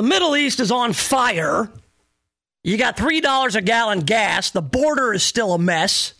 The 0.00 0.06
Middle 0.06 0.34
East 0.34 0.60
is 0.60 0.72
on 0.72 0.94
fire. 0.94 1.70
You 2.64 2.78
got 2.78 2.96
$3 2.96 3.54
a 3.54 3.60
gallon 3.60 4.00
gas. 4.00 4.50
The 4.50 4.62
border 4.62 5.12
is 5.12 5.22
still 5.22 5.52
a 5.52 5.58
mess. 5.58 6.14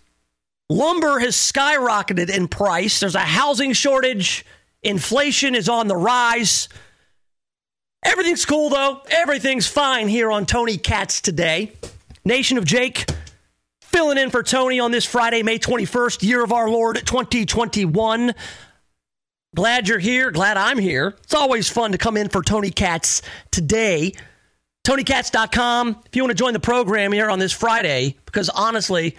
Lumber 0.69 1.19
has 1.19 1.35
skyrocketed 1.35 2.29
in 2.29 2.47
price. 2.47 3.01
There's 3.01 3.15
a 3.15 3.21
housing 3.21 3.73
shortage. 3.73 4.45
Inflation 4.83 5.55
is 5.55 5.71
on 5.71 5.89
the 5.89 5.97
rise. 5.97 6.69
Everything's 8.05 8.45
cool, 8.45 8.69
though. 8.69 9.01
Everything's 9.09 9.67
fine 9.67 10.09
here 10.09 10.31
on 10.31 10.45
Tony 10.45 10.77
Katz 10.77 11.23
today. 11.23 11.73
Nation 12.23 12.59
of 12.59 12.67
Jake 12.67 13.11
filling 13.81 14.19
in 14.19 14.29
for 14.29 14.43
Tony 14.43 14.79
on 14.79 14.91
this 14.91 15.07
Friday, 15.07 15.43
May 15.43 15.59
21st, 15.59 16.23
year 16.23 16.45
of 16.45 16.53
our 16.53 16.69
Lord 16.69 16.97
2021. 16.97 18.35
Glad 19.57 19.89
you're 19.89 19.99
here. 19.99 20.31
Glad 20.31 20.57
I'm 20.57 20.79
here. 20.79 21.17
It's 21.25 21.35
always 21.35 21.69
fun 21.69 21.91
to 21.91 21.99
come 21.99 22.17
in 22.17 22.29
for 22.29 22.41
Tony 22.41 22.71
Katz 22.71 23.21
today. 23.51 24.13
TonyKatz.com 24.85 26.03
if 26.07 26.15
you 26.15 26.23
want 26.23 26.31
to 26.31 26.37
join 26.39 26.53
the 26.53 26.61
program 26.61 27.11
here 27.11 27.29
on 27.29 27.41
this 27.41 27.53
Friday, 27.53 28.17
because 28.27 28.49
honestly, 28.49 29.17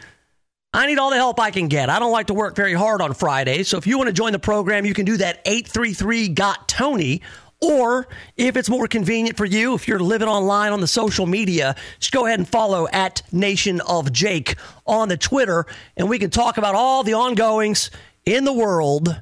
I 0.74 0.88
need 0.88 1.00
all 1.00 1.10
the 1.10 1.18
help 1.18 1.38
I 1.38 1.52
can 1.52 1.68
get. 1.68 1.90
I 1.90 2.00
don't 2.00 2.14
like 2.14 2.28
to 2.28 2.34
work 2.34 2.56
very 2.56 2.74
hard 2.74 3.02
on 3.02 3.14
Fridays. 3.14 3.68
So 3.68 3.78
if 3.78 3.86
you 3.86 3.98
want 3.98 4.08
to 4.08 4.14
join 4.14 4.32
the 4.32 4.40
program, 4.40 4.86
you 4.86 4.94
can 4.94 5.06
do 5.06 5.18
that 5.18 5.42
833 5.46 6.30
got 6.30 6.70
Tony. 6.70 7.22
Or 7.60 8.08
if 8.38 8.56
it's 8.56 8.70
more 8.70 8.88
convenient 8.88 9.36
for 9.36 9.46
you, 9.46 9.76
if 9.76 9.86
you're 9.86 10.00
living 10.00 10.30
online 10.30 10.72
on 10.72 10.80
the 10.80 10.88
social 10.88 11.26
media, 11.26 11.76
just 12.00 12.14
go 12.14 12.26
ahead 12.26 12.40
and 12.40 12.48
follow 12.48 12.88
at 12.94 13.22
Nation 13.34 13.82
of 13.82 14.14
Jake 14.14 14.56
on 14.88 15.10
the 15.10 15.18
Twitter, 15.18 15.66
and 15.98 16.10
we 16.10 16.20
can 16.20 16.30
talk 16.30 16.58
about 16.58 16.74
all 16.74 17.04
the 17.04 17.14
ongoings 17.16 17.92
in 18.26 18.46
the 18.46 18.54
world 18.54 19.22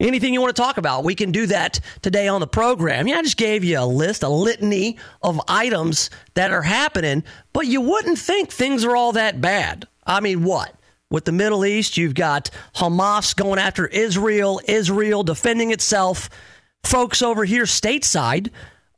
Anything 0.00 0.32
you 0.32 0.40
want 0.40 0.56
to 0.56 0.60
talk 0.60 0.78
about, 0.78 1.04
we 1.04 1.14
can 1.14 1.30
do 1.30 1.46
that 1.46 1.78
today 2.00 2.26
on 2.26 2.40
the 2.40 2.46
program. 2.46 3.06
Yeah, 3.06 3.18
I 3.18 3.22
just 3.22 3.36
gave 3.36 3.62
you 3.62 3.78
a 3.78 3.84
list, 3.84 4.22
a 4.22 4.28
litany 4.28 4.96
of 5.22 5.38
items 5.46 6.08
that 6.34 6.50
are 6.50 6.62
happening, 6.62 7.22
but 7.52 7.66
you 7.66 7.82
wouldn't 7.82 8.18
think 8.18 8.50
things 8.50 8.84
are 8.84 8.96
all 8.96 9.12
that 9.12 9.42
bad. 9.42 9.86
I 10.06 10.20
mean, 10.20 10.42
what? 10.42 10.74
With 11.10 11.26
the 11.26 11.32
Middle 11.32 11.66
East, 11.66 11.98
you've 11.98 12.14
got 12.14 12.50
Hamas 12.76 13.36
going 13.36 13.58
after 13.58 13.86
Israel, 13.86 14.60
Israel 14.66 15.22
defending 15.22 15.70
itself, 15.70 16.30
folks 16.82 17.20
over 17.20 17.44
here 17.44 17.64
stateside 17.64 18.48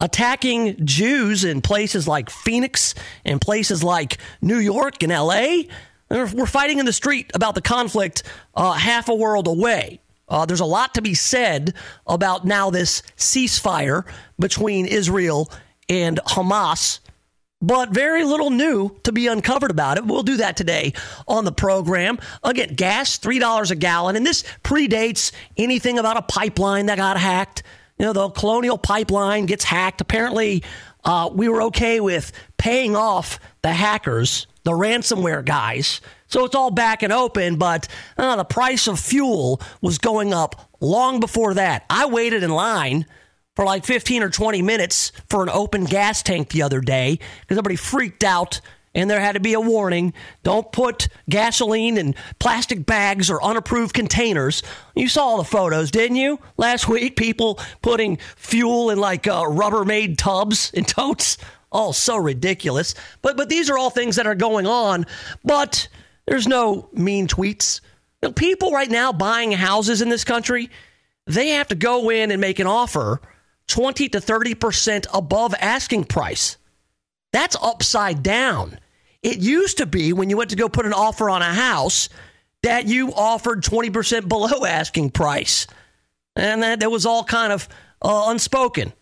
attacking 0.01 0.85
Jews 0.85 1.45
in 1.45 1.63
places 1.63 2.07
like 2.07 2.29
Phoenix 2.29 2.95
and 3.25 3.41
places 3.41 3.83
like 3.83 4.19
New 4.41 4.59
York 4.59 5.03
and 5.03 5.13
LA. 5.13 5.63
We're 6.11 6.47
fighting 6.47 6.79
in 6.79 6.87
the 6.87 6.93
street 6.93 7.31
about 7.35 7.55
the 7.55 7.63
conflict 7.63 8.23
uh, 8.55 8.73
half 8.73 9.09
a 9.09 9.15
world 9.15 9.47
away. 9.47 10.02
Uh, 10.33 10.47
there's 10.47 10.61
a 10.61 10.65
lot 10.65 10.95
to 10.95 11.03
be 11.03 11.13
said 11.13 11.75
about 12.07 12.47
now 12.47 12.71
this 12.71 13.03
ceasefire 13.19 14.05
between 14.39 14.87
Israel 14.87 15.53
and 15.91 16.19
Hamas, 16.27 17.01
but 17.61 17.91
very 17.91 18.25
little 18.25 18.49
new 18.49 18.97
to 19.05 19.13
be 19.13 19.27
uncovered 19.27 19.71
about 19.71 19.99
it. 19.99 20.07
We'll 20.07 20.23
do 20.23 20.39
that 20.39 20.57
today 20.57 20.95
on 21.29 21.45
the 21.45 21.53
program. 21.53 22.19
Again, 22.43 22.75
gas, 22.75 23.19
$3 23.19 23.71
a 23.71 23.75
gallon, 23.75 24.17
and 24.17 24.25
this 24.27 24.43
predates 24.65 25.33
anything 25.59 25.99
about 25.99 26.17
a 26.17 26.23
pipeline 26.23 26.87
that 26.87 26.97
got 26.97 27.19
hacked. 27.19 27.63
You 27.99 28.07
know, 28.07 28.15
the 28.15 28.31
Colonial 28.31 28.79
Pipeline 28.79 29.45
gets 29.45 29.65
hacked. 29.65 30.01
Apparently, 30.01 30.65
uh, 31.05 31.29
we 31.31 31.51
were 31.51 31.61
okay 31.65 32.01
with 32.01 32.33
paying 32.57 32.97
off 32.97 33.39
the 33.61 33.73
hackers, 33.75 34.47
the 34.65 34.71
ransomware 34.71 35.45
guys 35.45 36.01
so 36.33 36.47
it's 36.47 36.55
all 36.55 36.71
back 36.71 37.03
and 37.03 37.13
open, 37.13 37.57
but 37.57 37.87
uh, 38.17 38.37
the 38.37 38.45
price 38.45 38.87
of 38.87 38.99
fuel 38.99 39.61
was 39.83 39.99
going 39.99 40.33
up 40.33 40.71
long 40.81 41.21
before 41.21 41.53
that. 41.53 41.85
I 41.91 42.07
waited 42.07 42.43
in 42.43 42.51
line 42.51 43.05
for 43.55 43.67
like 43.67 43.85
15 43.85 44.23
or 44.23 44.31
20 44.31 44.63
minutes 44.63 45.13
for 45.29 45.43
an 45.43 45.51
open 45.51 45.85
gas 45.85 46.23
tank 46.23 46.49
the 46.49 46.63
other 46.63 46.81
day 46.81 47.19
because 47.43 47.59
everybody 47.59 47.77
freaked 47.77 48.25
out 48.25 48.63
and 48.95 49.11
there 49.11 49.21
had 49.21 49.33
to 49.33 49.41
be 49.41 49.53
a 49.53 49.61
warning 49.61 50.15
don't 50.43 50.73
put 50.73 51.09
gasoline 51.29 51.99
in 51.99 52.15
plastic 52.39 52.87
bags 52.87 53.29
or 53.31 53.43
unapproved 53.43 53.93
containers. 53.93 54.63
You 54.97 55.09
saw 55.09 55.25
all 55.25 55.37
the 55.37 55.45
photos, 55.45 55.91
didn't 55.91 56.17
you? 56.17 56.39
Last 56.57 56.89
week, 56.89 57.15
people 57.15 57.61
putting 57.83 58.17
fuel 58.37 58.89
in 58.89 58.99
like 58.99 59.27
uh, 59.27 59.43
Rubbermaid 59.43 60.17
tubs 60.17 60.73
and 60.75 60.89
totes. 60.89 61.37
Oh, 61.71 61.93
so 61.93 62.17
ridiculous. 62.17 62.95
But 63.21 63.37
but 63.37 63.51
these 63.51 63.69
are 63.69 63.77
all 63.77 63.91
things 63.91 64.17
that 64.17 64.27
are 64.27 64.35
going 64.35 64.67
on. 64.67 65.05
But 65.45 65.89
there's 66.27 66.47
no 66.47 66.89
mean 66.93 67.29
tweets. 67.29 67.81
You 68.23 68.29
know, 68.29 68.33
people 68.33 68.71
right 68.71 68.91
now 68.91 69.13
buying 69.13 69.53
houses 69.53 70.03
in 70.03 70.09
this 70.09 70.25
country, 70.25 70.71
they 71.27 71.49
have 71.51 71.69
to 71.69 71.75
go 71.75 72.11
in 72.11 72.31
and 72.31 72.41
make 72.41 72.59
an 72.59 72.67
offer 72.67 73.21
20 73.69 74.09
to 74.11 74.19
30% 74.19 75.07
above 75.13 75.55
asking 75.61 76.05
price. 76.05 76.57
That's 77.33 77.57
upside 77.61 78.23
down. 78.23 78.79
It 79.23 79.39
used 79.39 79.79
to 79.79 79.87
be 79.87 80.13
when 80.13 80.31
you 80.31 80.37
went 80.37 80.51
to 80.51 80.57
go 80.57 80.69
put 80.69 80.87
an 80.87 80.93
offer 80.93 81.31
on 81.31 81.43
a 81.43 81.53
house 81.53 82.09
that 82.63 82.87
you 82.87 83.13
offered 83.13 83.63
20% 83.63 84.29
below 84.29 84.65
asking 84.67 85.11
price. 85.11 85.67
And 86.37 86.63
that, 86.63 86.81
that 86.81 86.91
was 86.91 87.07
all 87.07 87.25
kind 87.25 87.53
of 87.53 87.69
uh, 88.01 88.25
unspoken 88.29 88.93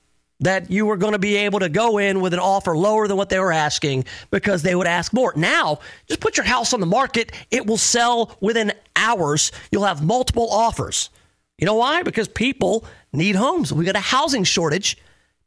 that 0.41 0.71
you 0.71 0.87
were 0.87 0.97
going 0.97 1.13
to 1.13 1.19
be 1.19 1.37
able 1.37 1.61
to 1.61 1.69
go 1.69 1.99
in 1.99 2.21
with 2.21 2.33
an 2.35 2.41
offer 2.41 2.77
lower 2.77 3.07
than 3.07 3.17
what 3.17 3.29
they 3.29 3.39
were 3.39 3.53
asking 3.53 4.05
because 4.31 4.63
they 4.63 4.75
would 4.75 4.87
ask 4.87 5.13
more. 5.13 5.33
Now, 5.37 5.81
just 6.09 6.21
put 6.21 6.37
your 6.37 6.47
house 6.47 6.73
on 6.73 6.81
the 6.81 6.87
market, 6.87 7.33
it 7.51 7.67
will 7.67 7.79
sell 7.79 8.37
within 8.41 8.73
hours. 8.97 9.53
You'll 9.71 9.85
have 9.85 10.03
multiple 10.03 10.49
offers. 10.51 11.11
You 11.59 11.67
know 11.67 11.75
why? 11.75 12.03
Because 12.03 12.27
people 12.27 12.85
need 13.13 13.37
homes. 13.37 13.73
We 13.73 13.85
got 13.85 13.97
a 13.97 14.01
housing 14.01 14.45
shortage. 14.45 14.97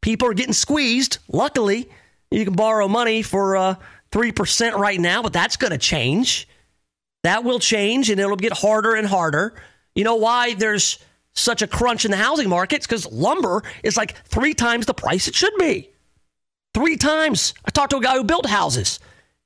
People 0.02 0.28
are 0.28 0.34
getting 0.34 0.54
squeezed. 0.54 1.18
Luckily, 1.28 1.90
you 2.30 2.46
can 2.46 2.54
borrow 2.54 2.88
money 2.88 3.24
for 3.24 3.58
uh, 3.58 3.75
3% 4.12 4.74
right 4.74 5.00
now, 5.00 5.24
but 5.24 5.34
that's 5.34 5.58
going 5.58 5.72
to 5.72 5.78
change. 5.78 6.48
That 7.24 7.44
will 7.44 7.60
change 7.60 8.10
and 8.10 8.20
it'll 8.20 8.36
get 8.36 8.54
harder 8.54 8.94
and 8.94 9.08
harder. 9.08 9.56
You 9.96 10.04
know 10.04 10.16
why 10.16 10.54
there's 10.54 11.00
such 11.33 11.61
a 11.61 11.67
crunch 11.67 12.05
in 12.05 12.11
the 12.11 12.17
housing 12.17 12.49
markets 12.49 12.85
because 12.85 13.11
lumber 13.11 13.63
is 13.83 13.97
like 13.97 14.16
three 14.25 14.53
times 14.53 14.85
the 14.85 14.94
price 14.94 15.27
it 15.27 15.35
should 15.35 15.55
be. 15.57 15.89
Three 16.73 16.97
times. 16.97 17.53
I 17.66 17.71
talked 17.71 17.91
to 17.91 17.97
a 17.97 18.01
guy 18.01 18.16
who 18.16 18.23
built 18.23 18.45
houses. 18.45 18.99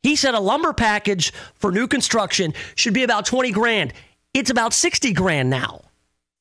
He 0.03 0.15
said 0.15 0.33
a 0.33 0.39
lumber 0.39 0.73
package 0.73 1.33
for 1.55 1.71
new 1.71 1.87
construction 1.87 2.53
should 2.75 2.93
be 2.93 3.03
about 3.03 3.25
20 3.25 3.51
grand. 3.51 3.93
It's 4.33 4.49
about 4.49 4.73
60 4.73 5.13
grand 5.13 5.49
now. 5.49 5.81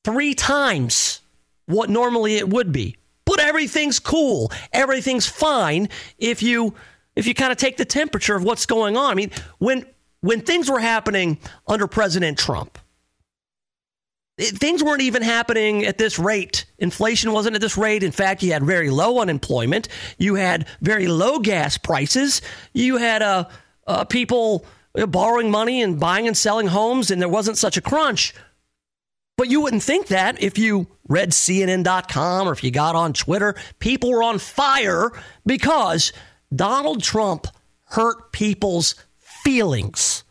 Three 0.03 0.33
times 0.33 1.21
what 1.65 1.89
normally 1.89 2.35
it 2.35 2.47
would 2.49 2.71
be. 2.71 2.95
But 3.25 3.39
everything's 3.41 3.99
cool. 3.99 4.51
Everything's 4.71 5.27
fine 5.27 5.89
if 6.17 6.41
you 6.41 6.73
if 7.15 7.27
you 7.27 7.33
kind 7.33 7.51
of 7.51 7.57
take 7.57 7.75
the 7.77 7.83
temperature 7.83 8.35
of 8.35 8.43
what's 8.43 8.65
going 8.65 8.95
on. 8.95 9.11
I 9.11 9.15
mean, 9.15 9.31
when 9.57 9.85
when 10.21 10.41
things 10.41 10.69
were 10.69 10.79
happening 10.79 11.37
under 11.67 11.87
President 11.87 12.37
Trump, 12.37 12.79
things 14.37 14.83
weren't 14.83 15.01
even 15.01 15.21
happening 15.21 15.85
at 15.85 15.97
this 15.97 16.19
rate. 16.19 16.65
Inflation 16.77 17.31
wasn't 17.31 17.55
at 17.55 17.61
this 17.61 17.77
rate. 17.77 18.03
In 18.03 18.11
fact, 18.11 18.43
you 18.43 18.53
had 18.53 18.63
very 18.63 18.89
low 18.89 19.19
unemployment. 19.19 19.87
You 20.17 20.35
had 20.35 20.67
very 20.81 21.07
low 21.07 21.39
gas 21.39 21.77
prices. 21.77 22.41
You 22.73 22.97
had 22.97 23.21
uh, 23.21 23.45
uh, 23.85 24.03
people 24.05 24.65
borrowing 25.07 25.51
money 25.51 25.81
and 25.81 25.99
buying 25.99 26.27
and 26.27 26.37
selling 26.37 26.67
homes, 26.67 27.11
and 27.11 27.21
there 27.21 27.29
wasn't 27.29 27.57
such 27.57 27.77
a 27.77 27.81
crunch. 27.81 28.33
But 29.37 29.49
you 29.49 29.61
wouldn't 29.61 29.83
think 29.83 30.07
that 30.07 30.41
if 30.41 30.57
you 30.57 30.87
read 31.07 31.31
CNN.com 31.31 32.47
or 32.47 32.51
if 32.51 32.63
you 32.63 32.71
got 32.71 32.95
on 32.95 33.13
Twitter. 33.13 33.55
People 33.79 34.11
were 34.11 34.23
on 34.23 34.39
fire 34.39 35.11
because 35.45 36.11
Donald 36.53 37.03
Trump 37.03 37.47
hurt 37.85 38.31
people's 38.31 38.95
feelings. 39.19 40.23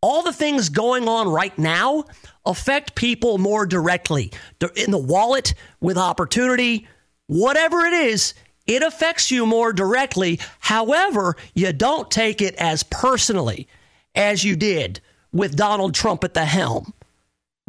All 0.00 0.22
the 0.22 0.32
things 0.32 0.68
going 0.68 1.08
on 1.08 1.28
right 1.28 1.56
now 1.58 2.04
affect 2.46 2.94
people 2.94 3.38
more 3.38 3.66
directly. 3.66 4.32
In 4.76 4.90
the 4.90 4.98
wallet, 4.98 5.54
with 5.80 5.98
opportunity, 5.98 6.86
whatever 7.26 7.80
it 7.84 7.92
is, 7.92 8.34
it 8.66 8.82
affects 8.82 9.30
you 9.30 9.46
more 9.46 9.72
directly. 9.72 10.40
However, 10.60 11.36
you 11.54 11.72
don't 11.72 12.10
take 12.10 12.40
it 12.40 12.54
as 12.56 12.82
personally 12.84 13.68
as 14.14 14.44
you 14.44 14.56
did 14.56 15.00
with 15.32 15.56
Donald 15.56 15.94
Trump 15.94 16.24
at 16.24 16.34
the 16.34 16.44
helm. 16.44 16.92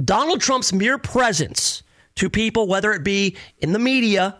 Donald 0.03 0.41
Trump's 0.41 0.73
mere 0.73 0.97
presence 0.97 1.83
to 2.15 2.29
people, 2.29 2.67
whether 2.67 2.93
it 2.93 3.03
be 3.03 3.35
in 3.59 3.71
the 3.71 3.79
media 3.79 4.37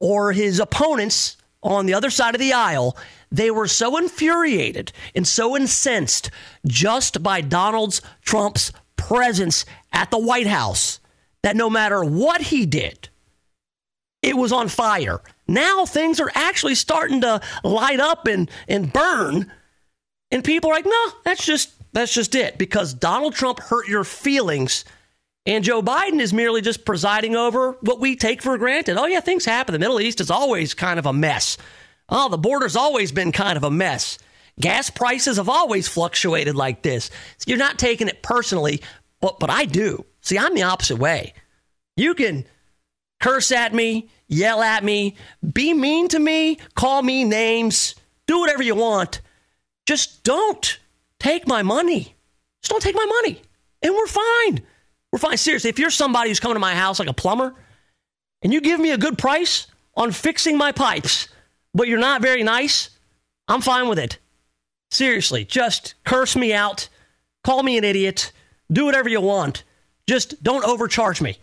or 0.00 0.32
his 0.32 0.60
opponents 0.60 1.36
on 1.62 1.86
the 1.86 1.94
other 1.94 2.10
side 2.10 2.34
of 2.34 2.40
the 2.40 2.52
aisle, 2.52 2.96
they 3.30 3.50
were 3.50 3.68
so 3.68 3.96
infuriated 3.96 4.92
and 5.14 5.26
so 5.26 5.56
incensed 5.56 6.30
just 6.66 7.22
by 7.22 7.40
Donald 7.40 8.00
Trump's 8.22 8.72
presence 8.96 9.64
at 9.92 10.10
the 10.10 10.18
White 10.18 10.46
House 10.46 11.00
that 11.42 11.56
no 11.56 11.70
matter 11.70 12.02
what 12.02 12.40
he 12.40 12.66
did, 12.66 13.08
it 14.22 14.36
was 14.36 14.52
on 14.52 14.68
fire. 14.68 15.20
Now 15.46 15.86
things 15.86 16.18
are 16.20 16.30
actually 16.34 16.74
starting 16.74 17.20
to 17.20 17.40
light 17.62 18.00
up 18.00 18.26
and, 18.26 18.50
and 18.68 18.92
burn. 18.92 19.52
And 20.30 20.42
people 20.42 20.70
are 20.70 20.74
like, 20.74 20.86
no, 20.86 21.12
that's 21.24 21.46
just 21.46 21.70
that's 21.92 22.12
just 22.12 22.34
it. 22.34 22.58
Because 22.58 22.92
Donald 22.92 23.34
Trump 23.34 23.60
hurt 23.60 23.88
your 23.88 24.04
feelings. 24.04 24.84
And 25.46 25.62
Joe 25.62 25.80
Biden 25.80 26.20
is 26.20 26.32
merely 26.32 26.60
just 26.60 26.84
presiding 26.84 27.36
over 27.36 27.72
what 27.80 28.00
we 28.00 28.16
take 28.16 28.42
for 28.42 28.58
granted. 28.58 28.96
Oh, 28.98 29.06
yeah, 29.06 29.20
things 29.20 29.44
happen. 29.44 29.72
The 29.72 29.78
Middle 29.78 30.00
East 30.00 30.20
is 30.20 30.30
always 30.30 30.74
kind 30.74 30.98
of 30.98 31.06
a 31.06 31.12
mess. 31.12 31.56
Oh, 32.08 32.28
the 32.28 32.36
border's 32.36 32.74
always 32.74 33.12
been 33.12 33.30
kind 33.30 33.56
of 33.56 33.62
a 33.62 33.70
mess. 33.70 34.18
Gas 34.60 34.88
prices 34.88 35.36
have 35.36 35.48
always 35.48 35.86
fluctuated 35.86 36.56
like 36.56 36.82
this. 36.82 37.10
You're 37.46 37.58
not 37.58 37.78
taking 37.78 38.08
it 38.08 38.22
personally, 38.22 38.82
but, 39.20 39.38
but 39.38 39.50
I 39.50 39.66
do. 39.66 40.04
See, 40.22 40.38
I'm 40.38 40.54
the 40.54 40.62
opposite 40.62 40.96
way. 40.96 41.34
You 41.96 42.14
can 42.14 42.46
curse 43.20 43.52
at 43.52 43.74
me, 43.74 44.08
yell 44.28 44.62
at 44.62 44.82
me, 44.82 45.16
be 45.52 45.74
mean 45.74 46.08
to 46.08 46.18
me, 46.18 46.58
call 46.74 47.02
me 47.02 47.24
names, 47.24 47.94
do 48.26 48.40
whatever 48.40 48.62
you 48.62 48.74
want. 48.74 49.20
Just 49.86 50.24
don't 50.24 50.78
take 51.20 51.46
my 51.46 51.62
money. 51.62 52.14
Just 52.62 52.70
don't 52.70 52.82
take 52.82 52.96
my 52.96 53.06
money. 53.22 53.42
And 53.82 53.94
we're 53.94 54.06
fine. 54.06 54.62
We're 55.12 55.18
fine. 55.18 55.36
Seriously, 55.36 55.70
if 55.70 55.78
you're 55.78 55.90
somebody 55.90 56.30
who's 56.30 56.40
coming 56.40 56.56
to 56.56 56.60
my 56.60 56.74
house 56.74 56.98
like 56.98 57.08
a 57.08 57.14
plumber 57.14 57.54
and 58.42 58.52
you 58.52 58.60
give 58.60 58.80
me 58.80 58.90
a 58.90 58.98
good 58.98 59.18
price 59.18 59.66
on 59.94 60.12
fixing 60.12 60.58
my 60.58 60.72
pipes, 60.72 61.28
but 61.74 61.88
you're 61.88 61.98
not 61.98 62.22
very 62.22 62.42
nice, 62.42 62.90
I'm 63.48 63.60
fine 63.60 63.88
with 63.88 63.98
it. 63.98 64.18
Seriously, 64.90 65.44
just 65.44 65.94
curse 66.04 66.36
me 66.36 66.52
out, 66.52 66.88
call 67.44 67.62
me 67.62 67.76
an 67.76 67.84
idiot, 67.84 68.32
do 68.70 68.84
whatever 68.84 69.08
you 69.08 69.20
want. 69.20 69.64
Just 70.06 70.42
don't 70.42 70.64
overcharge 70.64 71.20
me. 71.20 71.38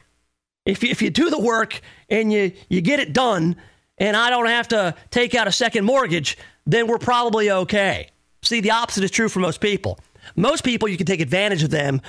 If 0.66 0.84
you, 0.84 0.90
if 0.90 1.02
you 1.02 1.10
do 1.10 1.30
the 1.30 1.40
work 1.40 1.82
and 2.10 2.32
you, 2.32 2.54
you 2.70 2.82
get 2.82 3.00
it 3.00 3.12
done 3.12 3.58
and 3.98 4.16
I 4.16 4.30
don't 4.30 4.48
have 4.48 4.70
to 4.70 4.96
take 5.12 5.36
out 5.36 5.48
a 5.48 5.52
second 5.52 5.86
mortgage, 5.86 6.38
then 6.66 6.88
we're 6.88 6.98
probably 6.98 7.52
okay. 7.52 8.10
See, 8.42 8.62
the 8.62 8.72
opposite 8.72 9.04
is 9.04 9.12
true 9.12 9.30
for 9.30 9.40
most 9.40 9.60
people. 9.60 10.00
Most 10.36 10.64
people, 10.64 10.88
you 10.88 10.98
can 10.98 11.06
take 11.06 11.20
advantage 11.20 11.64
of 11.64 11.70
them, 11.70 12.02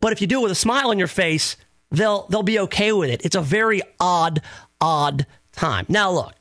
but 0.00 0.12
if 0.12 0.20
you 0.20 0.26
do 0.26 0.40
it 0.40 0.42
with 0.42 0.52
a 0.52 0.56
smile 0.56 0.90
on 0.90 0.98
your 0.98 1.08
face, 1.08 1.56
they'll, 1.90 2.26
they'll 2.28 2.42
be 2.42 2.58
okay 2.60 2.92
with 2.92 3.10
it. 3.10 3.24
It's 3.24 3.36
a 3.36 3.40
very 3.40 3.80
odd, 4.00 4.42
odd 4.80 5.26
time. 5.52 5.86
Now, 5.88 6.10
look, 6.10 6.34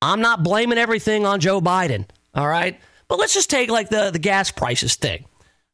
I'm 0.00 0.20
not 0.20 0.42
blaming 0.42 0.78
everything 0.78 1.26
on 1.26 1.40
Joe 1.40 1.60
Biden, 1.60 2.06
all 2.34 2.48
right? 2.48 2.78
But 3.12 3.18
let's 3.18 3.34
just 3.34 3.50
take 3.50 3.70
like 3.70 3.90
the, 3.90 4.10
the 4.10 4.18
gas 4.18 4.50
prices 4.50 4.94
thing. 4.94 5.26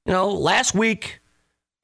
You 0.04 0.12
know, 0.12 0.30
last 0.30 0.74
week 0.74 1.20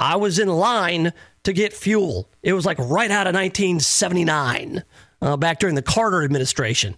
I 0.00 0.16
was 0.16 0.40
in 0.40 0.48
line 0.48 1.12
to 1.44 1.52
get 1.52 1.72
fuel. 1.72 2.28
It 2.42 2.54
was 2.54 2.66
like 2.66 2.76
right 2.80 3.08
out 3.08 3.28
of 3.28 3.34
1979, 3.34 4.82
uh, 5.22 5.36
back 5.36 5.60
during 5.60 5.76
the 5.76 5.80
Carter 5.80 6.24
administration. 6.24 6.96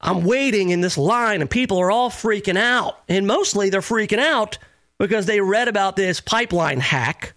I'm 0.00 0.24
waiting 0.24 0.70
in 0.70 0.80
this 0.80 0.96
line, 0.96 1.42
and 1.42 1.50
people 1.50 1.76
are 1.76 1.90
all 1.90 2.08
freaking 2.08 2.56
out. 2.56 3.02
And 3.06 3.26
mostly 3.26 3.68
they're 3.68 3.82
freaking 3.82 4.18
out 4.18 4.56
because 4.98 5.26
they 5.26 5.42
read 5.42 5.68
about 5.68 5.94
this 5.94 6.22
pipeline 6.22 6.80
hack 6.80 7.34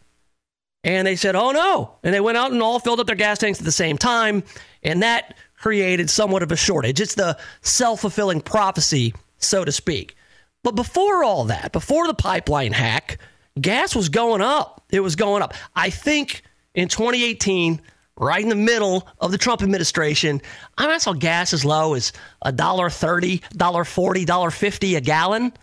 and 0.86 1.06
they 1.06 1.18
said, 1.18 1.36
oh 1.36 1.52
no. 1.52 1.98
And 2.04 2.14
they 2.14 2.22
went 2.22 2.38
out 2.38 2.54
and 2.54 2.62
all 2.62 2.80
filled 2.80 3.02
up 3.02 3.08
their 3.08 3.18
gas 3.18 3.40
tanks 3.40 3.60
at 3.60 3.66
the 3.66 3.72
same 3.74 3.98
time. 3.98 4.44
And 4.82 5.04
that 5.04 5.36
created 5.58 6.10
somewhat 6.10 6.42
of 6.42 6.54
a 6.54 6.56
shortage. 6.56 7.02
It's 7.02 7.16
the 7.16 7.38
self 7.64 8.00
fulfilling 8.00 8.40
prophecy, 8.40 9.14
so 9.38 9.66
to 9.66 9.74
speak. 9.74 10.16
But 10.64 10.76
before 10.76 11.24
all 11.24 11.46
that, 11.46 11.72
before 11.72 12.08
the 12.08 12.14
pipeline 12.14 12.74
hack, 12.74 13.18
gas 13.60 13.96
was 13.96 14.10
going 14.10 14.42
up. 14.42 14.84
It 14.92 15.00
was 15.00 15.16
going 15.16 15.42
up. 15.42 15.54
I 15.76 15.90
think 15.90 16.44
in 16.76 16.88
2018, 16.88 17.82
right 18.18 18.42
in 18.42 18.50
the 18.50 18.56
middle 18.56 19.08
of 19.20 19.32
the 19.32 19.38
Trump 19.38 19.64
administration, 19.64 20.42
I, 20.78 20.98
saw 21.00 21.14
gas 21.14 21.54
as 21.54 21.66
low 21.66 21.96
as 21.96 22.14
$1.30, 22.46 23.42
$1.40, 23.42 24.26
$1.50 24.26 24.98
a 24.98 25.02
gallon. 25.02 25.54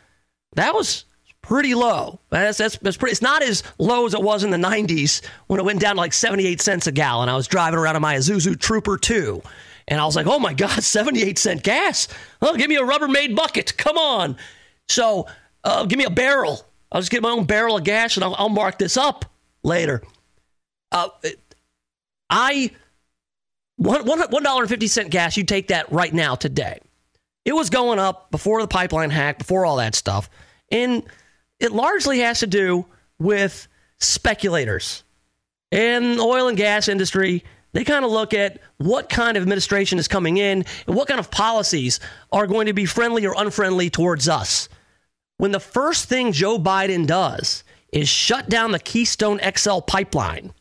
That 0.55 0.75
was 0.75 1.05
pretty 1.43 1.75
low. 1.75 2.21
That's, 2.31 2.59
that's, 2.59 2.77
that's 2.79 2.97
pretty, 2.97 3.13
it's 3.13 3.23
not 3.23 3.43
as 3.43 3.63
low 3.79 4.07
as 4.07 4.15
it 4.15 4.23
was 4.23 4.45
in 4.45 4.51
the 4.51 4.57
90s 4.57 5.25
when 5.47 5.61
it 5.61 5.65
went 5.65 5.81
down 5.81 5.95
to 5.95 6.01
like 6.01 6.13
78 6.13 6.61
cents 6.61 6.87
a 6.87 6.93
gallon. 6.93 7.29
I 7.29 7.37
was 7.37 7.47
driving 7.47 7.79
around 7.79 7.97
in 7.97 8.03
my 8.03 8.17
Isuzu 8.17 8.59
Trooper 8.59 8.99
2. 8.99 9.43
And 9.87 10.01
I 10.01 10.05
was 10.05 10.17
like, 10.17 10.27
oh 10.27 10.39
my 10.39 10.53
God, 10.53 10.83
78 10.83 11.39
cent 11.39 11.63
gas. 11.63 12.09
Oh, 12.43 12.57
give 12.57 12.69
me 12.69 12.77
a 12.77 12.83
Rubbermaid 12.83 13.35
bucket. 13.35 13.77
Come 13.77 13.97
on. 13.97 14.37
So 14.89 15.27
uh, 15.65 15.85
give 15.85 15.99
me 15.99 16.05
a 16.05 16.11
barrel. 16.11 16.65
I'll 16.91 17.01
just 17.01 17.11
get 17.11 17.23
my 17.23 17.31
own 17.31 17.45
barrel 17.45 17.77
of 17.77 17.85
gas 17.85 18.17
and 18.17 18.25
I'll, 18.25 18.35
I'll 18.37 18.49
mark 18.49 18.79
this 18.79 18.97
up 18.97 19.25
later. 19.63 20.03
Uh, 20.91 21.09
I 22.31 22.71
one 23.77 24.07
one 24.07 24.43
dollar 24.43 24.63
and 24.63 24.71
fifty 24.71 24.87
cent 24.87 25.11
gas. 25.11 25.37
You 25.37 25.45
take 25.45 25.69
that 25.69 25.93
right 25.93 26.13
now 26.13 26.35
today. 26.35 26.81
It 27.45 27.53
was 27.53 27.71
going 27.71 27.99
up 27.99 28.31
before 28.31 28.61
the 28.61 28.69
pipeline 28.69 29.11
hack, 29.11 29.39
before 29.39 29.65
all 29.65 29.77
that 29.77 29.95
stuff, 29.95 30.29
and 30.71 31.03
it 31.61 31.73
largely 31.73 32.21
has 32.21 32.41
to 32.41 32.47
do 32.47 32.87
with 33.19 33.69
speculators 34.01 35.03
and 35.73 36.19
the 36.19 36.23
oil 36.23 36.49
and 36.49 36.57
gas 36.57 36.89
industry. 36.89 37.45
They 37.73 37.85
kind 37.85 38.05
of 38.05 38.11
look 38.11 38.33
at 38.33 38.61
what 38.79 39.11
kind 39.11 39.37
of 39.37 39.43
administration 39.43 39.99
is 39.99 40.09
coming 40.09 40.39
in 40.39 40.65
and 40.87 40.97
what 40.97 41.07
kind 41.07 41.21
of 41.21 41.31
policies 41.31 42.01
are 42.33 42.47
going 42.47 42.67
to 42.67 42.73
be 42.73 42.87
friendly 42.87 43.27
or 43.27 43.35
unfriendly 43.37 43.91
towards 43.91 44.29
us. 44.29 44.69
When 45.39 45.53
the 45.53 45.61
first 45.61 46.09
thing 46.09 46.33
Joe 46.33 46.59
Biden 46.59 47.07
does 47.07 47.65
is 47.93 48.09
shut 48.09 48.49
down 48.49 48.73
the 48.73 48.79
Keystone 48.79 49.41
XL 49.57 49.81
pipeline, 49.81 50.53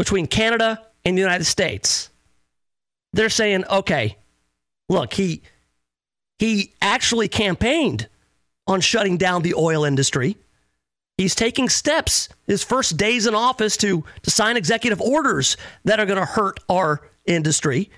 between 0.00 0.26
Canada 0.26 0.80
and 1.04 1.14
the 1.14 1.20
United 1.20 1.44
States. 1.44 2.08
They're 3.12 3.28
saying, 3.28 3.66
okay, 3.66 4.16
look, 4.88 5.12
he 5.12 5.42
he 6.38 6.72
actually 6.80 7.28
campaigned 7.28 8.08
on 8.66 8.80
shutting 8.80 9.18
down 9.18 9.42
the 9.42 9.52
oil 9.52 9.84
industry. 9.84 10.38
He's 11.18 11.34
taking 11.34 11.68
steps 11.68 12.30
his 12.46 12.64
first 12.64 12.96
days 12.96 13.26
in 13.26 13.34
office 13.34 13.76
to, 13.76 14.02
to 14.22 14.30
sign 14.30 14.56
executive 14.56 15.02
orders 15.02 15.58
that 15.84 16.00
are 16.00 16.06
going 16.06 16.18
to 16.18 16.24
hurt 16.24 16.60
our 16.70 17.06
industry. 17.26 17.90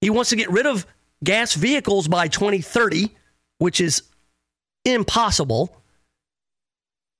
He 0.00 0.08
wants 0.08 0.30
to 0.30 0.36
get 0.36 0.48
rid 0.50 0.64
of 0.64 0.86
gas 1.22 1.52
vehicles 1.52 2.08
by 2.08 2.28
2030, 2.28 3.14
which 3.58 3.82
is 3.82 4.02
impossible. 4.84 5.76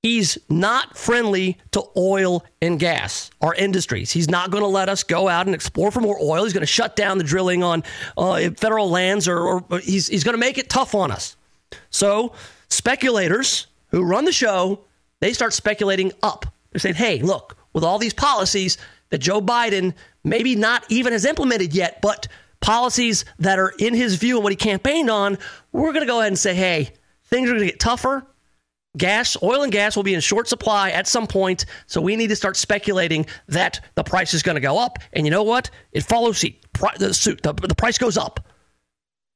He's 0.03 0.37
not 0.49 0.95
friendly 0.95 1.57
to 1.71 1.83
oil 1.97 2.45
and 2.61 2.79
gas, 2.79 3.31
our 3.41 3.55
industries. 3.55 4.11
He's 4.11 4.29
not 4.29 4.51
going 4.51 4.61
to 4.61 4.67
let 4.67 4.87
us 4.87 5.01
go 5.03 5.27
out 5.27 5.47
and 5.47 5.55
explore 5.55 5.89
for 5.89 5.99
more 5.99 6.17
oil. 6.21 6.43
He's 6.43 6.53
going 6.53 6.61
to 6.61 6.67
shut 6.67 6.95
down 6.95 7.17
the 7.17 7.23
drilling 7.23 7.63
on 7.63 7.83
uh, 8.15 8.51
federal 8.51 8.89
lands, 8.89 9.27
or, 9.27 9.39
or 9.39 9.79
he's, 9.79 10.07
he's 10.07 10.23
going 10.23 10.35
to 10.35 10.39
make 10.39 10.59
it 10.59 10.69
tough 10.69 10.93
on 10.93 11.09
us. 11.09 11.35
So, 11.89 12.33
speculators 12.69 13.65
who 13.87 14.03
run 14.03 14.25
the 14.25 14.31
show, 14.31 14.81
they 15.21 15.33
start 15.33 15.53
speculating 15.53 16.11
up. 16.21 16.45
They're 16.71 16.79
saying, 16.79 16.95
hey, 16.95 17.23
look, 17.23 17.57
with 17.73 17.83
all 17.83 17.97
these 17.97 18.13
policies 18.13 18.77
that 19.09 19.19
Joe 19.19 19.41
Biden 19.41 19.95
maybe 20.23 20.55
not 20.55 20.85
even 20.89 21.13
has 21.13 21.25
implemented 21.25 21.73
yet, 21.73 21.99
but 22.01 22.27
policies 22.59 23.25
that 23.39 23.59
are 23.59 23.73
in 23.79 23.93
his 23.93 24.15
view 24.15 24.37
and 24.37 24.43
what 24.43 24.51
he 24.51 24.57
campaigned 24.57 25.09
on, 25.09 25.37
we're 25.71 25.93
going 25.93 26.05
to 26.05 26.11
go 26.11 26.19
ahead 26.19 26.27
and 26.27 26.39
say, 26.39 26.53
hey, 26.53 26.91
things 27.25 27.49
are 27.49 27.53
going 27.53 27.65
to 27.65 27.71
get 27.71 27.79
tougher 27.79 28.27
gas, 28.97 29.37
oil 29.41 29.63
and 29.63 29.71
gas 29.71 29.95
will 29.95 30.03
be 30.03 30.13
in 30.13 30.21
short 30.21 30.47
supply 30.47 30.91
at 30.91 31.07
some 31.07 31.27
point. 31.27 31.65
So 31.87 32.01
we 32.01 32.15
need 32.15 32.27
to 32.27 32.35
start 32.35 32.57
speculating 32.57 33.25
that 33.47 33.79
the 33.95 34.03
price 34.03 34.33
is 34.33 34.43
going 34.43 34.55
to 34.55 34.61
go 34.61 34.77
up. 34.77 34.99
And 35.13 35.25
you 35.25 35.31
know 35.31 35.43
what? 35.43 35.69
It 35.91 36.03
follows 36.03 36.39
suit. 36.39 36.55
The, 36.97 37.13
suit, 37.13 37.41
the, 37.41 37.53
the 37.53 37.75
price 37.75 37.97
goes 37.97 38.17
up. 38.17 38.47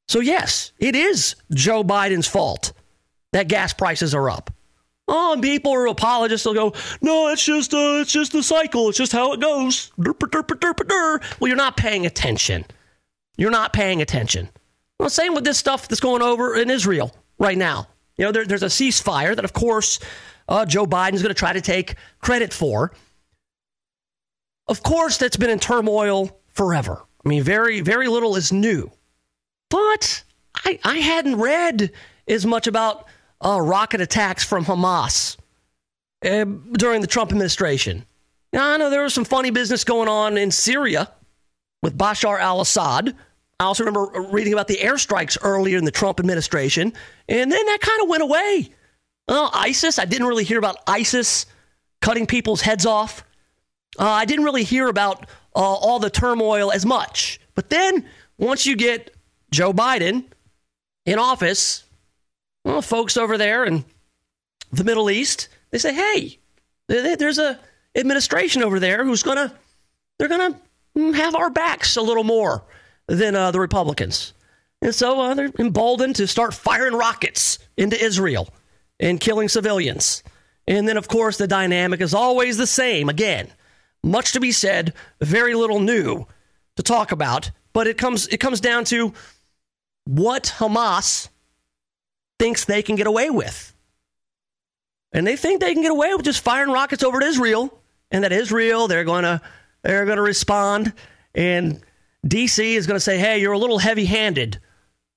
So, 0.08 0.20
yes, 0.20 0.72
it 0.80 0.96
is 0.96 1.36
Joe 1.52 1.84
Biden's 1.84 2.28
fault 2.28 2.74
that 3.32 3.48
gas 3.48 3.74
prices 3.74 4.16
are 4.16 4.30
up. 4.30 4.52
Oh, 5.08 5.34
and 5.34 5.42
people 5.42 5.74
are 5.74 5.88
apologists. 5.88 6.44
They'll 6.44 6.54
go, 6.54 6.74
no, 7.02 7.30
it's 7.30 7.44
just 7.44 7.74
uh, 7.74 8.00
it's 8.02 8.12
just 8.12 8.32
the 8.32 8.44
cycle. 8.44 8.90
It's 8.90 8.98
just 8.98 9.12
how 9.12 9.34
it 9.34 9.40
goes. 9.40 9.92
Well, 9.98 11.48
you're 11.48 11.56
not 11.56 11.78
paying 11.78 12.06
attention. 12.06 12.66
You're 13.36 13.50
not 13.50 13.74
paying 13.74 14.02
attention. 14.02 14.50
Well, 15.00 15.10
same 15.10 15.34
with 15.34 15.46
this 15.46 15.58
stuff 15.58 15.88
that's 15.88 16.02
going 16.02 16.22
over 16.22 16.56
in 16.56 16.70
Israel 16.70 17.16
right 17.40 17.58
now. 17.58 17.88
You 18.18 18.26
know, 18.26 18.32
there, 18.32 18.46
there's 18.46 18.64
a 18.64 18.68
ceasefire 18.68 19.36
that, 19.36 19.46
of 19.46 19.54
course, 19.54 20.00
uh, 20.48 20.66
Joe 20.66 20.86
Biden's 20.86 21.22
going 21.22 21.34
to 21.34 21.40
try 21.40 21.54
to 21.54 21.62
take 21.62 21.96
credit 22.20 22.54
for. 22.54 22.92
Of 24.68 24.84
course, 24.84 25.18
that's 25.18 25.38
been 25.38 25.50
in 25.50 25.60
turmoil 25.60 26.40
forever. 26.48 27.02
I 27.26 27.30
mean, 27.30 27.42
very, 27.44 27.82
very 27.82 28.08
little 28.08 28.36
is 28.36 28.52
new. 28.52 28.92
But 29.70 30.24
I, 30.66 30.80
I 30.84 30.98
hadn't 30.98 31.38
read 31.38 31.92
as 32.28 32.46
much 32.46 32.68
about 32.68 33.06
uh, 33.42 33.60
rocket 33.62 34.02
attacks 34.02 34.44
from 34.44 34.66
Hamas 34.66 35.38
uh, 36.26 36.46
during 36.74 37.02
the 37.02 37.08
Trump 37.08 37.32
administration. 37.32 38.06
Now, 38.52 38.74
I 38.74 38.78
know 38.78 38.90
there 38.90 39.04
was 39.04 39.14
some 39.14 39.26
funny 39.26 39.52
business 39.52 39.84
going 39.84 40.10
on 40.10 40.38
in 40.38 40.52
Syria 40.52 41.12
with 41.82 41.98
Bashar 41.98 42.40
al 42.40 42.62
Assad 42.62 43.16
I 43.60 43.66
also 43.66 43.84
remember 43.84 44.22
reading 44.32 44.54
about 44.54 44.70
the 44.70 44.78
airstrikes 44.78 45.38
earlier 45.42 45.78
in 45.78 45.84
the 45.84 45.92
Trump 45.92 46.20
administration, 46.20 46.94
and 47.28 47.52
then 47.52 47.66
that 47.66 47.80
kind 47.82 48.02
of 48.02 48.08
went 48.08 48.24
away. 48.24 48.70
Well, 49.28 49.52
ISIS, 49.54 50.00
I 50.00 50.06
didn't 50.06 50.28
really 50.28 50.46
hear 50.46 50.58
about 50.58 50.78
ISIS 50.88 51.46
cutting 52.02 52.26
people's 52.26 52.62
heads 52.62 52.86
off. 52.86 53.24
Uh, 54.00 54.08
I 54.08 54.26
didn't 54.26 54.46
really 54.46 54.64
hear 54.64 54.88
about 54.88 55.26
uh, 55.56 55.60
all 55.60 56.00
the 56.00 56.10
turmoil 56.10 56.72
as 56.72 56.86
much. 56.86 57.42
But 57.54 57.70
then 57.70 58.06
once 58.38 58.66
you 58.66 58.78
get 58.78 59.14
Joe 59.52 59.74
Biden 59.74 60.24
in 61.06 61.20
office, 61.20 61.84
well, 62.64 62.82
folks 62.82 63.18
over 63.18 63.38
there 63.38 63.66
in 63.66 63.84
the 64.72 64.86
Middle 64.86 65.10
East, 65.10 65.50
they 65.72 65.80
say, 65.80 65.94
hey, 65.94 66.40
there's 66.88 67.40
a 67.40 67.60
administration 67.94 68.64
over 68.64 68.80
there 68.80 69.04
who's 69.04 69.22
going 69.22 69.38
to, 69.38 69.54
they're 70.18 70.30
going 70.30 70.54
to 70.96 71.12
have 71.14 71.36
our 71.36 71.50
backs 71.50 71.98
a 71.98 72.02
little 72.02 72.24
more 72.24 72.64
than 73.10 73.36
uh, 73.36 73.52
the 73.52 73.60
Republicans. 73.60 74.34
And 74.82 74.96
so 74.96 75.20
uh, 75.20 75.34
they're 75.34 75.52
emboldened 75.60 76.16
to 76.18 76.28
start 76.28 76.54
firing 76.54 76.94
rockets 76.94 77.60
into 77.76 78.02
Israel 78.02 78.48
and 79.00 79.20
killing 79.20 79.50
civilians. 79.50 80.24
And 80.68 80.88
then, 80.88 80.98
of 80.98 81.08
course, 81.08 81.38
the 81.38 81.48
dynamic 81.48 82.00
is 82.00 82.14
always 82.14 82.58
the 82.58 82.68
same. 82.68 83.10
Again, 83.10 83.50
much 84.04 84.34
to 84.34 84.40
be 84.40 84.52
said, 84.52 84.94
very 85.20 85.56
little 85.56 85.80
new 85.80 86.26
to 86.78 86.84
talk 86.84 87.12
about. 87.12 87.52
But 87.74 87.88
it 87.88 87.98
comes 87.98 88.28
it 88.28 88.40
comes 88.40 88.62
down 88.62 88.86
to 88.86 89.14
what 90.06 90.56
Hamas 90.58 91.30
thinks 92.40 92.66
they 92.66 92.82
can 92.82 92.96
get 92.96 93.08
away 93.08 93.30
with. 93.30 93.76
And 95.12 95.26
they 95.26 95.36
think 95.36 95.60
they 95.60 95.74
can 95.74 95.82
get 95.82 95.92
away 95.92 96.14
with 96.14 96.26
just 96.26 96.42
firing 96.42 96.72
rockets 96.72 97.04
over 97.04 97.18
at 97.18 97.24
Israel, 97.24 97.74
and 98.12 98.24
that 98.24 98.32
Israel 98.32 98.88
they're 98.88 99.04
to 99.24 99.42
they're 99.84 100.06
to 100.06 100.22
respond, 100.22 100.94
and 101.36 101.82
DC 102.26 102.74
is 102.76 102.88
going 102.88 102.96
to 102.96 103.02
say, 103.02 103.18
"Hey, 103.18 103.40
you're 103.40 103.54
a 103.54 103.58
little 103.58 103.80
heavy-handed. 103.80 104.60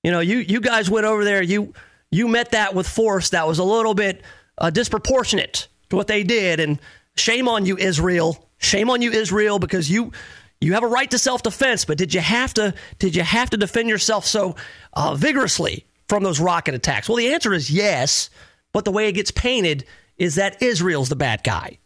You 0.03 0.11
know, 0.11 0.21
you 0.21 0.39
you 0.39 0.61
guys 0.61 0.91
went 0.91 1.07
over 1.07 1.25
there, 1.25 1.43
you 1.43 1.73
you 2.11 2.29
met 2.29 2.53
that 2.53 2.75
with 2.75 2.89
force 2.89 3.31
that 3.31 3.47
was 3.47 3.59
a 3.59 3.65
little 3.65 3.95
bit 3.95 4.23
uh, 4.59 4.71
disproportionate 4.71 5.69
to 5.91 5.97
what 5.97 6.07
they 6.07 6.23
did, 6.23 6.61
and 6.61 6.81
shame 7.17 7.49
on 7.49 7.67
you, 7.67 7.77
Israel. 7.77 8.49
Shame 8.59 8.91
on 8.91 9.03
you, 9.03 9.11
Israel, 9.11 9.59
because 9.59 9.91
you." 9.91 10.13
You 10.61 10.75
have 10.75 10.85
a 10.85 10.87
right 10.87 11.11
to 11.11 11.19
self-defense, 11.19 11.87
but 11.87 11.99
did 11.99 12.15
you 12.15 12.21
have 12.21 12.55
to? 12.55 12.73
Did 13.01 13.17
you 13.17 13.25
have 13.25 13.51
to 13.51 13.57
defend 13.57 13.89
yourself 13.89 14.25
so 14.25 14.55
uh, 14.93 15.17
vigorously 15.17 15.87
from 16.09 16.23
those 16.23 16.39
rocket 16.39 16.73
attacks? 16.73 17.09
Well, 17.09 17.17
the 17.17 17.35
answer 17.35 17.53
is 17.53 17.69
yes, 17.69 18.31
but 18.73 18.85
the 18.85 18.93
way 18.93 19.09
it 19.09 19.13
gets 19.13 19.33
painted 19.33 19.85
is 20.19 20.37
that 20.37 20.63
Israel's 20.63 21.09
the 21.09 21.17
bad 21.17 21.43
guy. 21.43 21.79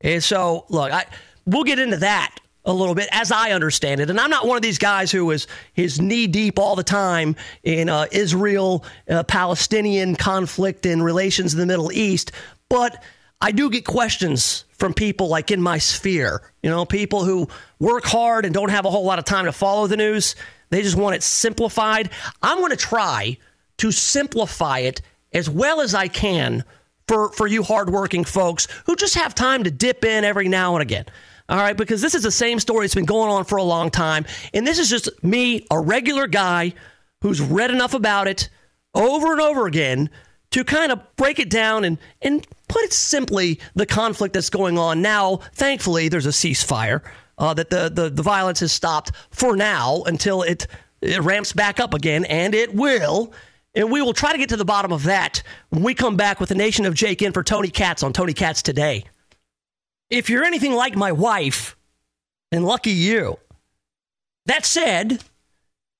And 0.00 0.22
so, 0.22 0.64
look, 0.68 0.92
I, 0.92 1.06
we'll 1.44 1.64
get 1.64 1.80
into 1.80 1.96
that 1.98 2.36
a 2.70 2.72
little 2.72 2.94
bit 2.94 3.08
as 3.10 3.32
I 3.32 3.50
understand 3.50 4.00
it. 4.00 4.10
And 4.10 4.20
I'm 4.20 4.30
not 4.30 4.46
one 4.46 4.56
of 4.56 4.62
these 4.62 4.78
guys 4.78 5.10
who 5.10 5.30
is 5.32 5.46
his 5.72 6.00
knee 6.00 6.26
deep 6.26 6.58
all 6.58 6.76
the 6.76 6.84
time 6.84 7.34
in 7.62 7.88
uh, 7.88 8.06
Israel 8.12 8.84
uh, 9.08 9.24
Palestinian 9.24 10.14
conflict 10.14 10.86
and 10.86 11.04
relations 11.04 11.52
in 11.52 11.60
the 11.60 11.66
Middle 11.66 11.90
East, 11.90 12.32
but 12.68 13.02
I 13.40 13.52
do 13.52 13.70
get 13.70 13.84
questions 13.84 14.64
from 14.78 14.94
people 14.94 15.28
like 15.28 15.50
in 15.50 15.60
my 15.60 15.78
sphere, 15.78 16.42
you 16.62 16.70
know, 16.70 16.84
people 16.84 17.24
who 17.24 17.48
work 17.78 18.04
hard 18.04 18.44
and 18.44 18.54
don't 18.54 18.70
have 18.70 18.84
a 18.84 18.90
whole 18.90 19.04
lot 19.04 19.18
of 19.18 19.24
time 19.24 19.46
to 19.46 19.52
follow 19.52 19.86
the 19.86 19.96
news. 19.96 20.36
They 20.68 20.82
just 20.82 20.96
want 20.96 21.16
it 21.16 21.22
simplified. 21.22 22.10
I'm 22.42 22.58
going 22.58 22.70
to 22.70 22.76
try 22.76 23.38
to 23.78 23.90
simplify 23.90 24.80
it 24.80 25.00
as 25.32 25.48
well 25.48 25.80
as 25.80 25.94
I 25.94 26.08
can 26.08 26.64
for, 27.08 27.30
for 27.32 27.46
you 27.46 27.62
hardworking 27.62 28.24
folks 28.24 28.68
who 28.86 28.94
just 28.94 29.14
have 29.14 29.34
time 29.34 29.64
to 29.64 29.70
dip 29.70 30.04
in 30.04 30.24
every 30.24 30.48
now 30.48 30.74
and 30.74 30.82
again. 30.82 31.06
All 31.50 31.56
right, 31.56 31.76
because 31.76 32.00
this 32.00 32.14
is 32.14 32.22
the 32.22 32.30
same 32.30 32.60
story 32.60 32.86
that's 32.86 32.94
been 32.94 33.04
going 33.04 33.28
on 33.28 33.44
for 33.44 33.58
a 33.58 33.62
long 33.64 33.90
time. 33.90 34.24
And 34.54 34.64
this 34.64 34.78
is 34.78 34.88
just 34.88 35.10
me, 35.24 35.66
a 35.68 35.80
regular 35.80 36.28
guy 36.28 36.74
who's 37.22 37.40
read 37.40 37.72
enough 37.72 37.92
about 37.92 38.28
it 38.28 38.48
over 38.94 39.32
and 39.32 39.40
over 39.40 39.66
again 39.66 40.10
to 40.52 40.62
kind 40.62 40.92
of 40.92 41.00
break 41.16 41.40
it 41.40 41.50
down 41.50 41.82
and, 41.82 41.98
and 42.22 42.46
put 42.68 42.84
it 42.84 42.92
simply 42.92 43.58
the 43.74 43.84
conflict 43.84 44.34
that's 44.34 44.48
going 44.48 44.78
on 44.78 45.02
now. 45.02 45.40
Thankfully, 45.54 46.08
there's 46.08 46.26
a 46.26 46.30
ceasefire, 46.30 47.02
uh, 47.36 47.52
that 47.54 47.68
the, 47.68 47.90
the, 47.92 48.10
the 48.10 48.22
violence 48.22 48.60
has 48.60 48.70
stopped 48.70 49.10
for 49.30 49.56
now 49.56 50.02
until 50.06 50.42
it, 50.42 50.68
it 51.00 51.20
ramps 51.20 51.52
back 51.52 51.80
up 51.80 51.94
again, 51.94 52.24
and 52.26 52.54
it 52.54 52.72
will. 52.76 53.32
And 53.74 53.90
we 53.90 54.02
will 54.02 54.12
try 54.12 54.30
to 54.30 54.38
get 54.38 54.50
to 54.50 54.56
the 54.56 54.64
bottom 54.64 54.92
of 54.92 55.02
that 55.04 55.42
when 55.70 55.82
we 55.82 55.94
come 55.94 56.16
back 56.16 56.38
with 56.38 56.48
the 56.48 56.54
Nation 56.54 56.86
of 56.86 56.94
Jake 56.94 57.22
in 57.22 57.32
for 57.32 57.42
Tony 57.42 57.70
Katz 57.70 58.04
on 58.04 58.12
Tony 58.12 58.34
Katz 58.34 58.62
Today 58.62 59.04
if 60.10 60.28
you're 60.28 60.44
anything 60.44 60.74
like 60.74 60.96
my 60.96 61.12
wife, 61.12 61.76
and 62.52 62.64
lucky 62.64 62.90
you. 62.90 63.38
That 64.46 64.66
said, 64.66 65.22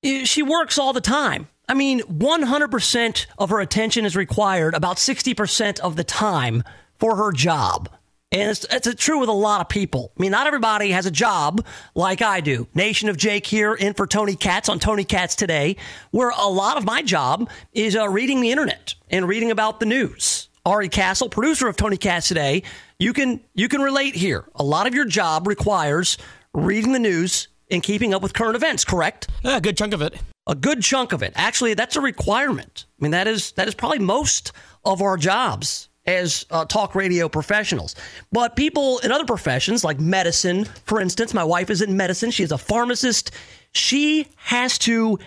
she 0.02 0.42
works 0.42 0.78
all 0.78 0.92
the 0.92 1.00
time. 1.00 1.48
I 1.68 1.74
mean, 1.74 2.00
100% 2.00 3.26
of 3.38 3.50
her 3.50 3.60
attention 3.60 4.04
is 4.04 4.16
required 4.16 4.74
about 4.74 4.96
60% 4.96 5.78
of 5.80 5.94
the 5.94 6.04
time 6.04 6.64
for 6.98 7.16
her 7.16 7.32
job. 7.32 7.88
And 8.32 8.50
it's, 8.50 8.64
it's 8.70 9.02
true 9.02 9.18
with 9.18 9.28
a 9.28 9.32
lot 9.32 9.60
of 9.60 9.68
people. 9.68 10.12
I 10.16 10.22
mean, 10.22 10.30
not 10.30 10.46
everybody 10.46 10.90
has 10.90 11.06
a 11.06 11.10
job 11.10 11.64
like 11.94 12.22
I 12.22 12.40
do. 12.40 12.68
Nation 12.74 13.08
of 13.08 13.16
Jake 13.16 13.46
here 13.46 13.74
in 13.74 13.94
for 13.94 14.06
Tony 14.06 14.36
Katz 14.36 14.68
on 14.68 14.78
Tony 14.78 15.04
Katz 15.04 15.34
today, 15.34 15.76
where 16.12 16.30
a 16.30 16.48
lot 16.48 16.76
of 16.76 16.84
my 16.84 17.02
job 17.02 17.50
is 17.72 17.96
uh, 17.96 18.08
reading 18.08 18.40
the 18.40 18.52
internet 18.52 18.94
and 19.08 19.26
reading 19.26 19.50
about 19.50 19.80
the 19.80 19.86
news. 19.86 20.48
Ari 20.64 20.88
Castle, 20.88 21.28
producer 21.28 21.68
of 21.68 21.76
Tony 21.76 21.96
Katz 21.96 22.28
today, 22.28 22.62
you 23.00 23.12
can 23.12 23.40
you 23.54 23.66
can 23.66 23.80
relate 23.80 24.14
here. 24.14 24.44
A 24.54 24.62
lot 24.62 24.86
of 24.86 24.94
your 24.94 25.06
job 25.06 25.48
requires 25.48 26.18
reading 26.54 26.92
the 26.92 26.98
news 26.98 27.48
and 27.70 27.82
keeping 27.82 28.14
up 28.14 28.22
with 28.22 28.34
current 28.34 28.54
events, 28.54 28.84
correct? 28.84 29.28
Yeah, 29.42 29.56
a 29.56 29.60
good 29.60 29.76
chunk 29.76 29.94
of 29.94 30.02
it. 30.02 30.20
A 30.46 30.54
good 30.54 30.82
chunk 30.82 31.12
of 31.12 31.22
it. 31.22 31.32
Actually, 31.34 31.74
that's 31.74 31.96
a 31.96 32.00
requirement. 32.00 32.86
I 33.00 33.02
mean, 33.02 33.10
that 33.12 33.26
is 33.26 33.52
that 33.52 33.66
is 33.66 33.74
probably 33.74 34.00
most 34.00 34.52
of 34.84 35.02
our 35.02 35.16
jobs 35.16 35.88
as 36.06 36.44
uh, 36.50 36.64
talk 36.66 36.94
radio 36.94 37.28
professionals. 37.28 37.94
But 38.32 38.56
people 38.56 38.98
in 38.98 39.12
other 39.12 39.24
professions, 39.24 39.82
like 39.82 39.98
medicine, 39.98 40.64
for 40.84 41.00
instance, 41.00 41.32
my 41.32 41.44
wife 41.44 41.70
is 41.70 41.82
in 41.82 41.96
medicine. 41.96 42.30
She 42.30 42.42
is 42.42 42.52
a 42.52 42.58
pharmacist. 42.58 43.30
She 43.72 44.28
has 44.36 44.78
to 44.78 45.18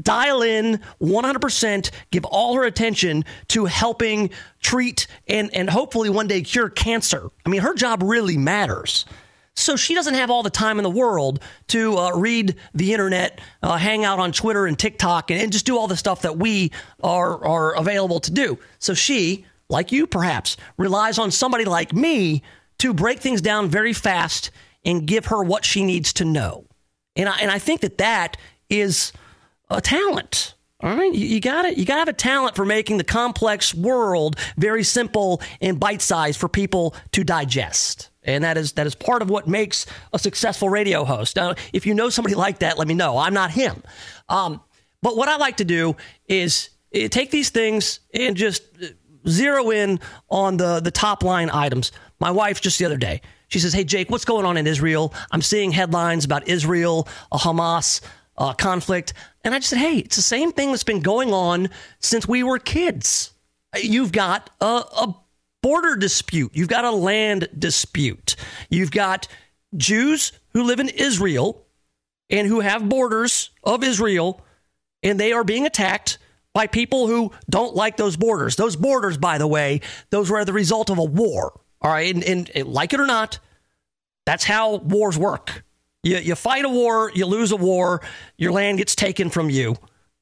dial 0.00 0.42
in 0.42 0.80
100%, 1.00 1.90
give 2.10 2.24
all 2.24 2.54
her 2.54 2.64
attention 2.64 3.24
to 3.48 3.66
helping 3.66 4.30
treat 4.62 5.06
and, 5.26 5.54
and 5.54 5.68
hopefully 5.68 6.10
one 6.10 6.26
day 6.26 6.42
cure 6.42 6.70
cancer. 6.70 7.28
I 7.44 7.48
mean, 7.48 7.60
her 7.60 7.74
job 7.74 8.02
really 8.02 8.36
matters. 8.36 9.04
So 9.56 9.76
she 9.76 9.94
doesn't 9.94 10.14
have 10.14 10.30
all 10.30 10.42
the 10.42 10.50
time 10.50 10.78
in 10.78 10.84
the 10.84 10.90
world 10.90 11.42
to 11.68 11.96
uh, 11.98 12.16
read 12.16 12.56
the 12.72 12.92
internet, 12.92 13.40
uh, 13.62 13.76
hang 13.76 14.04
out 14.04 14.18
on 14.18 14.32
Twitter 14.32 14.66
and 14.66 14.78
TikTok, 14.78 15.30
and, 15.30 15.40
and 15.40 15.52
just 15.52 15.66
do 15.66 15.76
all 15.76 15.88
the 15.88 15.96
stuff 15.96 16.22
that 16.22 16.38
we 16.38 16.72
are, 17.02 17.44
are 17.44 17.76
available 17.76 18.20
to 18.20 18.30
do. 18.30 18.58
So 18.78 18.94
she, 18.94 19.44
like 19.68 19.92
you 19.92 20.06
perhaps, 20.06 20.56
relies 20.78 21.18
on 21.18 21.30
somebody 21.30 21.64
like 21.64 21.92
me 21.92 22.42
to 22.78 22.94
break 22.94 23.20
things 23.20 23.42
down 23.42 23.68
very 23.68 23.92
fast 23.92 24.50
and 24.84 25.06
give 25.06 25.26
her 25.26 25.42
what 25.42 25.64
she 25.64 25.84
needs 25.84 26.12
to 26.14 26.24
know. 26.24 26.64
And 27.16 27.28
I, 27.28 27.38
and 27.40 27.50
I 27.50 27.58
think 27.58 27.82
that 27.82 27.98
that 27.98 28.36
is 28.70 29.12
a 29.70 29.80
talent. 29.80 30.54
All 30.82 30.96
right, 30.96 31.12
you, 31.12 31.26
you 31.26 31.40
got 31.40 31.66
it. 31.66 31.76
You 31.76 31.84
got 31.84 31.94
to 31.94 31.98
have 32.00 32.08
a 32.08 32.12
talent 32.12 32.56
for 32.56 32.64
making 32.64 32.96
the 32.96 33.04
complex 33.04 33.74
world 33.74 34.36
very 34.56 34.82
simple 34.82 35.42
and 35.60 35.78
bite-sized 35.78 36.40
for 36.40 36.48
people 36.48 36.94
to 37.12 37.22
digest. 37.22 38.08
And 38.22 38.44
that 38.44 38.56
is 38.56 38.72
that 38.72 38.86
is 38.86 38.94
part 38.94 39.22
of 39.22 39.30
what 39.30 39.46
makes 39.46 39.86
a 40.12 40.18
successful 40.18 40.68
radio 40.68 41.04
host. 41.04 41.36
Now, 41.36 41.54
if 41.72 41.86
you 41.86 41.94
know 41.94 42.08
somebody 42.10 42.34
like 42.34 42.58
that, 42.60 42.78
let 42.78 42.88
me 42.88 42.94
know. 42.94 43.16
I'm 43.18 43.34
not 43.34 43.50
him. 43.50 43.82
Um, 44.28 44.60
but 45.02 45.16
what 45.16 45.28
I 45.28 45.36
like 45.36 45.58
to 45.58 45.64
do 45.64 45.96
is 46.28 46.70
eh, 46.92 47.08
take 47.08 47.30
these 47.30 47.50
things 47.50 48.00
and 48.12 48.36
just 48.36 48.62
eh, 48.82 48.88
zero 49.28 49.70
in 49.70 50.00
on 50.28 50.56
the 50.56 50.80
the 50.80 50.90
top 50.90 51.22
line 51.22 51.50
items. 51.50 51.92
My 52.20 52.30
wife 52.30 52.60
just 52.60 52.78
the 52.78 52.84
other 52.84 52.98
day, 52.98 53.22
she 53.48 53.58
says, 53.58 53.72
"Hey 53.72 53.84
Jake, 53.84 54.10
what's 54.10 54.26
going 54.26 54.44
on 54.44 54.56
in 54.58 54.66
Israel? 54.66 55.14
I'm 55.30 55.42
seeing 55.42 55.72
headlines 55.72 56.24
about 56.26 56.46
Israel, 56.46 57.08
a 57.32 57.38
Hamas 57.38 58.02
uh, 58.40 58.54
conflict. 58.54 59.12
And 59.42 59.54
I 59.54 59.58
just 59.58 59.70
said, 59.70 59.78
hey, 59.78 59.98
it's 59.98 60.16
the 60.16 60.22
same 60.22 60.52
thing 60.52 60.70
that's 60.70 60.84
been 60.84 61.00
going 61.00 61.32
on 61.32 61.70
since 61.98 62.28
we 62.28 62.42
were 62.42 62.58
kids. 62.58 63.32
You've 63.76 64.12
got 64.12 64.50
a, 64.60 64.64
a 64.64 65.16
border 65.62 65.96
dispute, 65.96 66.52
you've 66.54 66.68
got 66.68 66.84
a 66.84 66.90
land 66.90 67.48
dispute, 67.56 68.36
you've 68.68 68.90
got 68.90 69.28
Jews 69.76 70.32
who 70.52 70.64
live 70.64 70.80
in 70.80 70.88
Israel 70.88 71.66
and 72.28 72.48
who 72.48 72.60
have 72.60 72.88
borders 72.88 73.50
of 73.62 73.84
Israel, 73.84 74.44
and 75.02 75.18
they 75.18 75.32
are 75.32 75.44
being 75.44 75.66
attacked 75.66 76.18
by 76.52 76.66
people 76.66 77.06
who 77.06 77.30
don't 77.48 77.74
like 77.76 77.96
those 77.96 78.16
borders. 78.16 78.56
Those 78.56 78.76
borders, 78.76 79.18
by 79.18 79.38
the 79.38 79.46
way, 79.46 79.80
those 80.10 80.30
were 80.30 80.44
the 80.44 80.52
result 80.52 80.90
of 80.90 80.98
a 80.98 81.04
war. 81.04 81.60
All 81.80 81.90
right, 81.90 82.12
and, 82.14 82.24
and, 82.24 82.50
and 82.54 82.68
like 82.68 82.92
it 82.92 83.00
or 83.00 83.06
not, 83.06 83.38
that's 84.26 84.44
how 84.44 84.76
wars 84.76 85.16
work. 85.16 85.64
You, 86.02 86.16
you 86.18 86.34
fight 86.34 86.64
a 86.64 86.68
war, 86.68 87.10
you 87.14 87.26
lose 87.26 87.52
a 87.52 87.56
war, 87.56 88.00
your 88.38 88.52
land 88.52 88.78
gets 88.78 88.94
taken 88.94 89.30
from 89.30 89.50
you. 89.50 89.76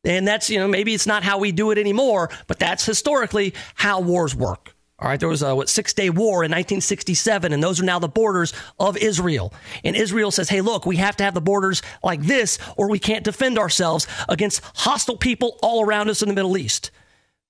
And 0.04 0.26
that's, 0.26 0.48
you 0.48 0.58
know, 0.58 0.68
maybe 0.68 0.94
it's 0.94 1.06
not 1.06 1.22
how 1.22 1.38
we 1.38 1.52
do 1.52 1.70
it 1.70 1.78
anymore, 1.78 2.30
but 2.46 2.58
that's 2.58 2.84
historically 2.84 3.54
how 3.74 4.00
wars 4.00 4.34
work. 4.34 4.74
All 5.00 5.08
right, 5.08 5.20
there 5.20 5.28
was 5.28 5.42
a 5.42 5.54
what, 5.54 5.68
Six 5.68 5.92
Day 5.92 6.10
War 6.10 6.42
in 6.42 6.50
1967, 6.50 7.52
and 7.52 7.62
those 7.62 7.80
are 7.80 7.84
now 7.84 8.00
the 8.00 8.08
borders 8.08 8.52
of 8.80 8.96
Israel. 8.96 9.52
And 9.84 9.94
Israel 9.94 10.32
says, 10.32 10.48
hey, 10.48 10.60
look, 10.60 10.86
we 10.86 10.96
have 10.96 11.16
to 11.16 11.24
have 11.24 11.34
the 11.34 11.40
borders 11.40 11.82
like 12.02 12.22
this, 12.22 12.58
or 12.76 12.88
we 12.90 12.98
can't 12.98 13.22
defend 13.22 13.60
ourselves 13.60 14.08
against 14.28 14.60
hostile 14.74 15.16
people 15.16 15.56
all 15.62 15.84
around 15.84 16.10
us 16.10 16.20
in 16.20 16.28
the 16.28 16.34
Middle 16.34 16.56
East. 16.58 16.90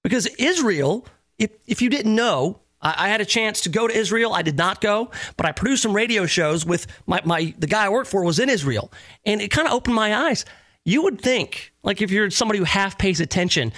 Because 0.03 0.27
Israel, 0.39 1.07
if, 1.39 1.51
if 1.67 1.81
you 1.81 1.89
didn't 1.89 2.15
know, 2.15 2.61
I, 2.81 3.09
had 3.09 3.21
a 3.21 3.25
chance 3.25 3.63
to 3.63 3.69
go 3.69 3.89
to 3.89 3.95
Israel. 3.95 4.33
I 4.33 4.43
did 4.43 4.57
not 4.57 4.81
go, 4.81 5.11
but 5.37 5.47
I 5.47 5.53
produced 5.53 5.83
some 5.83 5.93
radio 5.93 6.27
shows 6.27 6.65
with 6.65 6.87
my, 7.07 7.21
my 7.25 7.55
the 7.59 7.67
guy 7.67 7.87
I 7.87 7.89
worked 7.89 8.11
for 8.11 8.25
was 8.25 8.39
in 8.39 8.49
Israel, 8.49 8.93
and 9.25 9.41
it 9.41 9.51
kind 9.51 9.67
of 9.67 9.75
opened 9.75 9.97
my 9.97 10.15
eyes. 10.15 10.45
You 10.85 11.03
would 11.03 11.21
think, 11.21 11.73
like 11.83 12.01
if 12.01 12.11
you're 12.11 12.31
somebody 12.31 12.59
who 12.59 12.65
half 12.65 12.97
pays 12.97 13.21
attention, 13.21 13.73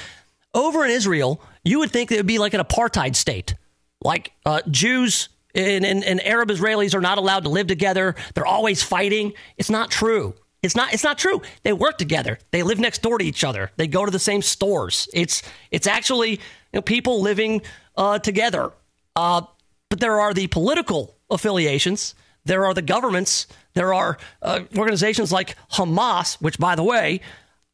over 0.55 0.85
in 0.85 0.91
Israel, 0.91 1.43
you 1.65 1.79
would 1.79 1.91
think 1.91 2.13
it 2.13 2.17
would 2.17 2.27
be 2.27 2.39
like 2.39 2.55
an 2.55 2.61
apartheid 2.61 3.17
state, 3.17 3.55
like 4.03 4.33
uh, 4.45 4.61
Jews 4.71 5.29
and, 5.55 5.85
and, 5.85 6.05
and 6.05 6.25
Arab 6.25 6.51
Israelis 6.51 6.95
are 6.95 7.01
not 7.01 7.19
allowed 7.19 7.45
to 7.45 7.49
live 7.49 7.67
together. 7.67 8.15
They're 8.35 8.47
always 8.47 8.83
fighting. 8.83 9.33
It's 9.57 9.71
not 9.71 9.91
true. 9.91 10.35
It's 10.63 10.77
not. 10.77 10.93
It's 10.93 11.05
not 11.05 11.17
true. 11.17 11.41
They 11.63 11.73
work 11.73 11.97
together. 11.97 12.39
They 12.51 12.63
live 12.63 12.79
next 12.79 13.01
door 13.01 13.19
to 13.19 13.25
each 13.25 13.45
other. 13.45 13.71
They 13.77 13.87
go 13.87 14.05
to 14.05 14.11
the 14.11 14.19
same 14.19 14.43
stores. 14.43 15.09
It's. 15.15 15.43
It's 15.71 15.87
actually 15.87 16.33
you 16.33 16.39
know, 16.75 16.83
people 16.83 17.23
living 17.23 17.63
uh, 17.97 18.19
together. 18.19 18.73
Uh, 19.21 19.43
but 19.91 20.01
there 20.01 20.19
are 20.19 20.33
the 20.33 20.47
political 20.47 21.15
affiliations. 21.29 22.15
There 22.47 22.65
are 22.65 22.73
the 22.73 22.81
governments. 22.81 23.47
There 23.75 23.93
are 23.93 24.17
uh, 24.41 24.61
organizations 24.79 25.31
like 25.31 25.57
Hamas, 25.73 26.41
which, 26.41 26.59
by 26.59 26.75
the 26.75 26.83
way, 26.83 27.21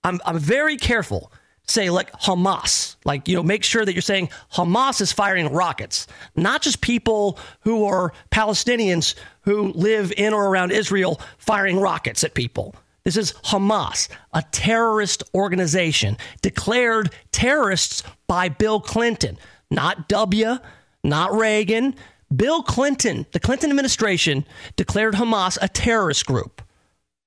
I'm, 0.02 0.20
I'm 0.26 0.40
very 0.40 0.76
careful 0.76 1.30
say 1.68 1.90
like 1.90 2.12
Hamas, 2.12 2.96
like, 3.04 3.28
you 3.28 3.34
know, 3.34 3.42
make 3.42 3.64
sure 3.64 3.84
that 3.84 3.92
you're 3.92 4.02
saying 4.02 4.28
Hamas 4.52 5.00
is 5.00 5.12
firing 5.12 5.52
rockets, 5.52 6.06
not 6.36 6.62
just 6.62 6.80
people 6.80 7.38
who 7.60 7.84
are 7.84 8.12
Palestinians 8.30 9.14
who 9.42 9.72
live 9.72 10.12
in 10.16 10.32
or 10.32 10.48
around 10.48 10.72
Israel 10.72 11.20
firing 11.38 11.80
rockets 11.80 12.22
at 12.24 12.34
people. 12.34 12.74
This 13.04 13.16
is 13.16 13.32
Hamas, 13.44 14.08
a 14.32 14.42
terrorist 14.50 15.22
organization 15.34 16.16
declared 16.42 17.12
terrorists 17.30 18.02
by 18.26 18.48
Bill 18.48 18.80
Clinton, 18.80 19.38
not 19.70 20.08
W, 20.08 20.58
not 21.04 21.32
Reagan. 21.32 21.94
Bill 22.34 22.62
Clinton, 22.62 23.26
the 23.32 23.40
Clinton 23.40 23.70
administration 23.70 24.44
declared 24.74 25.14
Hamas 25.14 25.58
a 25.62 25.68
terrorist 25.68 26.26
group 26.26 26.60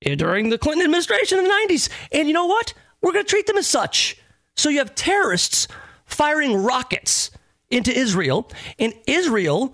during 0.02 0.50
the 0.50 0.58
Clinton 0.58 0.84
administration 0.86 1.38
in 1.40 1.46
the 1.46 1.66
90s. 1.70 1.90
And 2.12 2.28
you 2.28 2.34
know 2.34 2.46
what? 2.46 2.74
We're 3.02 3.14
going 3.14 3.26
to 3.26 3.30
treat 3.30 3.48
them 3.48 3.58
as 3.58 3.68
such. 3.68 4.18
So 4.56 4.70
you 4.70 4.80
have 4.80 4.96
terrorists 4.96 5.68
firing 6.06 6.56
rockets 6.56 7.32
into 7.70 7.98
Israel. 7.98 8.52
And 8.78 8.94
Israel, 9.08 9.74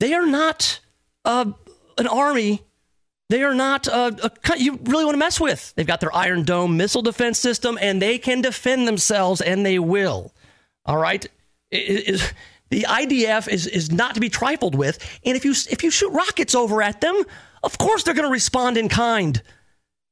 they 0.00 0.14
are 0.14 0.26
not 0.26 0.80
uh, 1.24 1.52
an 1.98 2.06
army. 2.06 2.62
They 3.28 3.42
are 3.42 3.54
not 3.54 3.88
uh, 3.88 4.12
a, 4.22 4.58
you 4.58 4.78
really 4.84 5.04
want 5.04 5.14
to 5.14 5.18
mess 5.18 5.40
with. 5.40 5.74
They've 5.74 5.86
got 5.86 6.00
their 6.00 6.14
Iron 6.14 6.44
Dome 6.44 6.76
missile 6.76 7.02
defense 7.02 7.38
system, 7.38 7.78
and 7.80 8.00
they 8.00 8.18
can 8.18 8.40
defend 8.40 8.86
themselves, 8.86 9.40
and 9.40 9.66
they 9.66 9.78
will. 9.78 10.32
All 10.84 10.98
right. 10.98 11.24
It, 11.70 12.08
it, 12.08 12.34
the 12.70 12.86
IDF 12.88 13.48
is, 13.48 13.66
is 13.66 13.90
not 13.92 14.14
to 14.14 14.20
be 14.20 14.28
trifled 14.28 14.74
with. 14.74 14.98
And 15.24 15.36
if 15.36 15.44
you, 15.44 15.52
if 15.70 15.82
you 15.82 15.90
shoot 15.90 16.10
rockets 16.10 16.54
over 16.54 16.82
at 16.82 17.00
them, 17.00 17.22
of 17.62 17.78
course 17.78 18.02
they're 18.02 18.14
going 18.14 18.28
to 18.28 18.32
respond 18.32 18.76
in 18.76 18.88
kind. 18.88 19.40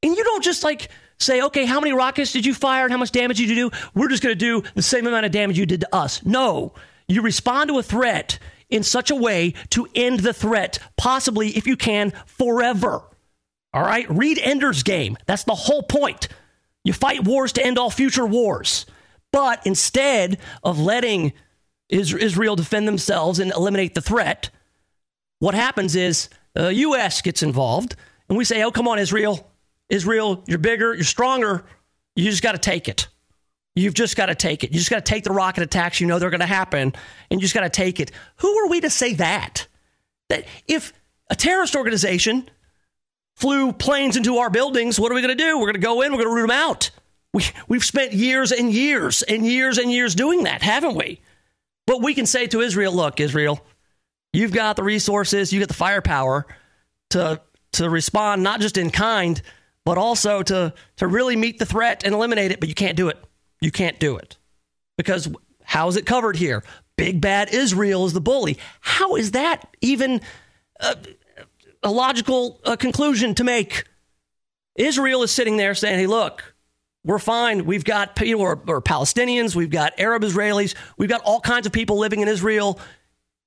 And 0.03 0.15
you 0.15 0.23
don't 0.23 0.43
just 0.43 0.63
like 0.63 0.89
say, 1.17 1.41
okay, 1.41 1.65
how 1.65 1.79
many 1.79 1.93
rockets 1.93 2.31
did 2.31 2.45
you 2.45 2.53
fire 2.53 2.83
and 2.83 2.91
how 2.91 2.97
much 2.97 3.11
damage 3.11 3.37
did 3.37 3.49
you 3.49 3.55
do? 3.69 3.77
We're 3.93 4.09
just 4.09 4.23
going 4.23 4.37
to 4.37 4.39
do 4.39 4.63
the 4.75 4.81
same 4.81 5.07
amount 5.07 5.25
of 5.25 5.31
damage 5.31 5.57
you 5.57 5.65
did 5.65 5.81
to 5.81 5.95
us. 5.95 6.23
No, 6.25 6.73
you 7.07 7.21
respond 7.21 7.69
to 7.69 7.79
a 7.79 7.83
threat 7.83 8.39
in 8.69 8.83
such 8.83 9.11
a 9.11 9.15
way 9.15 9.53
to 9.69 9.87
end 9.95 10.21
the 10.21 10.33
threat, 10.33 10.79
possibly, 10.97 11.49
if 11.49 11.67
you 11.67 11.77
can, 11.77 12.11
forever. 12.25 13.01
All 13.73 13.83
right? 13.83 14.09
Read 14.09 14.39
Ender's 14.39 14.83
Game. 14.83 15.17
That's 15.25 15.43
the 15.43 15.55
whole 15.55 15.83
point. 15.83 16.27
You 16.83 16.93
fight 16.93 17.23
wars 17.23 17.53
to 17.53 17.65
end 17.65 17.77
all 17.77 17.89
future 17.89 18.25
wars. 18.25 18.85
But 19.31 19.65
instead 19.65 20.37
of 20.63 20.79
letting 20.79 21.33
Israel 21.89 22.55
defend 22.55 22.87
themselves 22.87 23.39
and 23.39 23.51
eliminate 23.51 23.95
the 23.95 24.01
threat, 24.01 24.49
what 25.39 25.53
happens 25.53 25.95
is 25.95 26.29
uh, 26.55 26.63
the 26.63 26.75
U.S. 26.75 27.21
gets 27.21 27.43
involved 27.43 27.95
and 28.29 28.37
we 28.37 28.45
say, 28.45 28.63
oh, 28.63 28.71
come 28.71 28.87
on, 28.87 28.99
Israel. 28.99 29.51
Israel, 29.89 30.43
you're 30.47 30.57
bigger, 30.57 30.93
you're 30.93 31.03
stronger. 31.03 31.63
You 32.15 32.29
just 32.29 32.41
got 32.41 32.53
to 32.53 32.57
take 32.57 32.87
it. 32.87 33.07
You've 33.75 33.93
just 33.93 34.15
got 34.15 34.27
to 34.27 34.35
take 34.35 34.63
it. 34.63 34.71
You 34.71 34.77
just 34.77 34.89
got 34.89 35.05
to 35.05 35.09
take 35.09 35.25
the 35.25 35.31
rocket 35.31 35.61
attacks. 35.63 35.99
You 35.99 36.07
know 36.07 36.17
they're 36.17 36.29
going 36.29 36.39
to 36.39 36.45
happen, 36.45 36.93
and 37.29 37.39
you 37.39 37.41
just 37.41 37.53
got 37.53 37.61
to 37.61 37.69
take 37.69 37.99
it. 37.99 38.11
Who 38.37 38.57
are 38.59 38.69
we 38.69 38.79
to 38.81 38.89
say 38.89 39.13
that? 39.15 39.67
That 40.29 40.45
if 40.67 40.93
a 41.29 41.35
terrorist 41.35 41.75
organization 41.75 42.49
flew 43.35 43.73
planes 43.73 44.15
into 44.15 44.37
our 44.37 44.49
buildings, 44.49 44.97
what 44.97 45.11
are 45.11 45.15
we 45.15 45.21
going 45.21 45.37
to 45.37 45.43
do? 45.43 45.59
We're 45.59 45.65
going 45.65 45.73
to 45.73 45.79
go 45.79 46.01
in, 46.01 46.13
we're 46.13 46.23
going 46.23 46.29
to 46.29 46.35
root 46.35 46.47
them 46.47 46.57
out. 46.57 46.91
We, 47.33 47.43
we've 47.67 47.83
spent 47.83 48.13
years 48.13 48.53
and 48.53 48.71
years 48.71 49.21
and 49.21 49.45
years 49.45 49.77
and 49.77 49.91
years 49.91 50.15
doing 50.15 50.43
that, 50.43 50.61
haven't 50.61 50.95
we? 50.95 51.19
But 51.87 52.01
we 52.01 52.13
can 52.13 52.25
say 52.25 52.47
to 52.47 52.61
Israel, 52.61 52.93
look, 52.93 53.19
Israel, 53.19 53.63
you've 54.33 54.51
got 54.51 54.75
the 54.75 54.83
resources, 54.83 55.53
you 55.53 55.59
got 55.59 55.67
the 55.67 55.73
firepower 55.75 56.45
to, 57.11 57.41
to 57.73 57.89
respond 57.89 58.43
not 58.43 58.59
just 58.59 58.77
in 58.77 58.89
kind, 58.89 59.41
but 59.85 59.97
also 59.97 60.41
to, 60.41 60.73
to 60.97 61.07
really 61.07 61.35
meet 61.35 61.59
the 61.59 61.65
threat 61.65 62.03
and 62.03 62.13
eliminate 62.13 62.51
it, 62.51 62.59
but 62.59 62.69
you 62.69 62.75
can't 62.75 62.97
do 62.97 63.07
it. 63.09 63.23
You 63.61 63.71
can't 63.71 63.99
do 63.99 64.17
it. 64.17 64.37
Because 64.97 65.29
how 65.63 65.87
is 65.87 65.95
it 65.95 66.05
covered 66.05 66.35
here? 66.35 66.63
Big 66.97 67.21
bad 67.21 67.53
Israel 67.53 68.05
is 68.05 68.13
the 68.13 68.21
bully. 68.21 68.57
How 68.81 69.15
is 69.15 69.31
that 69.31 69.75
even 69.81 70.21
a, 70.79 70.97
a 71.83 71.91
logical 71.91 72.59
uh, 72.63 72.75
conclusion 72.75 73.35
to 73.35 73.43
make? 73.43 73.83
Israel 74.75 75.23
is 75.23 75.31
sitting 75.31 75.57
there 75.57 75.75
saying, 75.75 75.99
hey, 75.99 76.07
look, 76.07 76.54
we're 77.05 77.19
fine. 77.19 77.65
We've 77.65 77.85
got 77.85 78.19
you 78.19 78.35
know, 78.35 78.43
we're, 78.43 78.55
we're 78.55 78.81
Palestinians, 78.81 79.55
we've 79.55 79.69
got 79.69 79.93
Arab 79.99 80.23
Israelis, 80.23 80.75
we've 80.97 81.09
got 81.09 81.21
all 81.21 81.39
kinds 81.39 81.65
of 81.65 81.71
people 81.71 81.97
living 81.99 82.21
in 82.21 82.27
Israel. 82.27 82.79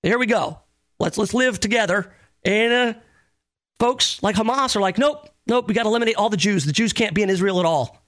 Here 0.02 0.18
we 0.18 0.26
go. 0.26 0.60
Let's 0.98 1.18
let's 1.18 1.34
live 1.34 1.60
together. 1.60 2.12
And 2.44 2.72
uh, 2.72 2.94
folks 3.78 4.22
like 4.22 4.36
Hamas 4.36 4.76
are 4.76 4.80
like, 4.80 4.96
nope, 4.96 5.28
nope. 5.46 5.66
We 5.68 5.74
got 5.74 5.82
to 5.82 5.88
eliminate 5.88 6.16
all 6.16 6.30
the 6.30 6.36
Jews. 6.36 6.64
The 6.64 6.72
Jews 6.72 6.92
can't 6.92 7.14
be 7.14 7.22
in 7.22 7.30
Israel 7.30 7.58
at 7.58 7.66
all. 7.66 8.00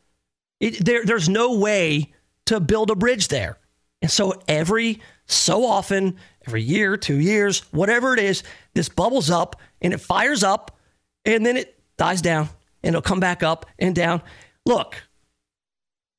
It, 0.60 0.84
there, 0.84 1.04
there's 1.04 1.28
no 1.28 1.58
way 1.58 2.12
to 2.46 2.60
build 2.60 2.90
a 2.90 2.94
bridge 2.94 3.28
there. 3.28 3.58
And 4.02 4.10
so 4.10 4.40
every 4.46 5.00
so 5.26 5.64
often, 5.64 6.16
every 6.46 6.62
year, 6.62 6.96
two 6.96 7.18
years, 7.18 7.60
whatever 7.72 8.14
it 8.14 8.20
is, 8.20 8.42
this 8.74 8.88
bubbles 8.88 9.30
up 9.30 9.56
and 9.80 9.92
it 9.92 10.00
fires 10.00 10.42
up, 10.42 10.76
and 11.24 11.44
then 11.44 11.56
it 11.56 11.78
dies 11.96 12.22
down 12.22 12.48
and 12.82 12.94
it'll 12.94 13.02
come 13.02 13.20
back 13.20 13.42
up 13.42 13.66
and 13.78 13.94
down. 13.94 14.22
Look, 14.64 15.02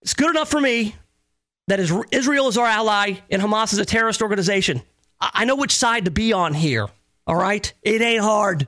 it's 0.01 0.13
good 0.13 0.29
enough 0.29 0.49
for 0.49 0.59
me 0.59 0.95
that 1.67 1.79
Israel 1.79 2.47
is 2.47 2.57
our 2.57 2.65
ally 2.65 3.19
and 3.29 3.41
Hamas 3.41 3.73
is 3.73 3.79
a 3.79 3.85
terrorist 3.85 4.21
organization. 4.21 4.81
I 5.19 5.45
know 5.45 5.55
which 5.55 5.75
side 5.75 6.05
to 6.05 6.11
be 6.11 6.33
on 6.33 6.53
here. 6.53 6.87
All 7.27 7.35
right? 7.35 7.71
It 7.83 8.01
ain't 8.01 8.23
hard. 8.23 8.67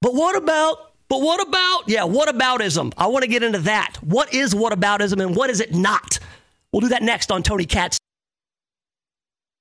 But 0.00 0.14
what 0.14 0.36
about, 0.36 0.92
but 1.08 1.20
what 1.20 1.46
about, 1.46 1.88
yeah, 1.88 2.04
what 2.04 2.28
aboutism? 2.28 2.92
I 2.96 3.08
want 3.08 3.24
to 3.24 3.28
get 3.28 3.42
into 3.42 3.58
that. 3.60 3.96
What 4.00 4.32
is 4.32 4.54
what 4.54 4.72
aboutism 4.72 5.20
and 5.20 5.34
what 5.34 5.50
is 5.50 5.60
it 5.60 5.74
not? 5.74 6.18
We'll 6.72 6.80
do 6.80 6.88
that 6.88 7.02
next 7.02 7.32
on 7.32 7.42
Tony 7.42 7.64
Katz. 7.64 7.98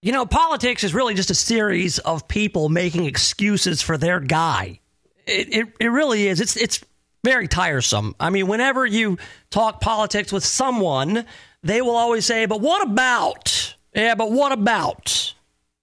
You 0.02 0.12
know, 0.12 0.26
politics 0.26 0.84
is 0.84 0.94
really 0.94 1.16
just 1.16 1.32
a 1.32 1.36
series 1.36 1.98
of 2.00 2.28
people 2.28 2.70
making 2.70 3.06
excuses 3.06 3.82
for 3.82 3.98
their 3.98 4.20
guy. 4.20 4.80
It, 5.26 5.52
it, 5.52 5.68
it 5.80 5.88
really 5.88 6.28
is. 6.28 6.40
It's, 6.40 6.56
it's 6.56 6.84
very 7.26 7.48
tiresome. 7.48 8.16
I 8.20 8.30
mean, 8.30 8.48
whenever 8.48 8.86
you 8.86 9.18
talk 9.50 9.82
politics 9.82 10.32
with 10.32 10.46
someone, 10.46 11.26
they 11.64 11.82
will 11.82 11.96
always 11.96 12.26
say, 12.26 12.46
but 12.46 12.62
what 12.62 12.88
about? 12.88 13.76
Yeah, 13.94 14.16
but 14.16 14.32
what 14.32 14.52
about? 14.52 15.34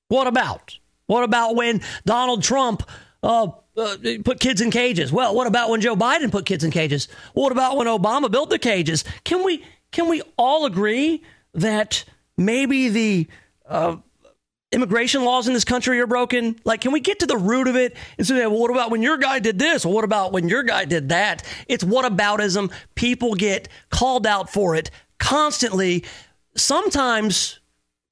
What 0.08 0.26
about? 0.26 0.78
What 1.06 1.24
about 1.24 1.56
when 1.56 1.82
Donald 2.06 2.42
Trump 2.42 2.88
uh, 3.22 3.48
uh, 3.76 3.96
put 4.24 4.38
kids 4.38 4.60
in 4.60 4.70
cages? 4.70 5.10
Well, 5.10 5.34
what 5.34 5.46
about 5.46 5.68
when 5.68 5.80
Joe 5.80 5.96
Biden 5.96 6.30
put 6.30 6.46
kids 6.46 6.62
in 6.62 6.70
cages? 6.70 7.08
What 7.34 7.50
about 7.52 7.76
when 7.76 7.88
Obama 7.88 8.30
built 8.30 8.48
the 8.48 8.58
cages? 8.58 9.04
Can 9.24 9.44
we 9.44 9.64
can 9.90 10.08
we 10.08 10.22
all 10.36 10.64
agree 10.64 11.22
that 11.54 12.04
maybe 12.36 12.88
the 12.88 13.26
uh, 13.66 13.96
immigration 14.72 15.24
laws 15.24 15.46
in 15.46 15.54
this 15.54 15.64
country 15.64 16.00
are 16.00 16.06
broken? 16.06 16.56
Like, 16.64 16.80
can 16.80 16.92
we 16.92 17.00
get 17.00 17.20
to 17.20 17.26
the 17.26 17.36
root 17.36 17.68
of 17.68 17.76
it 17.76 17.96
and 18.18 18.26
say, 18.26 18.46
well, 18.46 18.58
what 18.58 18.70
about 18.70 18.90
when 18.90 19.02
your 19.02 19.18
guy 19.18 19.38
did 19.38 19.58
this? 19.58 19.84
What 19.84 20.04
about 20.04 20.32
when 20.32 20.48
your 20.48 20.62
guy 20.62 20.84
did 20.84 21.10
that? 21.10 21.44
It's 21.68 21.84
whataboutism. 21.84 22.72
People 22.94 23.34
get 23.34 23.68
called 23.90 24.26
out 24.26 24.50
for 24.50 24.74
it 24.74 24.90
constantly, 25.18 26.04
sometimes 26.56 27.60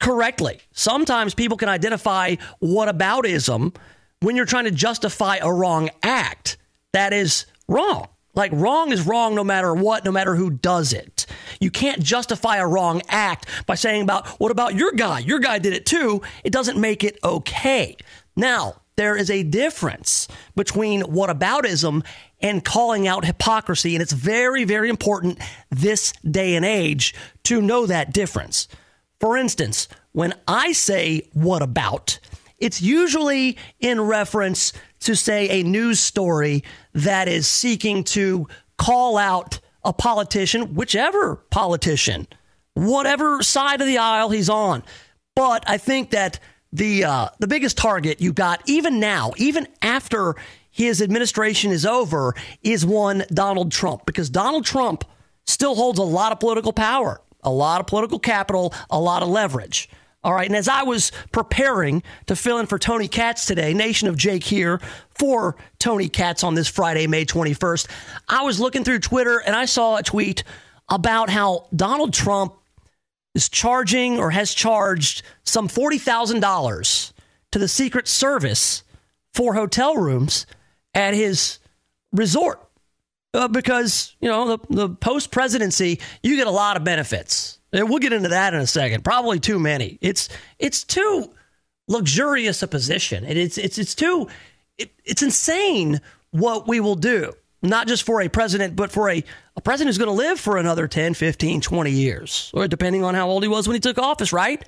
correctly. 0.01 0.61
Sometimes 0.73 1.35
people 1.35 1.57
can 1.57 1.69
identify 1.69 2.37
whataboutism 2.63 3.75
when 4.21 4.37
you're 4.37 4.47
trying 4.47 4.65
to 4.65 4.71
justify 4.71 5.37
a 5.37 5.53
wrong 5.53 5.91
act. 6.03 6.57
That 6.93 7.13
is 7.13 7.47
wrong. 7.69 8.09
Like 8.35 8.53
wrong 8.55 8.93
is 8.93 9.07
wrong 9.07 9.35
no 9.35 9.45
matter 9.45 9.75
what, 9.75 10.05
no 10.05 10.13
matter 10.13 10.35
who 10.35 10.51
does 10.51 10.93
it. 10.93 11.20
You 11.61 11.71
can't 11.71 12.03
justify 12.03 12.57
a 12.57 12.67
wrong 12.67 13.03
act 13.09 13.47
by 13.67 13.75
saying 13.75 14.03
about 14.03 14.27
what 14.41 14.51
about 14.51 14.75
your 14.75 14.93
guy? 14.93 15.19
Your 15.21 15.39
guy 15.39 15.59
did 15.59 15.75
it 15.75 15.85
too. 15.85 16.23
It 16.43 16.53
doesn't 16.53 16.81
make 16.81 17.05
it 17.05 17.19
okay. 17.23 17.97
Now, 18.35 18.81
there 18.97 19.15
is 19.15 19.31
a 19.31 19.43
difference 19.43 20.27
between 20.57 21.03
whataboutism 21.03 22.05
and 22.41 22.65
calling 22.65 23.07
out 23.07 23.25
hypocrisy, 23.25 23.95
and 23.95 24.03
it's 24.03 24.13
very, 24.13 24.65
very 24.65 24.89
important 24.89 25.39
this 25.71 26.13
day 26.29 26.55
and 26.55 26.65
age 26.65 27.15
to 27.45 27.61
know 27.61 27.87
that 27.87 28.13
difference. 28.13 28.67
For 29.21 29.37
instance, 29.37 29.89
when 30.13 30.35
I 30.49 30.73
say 30.73 31.29
what 31.33 31.63
about, 31.63 32.19
it's 32.59 32.81
usually 32.81 33.59
in 33.79 34.01
reference 34.01 34.73
to, 35.01 35.15
say, 35.15 35.61
a 35.61 35.63
news 35.63 36.01
story 36.01 36.65
that 36.95 37.29
is 37.29 37.47
seeking 37.47 38.05
to 38.05 38.49
call 38.77 39.17
out 39.19 39.61
a 39.85 39.93
politician, 39.93 40.75
whichever 40.75 41.37
politician, 41.51 42.27
whatever 42.75 43.43
side 43.43 43.81
of 43.81 43.87
the 43.87 43.99
aisle 43.99 44.31
he's 44.31 44.49
on. 44.49 44.83
But 45.35 45.65
I 45.67 45.79
think 45.79 46.11
that 46.11 46.39
the 46.73 47.05
uh, 47.05 47.29
the 47.39 47.47
biggest 47.47 47.77
target 47.77 48.21
you 48.21 48.33
got, 48.33 48.63
even 48.67 49.01
now, 49.01 49.33
even 49.37 49.67
after 49.83 50.37
his 50.71 51.03
administration 51.03 51.73
is 51.73 51.85
over 51.85 52.35
is 52.63 52.87
one 52.87 53.25
Donald 53.33 53.73
Trump, 53.73 54.07
because 54.07 54.31
Donald 54.31 54.65
Trump 54.65 55.05
still 55.47 55.75
holds 55.75 55.99
a 55.99 56.05
lot 56.05 56.33
of 56.33 56.39
political 56.41 56.73
power, 56.73 57.21
a 57.43 57.51
lot 57.51 57.81
of 57.81 57.87
political 57.87 58.19
capital, 58.19 58.73
a 58.89 59.01
lot 59.01 59.23
of 59.23 59.29
leverage. 59.29 59.89
All 60.23 60.35
right. 60.35 60.47
And 60.47 60.57
as 60.57 60.69
I 60.69 60.83
was 60.83 61.13
preparing 61.33 62.03
to 62.27 62.37
fill 62.37 62.59
in 62.59 62.67
for 62.67 62.79
Tony 62.79 63.09
Katz 63.09 63.47
today, 63.47 63.73
Nation 63.73 64.07
of 64.07 64.17
Jake 64.17 64.45
here 64.45 64.81
for 65.11 65.57
Tony 65.79 66.09
Katz 66.11 66.45
on 66.45 66.55
this 66.55 66.69
Friday, 66.69 67.07
May 67.07 67.25
21st, 67.25 67.89
I 68.29 68.43
was 68.43 68.61
looking 68.61 68.85
through 68.85 68.99
Twitter 68.99 69.39
and 69.39 69.57
I 69.57 69.65
saw 69.65 69.97
a 69.97 70.03
tweet 70.03 70.45
about 70.91 71.31
how 71.31 71.69
Donald 71.75 72.13
Trump 72.13 72.55
is 73.35 73.49
charging 73.49 74.19
or 74.19 74.31
has 74.31 74.53
charged 74.53 75.23
some 75.45 75.69
$40,000 75.69 77.13
to 77.53 77.59
the 77.59 77.69
Secret 77.69 78.07
Service 78.07 78.83
for 79.33 79.55
hotel 79.55 79.97
rooms 79.97 80.47
at 80.95 81.15
his 81.15 81.61
resort. 82.13 82.61
Uh, 83.33 83.47
because, 83.47 84.17
you 84.21 84.29
know, 84.29 84.57
the, 84.57 84.75
the 84.75 84.89
post 84.89 85.31
presidency, 85.31 86.01
you 86.23 86.35
get 86.35 86.49
a 86.49 86.51
lot 86.51 86.77
of 86.77 86.83
benefits. 86.83 87.60
We'll 87.73 87.99
get 87.99 88.13
into 88.13 88.31
that 88.31 88.55
in 88.55 88.61
a 88.61 88.67
second. 88.67 89.05
Probably 89.05 89.41
too 89.41 89.59
many. 89.59 89.99
It's 90.01 90.29
it's 90.59 90.85
too 90.85 91.31
luxurious 91.89 92.63
a 92.63 92.69
position. 92.69 93.25
And 93.25 93.39
it's 93.39 93.59
it's 93.59 93.79
it's 93.79 93.95
too 93.95 94.29
it, 94.79 94.93
it's 95.05 95.23
insane 95.23 96.01
what 96.31 96.67
we 96.67 96.81
will 96.81 96.95
do. 96.95 97.33
Not 97.63 97.87
just 97.87 98.05
for 98.05 98.23
a 98.23 98.29
president, 98.29 98.75
but 98.75 98.91
for 98.91 99.11
a, 99.11 99.23
a 99.55 99.61
president 99.61 99.89
who's 99.89 99.99
going 99.99 100.09
to 100.09 100.15
live 100.15 100.41
for 100.41 100.57
another 100.57 100.89
10, 100.89 101.13
15, 101.13 101.61
20 101.61 101.91
years, 101.91 102.51
or 102.55 102.67
depending 102.67 103.05
on 103.05 103.15
how 103.15 103.29
old 103.29 103.43
he 103.43 103.51
was 103.51 103.69
when 103.69 103.75
he 103.75 103.81
took 103.81 103.99
office, 103.99 104.33
right? 104.33 104.65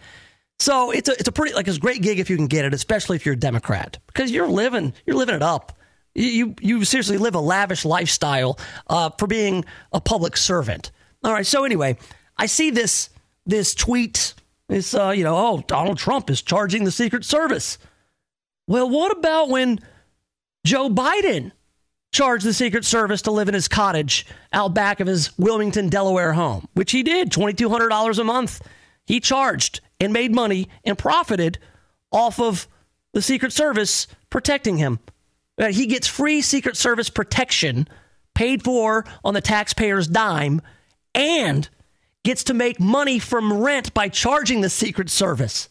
So 0.59 0.91
it's 0.91 1.09
a, 1.09 1.13
it's 1.13 1.29
a 1.29 1.33
pretty, 1.33 1.55
like, 1.55 1.67
it's 1.67 1.79
a 1.79 1.81
great 1.81 2.03
gig 2.03 2.19
if 2.19 2.29
you 2.29 2.37
can 2.37 2.49
get 2.49 2.67
it, 2.67 2.75
especially 2.75 3.17
if 3.17 3.25
you're 3.25 3.33
a 3.33 3.39
Democrat, 3.39 3.99
because 4.09 4.31
you're 4.31 4.47
living, 4.47 4.93
you're 5.07 5.17
living 5.17 5.35
it 5.35 5.43
up. 5.43 5.79
You, 6.15 6.55
you 6.61 6.85
seriously 6.85 7.17
live 7.17 7.35
a 7.35 7.41
lavish 7.41 7.87
lifestyle 7.87 8.59
uh, 8.89 9.09
for 9.19 9.27
being 9.27 9.65
a 9.95 10.01
public 10.01 10.37
servant. 10.37 10.91
All 11.25 11.33
right. 11.33 11.47
So 11.47 11.65
anyway, 11.65 11.97
I 12.43 12.47
see 12.47 12.71
this 12.71 13.09
this 13.47 13.73
tweet. 13.73 14.35
This 14.67 14.95
uh, 14.95 15.11
you 15.11 15.23
know, 15.23 15.37
oh, 15.37 15.65
Donald 15.69 15.97
Trump 15.97 16.29
is 16.29 16.43
charging 16.43 16.83
the 16.83 16.91
Secret 16.91 17.25
Service. 17.25 17.79
Well, 18.67 18.91
what 18.91 19.17
about 19.17 19.49
when 19.49 19.79
Joe 20.67 20.91
Biden 20.91 21.53
charged 22.11 22.45
the 22.45 22.53
Secret 22.53 22.85
Service 22.85 23.23
to 23.23 23.31
live 23.31 23.47
in 23.47 23.55
his 23.55 23.69
cottage 23.69 24.27
out 24.53 24.75
back 24.75 24.99
of 24.99 25.07
his 25.07 25.39
Wilmington, 25.39 25.89
Delaware 25.89 26.33
home, 26.33 26.67
which 26.75 26.91
he 26.91 27.05
did, 27.05 27.31
$2,200 27.31 28.19
a 28.19 28.25
month. 28.25 28.61
He 29.07 29.21
charged 29.21 29.81
and 30.01 30.13
made 30.13 30.35
money 30.35 30.69
and 30.85 30.99
profited 30.99 31.61
off 32.11 32.41
of 32.41 32.67
the 33.13 33.23
Secret 33.23 33.53
Service 33.53 34.09
protecting 34.31 34.79
him. 34.79 34.99
Uh, 35.59 35.69
he 35.69 35.87
gets 35.87 36.09
free 36.09 36.43
Secret 36.43 36.77
Service 36.77 37.09
protection 37.09 37.87
paid 38.35 38.65
for 38.65 39.05
on 39.23 39.33
the 39.33 39.41
taxpayer's 39.41 40.09
dime 40.09 40.61
and 41.15 41.69
gets 42.25 42.45
to 42.45 42.55
make 42.55 42.79
money 42.79 43.19
from 43.19 43.53
rent 43.53 43.93
by 43.95 44.09
charging 44.09 44.61
the 44.61 44.71
Secret 44.71 45.11
Service. 45.11 45.69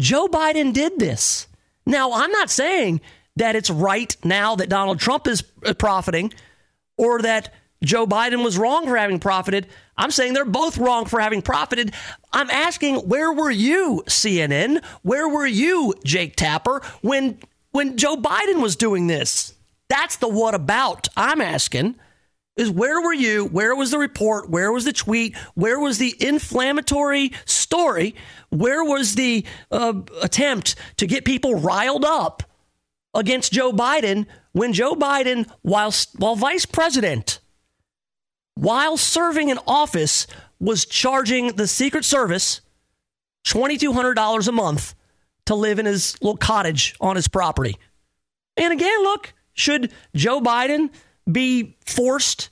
Joe 0.00 0.26
Biden 0.26 0.72
did 0.72 0.98
this. 0.98 1.46
Now, 1.86 2.12
I'm 2.12 2.30
not 2.32 2.50
saying 2.50 3.00
that 3.36 3.54
it's 3.54 3.70
right 3.70 4.16
now 4.24 4.56
that 4.56 4.68
Donald 4.68 4.98
Trump 4.98 5.26
is 5.26 5.44
uh, 5.64 5.74
profiting 5.74 6.32
or 6.96 7.22
that 7.22 7.52
Joe 7.84 8.06
Biden 8.06 8.42
was 8.42 8.58
wrong 8.58 8.86
for 8.86 8.96
having 8.96 9.20
profited. 9.20 9.66
I'm 9.96 10.10
saying 10.10 10.32
they're 10.32 10.44
both 10.44 10.78
wrong 10.78 11.04
for 11.04 11.20
having 11.20 11.42
profited. 11.42 11.92
I'm 12.32 12.50
asking, 12.50 12.96
where 12.96 13.32
were 13.32 13.50
you, 13.50 14.02
CNN? 14.06 14.84
Where 15.02 15.28
were 15.28 15.46
you, 15.46 15.94
Jake 16.04 16.36
Tapper, 16.36 16.82
when 17.02 17.38
when 17.72 17.98
Joe 17.98 18.16
Biden 18.16 18.62
was 18.62 18.74
doing 18.76 19.06
this? 19.06 19.54
That's 19.88 20.16
the 20.16 20.28
what 20.28 20.54
about 20.54 21.08
I'm 21.16 21.40
asking 21.40 21.96
is 22.56 22.70
where 22.70 23.00
were 23.00 23.12
you? 23.12 23.44
Where 23.44 23.76
was 23.76 23.90
the 23.90 23.98
report? 23.98 24.48
Where 24.48 24.72
was 24.72 24.84
the 24.84 24.92
tweet? 24.92 25.36
Where 25.54 25.78
was 25.78 25.98
the 25.98 26.14
inflammatory 26.18 27.32
story? 27.44 28.14
Where 28.48 28.82
was 28.82 29.14
the 29.14 29.44
uh, 29.70 30.00
attempt 30.22 30.74
to 30.96 31.06
get 31.06 31.24
people 31.24 31.54
riled 31.56 32.04
up 32.04 32.42
against 33.14 33.52
Joe 33.52 33.72
Biden 33.72 34.26
when 34.52 34.72
Joe 34.72 34.94
Biden, 34.94 35.48
while, 35.62 35.92
while 36.16 36.36
vice 36.36 36.64
president, 36.64 37.40
while 38.54 38.96
serving 38.96 39.50
in 39.50 39.58
office, 39.66 40.26
was 40.58 40.86
charging 40.86 41.48
the 41.56 41.66
Secret 41.66 42.06
Service 42.06 42.62
$2,200 43.46 44.48
a 44.48 44.52
month 44.52 44.94
to 45.44 45.54
live 45.54 45.78
in 45.78 45.84
his 45.84 46.16
little 46.22 46.38
cottage 46.38 46.96
on 47.02 47.16
his 47.16 47.28
property? 47.28 47.76
And 48.56 48.72
again, 48.72 49.02
look, 49.02 49.34
should 49.52 49.92
Joe 50.14 50.40
Biden 50.40 50.88
be 51.30 51.76
forced 51.84 52.50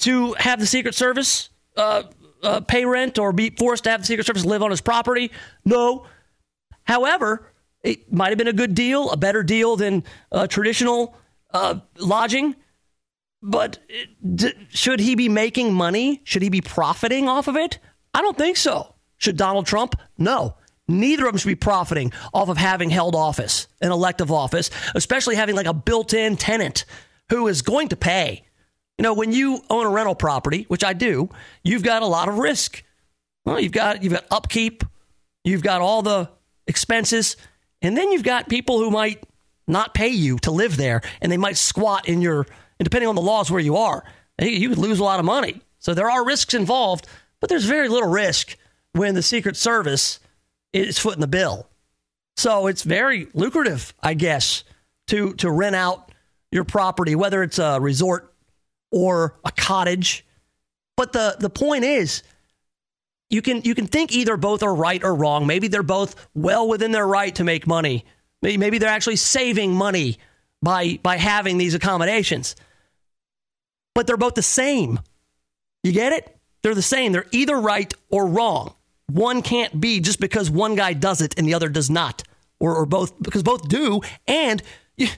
to 0.00 0.34
have 0.34 0.60
the 0.60 0.66
Secret 0.66 0.94
Service 0.94 1.50
uh, 1.76 2.04
uh, 2.42 2.60
pay 2.60 2.84
rent 2.84 3.18
or 3.18 3.32
be 3.32 3.50
forced 3.50 3.84
to 3.84 3.90
have 3.90 4.00
the 4.00 4.06
Secret 4.06 4.26
Service 4.26 4.44
live 4.44 4.62
on 4.62 4.70
his 4.70 4.80
property? 4.80 5.30
No. 5.64 6.06
However, 6.84 7.52
it 7.82 8.12
might 8.12 8.30
have 8.30 8.38
been 8.38 8.48
a 8.48 8.52
good 8.52 8.74
deal, 8.74 9.10
a 9.10 9.16
better 9.16 9.42
deal 9.42 9.76
than 9.76 10.04
uh, 10.32 10.46
traditional 10.46 11.16
uh, 11.52 11.80
lodging. 11.96 12.56
But 13.40 13.78
d- 14.34 14.52
should 14.70 15.00
he 15.00 15.14
be 15.14 15.28
making 15.28 15.72
money? 15.72 16.20
Should 16.24 16.42
he 16.42 16.48
be 16.48 16.60
profiting 16.60 17.28
off 17.28 17.46
of 17.46 17.56
it? 17.56 17.78
I 18.12 18.20
don't 18.20 18.36
think 18.36 18.56
so. 18.56 18.94
Should 19.18 19.36
Donald 19.36 19.66
Trump? 19.66 19.94
No. 20.16 20.56
Neither 20.88 21.26
of 21.26 21.32
them 21.32 21.38
should 21.38 21.48
be 21.48 21.54
profiting 21.54 22.12
off 22.32 22.48
of 22.48 22.56
having 22.56 22.90
held 22.90 23.14
office, 23.14 23.68
an 23.80 23.92
elective 23.92 24.32
office, 24.32 24.70
especially 24.94 25.36
having 25.36 25.54
like 25.54 25.66
a 25.66 25.74
built 25.74 26.14
in 26.14 26.36
tenant 26.36 26.84
who 27.30 27.48
is 27.48 27.62
going 27.62 27.88
to 27.88 27.96
pay. 27.96 28.44
You 28.96 29.02
know, 29.04 29.14
when 29.14 29.32
you 29.32 29.62
own 29.70 29.86
a 29.86 29.90
rental 29.90 30.14
property, 30.14 30.64
which 30.68 30.84
I 30.84 30.92
do, 30.92 31.28
you've 31.62 31.82
got 31.84 32.02
a 32.02 32.06
lot 32.06 32.28
of 32.28 32.38
risk. 32.38 32.82
Well, 33.44 33.60
you've 33.60 33.72
got 33.72 34.02
you've 34.02 34.12
got 34.12 34.26
upkeep, 34.30 34.82
you've 35.44 35.62
got 35.62 35.80
all 35.80 36.02
the 36.02 36.30
expenses, 36.66 37.36
and 37.80 37.96
then 37.96 38.10
you've 38.10 38.24
got 38.24 38.48
people 38.48 38.78
who 38.78 38.90
might 38.90 39.22
not 39.66 39.94
pay 39.94 40.08
you 40.08 40.38
to 40.38 40.50
live 40.50 40.76
there, 40.76 41.00
and 41.20 41.30
they 41.30 41.36
might 41.36 41.56
squat 41.56 42.08
in 42.08 42.20
your. 42.20 42.46
And 42.78 42.84
depending 42.84 43.08
on 43.08 43.14
the 43.14 43.22
laws 43.22 43.50
where 43.50 43.60
you 43.60 43.76
are, 43.76 44.04
you 44.40 44.68
could 44.68 44.78
lose 44.78 45.00
a 45.00 45.04
lot 45.04 45.18
of 45.18 45.24
money. 45.24 45.60
So 45.78 45.94
there 45.94 46.10
are 46.10 46.24
risks 46.24 46.54
involved, 46.54 47.06
but 47.40 47.48
there's 47.48 47.64
very 47.64 47.88
little 47.88 48.08
risk 48.08 48.56
when 48.92 49.14
the 49.14 49.22
Secret 49.22 49.56
Service 49.56 50.20
is 50.72 50.98
footing 50.98 51.20
the 51.20 51.26
bill. 51.26 51.68
So 52.36 52.68
it's 52.68 52.82
very 52.82 53.28
lucrative, 53.34 53.94
I 54.00 54.14
guess, 54.14 54.64
to 55.08 55.34
to 55.34 55.50
rent 55.50 55.76
out 55.76 56.12
your 56.50 56.64
property, 56.64 57.14
whether 57.14 57.42
it's 57.42 57.58
a 57.58 57.80
resort 57.80 58.34
or 58.90 59.38
a 59.44 59.52
cottage. 59.52 60.24
But 60.96 61.12
the, 61.12 61.36
the 61.38 61.50
point 61.50 61.84
is, 61.84 62.22
you 63.30 63.42
can 63.42 63.62
you 63.62 63.74
can 63.74 63.86
think 63.86 64.12
either 64.12 64.36
both 64.36 64.62
are 64.62 64.74
right 64.74 65.02
or 65.04 65.14
wrong. 65.14 65.46
Maybe 65.46 65.68
they're 65.68 65.82
both 65.82 66.28
well 66.34 66.66
within 66.66 66.92
their 66.92 67.06
right 67.06 67.34
to 67.34 67.44
make 67.44 67.66
money. 67.66 68.04
Maybe, 68.40 68.78
they're 68.78 68.88
actually 68.88 69.16
saving 69.16 69.74
money 69.74 70.18
by 70.62 70.98
by 71.02 71.16
having 71.16 71.58
these 71.58 71.74
accommodations. 71.74 72.56
But 73.94 74.06
they're 74.06 74.16
both 74.16 74.34
the 74.34 74.42
same. 74.42 75.00
You 75.82 75.92
get 75.92 76.12
it? 76.12 76.36
They're 76.62 76.74
the 76.74 76.82
same. 76.82 77.12
They're 77.12 77.26
either 77.32 77.58
right 77.58 77.92
or 78.10 78.26
wrong. 78.26 78.74
One 79.08 79.42
can't 79.42 79.80
be 79.80 80.00
just 80.00 80.20
because 80.20 80.50
one 80.50 80.74
guy 80.74 80.92
does 80.92 81.20
it 81.20 81.34
and 81.36 81.46
the 81.46 81.54
other 81.54 81.68
does 81.68 81.90
not, 81.90 82.22
or, 82.60 82.76
or 82.76 82.86
both 82.86 83.20
because 83.20 83.42
both 83.42 83.68
do. 83.68 84.00
And 84.26 84.62
you, 84.96 85.08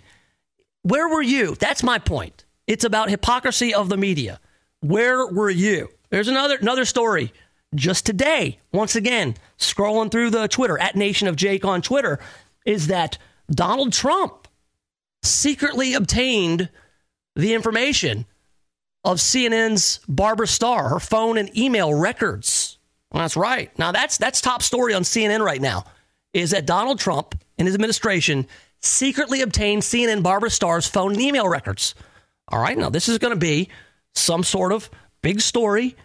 where 0.83 1.09
were 1.09 1.23
you? 1.23 1.55
That's 1.57 1.83
my 1.83 1.99
point. 1.99 2.45
It's 2.66 2.85
about 2.85 3.11
hypocrisy 3.11 3.75
of 3.75 3.88
the 3.88 3.97
media. 3.97 4.40
Where 4.81 5.27
were 5.27 5.51
you? 5.51 5.88
There's 6.11 6.29
another 6.29 6.57
another 6.57 6.85
story 6.85 7.33
just 7.75 8.07
today. 8.07 8.59
Once 8.73 8.97
again, 8.97 9.35
scrolling 9.59 10.11
through 10.11 10.31
the 10.31 10.49
Twitter 10.49 10.79
at 10.79 10.97
Nation 10.97 11.29
of 11.29 11.37
Jake 11.37 11.64
on 11.64 11.83
Twitter, 11.83 12.19
is 12.64 12.88
that 12.88 13.19
Donald 13.51 13.93
Trump 13.93 14.49
secretly 15.23 15.95
obtained 15.95 16.69
the 17.37 17.55
information 17.55 18.27
of 19.05 19.19
CNN's 19.19 20.01
Barbara 20.09 20.47
Starr, 20.47 20.88
her 20.88 21.01
phone 21.01 21.38
and 21.38 21.57
email 21.57 21.95
records. 21.95 22.79
That's 23.12 23.37
right. 23.37 23.77
Now 23.79 23.93
that's 23.93 24.19
that's 24.19 24.40
top 24.40 24.62
story 24.62 24.95
on 24.95 25.03
CNN 25.03 25.45
right 25.45 25.61
now. 25.61 25.85
Is 26.33 26.51
that 26.51 26.66
Donald 26.66 26.99
Trump 26.99 27.35
and 27.59 27.66
his 27.66 27.75
administration 27.75 28.47
secretly 28.81 29.43
obtained 29.43 29.83
CNN 29.83 30.23
Barbara 30.23 30.51
Starr's 30.51 30.87
phone 30.87 31.12
and 31.12 31.21
email 31.21 31.49
records. 31.49 31.95
All 32.49 32.61
right, 32.61 32.77
now 32.77 32.90
this 32.90 33.09
is 33.09 33.19
going 33.19 33.35
to 33.35 33.38
be 33.38 33.69
some 34.14 34.43
sort 34.43 34.73
of 34.73 34.90
big 35.23 35.40
story 35.40 35.97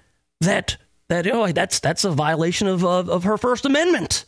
that 0.41 0.77
that 1.07 1.27
oh 1.27 1.51
that's 1.51 1.79
that's 1.79 2.03
a 2.03 2.11
violation 2.11 2.67
of, 2.67 2.83
of 2.83 3.09
of 3.09 3.23
her 3.23 3.37
First 3.37 3.65
Amendment. 3.65 4.25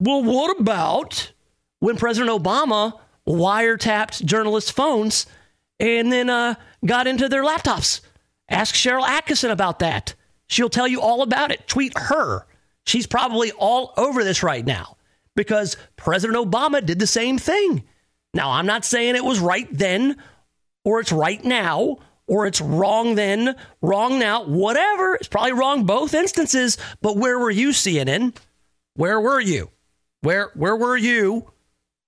Well, 0.00 0.22
what 0.22 0.58
about 0.60 1.32
when 1.80 1.96
President 1.96 2.30
Obama 2.30 2.98
wiretapped 3.26 4.24
journalists' 4.24 4.70
phones 4.70 5.26
and 5.80 6.12
then 6.12 6.30
uh, 6.30 6.54
got 6.84 7.06
into 7.06 7.28
their 7.28 7.44
laptops? 7.44 8.00
Ask 8.48 8.74
Sharyl 8.74 9.06
Attkisson 9.06 9.50
about 9.50 9.80
that. 9.80 10.14
She'll 10.46 10.70
tell 10.70 10.88
you 10.88 11.00
all 11.00 11.22
about 11.22 11.50
it. 11.50 11.66
Tweet 11.66 11.92
her. 11.96 12.46
She's 12.86 13.06
probably 13.06 13.52
all 13.52 13.92
over 13.98 14.24
this 14.24 14.42
right 14.42 14.64
now 14.64 14.97
because 15.38 15.76
President 15.94 16.36
Obama 16.36 16.84
did 16.84 16.98
the 16.98 17.06
same 17.06 17.38
thing. 17.38 17.84
Now, 18.34 18.50
I'm 18.50 18.66
not 18.66 18.84
saying 18.84 19.14
it 19.14 19.24
was 19.24 19.38
right 19.38 19.68
then 19.70 20.16
or 20.82 20.98
it's 20.98 21.12
right 21.12 21.44
now, 21.44 21.98
or 22.26 22.48
it's 22.48 22.60
wrong 22.60 23.14
then, 23.14 23.54
wrong 23.80 24.18
now, 24.18 24.42
whatever. 24.46 25.14
It's 25.14 25.28
probably 25.28 25.52
wrong 25.52 25.84
both 25.84 26.12
instances. 26.12 26.76
But 27.02 27.18
where 27.18 27.38
were 27.38 27.52
you, 27.52 27.68
CNN? 27.68 28.36
Where 28.94 29.20
were 29.20 29.38
you? 29.38 29.70
Where 30.22 30.50
where 30.54 30.74
were 30.74 30.96
you 30.96 31.52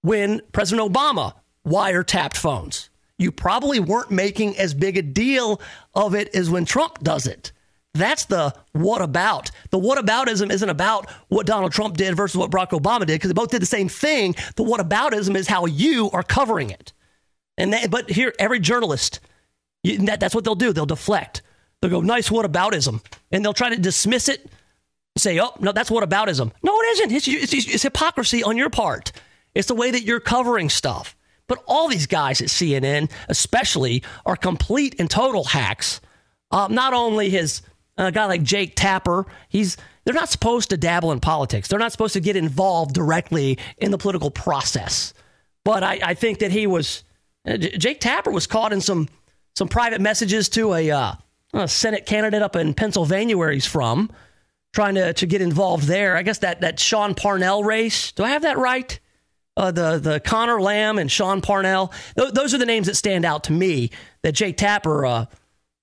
when 0.03 0.41
President 0.51 0.93
Obama 0.93 1.35
wiretapped 1.65 2.37
phones? 2.37 2.91
You 3.17 3.31
probably 3.31 3.79
weren't 3.79 4.11
making 4.11 4.59
as 4.59 4.75
big 4.75 4.97
a 4.97 5.03
deal 5.03 5.61
of 5.95 6.17
it 6.17 6.35
as 6.35 6.51
when 6.51 6.65
Trump 6.65 6.99
does 6.99 7.29
it. 7.29 7.53
That's 7.95 8.27
the 8.27 8.55
what 8.73 9.03
about. 9.03 9.51
The 9.71 9.79
what 9.79 10.05
aboutism 10.05 10.51
isn't 10.51 10.69
about 10.69 11.11
what 11.29 11.47
Donald 11.47 11.73
Trump 11.73 11.97
did 11.97 12.17
versus 12.17 12.37
what 12.37 12.51
Barack 12.51 12.71
Obama 12.71 13.01
did 13.01 13.09
because 13.15 13.31
they 13.31 13.35
both 13.35 13.51
did 13.51 13.63
the 13.63 13.67
same 13.67 13.89
thing. 13.89 14.37
The 14.57 14.63
what 14.63 14.81
aboutism 14.81 15.35
is 15.35 15.49
how 15.49 15.67
you 15.67 16.11
are 16.13 16.23
covering 16.23 16.71
it. 16.71 16.93
And 17.59 17.75
but 17.91 18.11
here, 18.11 18.33
every 18.39 18.61
journalist, 18.61 19.21
you, 19.83 19.99
that, 20.07 20.21
that's 20.21 20.35
what 20.35 20.45
they'll 20.45 20.55
do. 20.55 20.73
They'll 20.73 20.87
deflect. 20.87 21.43
They'll 21.81 21.91
go, 21.91 22.01
nice 22.01 22.31
what 22.31 22.51
aboutism. 22.51 23.03
And 23.33 23.45
they'll 23.45 23.55
try 23.55 23.71
to 23.71 23.79
dismiss 23.79 24.29
it, 24.29 24.51
say, 25.17 25.41
oh, 25.41 25.53
no, 25.61 25.73
that's 25.73 25.91
what 25.91 26.09
aboutism. 26.09 26.53
No, 26.63 26.79
it 26.81 26.85
isn't. 26.93 27.13
It's, 27.13 27.29
it's, 27.29 27.53
it's 27.53 27.83
hypocrisy 27.83 28.43
on 28.43 28.57
your 28.57 28.71
part. 28.71 29.13
It's 29.55 29.69
the 29.69 29.75
way 29.75 29.91
that 29.91 30.03
you're 30.03 30.21
covering 30.21 30.69
stuff. 30.69 31.17
But 31.49 31.63
all 31.67 31.89
these 31.89 32.07
guys 32.07 32.41
at 32.41 32.49
CNN, 32.49 33.11
especially, 33.29 34.05
are 34.25 34.37
complete 34.37 34.95
and 35.01 35.11
total 35.11 35.45
hacks. 35.45 36.01
Uh, 36.51 36.69
not 36.71 36.95
only 36.95 37.31
his 37.31 37.63
a 38.07 38.13
guy 38.13 38.27
like 38.27 38.43
Jake 38.43 38.75
Tapper, 38.77 39.27
he's 39.49 39.77
they're 40.05 40.15
not 40.15 40.29
supposed 40.29 40.71
to 40.71 40.77
dabble 40.77 41.13
in 41.13 41.21
politics. 41.21 41.69
They're 41.69 41.79
not 41.79 41.93
supposed 41.93 42.15
to 42.15 42.21
get 42.21 42.37
involved 42.37 42.95
directly 42.95 43.59
in 43.79 43.91
the 43.91 43.99
political 43.99 44.31
process. 44.31 45.13
But 45.65 45.83
I, 45.83 46.01
I 46.03 46.15
think 46.15 46.39
that 46.39 46.51
he 46.51 46.67
was 46.67 47.05
uh, 47.47 47.57
Jake 47.57 48.01
Tapper 48.01 48.31
was 48.31 48.47
caught 48.47 48.73
in 48.73 48.81
some 48.81 49.09
some 49.55 49.69
private 49.69 50.01
messages 50.01 50.49
to 50.51 50.75
a, 50.75 50.91
uh, 50.91 51.13
a 51.53 51.69
Senate 51.69 52.07
candidate 52.07 52.43
up 52.43 52.57
in 52.57 52.75
Pennsylvania 52.75 53.37
where 53.37 53.51
he's 53.51 53.67
from, 53.67 54.11
trying 54.73 54.95
to 54.95 55.13
to 55.13 55.27
get 55.27 55.43
involved 55.43 55.85
there. 55.85 56.17
I 56.17 56.23
guess 56.23 56.39
that 56.39 56.63
that 56.63 56.81
Sean 56.81 57.15
Parnell 57.15 57.65
race. 57.65 58.13
Do 58.13 58.25
I 58.25 58.31
have 58.31 58.43
that 58.43 58.59
right? 58.59 58.99
Uh, 59.57 59.71
the 59.71 59.99
the 59.99 60.21
Connor 60.21 60.61
Lamb 60.61 60.99
and 60.99 61.11
Sean 61.11 61.41
Parnell. 61.41 61.93
Th- 62.17 62.33
those 62.33 62.55
are 62.55 62.59
the 62.59 62.67
names 62.67 62.87
that 62.87 62.97
stand 62.97 63.25
out 63.25 63.45
to 63.45 63.53
me. 63.53 63.91
That 64.23 64.33
Jake 64.33 64.57
Tapper 64.57 65.05
uh, 65.05 65.27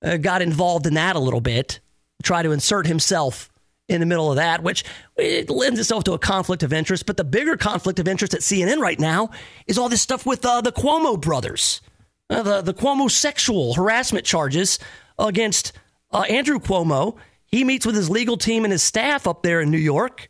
uh, 0.04 0.18
got 0.18 0.42
involved 0.42 0.88
in 0.88 0.94
that 0.96 1.16
a 1.16 1.20
little 1.20 1.42
bit, 1.42 1.80
try 2.24 2.44
to 2.44 2.52
insert 2.52 2.88
himself 2.88 3.50
in 3.88 4.00
the 4.00 4.06
middle 4.06 4.30
of 4.30 4.36
that, 4.36 4.64
which 4.64 4.84
it 5.16 5.50
lends 5.50 5.80
itself 5.80 6.04
to 6.06 6.14
a 6.14 6.20
conflict 6.20 6.64
of 6.64 6.74
interest. 6.74 7.06
But 7.06 7.18
the 7.18 7.24
bigger 7.24 7.56
conflict 7.56 8.00
of 8.00 8.08
interest 8.08 8.34
at 8.34 8.42
CNN 8.42 8.80
right 8.80 9.00
now 9.00 9.30
is 9.66 9.78
all 9.78 9.90
this 9.90 10.02
stuff 10.02 10.26
with 10.26 10.46
uh, 10.46 10.62
the 10.62 10.72
Cuomo 10.72 11.20
brothers, 11.20 11.82
uh, 12.30 12.44
the 12.44 12.62
the 12.62 12.74
Cuomo 12.74 13.10
sexual 13.10 13.74
harassment 13.74 14.26
charges 14.26 14.80
against 15.18 15.72
uh, 16.12 16.22
Andrew 16.30 16.60
Cuomo. 16.60 17.16
He 17.46 17.64
meets 17.64 17.86
with 17.86 17.96
his 17.96 18.10
legal 18.10 18.36
team 18.36 18.66
and 18.66 18.72
his 18.74 18.84
staff 18.84 19.26
up 19.26 19.42
there 19.42 19.62
in 19.62 19.72
New 19.72 19.78
York. 19.78 20.30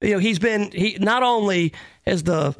You 0.00 0.14
know, 0.14 0.18
he's 0.18 0.40
been 0.40 0.70
he 0.72 0.96
not 1.00 1.22
only 1.22 1.72
has 2.04 2.24
the 2.24 2.56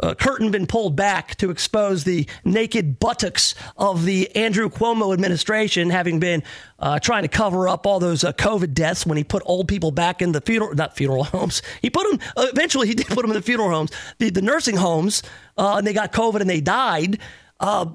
uh, 0.00 0.14
curtain 0.14 0.50
been 0.50 0.66
pulled 0.66 0.94
back 0.94 1.34
to 1.36 1.50
expose 1.50 2.04
the 2.04 2.26
naked 2.44 2.98
buttocks 2.98 3.54
of 3.76 4.04
the 4.04 4.34
Andrew 4.36 4.68
Cuomo 4.68 5.12
administration, 5.12 5.90
having 5.90 6.20
been 6.20 6.42
uh, 6.78 6.98
trying 7.00 7.22
to 7.22 7.28
cover 7.28 7.68
up 7.68 7.86
all 7.86 7.98
those 7.98 8.22
uh, 8.22 8.32
COVID 8.32 8.74
deaths 8.74 9.04
when 9.04 9.18
he 9.18 9.24
put 9.24 9.42
old 9.44 9.66
people 9.66 9.90
back 9.90 10.22
in 10.22 10.32
the 10.32 10.40
funeral, 10.40 10.74
not 10.74 10.96
funeral 10.96 11.24
homes. 11.24 11.62
He 11.82 11.90
put 11.90 12.08
them, 12.08 12.20
uh, 12.36 12.46
eventually, 12.52 12.86
he 12.86 12.94
did 12.96 13.06
put 13.08 13.22
them 13.22 13.30
in 13.30 13.34
the 13.34 13.42
funeral 13.42 13.70
homes, 13.70 13.90
the, 14.18 14.30
the 14.30 14.42
nursing 14.42 14.76
homes, 14.76 15.22
uh, 15.56 15.76
and 15.78 15.86
they 15.86 15.92
got 15.92 16.12
COVID 16.12 16.40
and 16.40 16.48
they 16.48 16.60
died. 16.60 17.18
Uh, 17.60 17.86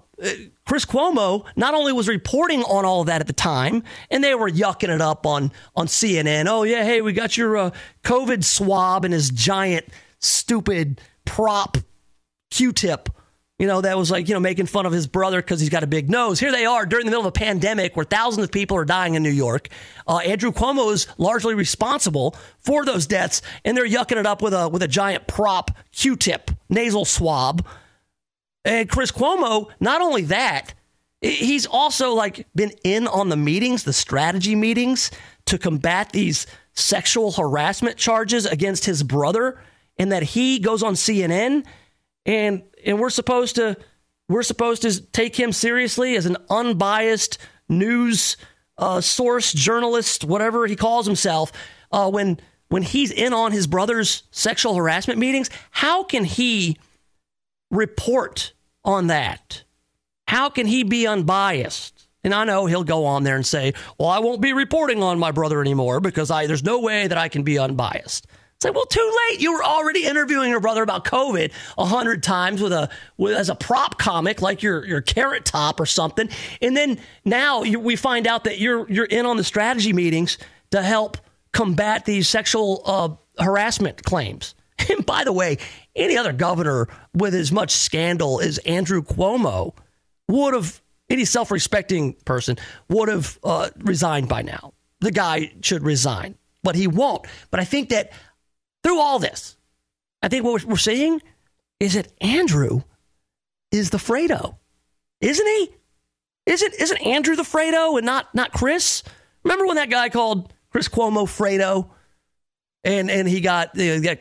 Chris 0.66 0.84
Cuomo 0.84 1.46
not 1.56 1.74
only 1.74 1.94
was 1.94 2.10
reporting 2.10 2.63
on 2.63 2.84
all 2.84 3.00
of 3.00 3.08
that 3.08 3.22
at 3.22 3.28
the 3.28 3.34
time, 3.34 3.82
and 4.12 4.22
they 4.22 4.36
were 4.36 4.50
yucking 4.50 4.89
it 4.89 5.00
up 5.00 5.26
on, 5.26 5.54
on 5.74 5.88
CNN. 5.88 6.48
Oh, 6.50 6.63
yeah, 6.63 6.84
hey, 6.84 7.00
we 7.00 7.13
got 7.13 7.38
your 7.38 7.72
COVID 8.04 8.44
swab 8.44 9.06
and 9.06 9.13
his 9.13 9.30
giant, 9.30 9.86
stupid 10.20 11.00
prop 11.24 11.78
Q-tip, 12.54 13.10
you 13.58 13.66
know, 13.66 13.82
that 13.82 13.98
was 13.98 14.12
like, 14.12 14.28
you 14.28 14.36
know, 14.36 14.39
making 14.39 14.68
fun 14.68 14.86
of 14.86 14.92
his 14.92 15.08
brother 15.08 15.42
because 15.42 15.60
he's 15.60 15.70
got 15.70 15.84
a 15.84 15.88
big 15.88 16.08
nose. 16.08 16.39
Here 16.39 16.52
they 16.52 16.66
are 16.66 16.86
during 16.86 17.06
the 17.06 17.12
middle 17.12 17.26
of 17.26 17.30
a 17.30 17.32
pandemic 17.32 17.96
where 17.96 18.06
thousands 18.06 18.44
of 18.44 18.52
people 18.52 18.78
are 18.78 18.86
dying 18.86 19.16
in 19.16 19.24
New 19.24 19.30
York. 19.30 19.70
Uh, 20.08 20.18
Andrew 20.18 20.52
Cuomo 20.52 20.92
is 20.94 21.08
largely 21.18 21.56
responsible 21.56 22.36
for 22.60 22.86
those 22.86 23.08
deaths, 23.08 23.42
and 23.66 23.76
they're 23.76 23.88
yucking 23.88 24.18
it 24.18 24.28
up 24.28 24.42
with 24.44 24.54
a 24.54 24.70
with 24.70 24.84
a 24.84 24.88
giant 24.88 25.26
prop 25.26 25.72
Q-tip 25.92 26.52
nasal 26.70 27.06
swab. 27.06 27.66
And 28.66 28.88
Chris 28.88 29.12
Cuomo, 29.12 29.70
not 29.80 30.02
only 30.02 30.24
that, 30.24 30.76
he's 31.22 31.66
also 31.66 32.13
like 32.13 32.48
been 32.54 32.72
in 32.84 33.08
on 33.08 33.30
the 33.30 33.38
meetings, 33.38 33.84
the 33.84 33.94
strategy 33.94 34.56
meetings 34.56 35.10
to 35.46 35.58
combat 35.58 36.12
these 36.12 36.46
sexual 36.74 37.32
harassment 37.32 37.98
charges 37.98 38.46
against 38.46 38.86
his 38.86 39.02
brother, 39.02 39.60
and 39.98 40.12
that 40.12 40.24
he 40.24 40.60
goes 40.60 40.84
on 40.84 40.94
CNN 40.94 41.63
and 42.26 42.64
and 42.86 43.00
we're 43.00 43.10
supposed 43.10 43.56
to 43.56 43.78
we're 44.30 44.44
supposed 44.44 44.82
to 44.84 45.02
take 45.02 45.36
him 45.36 45.52
seriously 45.52 46.16
as 46.16 46.26
an 46.26 46.38
unbiased 46.50 47.38
news 47.68 48.38
uh, 48.78 49.02
source, 49.02 49.54
journalist, 49.54 50.24
whatever 50.24 50.66
he 50.66 50.76
calls 50.76 51.06
himself. 51.06 51.52
Uh, 51.92 52.10
when 52.10 52.40
when 52.70 52.84
he's 52.84 53.12
in 53.12 53.34
on 53.34 53.52
his 53.52 53.68
brother's 53.68 54.24
sexual 54.32 54.76
harassment 54.76 55.20
meetings, 55.20 55.50
how 55.70 56.04
can 56.04 56.24
he 56.24 56.78
report 57.70 58.54
on 58.84 59.08
that? 59.08 59.64
How 60.28 60.50
can 60.50 60.66
he 60.66 60.84
be 60.84 61.06
unbiased? 61.06 62.08
And 62.24 62.34
I 62.34 62.46
know 62.46 62.66
he'll 62.66 62.86
go 62.86 63.06
on 63.06 63.24
there 63.24 63.36
and 63.36 63.46
say, 63.46 63.74
"Well, 64.00 64.10
I 64.10 64.20
won't 64.20 64.42
be 64.42 64.54
reporting 64.54 65.04
on 65.04 65.20
my 65.20 65.32
brother 65.32 65.62
anymore 65.62 66.00
because 66.00 66.32
I 66.32 66.48
there's 66.48 66.64
no 66.64 66.80
way 66.80 67.08
that 67.08 67.18
I 67.18 67.28
can 67.28 67.44
be 67.44 67.60
unbiased." 67.60 68.28
It's 68.63 68.69
like, 68.69 68.76
well, 68.76 68.86
too 68.86 69.17
late. 69.30 69.41
You 69.41 69.52
were 69.52 69.63
already 69.63 70.06
interviewing 70.06 70.49
your 70.49 70.62
brother 70.62 70.84
about 70.84 71.04
COVID 71.04 71.52
a 71.78 71.86
hundred 71.86 72.23
times 72.23 72.62
with 72.62 72.71
a 72.71 72.89
with, 73.17 73.36
as 73.36 73.49
a 73.49 73.56
prop 73.56 73.97
comic, 73.99 74.41
like 74.41 74.63
your 74.63 74.86
your 74.86 75.02
Carrot 75.02 75.43
Top 75.43 75.82
or 75.82 75.86
something, 75.86 76.30
and 76.62 76.78
then 76.78 76.97
now 77.26 77.63
you, 77.63 77.78
we 77.82 77.97
find 77.97 78.26
out 78.26 78.45
that 78.45 78.60
you're 78.60 78.89
you're 78.89 79.04
in 79.04 79.26
on 79.26 79.36
the 79.36 79.43
strategy 79.43 79.91
meetings 79.91 80.38
to 80.71 80.82
help 80.82 81.17
combat 81.52 82.06
these 82.06 82.30
sexual 82.30 82.82
uh, 82.86 83.43
harassment 83.43 84.04
claims. 84.04 84.56
And 84.89 85.06
by 85.06 85.23
the 85.23 85.32
way, 85.32 85.60
any 85.95 86.17
other 86.17 86.34
governor 86.34 86.89
with 87.13 87.34
as 87.36 87.54
much 87.54 87.71
scandal 87.71 88.41
as 88.41 88.58
Andrew 88.60 89.02
Cuomo 89.02 89.73
would 90.28 90.54
have, 90.54 90.82
any 91.10 91.23
self 91.23 91.52
respecting 91.52 92.13
person 92.26 92.58
would 92.89 93.08
have 93.08 93.39
uh, 93.43 93.69
resigned 93.78 94.28
by 94.28 94.41
now. 94.41 94.73
The 94.99 95.12
guy 95.12 95.54
should 95.62 95.84
resign, 95.84 96.36
but 96.63 96.76
he 96.76 96.88
won't. 96.88 97.26
But 97.49 97.62
I 97.62 97.63
think 97.65 97.89
that 97.89 98.12
through 98.84 99.00
all 99.00 99.19
this, 99.19 99.58
I 100.22 100.28
think 100.28 100.43
what 100.43 100.63
we're 100.63 100.78
seeing 100.78 101.22
is 101.80 101.93
that 101.93 102.12
Andrew 102.22 102.82
is 103.72 103.89
the 103.89 103.98
Fredo, 103.98 104.58
isn't 105.22 105.48
he? 105.48 105.69
Isn't 106.46 106.74
isn't 106.80 107.02
Andrew 107.06 107.36
the 107.36 107.43
Fredo 107.43 107.98
and 107.98 108.06
not 108.06 108.34
not 108.36 108.52
Chris? 108.52 109.04
Remember 109.43 109.65
when 109.65 109.78
that 109.78 109.89
guy 109.89 110.10
called 110.10 110.54
Chris 110.69 110.89
Cuomo 110.89 111.26
Fredo, 111.26 111.89
and 112.84 113.10
and 113.10 113.28
he 113.28 113.39
got, 113.39 113.78
uh, 113.80 114.00
got 114.00 114.17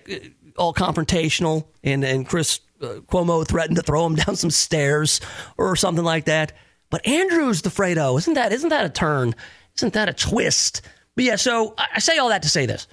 all 0.56 0.72
confrontational, 0.72 1.66
and 1.82 2.04
and 2.04 2.26
Chris 2.26 2.60
uh, 2.80 3.00
Cuomo 3.06 3.46
threatened 3.46 3.76
to 3.76 3.82
throw 3.82 4.06
him 4.06 4.14
down 4.16 4.36
some 4.36 4.50
stairs 4.50 5.20
or 5.56 5.74
something 5.74 6.04
like 6.04 6.26
that. 6.26 6.52
But 6.90 7.06
Andrew's 7.06 7.62
the 7.62 7.70
Fredo, 7.70 8.18
isn't 8.18 8.34
that? 8.34 8.52
Isn't 8.52 8.68
that 8.68 8.84
a 8.84 8.90
turn? 8.90 9.34
Isn't 9.76 9.94
that 9.94 10.08
a 10.08 10.12
twist? 10.12 10.82
But 11.14 11.24
yeah, 11.24 11.36
so 11.36 11.74
I 11.78 11.98
say 11.98 12.18
all 12.18 12.28
that 12.28 12.42
to 12.42 12.48
say 12.48 12.66
this. 12.66 12.86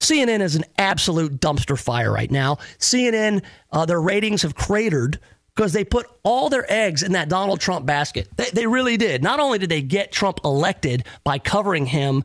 CNN 0.00 0.40
is 0.40 0.56
an 0.56 0.64
absolute 0.78 1.40
dumpster 1.40 1.78
fire 1.78 2.12
right 2.12 2.30
now. 2.30 2.56
CNN, 2.78 3.42
uh, 3.72 3.86
their 3.86 4.00
ratings 4.00 4.42
have 4.42 4.54
cratered 4.54 5.18
because 5.54 5.72
they 5.72 5.84
put 5.84 6.06
all 6.22 6.50
their 6.50 6.70
eggs 6.70 7.02
in 7.02 7.12
that 7.12 7.28
Donald 7.28 7.60
Trump 7.60 7.86
basket. 7.86 8.28
They, 8.36 8.50
they, 8.52 8.66
really 8.66 8.98
did. 8.98 9.22
Not 9.22 9.40
only 9.40 9.58
did 9.58 9.70
they 9.70 9.82
get 9.82 10.12
Trump 10.12 10.40
elected 10.44 11.04
by 11.24 11.38
covering 11.38 11.86
him 11.86 12.24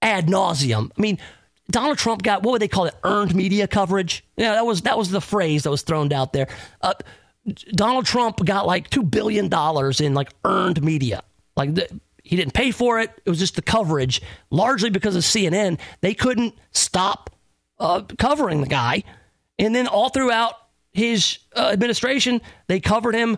ad 0.00 0.26
nauseum, 0.26 0.90
I 0.96 1.00
mean, 1.00 1.18
Donald 1.70 1.98
Trump 1.98 2.22
got 2.22 2.42
what 2.42 2.52
would 2.52 2.62
they 2.62 2.68
call 2.68 2.86
it? 2.86 2.94
Earned 3.04 3.34
media 3.34 3.66
coverage. 3.66 4.24
Yeah, 4.36 4.54
that 4.54 4.66
was 4.66 4.82
that 4.82 4.98
was 4.98 5.10
the 5.10 5.20
phrase 5.20 5.62
that 5.62 5.70
was 5.70 5.82
thrown 5.82 6.12
out 6.12 6.32
there. 6.32 6.48
Uh, 6.80 6.94
Donald 7.72 8.06
Trump 8.06 8.44
got 8.44 8.66
like 8.66 8.90
two 8.90 9.02
billion 9.02 9.48
dollars 9.48 10.00
in 10.00 10.14
like 10.14 10.30
earned 10.44 10.82
media. 10.82 11.22
Like 11.56 11.74
the, 11.74 11.88
he 12.24 12.36
didn't 12.36 12.54
pay 12.54 12.70
for 12.70 12.98
it. 12.98 13.10
It 13.24 13.30
was 13.30 13.38
just 13.38 13.54
the 13.54 13.62
coverage, 13.62 14.22
largely 14.50 14.88
because 14.90 15.14
of 15.14 15.22
CNN. 15.22 15.78
They 16.00 16.14
couldn't 16.14 16.54
stop 16.72 17.30
uh, 17.78 18.02
covering 18.18 18.62
the 18.62 18.66
guy. 18.66 19.04
And 19.58 19.74
then 19.74 19.86
all 19.86 20.08
throughout 20.08 20.54
his 20.92 21.38
uh, 21.54 21.68
administration, 21.70 22.40
they 22.66 22.80
covered 22.80 23.14
him 23.14 23.36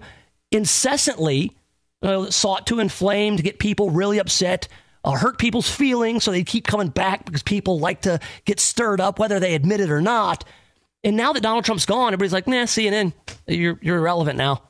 incessantly, 0.52 1.56
uh, 2.00 2.30
sought 2.30 2.68
to 2.68 2.78
inflame, 2.78 3.36
to 3.36 3.42
get 3.42 3.58
people 3.58 3.90
really 3.90 4.18
upset, 4.18 4.68
uh, 5.04 5.12
hurt 5.12 5.38
people's 5.38 5.68
feelings. 5.68 6.22
So 6.22 6.30
they 6.30 6.44
keep 6.44 6.66
coming 6.66 6.88
back 6.88 7.24
because 7.24 7.42
people 7.42 7.80
like 7.80 8.02
to 8.02 8.20
get 8.44 8.60
stirred 8.60 9.00
up, 9.00 9.18
whether 9.18 9.40
they 9.40 9.54
admit 9.56 9.80
it 9.80 9.90
or 9.90 10.00
not. 10.00 10.44
And 11.02 11.16
now 11.16 11.32
that 11.32 11.42
Donald 11.42 11.64
Trump's 11.64 11.86
gone, 11.86 12.12
everybody's 12.12 12.32
like, 12.32 12.46
nah, 12.46 12.64
CNN, 12.64 13.12
you're, 13.48 13.78
you're 13.82 13.98
irrelevant 13.98 14.38
now. 14.38 14.62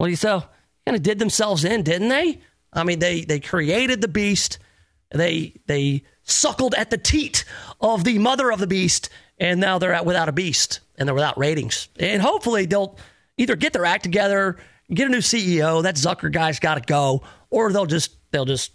Well, 0.00 0.08
you 0.08 0.16
so 0.16 0.42
kind 0.86 0.96
of 0.96 1.02
did 1.02 1.20
themselves 1.20 1.64
in, 1.64 1.84
didn't 1.84 2.08
they? 2.08 2.40
I 2.72 2.84
mean, 2.84 2.98
they 2.98 3.22
they 3.22 3.40
created 3.40 4.00
the 4.00 4.08
beast. 4.08 4.58
They 5.10 5.54
they 5.66 6.04
suckled 6.22 6.74
at 6.74 6.90
the 6.90 6.98
teat 6.98 7.44
of 7.80 8.04
the 8.04 8.18
mother 8.18 8.50
of 8.52 8.60
the 8.60 8.66
beast, 8.66 9.10
and 9.38 9.60
now 9.60 9.78
they're 9.78 9.94
out 9.94 10.06
without 10.06 10.28
a 10.28 10.32
beast 10.32 10.80
and 11.00 11.08
they're 11.08 11.14
without 11.14 11.38
ratings. 11.38 11.88
And 11.98 12.22
hopefully 12.22 12.66
they'll 12.66 12.96
either 13.38 13.56
get 13.56 13.72
their 13.72 13.86
act 13.86 14.04
together, 14.04 14.58
get 14.92 15.08
a 15.08 15.10
new 15.10 15.18
CEO. 15.18 15.82
That 15.82 15.96
Zucker 15.96 16.30
guy's 16.30 16.60
got 16.60 16.74
to 16.74 16.80
go, 16.80 17.22
or 17.48 17.72
they'll 17.72 17.86
just 17.86 18.16
they'll 18.30 18.44
just 18.44 18.72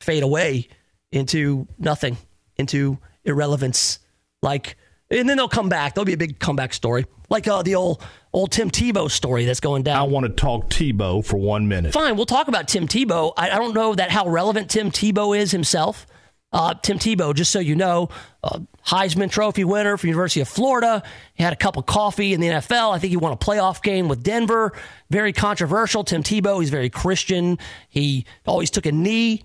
fade 0.00 0.22
away 0.22 0.68
into 1.12 1.66
nothing, 1.78 2.16
into 2.56 2.98
irrelevance. 3.24 3.98
Like, 4.40 4.76
and 5.10 5.28
then 5.28 5.36
they'll 5.36 5.48
come 5.48 5.68
back. 5.68 5.94
There'll 5.94 6.06
be 6.06 6.12
a 6.12 6.18
big 6.18 6.38
comeback 6.38 6.72
story, 6.72 7.06
like 7.28 7.48
uh, 7.48 7.62
the 7.62 7.74
old 7.74 8.02
old 8.34 8.50
Tim 8.50 8.70
Tebow 8.70 9.10
story 9.10 9.46
that's 9.46 9.60
going 9.60 9.84
down. 9.84 9.96
I 9.96 10.02
want 10.02 10.26
to 10.26 10.32
talk 10.32 10.68
Tebow 10.68 11.24
for 11.24 11.36
one 11.38 11.68
minute. 11.68 11.92
Fine, 11.92 12.16
we'll 12.16 12.26
talk 12.26 12.48
about 12.48 12.68
Tim 12.68 12.86
Tebow. 12.86 13.32
I, 13.36 13.50
I 13.50 13.58
don't 13.58 13.72
know 13.72 13.94
that 13.94 14.10
how 14.10 14.28
relevant 14.28 14.70
Tim 14.70 14.90
Tebow 14.90 15.38
is 15.38 15.52
himself. 15.52 16.06
Uh, 16.52 16.74
Tim 16.74 16.98
Tebow, 16.98 17.34
just 17.34 17.50
so 17.50 17.58
you 17.58 17.74
know, 17.74 18.10
uh, 18.44 18.60
Heisman 18.86 19.30
Trophy 19.30 19.64
winner 19.64 19.96
from 19.96 20.08
University 20.08 20.40
of 20.40 20.48
Florida. 20.48 21.02
He 21.34 21.42
had 21.42 21.52
a 21.52 21.56
cup 21.56 21.76
of 21.76 21.86
coffee 21.86 22.32
in 22.32 22.40
the 22.40 22.46
NFL. 22.48 22.94
I 22.94 22.98
think 22.98 23.10
he 23.10 23.16
won 23.16 23.32
a 23.32 23.36
playoff 23.36 23.82
game 23.82 24.08
with 24.08 24.22
Denver. 24.22 24.72
Very 25.10 25.32
controversial. 25.32 26.04
Tim 26.04 26.22
Tebow, 26.22 26.60
he's 26.60 26.70
very 26.70 26.90
Christian. 26.90 27.58
He 27.88 28.24
always 28.46 28.70
took 28.70 28.86
a 28.86 28.92
knee. 28.92 29.42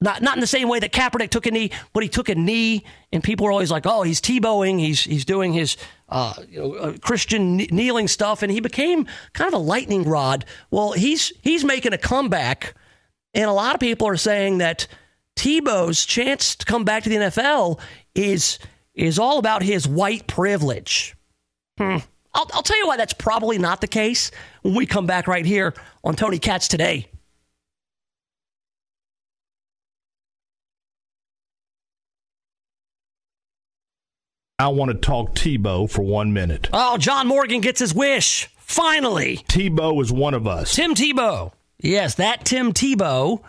Not, 0.00 0.22
not 0.22 0.36
in 0.36 0.40
the 0.40 0.46
same 0.46 0.68
way 0.68 0.78
that 0.80 0.92
Kaepernick 0.92 1.30
took 1.30 1.46
a 1.46 1.50
knee, 1.50 1.70
but 1.92 2.02
he 2.02 2.08
took 2.08 2.28
a 2.28 2.34
knee, 2.34 2.84
and 3.12 3.22
people 3.22 3.44
were 3.46 3.52
always 3.52 3.70
like, 3.70 3.86
"Oh, 3.86 4.02
he's 4.02 4.20
Tebowing, 4.20 4.78
he's 4.78 5.04
he's 5.04 5.24
doing 5.24 5.52
his 5.52 5.76
uh, 6.08 6.34
you 6.48 6.58
know, 6.58 6.74
uh, 6.74 6.94
Christian 7.00 7.56
kneeling 7.56 8.08
stuff," 8.08 8.42
and 8.42 8.52
he 8.52 8.60
became 8.60 9.06
kind 9.32 9.48
of 9.48 9.54
a 9.54 9.62
lightning 9.62 10.04
rod. 10.04 10.44
Well, 10.70 10.92
he's 10.92 11.32
he's 11.42 11.64
making 11.64 11.92
a 11.92 11.98
comeback, 11.98 12.74
and 13.32 13.48
a 13.48 13.52
lot 13.52 13.74
of 13.74 13.80
people 13.80 14.06
are 14.08 14.16
saying 14.16 14.58
that 14.58 14.86
Tebow's 15.36 16.04
chance 16.04 16.56
to 16.56 16.66
come 16.66 16.84
back 16.84 17.02
to 17.04 17.08
the 17.08 17.16
NFL 17.16 17.80
is 18.14 18.58
is 18.94 19.18
all 19.18 19.38
about 19.38 19.62
his 19.62 19.88
white 19.88 20.26
privilege. 20.26 21.16
Hmm. 21.78 21.98
I'll, 22.34 22.48
I'll 22.52 22.62
tell 22.62 22.78
you 22.78 22.86
why 22.86 22.96
that's 22.96 23.12
probably 23.12 23.58
not 23.58 23.80
the 23.80 23.88
case 23.88 24.30
when 24.62 24.74
we 24.74 24.86
come 24.86 25.06
back 25.06 25.28
right 25.28 25.46
here 25.46 25.74
on 26.02 26.16
Tony 26.16 26.38
Katz 26.38 26.68
today. 26.68 27.08
I 34.64 34.68
want 34.68 34.90
to 34.90 34.96
talk 34.96 35.34
Tebow 35.34 35.90
for 35.90 36.00
one 36.00 36.32
minute. 36.32 36.70
Oh, 36.72 36.96
John 36.96 37.26
Morgan 37.26 37.60
gets 37.60 37.80
his 37.80 37.92
wish. 37.92 38.48
Finally. 38.56 39.44
Tebow 39.46 40.00
is 40.00 40.10
one 40.10 40.32
of 40.32 40.46
us. 40.46 40.74
Tim 40.74 40.94
Tebow. 40.94 41.52
Yes, 41.80 42.14
that 42.14 42.46
Tim 42.46 42.72
Tebow 42.72 43.42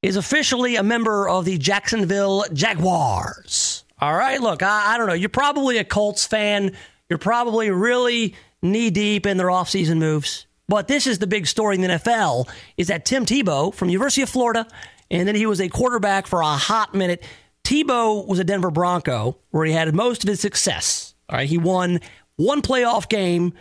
is 0.00 0.14
officially 0.14 0.76
a 0.76 0.84
member 0.84 1.28
of 1.28 1.44
the 1.44 1.58
Jacksonville 1.58 2.44
Jaguars. 2.52 3.82
All 4.00 4.14
right, 4.14 4.40
look, 4.40 4.62
I, 4.62 4.94
I 4.94 4.96
don't 4.96 5.08
know. 5.08 5.12
You're 5.12 5.28
probably 5.28 5.78
a 5.78 5.84
Colts 5.84 6.24
fan. 6.24 6.70
You're 7.08 7.18
probably 7.18 7.72
really 7.72 8.36
knee 8.62 8.90
deep 8.90 9.26
in 9.26 9.38
their 9.38 9.48
offseason 9.48 9.98
moves. 9.98 10.46
But 10.68 10.86
this 10.86 11.08
is 11.08 11.18
the 11.18 11.26
big 11.26 11.48
story 11.48 11.74
in 11.74 11.80
the 11.80 11.88
NFL 11.88 12.48
is 12.76 12.86
that 12.86 13.04
Tim 13.04 13.26
Tebow 13.26 13.74
from 13.74 13.88
University 13.88 14.22
of 14.22 14.28
Florida, 14.28 14.68
and 15.10 15.26
then 15.26 15.34
he 15.34 15.46
was 15.46 15.60
a 15.60 15.68
quarterback 15.68 16.28
for 16.28 16.42
a 16.42 16.46
hot 16.46 16.94
minute. 16.94 17.24
Tebow 17.68 18.26
was 18.26 18.38
a 18.38 18.44
Denver 18.44 18.70
Bronco 18.70 19.36
where 19.50 19.66
he 19.66 19.74
had 19.74 19.94
most 19.94 20.24
of 20.24 20.28
his 20.28 20.40
success. 20.40 21.14
All 21.28 21.36
right, 21.36 21.46
he 21.46 21.58
won 21.58 22.00
one 22.36 22.62
playoff 22.62 23.10
game. 23.10 23.52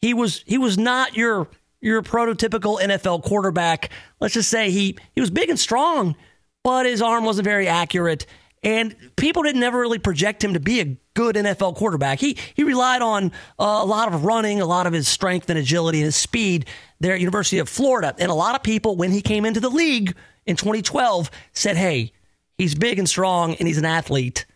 He 0.00 0.14
was 0.14 0.42
he 0.48 0.58
was 0.58 0.76
not 0.76 1.16
your 1.16 1.46
your 1.80 2.02
prototypical 2.02 2.80
NFL 2.80 3.22
quarterback. 3.22 3.90
Let's 4.18 4.34
just 4.34 4.48
say 4.48 4.72
he 4.72 4.98
he 5.14 5.20
was 5.20 5.30
big 5.30 5.48
and 5.48 5.60
strong, 5.60 6.16
but 6.64 6.86
his 6.86 7.00
arm 7.00 7.24
wasn't 7.24 7.44
very 7.44 7.68
accurate, 7.68 8.26
and 8.64 8.96
people 9.14 9.44
didn't 9.44 9.62
ever 9.62 9.78
really 9.78 10.00
project 10.00 10.42
him 10.42 10.54
to 10.54 10.60
be 10.60 10.80
a 10.80 10.96
good 11.14 11.36
NFL 11.36 11.76
quarterback. 11.76 12.18
He 12.18 12.36
he 12.54 12.64
relied 12.64 13.00
on 13.00 13.26
uh, 13.60 13.78
a 13.80 13.86
lot 13.86 14.12
of 14.12 14.24
running, 14.24 14.60
a 14.60 14.66
lot 14.66 14.88
of 14.88 14.92
his 14.92 15.06
strength 15.06 15.48
and 15.48 15.56
agility 15.56 15.98
and 15.98 16.06
his 16.06 16.16
speed 16.16 16.66
there 16.98 17.14
at 17.14 17.20
University 17.20 17.60
of 17.60 17.68
Florida, 17.68 18.12
and 18.18 18.28
a 18.28 18.34
lot 18.34 18.56
of 18.56 18.64
people 18.64 18.96
when 18.96 19.12
he 19.12 19.22
came 19.22 19.44
into 19.44 19.60
the 19.60 19.70
league 19.70 20.16
in 20.46 20.56
2012 20.56 21.30
said, 21.52 21.76
"Hey, 21.76 22.10
he's 22.58 22.74
big 22.74 22.98
and 22.98 23.08
strong, 23.08 23.54
and 23.54 23.66
he's 23.66 23.78
an 23.78 23.84
athlete. 23.84 24.46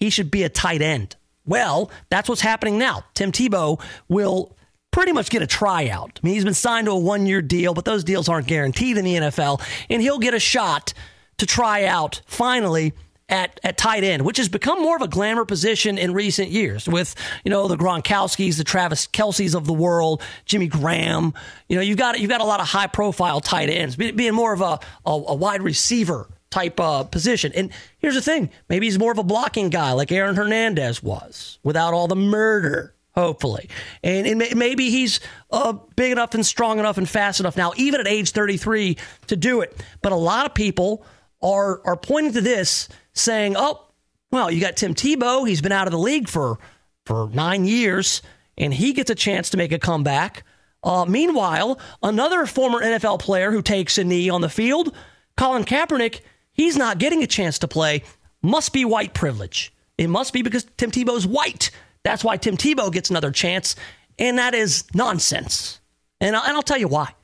He 0.00 0.10
should 0.10 0.30
be 0.30 0.42
a 0.42 0.48
tight 0.48 0.82
end." 0.82 1.16
Well, 1.44 1.90
that's 2.08 2.28
what's 2.28 2.40
happening 2.40 2.78
now. 2.78 3.04
Tim 3.14 3.32
Tebow 3.32 3.80
will 4.08 4.56
pretty 4.92 5.12
much 5.12 5.30
get 5.30 5.42
a 5.42 5.46
tryout. 5.46 6.20
I 6.22 6.26
mean, 6.26 6.34
he's 6.34 6.44
been 6.44 6.54
signed 6.54 6.86
to 6.86 6.92
a 6.92 6.98
one 6.98 7.26
year 7.26 7.42
deal, 7.42 7.74
but 7.74 7.84
those 7.84 8.04
deals 8.04 8.28
aren't 8.28 8.46
guaranteed 8.46 8.96
in 8.96 9.04
the 9.04 9.14
NFL, 9.14 9.60
and 9.90 10.00
he'll 10.00 10.18
get 10.18 10.34
a 10.34 10.40
shot 10.40 10.92
to 11.38 11.46
try 11.46 11.84
out 11.84 12.20
finally 12.26 12.92
at, 13.28 13.58
at 13.64 13.78
tight 13.78 14.04
end, 14.04 14.24
which 14.24 14.36
has 14.36 14.48
become 14.48 14.80
more 14.80 14.94
of 14.94 15.02
a 15.02 15.08
glamour 15.08 15.44
position 15.44 15.96
in 15.96 16.12
recent 16.12 16.50
years 16.50 16.86
with, 16.86 17.14
you 17.44 17.50
know, 17.50 17.66
the 17.66 17.76
Gronkowskis, 17.76 18.58
the 18.58 18.64
Travis 18.64 19.06
Kelce's 19.06 19.54
of 19.54 19.66
the 19.66 19.72
world, 19.72 20.22
Jimmy 20.44 20.68
Graham. 20.68 21.32
You 21.68 21.76
know, 21.76 21.82
you've 21.82 21.96
got, 21.96 22.20
you've 22.20 22.28
got 22.28 22.42
a 22.42 22.44
lot 22.44 22.60
of 22.60 22.68
high 22.68 22.88
profile 22.88 23.40
tight 23.40 23.70
ends, 23.70 23.96
being 23.96 24.34
more 24.34 24.52
of 24.52 24.60
a, 24.60 24.78
a, 25.06 25.10
a 25.10 25.34
wide 25.34 25.62
receiver 25.62 26.28
type 26.52 26.78
uh, 26.78 27.02
position. 27.02 27.52
And 27.54 27.70
here's 27.98 28.14
the 28.14 28.22
thing 28.22 28.50
maybe 28.68 28.86
he's 28.86 28.98
more 28.98 29.12
of 29.12 29.18
a 29.18 29.24
blocking 29.24 29.70
guy 29.70 29.92
like 29.92 30.12
Aaron 30.12 30.36
Hernandez 30.36 31.02
was 31.02 31.58
without 31.64 31.94
all 31.94 32.06
the 32.06 32.16
murder 32.16 32.94
hopefully. 33.14 33.68
And, 34.02 34.26
and 34.26 34.58
maybe 34.58 34.90
he's 34.90 35.20
uh, 35.50 35.74
big 35.96 36.12
enough 36.12 36.34
and 36.34 36.44
strong 36.44 36.78
enough 36.78 36.98
and 36.98 37.08
fast 37.08 37.40
enough 37.40 37.56
now, 37.56 37.72
even 37.76 38.00
at 38.00 38.08
age 38.08 38.30
33, 38.30 38.96
to 39.28 39.36
do 39.36 39.60
it. 39.60 39.84
But 40.00 40.12
a 40.12 40.16
lot 40.16 40.46
of 40.46 40.54
people 40.54 41.04
are 41.42 41.80
are 41.84 41.96
pointing 41.96 42.32
to 42.32 42.40
this, 42.40 42.88
saying, 43.14 43.54
"Oh, 43.56 43.86
well, 44.30 44.50
you 44.50 44.60
got 44.60 44.76
Tim 44.76 44.94
Tebow. 44.94 45.46
He's 45.46 45.60
been 45.60 45.72
out 45.72 45.86
of 45.86 45.92
the 45.92 45.98
league 45.98 46.28
for 46.28 46.58
for 47.04 47.28
nine 47.32 47.64
years, 47.64 48.22
and 48.56 48.72
he 48.72 48.92
gets 48.92 49.10
a 49.10 49.14
chance 49.14 49.50
to 49.50 49.56
make 49.56 49.72
a 49.72 49.78
comeback." 49.78 50.44
Uh, 50.84 51.04
meanwhile, 51.04 51.78
another 52.02 52.46
former 52.46 52.80
NFL 52.80 53.20
player 53.20 53.52
who 53.52 53.62
takes 53.62 53.98
a 53.98 54.04
knee 54.04 54.28
on 54.28 54.40
the 54.40 54.48
field, 54.48 54.94
Colin 55.36 55.64
Kaepernick, 55.64 56.20
he's 56.52 56.76
not 56.76 56.98
getting 56.98 57.22
a 57.22 57.26
chance 57.26 57.58
to 57.60 57.68
play. 57.68 58.02
Must 58.42 58.72
be 58.72 58.84
white 58.84 59.14
privilege. 59.14 59.72
It 59.98 60.08
must 60.08 60.32
be 60.32 60.42
because 60.42 60.66
Tim 60.76 60.90
Tebow's 60.90 61.26
white. 61.26 61.70
That's 62.02 62.24
why 62.24 62.36
Tim 62.36 62.56
Tebow 62.56 62.92
gets 62.92 63.10
another 63.10 63.30
chance, 63.30 63.76
and 64.18 64.38
that 64.38 64.54
is 64.54 64.84
nonsense. 64.94 65.80
And, 66.20 66.34
I, 66.34 66.46
and 66.46 66.56
I'll 66.56 66.62
tell 66.62 66.78
you 66.78 66.88
why. 66.88 67.14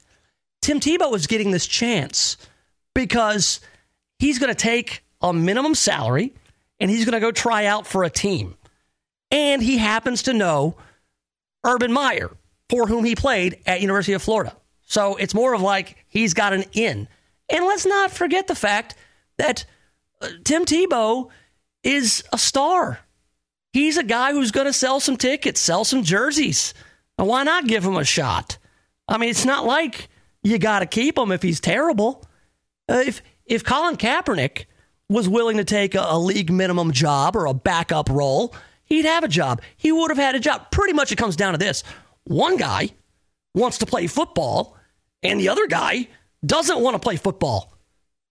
Tim 0.60 0.80
Tebow 0.80 1.14
is 1.14 1.26
getting 1.26 1.50
this 1.50 1.66
chance 1.66 2.36
because 2.94 3.60
he's 4.18 4.38
going 4.38 4.52
to 4.52 4.60
take 4.60 5.04
a 5.20 5.32
minimum 5.32 5.74
salary 5.74 6.32
and 6.80 6.90
he's 6.90 7.04
going 7.04 7.14
to 7.14 7.20
go 7.20 7.32
try 7.32 7.66
out 7.66 7.86
for 7.86 8.04
a 8.04 8.10
team. 8.10 8.56
And 9.30 9.62
he 9.62 9.78
happens 9.78 10.24
to 10.24 10.32
know 10.32 10.76
Urban 11.64 11.92
Meyer, 11.92 12.30
for 12.68 12.86
whom 12.86 13.04
he 13.04 13.14
played 13.14 13.60
at 13.66 13.80
University 13.80 14.12
of 14.12 14.22
Florida. 14.22 14.56
So 14.82 15.16
it's 15.16 15.34
more 15.34 15.54
of 15.54 15.60
like 15.60 16.04
he's 16.08 16.34
got 16.34 16.52
an 16.52 16.64
in. 16.72 17.08
And 17.48 17.64
let's 17.64 17.86
not 17.86 18.10
forget 18.10 18.46
the 18.46 18.54
fact 18.54 18.94
that 19.38 19.64
uh, 20.20 20.28
Tim 20.44 20.64
Tebow 20.64 21.30
is 21.82 22.22
a 22.32 22.38
star. 22.38 23.00
He's 23.72 23.96
a 23.96 24.02
guy 24.02 24.32
who's 24.32 24.50
going 24.50 24.66
to 24.66 24.72
sell 24.72 25.00
some 25.00 25.16
tickets, 25.16 25.60
sell 25.60 25.84
some 25.84 26.02
jerseys. 26.02 26.74
why 27.16 27.44
not 27.44 27.66
give 27.66 27.84
him 27.84 27.96
a 27.96 28.04
shot? 28.04 28.58
I 29.06 29.18
mean, 29.18 29.30
it's 29.30 29.44
not 29.44 29.64
like 29.64 30.08
you 30.42 30.58
got 30.58 30.80
to 30.80 30.86
keep 30.86 31.16
him 31.16 31.32
if 31.32 31.42
he's 31.42 31.60
terrible. 31.60 32.24
Uh, 32.88 33.02
if 33.06 33.22
if 33.46 33.64
Colin 33.64 33.96
Kaepernick 33.96 34.66
was 35.08 35.28
willing 35.28 35.56
to 35.56 35.64
take 35.64 35.94
a, 35.94 36.04
a 36.08 36.18
league 36.18 36.50
minimum 36.50 36.92
job 36.92 37.34
or 37.34 37.46
a 37.46 37.54
backup 37.54 38.10
role, 38.10 38.54
he'd 38.84 39.06
have 39.06 39.24
a 39.24 39.28
job. 39.28 39.62
He 39.76 39.90
would 39.92 40.10
have 40.10 40.18
had 40.18 40.34
a 40.34 40.40
job. 40.40 40.70
Pretty 40.70 40.92
much, 40.92 41.12
it 41.12 41.16
comes 41.16 41.36
down 41.36 41.52
to 41.52 41.58
this: 41.58 41.82
one 42.24 42.56
guy 42.56 42.90
wants 43.54 43.78
to 43.78 43.86
play 43.86 44.06
football, 44.06 44.76
and 45.22 45.40
the 45.40 45.48
other 45.48 45.66
guy 45.66 46.08
doesn't 46.44 46.80
want 46.80 46.94
to 46.94 46.98
play 46.98 47.16
football. 47.16 47.77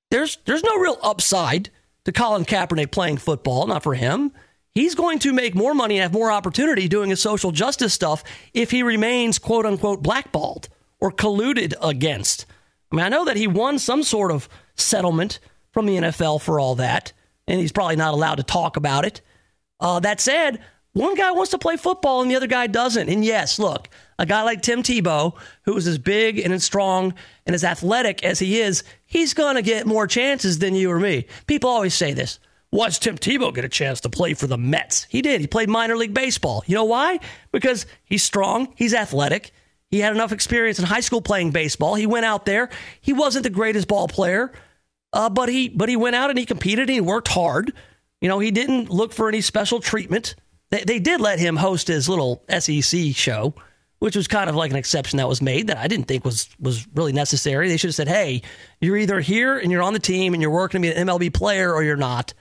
There's 0.09 0.37
there's 0.45 0.63
no 0.63 0.77
real 0.77 0.97
upside 1.01 1.69
to 2.05 2.11
Colin 2.11 2.45
Kaepernick 2.45 2.91
playing 2.91 3.17
football, 3.17 3.67
not 3.67 3.83
for 3.83 3.93
him. 3.93 4.31
He's 4.73 4.95
going 4.95 5.19
to 5.19 5.33
make 5.33 5.55
more 5.55 5.73
money 5.73 5.95
and 5.95 6.03
have 6.03 6.13
more 6.13 6.31
opportunity 6.31 6.87
doing 6.87 7.09
his 7.09 7.21
social 7.21 7.51
justice 7.51 7.93
stuff 7.93 8.23
if 8.53 8.71
he 8.71 8.83
remains 8.83 9.39
quote 9.39 9.65
unquote 9.65 10.03
blackballed 10.03 10.69
or 10.99 11.11
colluded 11.11 11.73
against. 11.81 12.45
I 12.91 12.95
mean, 12.95 13.05
I 13.05 13.09
know 13.09 13.25
that 13.25 13.37
he 13.37 13.47
won 13.47 13.79
some 13.79 14.03
sort 14.03 14.31
of 14.31 14.47
settlement 14.75 15.39
from 15.71 15.85
the 15.85 15.97
NFL 15.97 16.41
for 16.41 16.59
all 16.59 16.75
that, 16.75 17.11
and 17.47 17.59
he's 17.59 17.71
probably 17.71 17.95
not 17.95 18.13
allowed 18.13 18.35
to 18.35 18.43
talk 18.43 18.77
about 18.77 19.05
it. 19.05 19.21
Uh, 19.79 19.99
that 19.99 20.21
said, 20.21 20.61
one 20.93 21.15
guy 21.15 21.31
wants 21.31 21.51
to 21.51 21.57
play 21.57 21.77
football 21.77 22.21
and 22.21 22.31
the 22.31 22.35
other 22.35 22.47
guy 22.47 22.67
doesn't. 22.67 23.09
And 23.09 23.23
yes, 23.23 23.59
look, 23.59 23.89
a 24.17 24.25
guy 24.25 24.41
like 24.43 24.61
Tim 24.61 24.81
Tebow, 24.81 25.35
who 25.63 25.77
is 25.77 25.87
as 25.87 25.99
big 25.99 26.39
and 26.39 26.53
as 26.53 26.63
strong 26.63 27.13
and 27.45 27.53
as 27.53 27.63
athletic 27.63 28.23
as 28.23 28.39
he 28.39 28.59
is, 28.59 28.83
he's 29.07 29.33
going 29.33 29.55
to 29.55 29.61
get 29.61 29.87
more 29.87 30.05
chances 30.05 30.59
than 30.59 30.75
you 30.75 30.91
or 30.91 30.99
me. 30.99 31.25
People 31.47 31.69
always 31.69 31.95
say 31.95 32.13
this 32.13 32.39
watched 32.71 33.03
Tim 33.03 33.17
Tebow 33.17 33.53
get 33.53 33.65
a 33.65 33.69
chance 33.69 34.01
to 34.01 34.09
play 34.09 34.33
for 34.33 34.45
the 34.47 34.57
Mets. 34.57 35.05
He 35.09 35.21
did. 35.21 35.41
He 35.41 35.47
played 35.47 35.69
minor 35.69 35.95
league 35.95 36.13
baseball. 36.13 36.63
You 36.67 36.75
know 36.75 36.83
why? 36.83 37.19
Because 37.51 37.85
he's 38.03 38.23
strong, 38.23 38.73
he's 38.75 38.93
athletic, 38.93 39.51
He 39.89 39.99
had 39.99 40.13
enough 40.13 40.31
experience 40.31 40.79
in 40.79 40.85
high 40.85 40.99
school 40.99 41.21
playing 41.21 41.51
baseball. 41.51 41.95
He 41.95 42.05
went 42.05 42.25
out 42.25 42.45
there. 42.45 42.69
He 43.01 43.13
wasn't 43.13 43.43
the 43.43 43.49
greatest 43.49 43.87
ball 43.87 44.07
player, 44.07 44.51
uh, 45.13 45.29
but 45.29 45.49
he 45.49 45.69
but 45.69 45.89
he 45.89 45.95
went 45.95 46.15
out 46.15 46.29
and 46.29 46.37
he 46.37 46.45
competed 46.45 46.89
and 46.89 46.95
he 46.95 47.01
worked 47.01 47.29
hard. 47.29 47.73
You 48.21 48.27
know, 48.27 48.39
he 48.39 48.51
didn't 48.51 48.89
look 48.89 49.13
for 49.13 49.29
any 49.29 49.41
special 49.41 49.79
treatment. 49.79 50.35
They, 50.69 50.83
they 50.83 50.99
did 50.99 51.21
let 51.21 51.39
him 51.39 51.55
host 51.55 51.87
his 51.87 52.09
little 52.09 52.43
SEC 52.49 53.15
show, 53.15 53.53
which 53.99 54.15
was 54.15 54.27
kind 54.27 54.49
of 54.49 54.55
like 54.55 54.71
an 54.71 54.77
exception 54.77 55.17
that 55.17 55.27
was 55.27 55.41
made 55.41 55.67
that 55.67 55.77
I 55.77 55.87
didn't 55.87 56.07
think 56.07 56.23
was 56.23 56.49
was 56.59 56.87
really 56.93 57.13
necessary. 57.13 57.67
They 57.67 57.77
should 57.77 57.89
have 57.89 57.95
said, 57.95 58.07
"Hey, 58.07 58.41
you're 58.79 58.97
either 58.97 59.19
here 59.19 59.57
and 59.57 59.71
you're 59.71 59.81
on 59.81 59.93
the 59.93 59.99
team 59.99 60.33
and 60.33 60.41
you're 60.41 60.51
working 60.51 60.81
to 60.81 60.87
be 60.87 60.93
an 60.93 61.07
MLB 61.07 61.33
player 61.33 61.73
or 61.73 61.83
you're 61.83 61.95
not." 61.95 62.33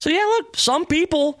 So 0.00 0.10
yeah, 0.10 0.24
look, 0.24 0.56
some 0.56 0.86
people 0.86 1.40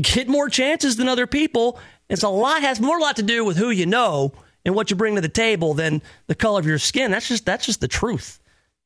get 0.00 0.28
more 0.28 0.48
chances 0.48 0.96
than 0.96 1.08
other 1.08 1.26
people. 1.26 1.78
It's 2.08 2.22
a 2.22 2.28
lot 2.28 2.62
has 2.62 2.80
more 2.80 2.98
a 2.98 3.00
lot 3.00 3.16
to 3.16 3.22
do 3.22 3.44
with 3.44 3.56
who 3.56 3.70
you 3.70 3.86
know 3.86 4.32
and 4.64 4.74
what 4.74 4.90
you 4.90 4.96
bring 4.96 5.14
to 5.14 5.20
the 5.20 5.28
table 5.28 5.74
than 5.74 6.02
the 6.26 6.34
color 6.34 6.58
of 6.58 6.66
your 6.66 6.78
skin. 6.78 7.10
That's 7.10 7.28
just 7.28 7.46
that's 7.46 7.66
just 7.66 7.80
the 7.80 7.88
truth. 7.88 8.40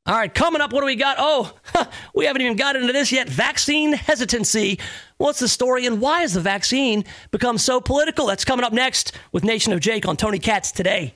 All 0.09 0.15
right, 0.15 0.35
coming 0.35 0.63
up, 0.63 0.73
what 0.73 0.81
do 0.81 0.87
we 0.87 0.97
got? 0.97 1.17
Oh, 1.19 1.53
we 2.15 2.25
haven't 2.25 2.41
even 2.41 2.57
got 2.57 2.77
into 2.77 2.95
this 2.95 3.13
yet. 3.13 3.29
Vaccine 3.29 3.93
hesitancy. 3.93 4.81
What's 5.19 5.39
the 5.39 5.49
story 5.49 5.85
and 5.85 6.01
why 6.01 6.23
has 6.23 6.33
the 6.33 6.41
vaccine 6.41 7.05
become 7.31 7.59
so 7.59 7.79
political? 7.79 8.25
That's 8.25 8.47
coming 8.47 8.65
up 8.65 8.73
next 8.73 9.13
with 9.33 9.45
Nation 9.45 9.75
of 9.75 9.81
Jake 9.81 10.09
on 10.09 10.17
Tony 10.17 10.39
Katz 10.39 10.73
today. 10.73 11.13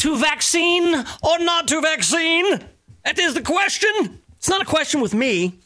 To 0.00 0.18
vaccine 0.18 0.94
or 1.22 1.38
not 1.38 1.68
to 1.68 1.80
vaccine? 1.80 2.66
That 3.02 3.18
is 3.18 3.32
the 3.32 3.40
question. 3.40 4.20
It's 4.36 4.50
not 4.50 4.60
a 4.60 4.66
question 4.66 5.00
with 5.00 5.14
me. 5.14 5.58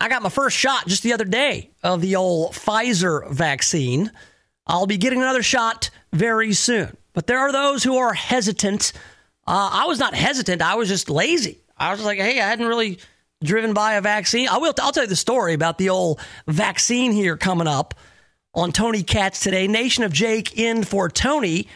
I 0.00 0.08
got 0.08 0.22
my 0.22 0.30
first 0.30 0.56
shot 0.56 0.86
just 0.86 1.02
the 1.02 1.12
other 1.12 1.26
day 1.26 1.72
of 1.82 2.00
the 2.00 2.16
old 2.16 2.54
Pfizer 2.54 3.30
vaccine. 3.30 4.10
I'll 4.66 4.86
be 4.86 4.96
getting 4.96 5.20
another 5.20 5.42
shot 5.42 5.90
very 6.12 6.52
soon. 6.52 6.96
But 7.12 7.26
there 7.26 7.38
are 7.38 7.52
those 7.52 7.82
who 7.82 7.96
are 7.96 8.12
hesitant. 8.12 8.92
Uh, 9.46 9.70
I 9.72 9.86
was 9.86 9.98
not 9.98 10.14
hesitant. 10.14 10.62
I 10.62 10.74
was 10.76 10.88
just 10.88 11.10
lazy. 11.10 11.58
I 11.76 11.92
was 11.92 12.04
like, 12.04 12.18
hey, 12.18 12.40
I 12.40 12.48
hadn't 12.48 12.66
really 12.66 12.98
driven 13.42 13.72
by 13.72 13.94
a 13.94 14.00
vaccine. 14.00 14.48
I 14.48 14.58
will. 14.58 14.74
I'll 14.80 14.92
tell 14.92 15.04
you 15.04 15.08
the 15.08 15.16
story 15.16 15.54
about 15.54 15.78
the 15.78 15.88
old 15.90 16.20
vaccine 16.46 17.12
here 17.12 17.36
coming 17.36 17.66
up 17.66 17.94
on 18.54 18.72
Tony 18.72 19.02
Katz 19.02 19.40
today. 19.40 19.66
Nation 19.66 20.04
of 20.04 20.12
Jake 20.12 20.58
in 20.58 20.84
for 20.84 21.08
Tony. 21.08 21.68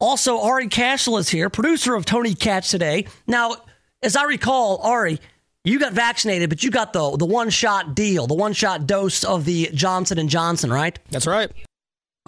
Also, 0.00 0.40
Ari 0.40 0.68
Castle 0.68 1.18
is 1.18 1.28
here, 1.28 1.50
producer 1.50 1.96
of 1.96 2.04
Tony 2.04 2.34
Katz 2.34 2.70
today. 2.70 3.06
Now, 3.26 3.56
as 4.02 4.14
I 4.14 4.24
recall, 4.24 4.78
Ari, 4.82 5.18
you 5.64 5.80
got 5.80 5.92
vaccinated, 5.92 6.48
but 6.48 6.62
you 6.62 6.70
got 6.70 6.92
the 6.92 7.16
the 7.16 7.26
one 7.26 7.50
shot 7.50 7.94
deal, 7.96 8.26
the 8.26 8.34
one 8.34 8.52
shot 8.52 8.86
dose 8.86 9.24
of 9.24 9.44
the 9.44 9.70
Johnson 9.74 10.18
and 10.18 10.30
Johnson, 10.30 10.70
right? 10.70 10.98
That's 11.10 11.26
right. 11.26 11.50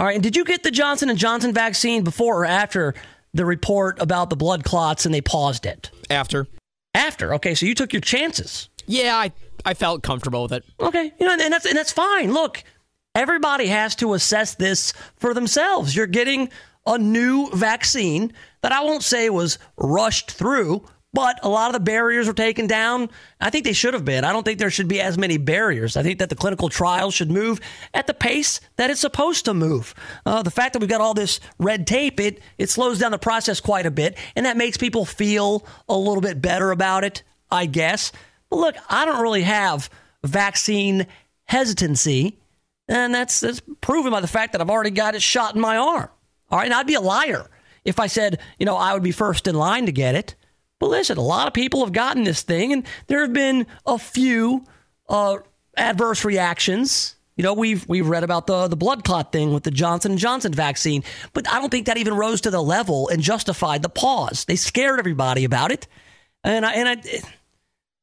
All 0.01 0.07
right. 0.07 0.15
And 0.15 0.23
did 0.23 0.35
you 0.35 0.47
get 0.47 0.63
the 0.63 0.71
Johnson 0.71 1.11
and 1.11 1.19
Johnson 1.19 1.53
vaccine 1.53 2.05
before 2.05 2.41
or 2.41 2.47
after 2.47 2.95
the 3.35 3.45
report 3.45 4.01
about 4.01 4.31
the 4.31 4.37
blood 4.37 4.65
clots 4.65 5.05
and 5.05 5.15
they 5.15 5.21
paused 5.21 5.67
it? 5.67 5.91
After. 6.09 6.47
After. 6.95 7.35
Okay, 7.35 7.55
so 7.55 7.67
you 7.67 7.75
took 7.75 7.93
your 7.93 8.01
chances. 8.01 8.71
Yeah, 8.87 9.15
I 9.15 9.31
I 9.67 9.75
felt 9.75 10.03
comfortable 10.03 10.41
with 10.41 10.53
it. 10.53 10.65
Okay, 10.81 11.13
you 11.21 11.27
know, 11.27 11.33
and 11.33 11.53
that's 11.53 11.67
and 11.67 11.77
that's 11.77 11.93
fine. 11.93 12.33
Look, 12.33 12.65
everybody 13.15 13.67
has 13.67 13.95
to 13.97 14.15
assess 14.15 14.55
this 14.55 14.95
for 15.17 15.35
themselves. 15.35 15.95
You're 15.95 16.07
getting 16.07 16.49
a 16.87 16.97
new 16.97 17.51
vaccine 17.51 18.33
that 18.63 18.73
I 18.73 18.83
won't 18.83 19.03
say 19.03 19.29
was 19.29 19.59
rushed 19.77 20.31
through, 20.31 20.83
but 21.13 21.41
a 21.43 21.49
lot 21.49 21.69
of 21.69 21.73
the 21.73 21.81
barriers 21.81 22.27
were 22.29 22.33
taken 22.33 22.67
down. 22.67 23.11
I 23.41 23.51
think 23.51 23.65
they 23.65 23.73
should 23.73 23.95
have 23.95 24.05
been. 24.05 24.25
I 24.25 24.33
don't 24.33 24.45
think 24.45 24.59
there 24.59 24.71
should 24.71 24.89
be 24.89 25.01
as 25.01 25.19
many 25.19 25.39
barriers. 25.39 25.97
I 25.97 26.03
think 26.03 26.21
that 26.21 26.29
the 26.29 26.37
clinical 26.37 26.69
trials 26.69 27.15
should 27.15 27.31
move 27.31 27.61
at 27.93 28.07
the 28.07 28.15
pace 28.15 28.61
that 28.77 28.91
it's 28.91 29.01
supposed 29.01 29.45
to 29.47 29.55
move. 29.55 29.95
Uh, 30.25 30.43
the 30.43 30.51
fact 30.51 30.73
that 30.73 30.79
we've 30.79 30.89
got 30.89 31.01
all 31.01 31.15
this 31.15 31.41
red 31.59 31.87
tape, 31.87 32.21
it 32.21 32.41
it 32.59 32.71
slows 32.71 32.99
down 32.99 33.11
the 33.11 33.19
process 33.19 33.61
quite 33.61 33.87
a 33.87 33.91
bit, 33.91 34.17
and 34.37 34.47
that 34.47 34.57
makes 34.57 34.77
people 34.77 35.05
feel 35.05 35.67
a 35.89 35.97
little 35.97 36.23
bit 36.23 36.41
better 36.41 36.71
about 36.71 37.03
it, 37.03 37.23
I 37.51 37.67
guess. 37.67 38.13
But 38.49 38.57
look, 38.57 38.77
I 38.89 39.05
don't 39.05 39.23
really 39.23 39.43
have 39.43 39.91
vaccine 40.23 41.07
hesitancy, 41.45 42.39
and 42.89 43.13
that's 43.13 43.41
that's 43.41 43.61
proven 43.81 44.13
by 44.13 44.21
the 44.21 44.29
fact 44.29 44.53
that 44.53 44.61
I've 44.61 44.71
already 44.71 44.91
got 44.91 45.17
it 45.17 45.23
shot 45.23 45.57
in 45.57 45.61
my 45.61 45.77
arm. 45.77 46.09
All 46.51 46.59
right, 46.59 46.67
and 46.67 46.75
I'd 46.75 46.87
be 46.87 46.95
a 46.95 47.01
liar 47.01 47.49
if 47.85 47.99
I 47.99 48.07
said, 48.07 48.41
you 48.59 48.67
know, 48.67 48.77
I 48.77 48.93
would 48.93 49.03
be 49.03 49.13
first 49.13 49.47
in 49.47 49.55
line 49.55 49.87
to 49.87 49.93
get 49.93 50.15
it. 50.15 50.35
But 50.81 50.89
listen, 50.89 51.19
a 51.19 51.23
lot 51.23 51.47
of 51.47 51.53
people 51.55 51.85
have 51.85 51.93
gotten 51.93 52.25
this 52.25 52.43
thing, 52.43 52.73
and 52.73 52.85
there 53.07 53.21
have 53.21 53.33
been 53.33 53.67
a 53.87 53.99
few 53.99 54.65
uh, 55.09 55.37
adverse 55.77 56.25
reactions. 56.25 57.15
You 57.37 57.45
know, 57.45 57.55
we've 57.55 57.87
we've 57.87 58.09
read 58.09 58.25
about 58.25 58.47
the 58.47 58.67
the 58.67 58.77
blood 58.77 59.05
clot 59.05 59.31
thing 59.31 59.53
with 59.53 59.63
the 59.63 59.71
Johnson 59.71 60.13
and 60.13 60.19
Johnson 60.19 60.53
vaccine, 60.53 61.05
but 61.35 61.49
I 61.49 61.61
don't 61.61 61.71
think 61.71 61.87
that 61.87 61.99
even 61.99 62.15
rose 62.15 62.41
to 62.43 62.51
the 62.51 62.63
level 62.63 63.09
and 63.09 63.23
justified 63.23 63.83
the 63.83 63.89
pause. 63.89 64.47
They 64.47 64.57
scared 64.57 64.99
everybody 64.99 65.45
about 65.45 65.71
it, 65.71 65.87
and 66.43 66.67
I 66.67 66.73
and 66.73 66.89
I 66.89 67.23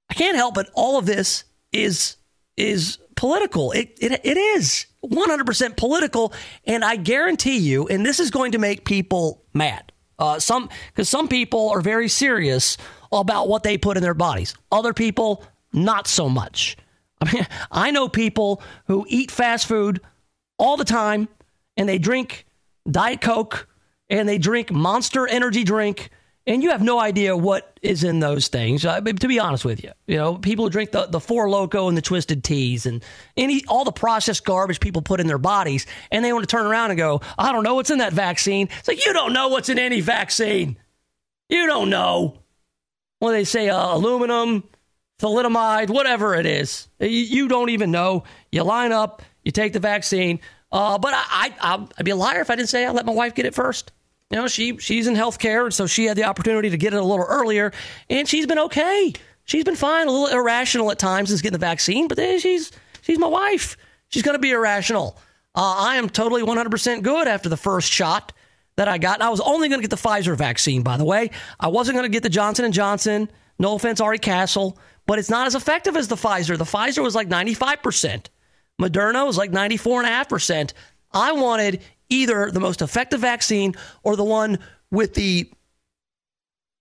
I 0.10 0.14
can't 0.14 0.38
help 0.38 0.56
but 0.56 0.70
all 0.74 0.98
of 0.98 1.06
this 1.06 1.44
is 1.72 2.18
is 2.56 3.00
political. 3.16 3.72
It 3.72 3.98
it, 4.00 4.22
it 4.24 4.38
is 4.38 4.86
100% 5.04 5.78
political, 5.78 6.32
and 6.64 6.86
I 6.86 6.96
guarantee 6.96 7.58
you, 7.58 7.88
and 7.88 8.06
this 8.06 8.20
is 8.20 8.30
going 8.30 8.52
to 8.54 8.60
make 8.60 8.86
people 8.86 9.44
mad. 9.54 9.92
Uh, 10.20 10.40
some 10.40 10.70
because 10.88 11.08
some 11.08 11.28
people 11.28 11.70
are 11.70 11.82
very 11.82 12.08
serious 12.08 12.78
about 13.12 13.48
what 13.48 13.64
they 13.64 13.78
put 13.78 13.98
in 13.98 14.04
their 14.04 14.14
bodies. 14.14 14.56
Other 14.72 14.94
people, 14.94 15.44
not 15.74 16.08
so 16.08 16.28
much. 16.28 16.78
I 17.22 17.34
mean, 17.34 17.48
I 17.72 17.92
know 17.92 18.10
people 18.10 18.62
who 18.86 19.06
eat 19.08 19.32
fast 19.32 19.68
food 19.68 20.02
all 20.58 20.78
the 20.78 20.86
time, 20.86 21.28
and 21.76 21.88
they 21.88 21.98
drink 21.98 22.46
Diet 22.90 23.22
Coke, 23.22 23.68
and 24.10 24.28
they 24.28 24.38
drink 24.38 24.72
Monster 24.72 25.28
Energy 25.28 25.64
drink, 25.64 26.10
and 26.48 26.64
you 26.64 26.72
have 26.72 26.82
no 26.82 26.98
idea 26.98 27.36
what 27.36 27.78
is 27.82 28.06
in 28.06 28.20
those 28.22 28.48
things. 28.48 28.86
Uh, 28.86 29.02
to 29.02 29.28
be 29.28 29.38
honest 29.38 29.66
with 29.66 29.84
you, 29.84 29.92
you 30.08 30.16
know, 30.16 30.36
people 30.38 30.66
who 30.66 30.72
drink 30.72 30.92
the, 30.92 31.06
the 31.06 31.20
Four 31.20 31.50
Loco 31.50 31.90
and 31.90 31.98
the 31.98 32.02
Twisted 32.02 32.44
Teas 32.44 32.86
and 32.86 33.04
any 33.36 33.64
all 33.68 33.84
the 33.84 33.92
processed 33.92 34.46
garbage 34.46 34.80
people 34.80 35.02
put 35.02 35.20
in 35.20 35.28
their 35.28 35.38
bodies, 35.38 35.86
and 36.10 36.24
they 36.24 36.32
want 36.32 36.48
to 36.48 36.56
turn 36.56 36.66
around 36.66 36.92
and 36.92 36.98
go, 36.98 37.22
"I 37.38 37.52
don't 37.52 37.64
know 37.64 37.76
what's 37.76 37.92
in 37.92 38.00
that 38.00 38.14
vaccine." 38.14 38.70
It's 38.80 38.88
like 38.88 39.06
you 39.06 39.14
don't 39.14 39.34
know 39.34 39.50
what's 39.50 39.70
in 39.70 39.78
any 39.78 40.00
vaccine. 40.02 40.78
You 41.50 41.68
don't 41.68 41.90
know. 41.90 42.40
Well, 43.20 43.32
they 43.32 43.44
say 43.44 43.70
uh, 43.70 43.96
aluminum, 43.96 44.64
thalidomide, 45.20 45.90
whatever 45.90 46.36
it 46.36 46.46
is. 46.46 46.88
You, 47.00 47.08
you, 47.08 47.48
don't 47.48 47.70
even 47.70 47.90
know. 47.90 48.24
You 48.52 48.64
line 48.64 48.92
up, 48.92 49.24
you 49.44 49.52
take 49.52 49.74
the 49.74 49.80
vaccine. 49.80 50.40
Uh, 50.72 50.98
but 51.00 51.14
I, 51.16 51.54
I, 51.60 51.88
I'd 51.98 52.06
be 52.06 52.12
a 52.12 52.16
liar 52.16 52.42
if 52.42 52.50
I 52.52 52.56
didn't 52.56 52.70
say 52.70 52.86
I 52.86 52.92
let 52.92 53.06
my 53.06 53.14
wife 53.14 53.34
get 53.34 53.46
it 53.46 53.56
first. 53.56 53.92
You 54.30 54.38
know, 54.38 54.48
she 54.48 54.78
she's 54.78 55.08
in 55.08 55.16
healthcare, 55.16 55.66
and 55.66 55.74
so 55.74 55.88
she 55.88 56.06
had 56.06 56.18
the 56.18 56.26
opportunity 56.26 56.70
to 56.70 56.78
get 56.78 56.94
it 56.94 56.98
a 56.98 57.04
little 57.04 57.26
earlier, 57.26 57.72
and 58.10 58.28
she's 58.28 58.46
been 58.46 58.60
okay. 58.60 59.14
She's 59.46 59.64
been 59.64 59.76
fine. 59.76 60.08
A 60.08 60.12
little 60.12 60.38
irrational 60.38 60.92
at 60.92 61.00
times 61.00 61.30
since 61.30 61.42
getting 61.42 61.54
the 61.54 61.66
vaccine, 61.66 62.08
but 62.10 62.18
then 62.18 62.40
she's 62.40 62.72
she's 63.02 63.18
my 63.18 63.28
wife. 63.28 63.78
She's 64.10 64.24
going 64.24 64.36
to 64.36 64.40
be 64.40 64.52
irrational. 64.52 65.18
Uh, 65.56 65.76
I 65.80 65.96
am 65.96 66.10
totally 66.10 66.44
100% 66.44 67.02
good 67.02 67.28
after 67.28 67.50
the 67.50 67.58
first 67.58 67.92
shot 67.92 68.32
that 68.76 68.88
I 68.88 68.98
got. 68.98 69.16
And 69.16 69.24
I 69.24 69.30
was 69.30 69.42
only 69.42 69.70
going 69.70 69.82
to 69.82 69.88
get 69.88 69.90
the 69.90 70.10
Pfizer 70.10 70.38
vaccine, 70.38 70.84
by 70.84 70.98
the 70.98 71.04
way. 71.04 71.32
I 71.60 71.68
wasn't 71.68 71.96
going 71.96 72.10
to 72.10 72.14
get 72.14 72.24
the 72.24 72.30
Johnson 72.30 72.64
and 72.64 72.74
Johnson. 72.74 73.30
No 73.60 73.76
offense, 73.76 74.00
Ari 74.00 74.20
Castle, 74.20 74.78
but 75.08 75.18
it's 75.18 75.32
not 75.32 75.48
as 75.48 75.56
effective 75.56 75.98
as 75.98 76.08
the 76.08 76.16
Pfizer. 76.16 76.58
The 76.58 76.64
Pfizer 76.64 77.04
was 77.04 77.16
like 77.16 77.28
95%. 77.28 78.28
Moderna 78.80 79.26
was 79.26 79.38
like 79.38 79.52
94.5%. 79.52 80.74
I 81.12 81.32
wanted 81.32 81.82
either 82.10 82.52
the 82.52 82.60
most 82.60 82.82
effective 82.82 83.22
vaccine 83.22 83.76
or 84.04 84.16
the 84.16 84.24
one 84.24 84.60
with 84.92 85.14
the 85.14 85.50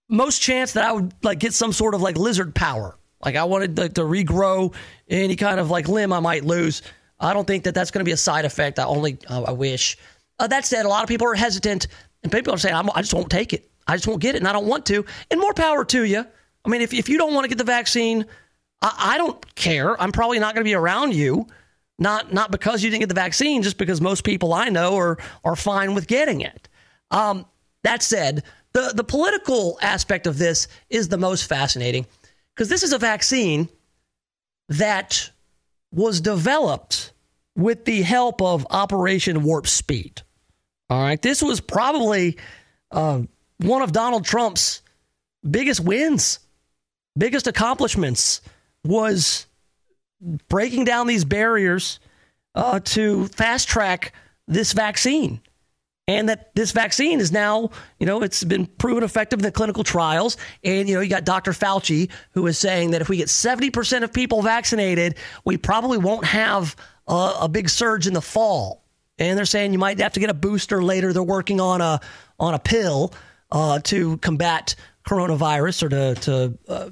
most 0.08 0.40
chance 0.40 0.72
that 0.72 0.84
I 0.84 0.92
would 0.92 1.12
like 1.22 1.38
get 1.40 1.54
some 1.54 1.72
sort 1.72 1.94
of 1.94 2.02
like 2.02 2.16
lizard 2.16 2.54
power. 2.54 2.96
Like 3.24 3.36
I 3.36 3.44
wanted 3.44 3.76
to 3.76 4.02
regrow 4.02 4.74
any 5.08 5.36
kind 5.36 5.58
of 5.58 5.70
like 5.70 5.88
limb 5.88 6.12
I 6.12 6.20
might 6.20 6.44
lose. 6.44 6.82
I 7.18 7.32
don't 7.32 7.46
think 7.46 7.64
that 7.64 7.74
that's 7.74 7.90
going 7.90 8.00
to 8.00 8.04
be 8.04 8.12
a 8.12 8.16
side 8.16 8.44
effect. 8.44 8.78
I 8.78 8.84
only 8.84 9.18
uh, 9.28 9.42
I 9.42 9.52
wish. 9.52 9.96
Uh, 10.38 10.46
that 10.46 10.66
said, 10.66 10.84
a 10.84 10.88
lot 10.88 11.02
of 11.02 11.08
people 11.08 11.26
are 11.26 11.34
hesitant, 11.34 11.86
and 12.22 12.30
people 12.30 12.52
are 12.52 12.58
saying, 12.58 12.74
"I 12.74 13.00
just 13.00 13.14
won't 13.14 13.30
take 13.30 13.52
it. 13.52 13.70
I 13.86 13.96
just 13.96 14.06
won't 14.06 14.20
get 14.20 14.34
it, 14.34 14.38
and 14.38 14.48
I 14.48 14.52
don't 14.52 14.66
want 14.66 14.84
to." 14.86 15.04
And 15.30 15.40
more 15.40 15.54
power 15.54 15.84
to 15.86 16.04
you. 16.04 16.24
I 16.64 16.68
mean, 16.68 16.82
if 16.82 16.92
if 16.92 17.08
you 17.08 17.16
don't 17.16 17.32
want 17.32 17.44
to 17.44 17.48
get 17.48 17.58
the 17.58 17.64
vaccine, 17.64 18.26
I, 18.82 19.14
I 19.14 19.18
don't 19.18 19.54
care. 19.54 20.00
I'm 20.00 20.12
probably 20.12 20.38
not 20.38 20.54
going 20.54 20.64
to 20.64 20.68
be 20.68 20.74
around 20.74 21.14
you. 21.14 21.46
Not 21.98 22.32
not 22.32 22.50
because 22.50 22.82
you 22.82 22.90
didn't 22.90 23.00
get 23.00 23.08
the 23.08 23.14
vaccine, 23.14 23.62
just 23.62 23.78
because 23.78 24.00
most 24.00 24.24
people 24.24 24.52
I 24.52 24.68
know 24.68 24.96
are 24.96 25.18
are 25.44 25.56
fine 25.56 25.94
with 25.94 26.06
getting 26.06 26.42
it. 26.42 26.68
Um, 27.10 27.46
that 27.84 28.02
said, 28.02 28.42
the 28.72 28.92
the 28.94 29.04
political 29.04 29.78
aspect 29.80 30.26
of 30.26 30.36
this 30.36 30.68
is 30.90 31.08
the 31.08 31.16
most 31.16 31.44
fascinating 31.44 32.06
because 32.54 32.68
this 32.68 32.82
is 32.82 32.92
a 32.92 32.98
vaccine 32.98 33.68
that 34.68 35.30
was 35.92 36.20
developed 36.20 37.12
with 37.56 37.86
the 37.86 38.02
help 38.02 38.42
of 38.42 38.66
Operation 38.70 39.42
Warp 39.42 39.66
Speed. 39.66 40.22
All 40.90 41.00
right, 41.00 41.20
this 41.20 41.42
was 41.42 41.60
probably 41.60 42.36
uh, 42.90 43.22
one 43.58 43.82
of 43.82 43.92
Donald 43.92 44.24
Trump's 44.24 44.82
biggest 45.48 45.80
wins, 45.80 46.40
biggest 47.16 47.46
accomplishments 47.46 48.42
was 48.84 49.46
breaking 50.20 50.84
down 50.84 51.06
these 51.06 51.24
barriers 51.24 52.00
uh, 52.54 52.80
to 52.80 53.26
fast 53.28 53.68
track 53.68 54.12
this 54.46 54.72
vaccine. 54.72 55.40
And 56.08 56.28
that 56.28 56.54
this 56.54 56.70
vaccine 56.70 57.18
is 57.18 57.32
now, 57.32 57.70
you 57.98 58.06
know, 58.06 58.22
it's 58.22 58.44
been 58.44 58.66
proven 58.66 59.02
effective 59.02 59.40
in 59.40 59.42
the 59.42 59.50
clinical 59.50 59.82
trials. 59.82 60.36
And, 60.62 60.88
you 60.88 60.94
know, 60.94 61.00
you 61.00 61.10
got 61.10 61.24
Dr. 61.24 61.50
Fauci 61.50 62.10
who 62.30 62.46
is 62.46 62.58
saying 62.58 62.92
that 62.92 63.00
if 63.00 63.08
we 63.08 63.16
get 63.16 63.26
70% 63.26 64.04
of 64.04 64.12
people 64.12 64.40
vaccinated, 64.40 65.16
we 65.44 65.56
probably 65.56 65.98
won't 65.98 66.24
have 66.24 66.76
a, 67.08 67.32
a 67.42 67.48
big 67.48 67.68
surge 67.68 68.06
in 68.06 68.14
the 68.14 68.22
fall. 68.22 68.84
And 69.18 69.36
they're 69.36 69.46
saying 69.46 69.72
you 69.72 69.80
might 69.80 69.98
have 69.98 70.12
to 70.12 70.20
get 70.20 70.30
a 70.30 70.34
booster 70.34 70.80
later. 70.82 71.12
They're 71.12 71.22
working 71.22 71.60
on 71.60 71.80
a 71.80 72.00
on 72.38 72.54
a 72.54 72.58
pill 72.58 73.12
uh, 73.50 73.80
to 73.80 74.18
combat 74.18 74.74
coronavirus 75.08 75.84
or 75.84 75.88
to, 75.88 76.14
to 76.14 76.58
uh, 76.68 76.90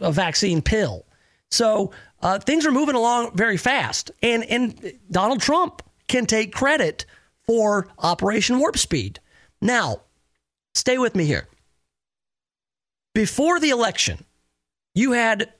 a 0.00 0.12
vaccine 0.12 0.62
pill. 0.62 1.04
So 1.50 1.92
uh, 2.22 2.38
things 2.38 2.64
are 2.64 2.72
moving 2.72 2.94
along 2.94 3.36
very 3.36 3.56
fast. 3.56 4.10
And, 4.22 4.44
and 4.44 4.92
Donald 5.10 5.40
Trump 5.40 5.82
can 6.08 6.26
take 6.26 6.52
credit 6.52 7.04
for 7.44 7.88
Operation 7.98 8.58
Warp 8.58 8.78
Speed. 8.78 9.18
Now, 9.60 10.02
stay 10.74 10.98
with 10.98 11.14
me 11.14 11.24
here. 11.24 11.48
Before 13.14 13.60
the 13.60 13.70
election, 13.70 14.24
you 14.94 15.12
had 15.12 15.52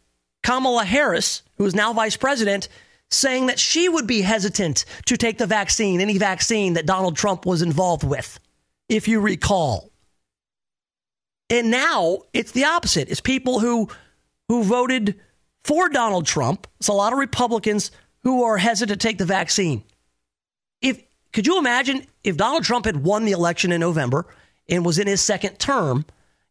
Kamala 0.42 0.84
Harris, 0.84 1.42
who 1.58 1.66
is 1.66 1.74
now 1.74 1.92
vice 1.92 2.16
president, 2.16 2.68
saying 3.10 3.46
that 3.46 3.58
she 3.58 3.88
would 3.88 4.06
be 4.06 4.22
hesitant 4.22 4.84
to 5.06 5.16
take 5.16 5.38
the 5.38 5.46
vaccine, 5.46 6.00
any 6.00 6.16
vaccine 6.16 6.74
that 6.74 6.86
Donald 6.86 7.16
Trump 7.16 7.44
was 7.44 7.60
involved 7.60 8.04
with, 8.04 8.40
if 8.88 9.06
you 9.06 9.20
recall. 9.20 9.90
And 11.50 11.70
now 11.70 12.22
it's 12.32 12.52
the 12.52 12.64
opposite. 12.64 13.10
It's 13.10 13.20
people 13.20 13.60
who 13.60 13.88
who 14.48 14.64
voted 14.64 15.20
for 15.64 15.88
Donald 15.88 16.26
Trump. 16.26 16.66
It's 16.78 16.88
a 16.88 16.92
lot 16.92 17.12
of 17.12 17.18
Republicans 17.18 17.90
who 18.22 18.44
are 18.44 18.56
hesitant 18.56 19.00
to 19.00 19.06
take 19.06 19.18
the 19.18 19.24
vaccine. 19.24 19.84
If 20.80 21.02
could 21.32 21.46
you 21.46 21.58
imagine 21.58 22.06
if 22.24 22.36
Donald 22.36 22.64
Trump 22.64 22.84
had 22.84 23.02
won 23.04 23.24
the 23.24 23.32
election 23.32 23.72
in 23.72 23.80
November 23.80 24.26
and 24.68 24.84
was 24.84 24.98
in 24.98 25.06
his 25.06 25.20
second 25.20 25.58
term, 25.58 26.04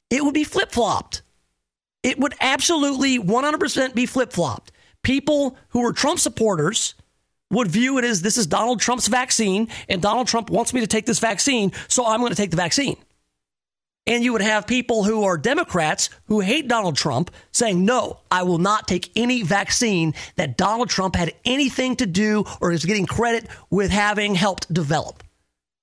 it 0.10 0.24
would 0.24 0.34
be 0.34 0.44
flip-flopped. 0.44 1.22
It 2.04 2.18
would 2.20 2.34
absolutely 2.42 3.20
100% 3.20 3.94
be 3.94 4.06
flip-flopped. 4.06 4.72
People 5.04 5.58
who 5.70 5.82
were 5.82 5.94
Trump 5.94 6.20
supporters 6.20 6.96
would 7.52 7.68
view 7.68 7.98
it 7.98 8.06
as 8.06 8.22
this 8.22 8.38
is 8.38 8.48
Donald 8.48 8.80
Trump's 8.80 9.08
vaccine 9.08 9.68
and 9.88 10.02
Donald 10.02 10.28
Trump 10.28 10.50
wants 10.50 10.74
me 10.74 10.82
to 10.82 10.88
take 10.88 11.06
this 11.06 11.20
vaccine, 11.20 11.72
so 11.88 12.06
I'm 12.06 12.20
going 12.20 12.32
to 12.32 12.36
take 12.36 12.52
the 12.52 12.58
vaccine. 12.58 12.98
And 14.08 14.24
you 14.24 14.34
would 14.34 14.42
have 14.42 14.66
people 14.66 15.04
who 15.04 15.24
are 15.24 15.38
Democrats 15.38 16.10
who 16.26 16.40
hate 16.40 16.68
Donald 16.68 16.96
Trump 16.96 17.30
saying, 17.52 17.86
no, 17.86 18.20
I 18.32 18.44
will 18.44 18.58
not 18.58 18.88
take 18.88 19.12
any 19.16 19.44
vaccine 19.44 20.16
that 20.38 20.58
Donald 20.58 20.90
Trump 20.90 21.16
had 21.16 21.34
anything 21.46 21.96
to 21.98 22.08
do 22.08 22.44
or 22.60 22.72
is 22.72 22.84
getting 22.84 23.06
credit 23.06 23.48
with 23.70 23.92
having 23.92 24.34
helped 24.34 24.74
develop. 24.74 25.24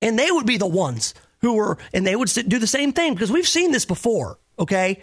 And 0.03 0.19
they 0.19 0.31
would 0.31 0.47
be 0.47 0.57
the 0.57 0.67
ones 0.67 1.15
who 1.41 1.55
were, 1.55 1.79
and 1.93 2.07
they 2.07 2.17
would 2.17 2.29
do 2.29 2.59
the 2.59 2.67
same 2.67 2.93
thing 2.93 3.15
because 3.15 3.31
we've 3.31 3.47
seen 3.47 3.71
this 3.71 3.85
before, 3.85 4.39
okay? 4.59 5.01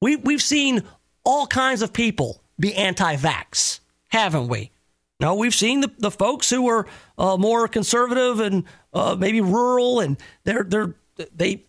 We, 0.00 0.16
we've 0.16 0.42
seen 0.42 0.82
all 1.24 1.46
kinds 1.48 1.82
of 1.82 1.92
people 1.92 2.42
be 2.58 2.74
anti 2.74 3.16
vax, 3.16 3.80
haven't 4.08 4.48
we? 4.48 4.70
No, 5.18 5.34
we've 5.34 5.54
seen 5.54 5.80
the, 5.80 5.90
the 5.98 6.10
folks 6.10 6.50
who 6.50 6.68
are 6.68 6.86
uh, 7.18 7.36
more 7.36 7.68
conservative 7.68 8.40
and 8.40 8.64
uh, 8.92 9.16
maybe 9.18 9.40
rural, 9.40 10.00
and 10.00 10.16
they're, 10.44 10.64
they're, 10.64 10.94
they, 11.34 11.64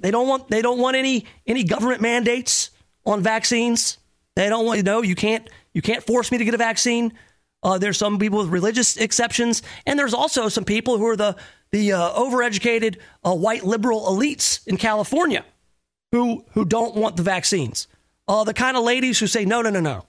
they 0.00 0.10
don't 0.10 0.28
want 0.28 0.48
they 0.48 0.62
don't 0.62 0.78
want 0.78 0.96
any 0.96 1.26
any 1.46 1.64
government 1.64 2.00
mandates 2.00 2.70
on 3.06 3.22
vaccines. 3.22 3.98
They 4.36 4.48
don't 4.48 4.66
want 4.66 4.78
you 4.78 4.82
know 4.82 5.02
you 5.02 5.14
can't 5.14 5.48
you 5.72 5.82
can't 5.82 6.02
force 6.02 6.30
me 6.32 6.38
to 6.38 6.44
get 6.44 6.54
a 6.54 6.58
vaccine. 6.58 7.12
Uh, 7.62 7.78
there's 7.78 7.96
some 7.96 8.18
people 8.18 8.40
with 8.40 8.48
religious 8.48 8.96
exceptions, 8.96 9.62
and 9.86 9.98
there's 9.98 10.12
also 10.12 10.48
some 10.48 10.64
people 10.64 10.98
who 10.98 11.06
are 11.06 11.16
the 11.16 11.36
the 11.70 11.92
uh, 11.92 12.10
overeducated 12.12 12.98
uh, 13.24 13.34
white 13.34 13.64
liberal 13.64 14.02
elites 14.02 14.66
in 14.66 14.76
California 14.76 15.44
who 16.12 16.44
who 16.52 16.64
don't 16.64 16.94
want 16.94 17.16
the 17.16 17.22
vaccines. 17.22 17.88
Uh, 18.26 18.44
the 18.44 18.54
kind 18.54 18.76
of 18.76 18.84
ladies 18.84 19.18
who 19.18 19.26
say 19.26 19.44
no 19.44 19.62
no 19.62 19.70
no 19.70 19.80
no, 19.80 20.04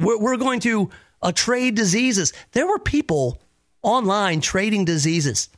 we're, 0.00 0.18
we're 0.18 0.36
going 0.36 0.60
to 0.60 0.90
uh, 1.22 1.32
trade 1.32 1.74
diseases. 1.74 2.32
There 2.52 2.66
were 2.66 2.78
people 2.78 3.40
online 3.82 4.40
trading 4.40 4.84
diseases. 4.84 5.48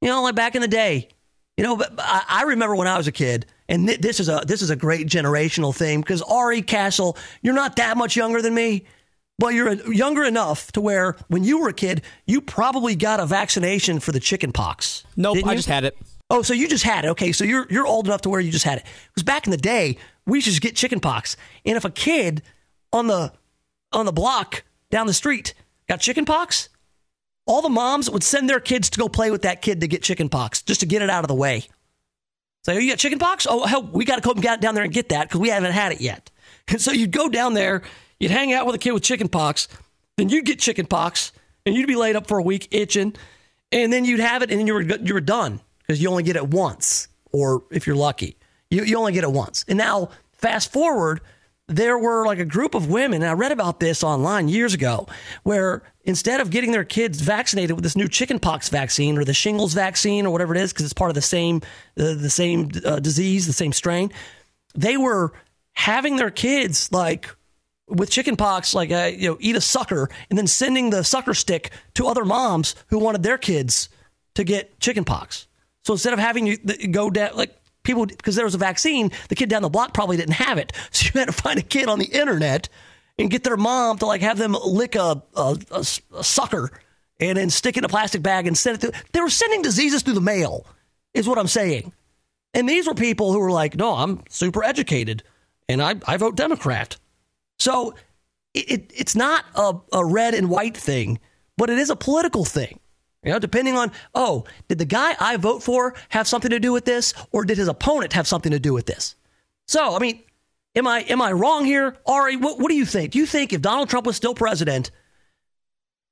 You 0.00 0.08
know, 0.08 0.22
like 0.22 0.34
back 0.34 0.54
in 0.54 0.62
the 0.62 0.68
day, 0.68 1.08
you 1.56 1.64
know, 1.64 1.76
but 1.76 1.92
I 1.98 2.44
remember 2.46 2.74
when 2.76 2.86
I 2.86 2.96
was 2.96 3.06
a 3.06 3.12
kid, 3.12 3.46
and 3.68 3.88
this 3.88 4.20
is 4.20 4.28
a 4.28 4.42
this 4.46 4.62
is 4.62 4.70
a 4.70 4.76
great 4.76 5.06
generational 5.06 5.74
thing 5.74 6.00
because 6.00 6.22
Ari 6.22 6.62
Castle, 6.62 7.16
you're 7.42 7.54
not 7.54 7.76
that 7.76 7.96
much 7.96 8.14
younger 8.14 8.42
than 8.42 8.54
me, 8.54 8.84
but 9.38 9.54
you're 9.54 9.72
younger 9.90 10.24
enough 10.24 10.70
to 10.72 10.80
where 10.80 11.16
when 11.28 11.44
you 11.44 11.58
were 11.58 11.68
a 11.68 11.74
kid, 11.74 12.02
you 12.26 12.40
probably 12.40 12.94
got 12.94 13.20
a 13.20 13.26
vaccination 13.26 14.00
for 14.00 14.12
the 14.12 14.20
chicken 14.20 14.52
pox. 14.52 15.04
Nope, 15.16 15.38
I 15.46 15.54
just 15.54 15.68
had 15.68 15.84
it. 15.84 15.96
Oh, 16.28 16.42
so 16.42 16.54
you 16.54 16.68
just 16.68 16.84
had 16.84 17.04
it. 17.04 17.08
Okay, 17.08 17.32
so 17.32 17.44
you're 17.44 17.66
you're 17.70 17.86
old 17.86 18.06
enough 18.06 18.20
to 18.22 18.28
where 18.28 18.40
you 18.40 18.50
just 18.50 18.64
had 18.64 18.78
it. 18.78 18.84
Because 19.08 19.22
back 19.22 19.46
in 19.46 19.50
the 19.50 19.56
day, 19.56 19.96
we 20.26 20.38
used 20.38 20.46
to 20.46 20.50
just 20.50 20.62
get 20.62 20.76
chicken 20.76 21.00
pox, 21.00 21.36
and 21.64 21.76
if 21.76 21.84
a 21.84 21.90
kid 21.90 22.42
on 22.92 23.06
the 23.06 23.32
on 23.92 24.04
the 24.04 24.12
block 24.12 24.62
down 24.90 25.06
the 25.06 25.14
street 25.14 25.54
got 25.88 26.00
chicken 26.00 26.24
pox, 26.24 26.68
all 27.46 27.62
the 27.62 27.68
moms 27.68 28.10
would 28.10 28.24
send 28.24 28.50
their 28.50 28.60
kids 28.60 28.90
to 28.90 28.98
go 28.98 29.08
play 29.08 29.30
with 29.30 29.42
that 29.42 29.62
kid 29.62 29.80
to 29.80 29.88
get 29.88 30.02
chicken 30.02 30.28
pox, 30.28 30.62
just 30.62 30.80
to 30.80 30.86
get 30.86 31.02
it 31.02 31.08
out 31.08 31.24
of 31.24 31.28
the 31.28 31.34
way. 31.34 31.60
Say, 31.60 32.72
so, 32.72 32.72
oh, 32.72 32.78
you 32.78 32.90
got 32.90 32.98
chicken 32.98 33.20
pox? 33.20 33.46
Oh, 33.48 33.64
hell, 33.64 33.84
we 33.84 34.04
got 34.04 34.16
to 34.16 34.22
come 34.22 34.40
down 34.40 34.74
there 34.74 34.82
and 34.82 34.92
get 34.92 35.10
that 35.10 35.28
because 35.28 35.40
we 35.40 35.48
haven't 35.48 35.72
had 35.72 35.92
it 35.92 36.00
yet. 36.00 36.30
And 36.68 36.80
so 36.80 36.90
you'd 36.90 37.12
go 37.12 37.28
down 37.28 37.54
there, 37.54 37.82
you'd 38.18 38.32
hang 38.32 38.52
out 38.52 38.66
with 38.66 38.74
a 38.74 38.78
kid 38.78 38.90
with 38.90 39.04
chicken 39.04 39.28
pox, 39.28 39.68
then 40.16 40.28
you'd 40.28 40.44
get 40.44 40.58
chicken 40.58 40.84
pox, 40.84 41.30
and 41.64 41.76
you'd 41.76 41.86
be 41.86 41.94
laid 41.94 42.16
up 42.16 42.26
for 42.26 42.38
a 42.38 42.42
week 42.42 42.66
itching, 42.72 43.14
and 43.70 43.92
then 43.92 44.04
you'd 44.04 44.18
have 44.18 44.42
it, 44.42 44.50
and 44.50 44.58
then 44.58 44.66
you 44.66 44.74
were 44.74 44.82
you 44.82 45.14
were 45.14 45.20
done 45.20 45.60
because 45.78 46.02
you 46.02 46.10
only 46.10 46.24
get 46.24 46.34
it 46.34 46.48
once, 46.48 47.06
or 47.30 47.62
if 47.70 47.86
you're 47.86 47.94
lucky, 47.94 48.36
you 48.68 48.82
you 48.82 48.96
only 48.96 49.12
get 49.12 49.22
it 49.22 49.30
once. 49.30 49.64
And 49.68 49.78
now 49.78 50.08
fast 50.32 50.72
forward 50.72 51.20
there 51.68 51.98
were 51.98 52.26
like 52.26 52.38
a 52.38 52.44
group 52.44 52.74
of 52.74 52.88
women, 52.88 53.22
and 53.22 53.30
I 53.30 53.32
read 53.32 53.52
about 53.52 53.80
this 53.80 54.04
online 54.04 54.48
years 54.48 54.72
ago, 54.72 55.08
where 55.42 55.82
instead 56.04 56.40
of 56.40 56.50
getting 56.50 56.70
their 56.70 56.84
kids 56.84 57.20
vaccinated 57.20 57.74
with 57.74 57.82
this 57.82 57.96
new 57.96 58.08
chickenpox 58.08 58.68
vaccine 58.68 59.18
or 59.18 59.24
the 59.24 59.34
shingles 59.34 59.74
vaccine 59.74 60.26
or 60.26 60.30
whatever 60.30 60.54
it 60.54 60.60
is, 60.60 60.72
because 60.72 60.84
it's 60.84 60.94
part 60.94 61.10
of 61.10 61.16
the 61.16 61.22
same 61.22 61.56
uh, 61.98 62.14
the 62.14 62.30
same 62.30 62.70
uh, 62.84 63.00
disease, 63.00 63.46
the 63.46 63.52
same 63.52 63.72
strain, 63.72 64.12
they 64.74 64.96
were 64.96 65.32
having 65.72 66.16
their 66.16 66.30
kids 66.30 66.90
like 66.92 67.34
with 67.88 68.10
chickenpox, 68.10 68.74
like 68.74 68.92
uh, 68.92 69.10
you 69.12 69.28
know, 69.28 69.36
eat 69.40 69.56
a 69.56 69.60
sucker, 69.60 70.08
and 70.30 70.38
then 70.38 70.46
sending 70.46 70.90
the 70.90 71.02
sucker 71.02 71.34
stick 71.34 71.70
to 71.94 72.06
other 72.06 72.24
moms 72.24 72.76
who 72.88 72.98
wanted 72.98 73.22
their 73.22 73.38
kids 73.38 73.88
to 74.34 74.44
get 74.44 74.78
chickenpox. 74.78 75.48
So 75.82 75.94
instead 75.94 76.12
of 76.12 76.18
having 76.18 76.46
you 76.46 76.58
go 76.58 77.10
down 77.10 77.36
like 77.36 77.56
people 77.86 78.06
because 78.06 78.34
there 78.34 78.44
was 78.44 78.54
a 78.54 78.58
vaccine. 78.58 79.10
The 79.28 79.34
kid 79.34 79.48
down 79.48 79.62
the 79.62 79.68
block 79.68 79.94
probably 79.94 80.16
didn't 80.16 80.34
have 80.34 80.58
it, 80.58 80.72
so 80.90 81.06
you 81.06 81.18
had 81.18 81.26
to 81.26 81.32
find 81.32 81.58
a 81.58 81.62
kid 81.62 81.88
on 81.88 81.98
the 81.98 82.06
internet 82.06 82.68
and 83.18 83.30
get 83.30 83.44
their 83.44 83.56
mom 83.56 83.98
to 83.98 84.06
like 84.06 84.20
have 84.20 84.38
them 84.38 84.56
lick 84.64 84.94
a, 84.94 85.22
a, 85.34 85.58
a, 85.70 85.86
a 86.14 86.24
sucker 86.24 86.70
and 87.18 87.38
then 87.38 87.48
stick 87.48 87.76
it 87.76 87.80
in 87.80 87.84
a 87.84 87.88
plastic 87.88 88.22
bag 88.22 88.46
and 88.46 88.58
send 88.58 88.76
it 88.76 88.80
through. 88.80 89.00
They 89.12 89.20
were 89.20 89.30
sending 89.30 89.62
diseases 89.62 90.02
through 90.02 90.14
the 90.14 90.20
mail, 90.20 90.66
is 91.14 91.26
what 91.26 91.38
I'm 91.38 91.46
saying. 91.46 91.92
And 92.52 92.68
these 92.68 92.86
were 92.86 92.94
people 92.94 93.32
who 93.32 93.40
were 93.40 93.50
like, 93.50 93.76
no, 93.76 93.94
I'm 93.94 94.22
super 94.28 94.62
educated 94.62 95.22
and 95.68 95.82
I, 95.82 95.96
I 96.06 96.16
vote 96.16 96.36
Democrat. 96.36 96.96
So 97.58 97.94
it, 98.54 98.70
it, 98.70 98.92
it's 98.94 99.16
not 99.16 99.44
a, 99.54 99.74
a 99.92 100.04
red 100.04 100.34
and 100.34 100.48
white 100.48 100.76
thing, 100.76 101.18
but 101.56 101.70
it 101.70 101.78
is 101.78 101.90
a 101.90 101.96
political 101.96 102.44
thing. 102.44 102.80
You 103.26 103.32
know, 103.32 103.40
depending 103.40 103.76
on, 103.76 103.90
oh, 104.14 104.44
did 104.68 104.78
the 104.78 104.84
guy 104.84 105.16
I 105.18 105.36
vote 105.36 105.60
for 105.60 105.94
have 106.10 106.28
something 106.28 106.52
to 106.52 106.60
do 106.60 106.72
with 106.72 106.84
this, 106.84 107.12
or 107.32 107.44
did 107.44 107.58
his 107.58 107.66
opponent 107.66 108.12
have 108.12 108.28
something 108.28 108.52
to 108.52 108.60
do 108.60 108.72
with 108.72 108.86
this? 108.86 109.16
So, 109.66 109.96
I 109.96 109.98
mean, 109.98 110.22
am 110.76 110.86
I 110.86 111.00
am 111.00 111.20
I 111.20 111.32
wrong 111.32 111.64
here, 111.64 111.96
Ari? 112.06 112.36
What, 112.36 112.60
what 112.60 112.68
do 112.68 112.76
you 112.76 112.86
think? 112.86 113.10
Do 113.10 113.18
you 113.18 113.26
think 113.26 113.52
if 113.52 113.60
Donald 113.60 113.88
Trump 113.88 114.06
was 114.06 114.14
still 114.14 114.32
president, 114.32 114.92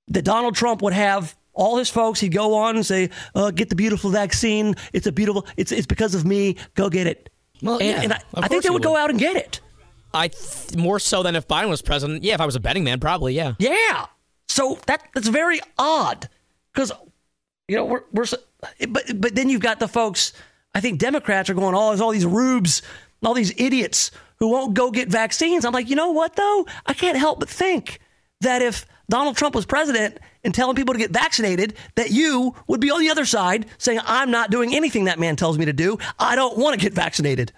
that 0.09 0.25
Donald 0.25 0.57
Trump 0.57 0.83
would 0.83 0.93
have 0.93 1.37
all 1.53 1.77
his 1.77 1.89
folks? 1.89 2.19
He'd 2.19 2.33
go 2.33 2.55
on 2.55 2.75
and 2.75 2.85
say, 2.85 3.11
uh, 3.37 3.53
"Get 3.53 3.69
the 3.69 3.77
beautiful 3.77 4.11
vaccine. 4.11 4.75
It's 4.93 5.07
a 5.07 5.13
beautiful. 5.13 5.47
It's 5.57 5.71
it's 5.71 5.87
because 5.87 6.17
of 6.17 6.25
me. 6.25 6.57
Go 6.75 6.91
get 6.91 7.07
it." 7.07 7.31
Well, 7.63 7.79
and, 7.79 7.87
yeah, 7.87 8.03
and 8.03 8.13
I, 8.13 8.21
I 8.35 8.49
think 8.49 8.65
they 8.65 8.71
would, 8.71 8.75
would, 8.75 8.83
go 8.83 8.97
out 8.97 9.11
and 9.11 9.21
get 9.21 9.37
it. 9.37 9.61
I 10.13 10.29
th- 10.29 10.75
more 10.77 10.99
so 10.99 11.23
than 11.23 11.37
if 11.37 11.47
Biden 11.47 11.69
was 11.69 11.81
president. 11.81 12.25
Yeah, 12.25 12.35
if 12.35 12.41
I 12.41 12.47
was 12.47 12.57
a 12.57 12.61
betting 12.61 12.83
man, 12.83 12.99
probably. 12.99 13.35
Yeah. 13.35 13.55
Yeah. 13.61 14.07
So 14.49 14.81
that 14.87 15.05
that's 15.15 15.29
very 15.29 15.61
odd 15.79 16.29
because 16.75 16.93
you 17.69 17.77
know 17.77 17.85
we're 17.85 18.03
we're 18.13 18.27
but 18.89 19.21
but 19.21 19.35
then 19.35 19.49
you've 19.49 19.63
got 19.63 19.79
the 19.79 19.89
folks. 19.89 20.33
I 20.75 20.81
think 20.81 20.99
Democrats 20.99 21.49
are 21.49 21.55
going, 21.55 21.75
oh, 21.75 21.91
there's 21.91 22.01
all 22.01 22.11
these 22.11 22.27
rubes, 22.27 22.83
all 23.23 23.35
these 23.35 23.53
idiots 23.57 24.11
who 24.39 24.49
won't 24.49 24.75
go 24.75 24.91
get 24.91 25.09
vaccines. 25.09 25.65
I'm 25.65 25.73
like, 25.73 25.89
you 25.89 25.97
know 25.97 26.11
what 26.11 26.37
though? 26.37 26.67
I 26.85 26.95
can't 26.95 27.17
help 27.17 27.41
but 27.41 27.49
think 27.49 28.01
that 28.41 28.61
if 28.61 28.87
Donald 29.09 29.37
Trump 29.37 29.55
was 29.55 29.67
president 29.67 30.19
and 30.43 30.55
telling 30.55 30.77
people 30.77 30.95
to 30.95 30.99
get 30.99 31.11
vaccinated, 31.11 31.75
that 31.95 32.11
you 32.11 32.55
would 32.67 32.81
be 32.81 32.91
on 32.91 33.01
the 33.01 33.11
other 33.11 33.25
side 33.25 33.67
saying, 33.79 34.01
I'm 34.05 34.31
not 34.31 34.51
doing 34.51 34.75
anything 34.75 35.05
that 35.05 35.19
man 35.19 35.37
tells 35.37 35.59
me 35.59 35.67
to 35.67 35.73
do. 35.73 35.99
I 36.19 36.37
don't 36.37 36.59
want 36.59 36.79
to 36.79 36.85
get 36.85 36.93
vaccinated. 36.93 37.53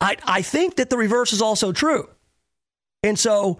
I, 0.00 0.16
I 0.24 0.42
think 0.42 0.76
that 0.76 0.90
the 0.90 0.96
reverse 0.96 1.32
is 1.32 1.42
also 1.42 1.72
true. 1.72 2.08
And 3.02 3.18
so 3.18 3.58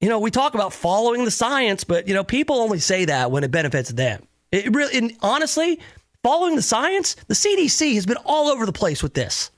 you 0.00 0.08
know, 0.08 0.18
we 0.18 0.30
talk 0.30 0.54
about 0.54 0.72
following 0.72 1.24
the 1.24 1.30
science, 1.30 1.84
but 1.84 2.08
you 2.08 2.14
know, 2.14 2.24
people 2.24 2.56
only 2.56 2.78
say 2.78 3.04
that 3.04 3.30
when 3.30 3.44
it 3.44 3.50
benefits 3.50 3.90
them. 3.90 4.26
It 4.50 4.74
really, 4.74 4.96
and 4.96 5.16
honestly, 5.20 5.78
following 6.22 6.56
the 6.56 6.62
science, 6.62 7.14
the 7.28 7.34
CDC 7.34 7.94
has 7.94 8.06
been 8.06 8.16
all 8.24 8.48
over 8.48 8.66
the 8.66 8.72
place 8.72 9.02
with 9.02 9.14
this. 9.14 9.50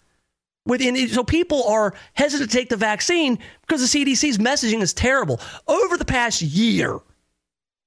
Within, 0.65 1.09
so 1.09 1.25
people 1.25 1.65
are 1.65 1.95
hesitant 2.15 2.51
to 2.51 2.57
take 2.57 2.69
the 2.69 2.77
vaccine 2.77 3.39
because 3.63 3.81
the 3.81 4.05
CDC's 4.05 4.39
messaging 4.39 4.81
is 4.81 4.93
terrible. 4.93 5.41
Over 5.67 5.97
the 5.97 6.05
past 6.05 6.41
year, 6.43 7.01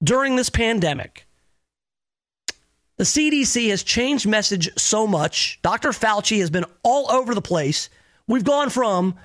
during 0.04 0.36
this 0.36 0.50
pandemic, 0.50 1.26
the 2.98 3.04
CDC 3.04 3.70
has 3.70 3.84
changed 3.84 4.28
message 4.28 4.70
so 4.78 5.08
much. 5.08 5.60
Dr. 5.62 5.90
Fauci 5.90 6.40
has 6.40 6.50
been 6.50 6.66
all 6.84 7.12
over 7.12 7.36
the 7.36 7.42
place. 7.42 7.90
We've 8.28 8.44
gone 8.44 8.70
from 8.70 9.16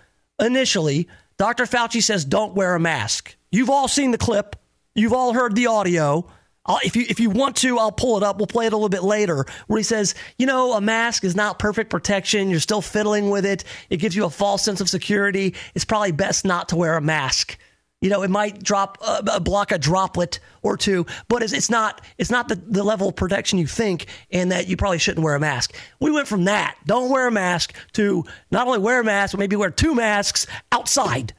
initially, 0.40 1.08
Dr. 1.40 1.64
Fauci 1.64 2.02
says, 2.02 2.26
don't 2.26 2.52
wear 2.52 2.74
a 2.74 2.78
mask. 2.78 3.34
You've 3.50 3.70
all 3.70 3.88
seen 3.88 4.10
the 4.10 4.18
clip, 4.18 4.56
you've 4.94 5.14
all 5.14 5.32
heard 5.32 5.56
the 5.56 5.68
audio. 5.68 6.30
I'll, 6.66 6.80
if 6.84 6.96
you 6.96 7.06
if 7.08 7.18
you 7.18 7.30
want 7.30 7.56
to, 7.56 7.78
I'll 7.78 7.90
pull 7.90 8.18
it 8.18 8.22
up. 8.22 8.36
We'll 8.36 8.46
play 8.46 8.66
it 8.66 8.74
a 8.74 8.76
little 8.76 8.90
bit 8.90 9.02
later, 9.02 9.46
where 9.66 9.78
he 9.78 9.82
says, 9.82 10.14
you 10.38 10.44
know, 10.44 10.74
a 10.74 10.82
mask 10.82 11.24
is 11.24 11.34
not 11.34 11.58
perfect 11.58 11.88
protection. 11.88 12.50
You're 12.50 12.60
still 12.60 12.82
fiddling 12.82 13.30
with 13.30 13.46
it. 13.46 13.64
It 13.88 13.96
gives 13.96 14.14
you 14.14 14.26
a 14.26 14.30
false 14.30 14.62
sense 14.62 14.82
of 14.82 14.90
security. 14.90 15.54
It's 15.74 15.86
probably 15.86 16.12
best 16.12 16.44
not 16.44 16.68
to 16.68 16.76
wear 16.76 16.98
a 16.98 17.00
mask. 17.00 17.56
You 18.00 18.08
know, 18.08 18.22
it 18.22 18.30
might 18.30 18.62
drop 18.62 18.96
uh, 19.02 19.40
block 19.40 19.72
a 19.72 19.78
droplet 19.78 20.40
or 20.62 20.76
two, 20.78 21.04
but 21.28 21.42
it's, 21.42 21.52
it's 21.52 21.68
not 21.68 22.00
it's 22.16 22.30
not 22.30 22.48
the, 22.48 22.54
the 22.54 22.82
level 22.82 23.08
of 23.08 23.16
protection 23.16 23.58
you 23.58 23.66
think, 23.66 24.06
and 24.30 24.52
that 24.52 24.68
you 24.68 24.76
probably 24.76 24.98
shouldn't 24.98 25.22
wear 25.22 25.34
a 25.34 25.40
mask. 25.40 25.74
We 26.00 26.10
went 26.10 26.26
from 26.26 26.44
that 26.44 26.76
don't 26.86 27.10
wear 27.10 27.26
a 27.26 27.30
mask 27.30 27.74
to 27.92 28.24
not 28.50 28.66
only 28.66 28.78
wear 28.78 29.00
a 29.00 29.04
mask, 29.04 29.32
but 29.32 29.40
maybe 29.40 29.56
wear 29.56 29.70
two 29.70 29.94
masks 29.94 30.46
outside, 30.72 31.34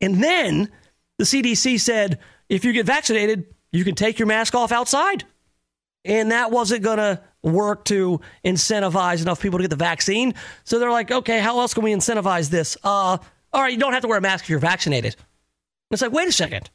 and 0.00 0.22
then 0.22 0.70
the 1.18 1.24
CDC 1.24 1.78
said 1.78 2.18
if 2.48 2.64
you 2.64 2.72
get 2.72 2.86
vaccinated, 2.86 3.54
you 3.72 3.84
can 3.84 3.94
take 3.94 4.18
your 4.18 4.26
mask 4.26 4.54
off 4.54 4.72
outside. 4.72 5.24
And 6.04 6.30
that 6.30 6.50
wasn't 6.50 6.82
going 6.82 6.98
to 6.98 7.20
work 7.42 7.84
to 7.86 8.20
incentivize 8.44 9.20
enough 9.20 9.40
people 9.42 9.58
to 9.58 9.64
get 9.64 9.70
the 9.70 9.76
vaccine. 9.76 10.34
So 10.64 10.78
they're 10.78 10.90
like, 10.90 11.10
okay, 11.10 11.40
how 11.40 11.60
else 11.60 11.74
can 11.74 11.84
we 11.84 11.92
incentivize 11.92 12.48
this? 12.50 12.76
Uh, 12.82 13.18
all 13.52 13.62
right, 13.62 13.72
you 13.72 13.78
don't 13.78 13.92
have 13.92 14.02
to 14.02 14.08
wear 14.08 14.18
a 14.18 14.22
mask 14.22 14.44
if 14.44 14.50
you're 14.50 14.58
vaccinated. 14.58 15.16
It's 15.90 16.02
like, 16.02 16.12
wait 16.12 16.28
a 16.28 16.32
second. 16.32 16.70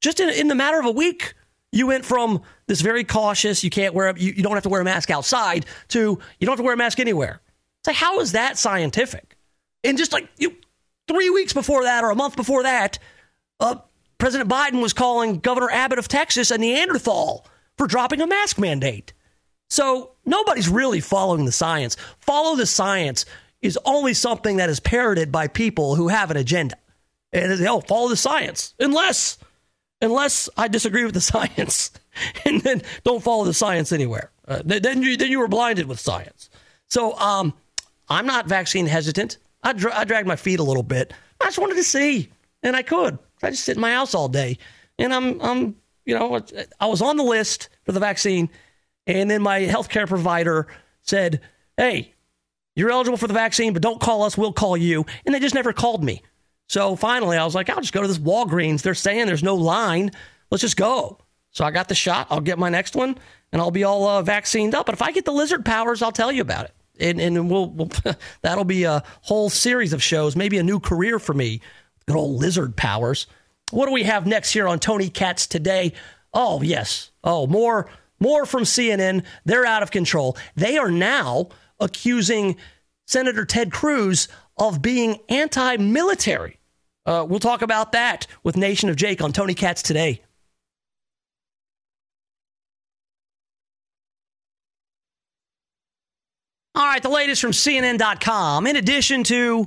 Just 0.00 0.20
in, 0.20 0.28
in 0.28 0.48
the 0.48 0.54
matter 0.54 0.78
of 0.78 0.86
a 0.86 0.90
week, 0.90 1.34
you 1.72 1.86
went 1.86 2.04
from 2.04 2.42
this 2.66 2.80
very 2.80 3.04
cautious, 3.04 3.62
you 3.62 3.70
can't 3.70 3.94
wear, 3.94 4.16
you, 4.16 4.32
you 4.32 4.42
don't 4.42 4.54
have 4.54 4.62
to 4.62 4.68
wear 4.68 4.80
a 4.80 4.84
mask 4.84 5.10
outside, 5.10 5.66
to 5.88 6.18
you 6.38 6.46
don't 6.46 6.52
have 6.52 6.58
to 6.58 6.64
wear 6.64 6.74
a 6.74 6.76
mask 6.76 7.00
anywhere. 7.00 7.40
It's 7.80 7.88
like, 7.88 7.96
how 7.96 8.20
is 8.20 8.32
that 8.32 8.58
scientific? 8.58 9.36
And 9.84 9.96
just 9.96 10.12
like 10.12 10.28
you, 10.38 10.56
three 11.08 11.30
weeks 11.30 11.52
before 11.52 11.84
that 11.84 12.02
or 12.02 12.10
a 12.10 12.16
month 12.16 12.36
before 12.36 12.64
that, 12.64 12.98
uh, 13.60 13.76
President 14.18 14.50
Biden 14.50 14.82
was 14.82 14.92
calling 14.92 15.38
Governor 15.38 15.70
Abbott 15.70 15.98
of 15.98 16.08
Texas 16.08 16.50
a 16.50 16.58
Neanderthal 16.58 17.46
for 17.76 17.86
dropping 17.86 18.20
a 18.20 18.26
mask 18.26 18.58
mandate. 18.58 19.12
So 19.68 20.12
nobody's 20.24 20.68
really 20.68 21.00
following 21.00 21.44
the 21.44 21.52
science. 21.52 21.96
Follow 22.20 22.56
the 22.56 22.66
science 22.66 23.26
is 23.60 23.78
only 23.84 24.14
something 24.14 24.56
that 24.56 24.70
is 24.70 24.80
parroted 24.80 25.30
by 25.30 25.48
people 25.48 25.94
who 25.94 26.08
have 26.08 26.30
an 26.30 26.36
agenda. 26.36 26.76
And 27.36 27.66
oh, 27.66 27.80
follow 27.80 28.08
the 28.08 28.16
science. 28.16 28.74
Unless 28.78 29.38
unless 30.00 30.48
I 30.56 30.68
disagree 30.68 31.04
with 31.04 31.14
the 31.14 31.20
science. 31.32 31.90
and 32.44 32.60
then 32.62 32.82
don't 33.04 33.22
follow 33.22 33.44
the 33.44 33.54
science 33.54 33.92
anywhere. 33.92 34.30
Uh, 34.48 34.62
then 34.64 35.02
you 35.02 35.16
then 35.16 35.30
you 35.30 35.40
were 35.40 35.48
blinded 35.48 35.86
with 35.86 36.00
science. 36.00 36.50
So 36.88 37.16
um, 37.18 37.52
I'm 38.08 38.26
not 38.26 38.46
vaccine 38.46 38.86
hesitant. 38.86 39.38
I, 39.62 39.72
dra- 39.72 39.96
I 39.96 40.04
dragged 40.04 40.28
my 40.28 40.36
feet 40.36 40.60
a 40.60 40.62
little 40.62 40.84
bit. 40.84 41.12
I 41.40 41.46
just 41.46 41.58
wanted 41.58 41.74
to 41.74 41.82
see, 41.82 42.30
and 42.62 42.76
I 42.76 42.82
could. 42.82 43.18
I 43.42 43.50
just 43.50 43.64
sit 43.64 43.76
in 43.76 43.80
my 43.80 43.92
house 43.92 44.14
all 44.14 44.28
day, 44.28 44.58
and 44.98 45.12
I'm, 45.12 45.40
I'm, 45.40 45.76
you 46.04 46.16
know, 46.16 46.40
I 46.78 46.86
was 46.86 47.02
on 47.02 47.16
the 47.16 47.24
list 47.24 47.68
for 47.84 47.92
the 47.92 48.00
vaccine, 48.00 48.48
and 49.06 49.28
then 49.30 49.42
my 49.42 49.62
healthcare 49.62 50.06
provider 50.06 50.68
said, 51.02 51.40
"Hey, 51.76 52.14
you're 52.76 52.90
eligible 52.92 53.18
for 53.18 53.26
the 53.26 53.34
vaccine, 53.34 53.72
but 53.72 53.82
don't 53.82 54.00
call 54.00 54.22
us. 54.22 54.38
We'll 54.38 54.52
call 54.52 54.76
you." 54.76 55.04
And 55.24 55.34
they 55.34 55.40
just 55.40 55.54
never 55.54 55.72
called 55.72 56.04
me. 56.04 56.22
So 56.68 56.96
finally, 56.96 57.36
I 57.36 57.44
was 57.44 57.54
like, 57.54 57.70
"I'll 57.70 57.80
just 57.80 57.92
go 57.92 58.02
to 58.02 58.08
this 58.08 58.18
Walgreens. 58.18 58.82
They're 58.82 58.94
saying 58.94 59.26
there's 59.26 59.42
no 59.42 59.54
line. 59.54 60.10
Let's 60.50 60.62
just 60.62 60.76
go." 60.76 61.18
So 61.50 61.64
I 61.64 61.70
got 61.70 61.88
the 61.88 61.94
shot. 61.94 62.26
I'll 62.30 62.40
get 62.40 62.58
my 62.58 62.68
next 62.68 62.94
one, 62.94 63.18
and 63.52 63.62
I'll 63.62 63.70
be 63.70 63.84
all 63.84 64.06
uh, 64.06 64.22
vaccinated 64.22 64.74
up. 64.74 64.86
But 64.86 64.94
if 64.94 65.02
I 65.02 65.12
get 65.12 65.24
the 65.24 65.32
lizard 65.32 65.64
powers, 65.64 66.02
I'll 66.02 66.12
tell 66.12 66.32
you 66.32 66.42
about 66.42 66.66
it 66.66 66.72
and, 66.98 67.20
and 67.20 67.50
we'll, 67.50 67.68
we'll 67.68 67.90
that'll 68.42 68.64
be 68.64 68.84
a 68.84 69.02
whole 69.20 69.50
series 69.50 69.92
of 69.92 70.02
shows, 70.02 70.34
maybe 70.34 70.56
a 70.56 70.62
new 70.62 70.80
career 70.80 71.18
for 71.18 71.34
me 71.34 71.60
Good 72.06 72.16
old 72.16 72.40
lizard 72.40 72.76
powers. 72.76 73.26
What 73.72 73.86
do 73.86 73.92
we 73.92 74.04
have 74.04 74.26
next 74.26 74.52
here 74.52 74.68
on 74.68 74.78
Tony 74.78 75.08
Katz 75.08 75.48
today? 75.48 75.92
Oh, 76.32 76.62
yes. 76.62 77.10
Oh, 77.24 77.46
more 77.48 77.90
more 78.20 78.46
from 78.46 78.62
CNN. 78.62 79.24
They're 79.44 79.66
out 79.66 79.82
of 79.82 79.90
control. 79.90 80.36
They 80.54 80.78
are 80.78 80.90
now 80.90 81.48
accusing 81.80 82.56
Senator 83.06 83.44
Ted 83.44 83.72
Cruz 83.72 84.28
of 84.56 84.82
being 84.82 85.18
anti-military. 85.28 86.58
Uh, 87.04 87.24
we'll 87.28 87.40
talk 87.40 87.62
about 87.62 87.92
that 87.92 88.26
with 88.42 88.56
Nation 88.56 88.88
of 88.88 88.96
Jake 88.96 89.22
on 89.22 89.32
Tony 89.32 89.54
Katz 89.54 89.82
today. 89.82 90.22
All 96.74 96.84
right, 96.84 97.02
the 97.02 97.08
latest 97.08 97.40
from 97.40 97.52
CNN.com. 97.52 98.66
In 98.66 98.76
addition 98.76 99.24
to 99.24 99.66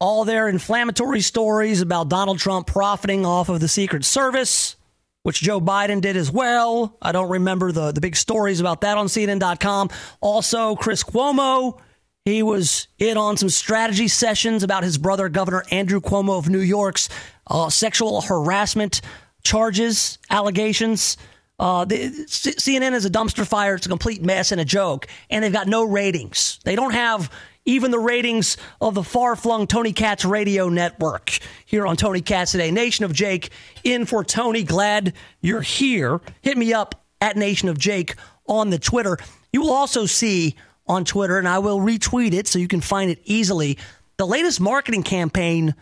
all 0.00 0.24
their 0.24 0.48
inflammatory 0.48 1.20
stories 1.20 1.80
about 1.82 2.08
Donald 2.08 2.38
Trump 2.38 2.66
profiting 2.66 3.26
off 3.26 3.48
of 3.48 3.60
the 3.60 3.68
Secret 3.68 4.04
Service, 4.04 4.76
which 5.24 5.42
Joe 5.42 5.60
Biden 5.60 6.00
did 6.00 6.16
as 6.16 6.30
well. 6.30 6.96
I 7.02 7.12
don't 7.12 7.28
remember 7.28 7.70
the, 7.72 7.92
the 7.92 8.00
big 8.00 8.16
stories 8.16 8.60
about 8.60 8.80
that 8.82 8.96
on 8.96 9.08
CNN.com. 9.08 9.90
Also, 10.22 10.74
Chris 10.76 11.02
Cuomo, 11.02 11.80
he 12.24 12.42
was 12.42 12.88
in 12.98 13.16
on 13.16 13.36
some 13.36 13.48
strategy 13.48 14.08
sessions 14.08 14.62
about 14.62 14.82
his 14.84 14.98
brother, 14.98 15.28
Governor 15.28 15.64
Andrew 15.70 16.00
Cuomo 16.00 16.38
of 16.38 16.48
New 16.48 16.60
York's 16.60 17.08
uh, 17.46 17.70
sexual 17.70 18.20
harassment 18.20 19.00
charges, 19.42 20.18
allegations. 20.30 21.16
Uh, 21.58 21.84
the, 21.84 21.96
CNN 22.26 22.92
is 22.92 23.04
a 23.04 23.10
dumpster 23.10 23.46
fire. 23.46 23.74
It's 23.74 23.86
a 23.86 23.88
complete 23.88 24.22
mess 24.22 24.52
and 24.52 24.60
a 24.60 24.64
joke, 24.64 25.06
and 25.30 25.42
they've 25.42 25.52
got 25.52 25.66
no 25.66 25.84
ratings. 25.84 26.60
They 26.64 26.76
don't 26.76 26.92
have 26.92 27.30
even 27.64 27.90
the 27.90 27.98
ratings 27.98 28.56
of 28.80 28.94
the 28.94 29.02
far 29.02 29.36
flung 29.36 29.66
Tony 29.66 29.92
Katz 29.92 30.24
radio 30.24 30.68
network 30.68 31.38
here 31.66 31.86
on 31.86 31.96
Tony 31.96 32.22
Katz 32.22 32.52
today. 32.52 32.70
Nation 32.70 33.04
of 33.04 33.12
Jake 33.12 33.50
in 33.84 34.06
for 34.06 34.24
Tony. 34.24 34.62
Glad 34.62 35.12
you're 35.40 35.60
here. 35.60 36.20
Hit 36.40 36.56
me 36.56 36.72
up 36.72 37.04
at 37.20 37.36
Nation 37.36 37.68
of 37.68 37.78
Jake 37.78 38.14
on 38.46 38.70
the 38.70 38.78
Twitter. 38.78 39.18
You 39.52 39.60
will 39.60 39.72
also 39.72 40.06
see 40.06 40.56
on 40.88 41.04
Twitter, 41.04 41.38
and 41.38 41.48
I 41.48 41.58
will 41.58 41.78
retweet 41.78 42.32
it 42.32 42.46
so 42.48 42.58
you 42.58 42.68
can 42.68 42.80
find 42.80 43.10
it 43.10 43.20
easily, 43.24 43.78
the 44.16 44.26
latest 44.26 44.60
marketing 44.60 45.02
campaign 45.02 45.74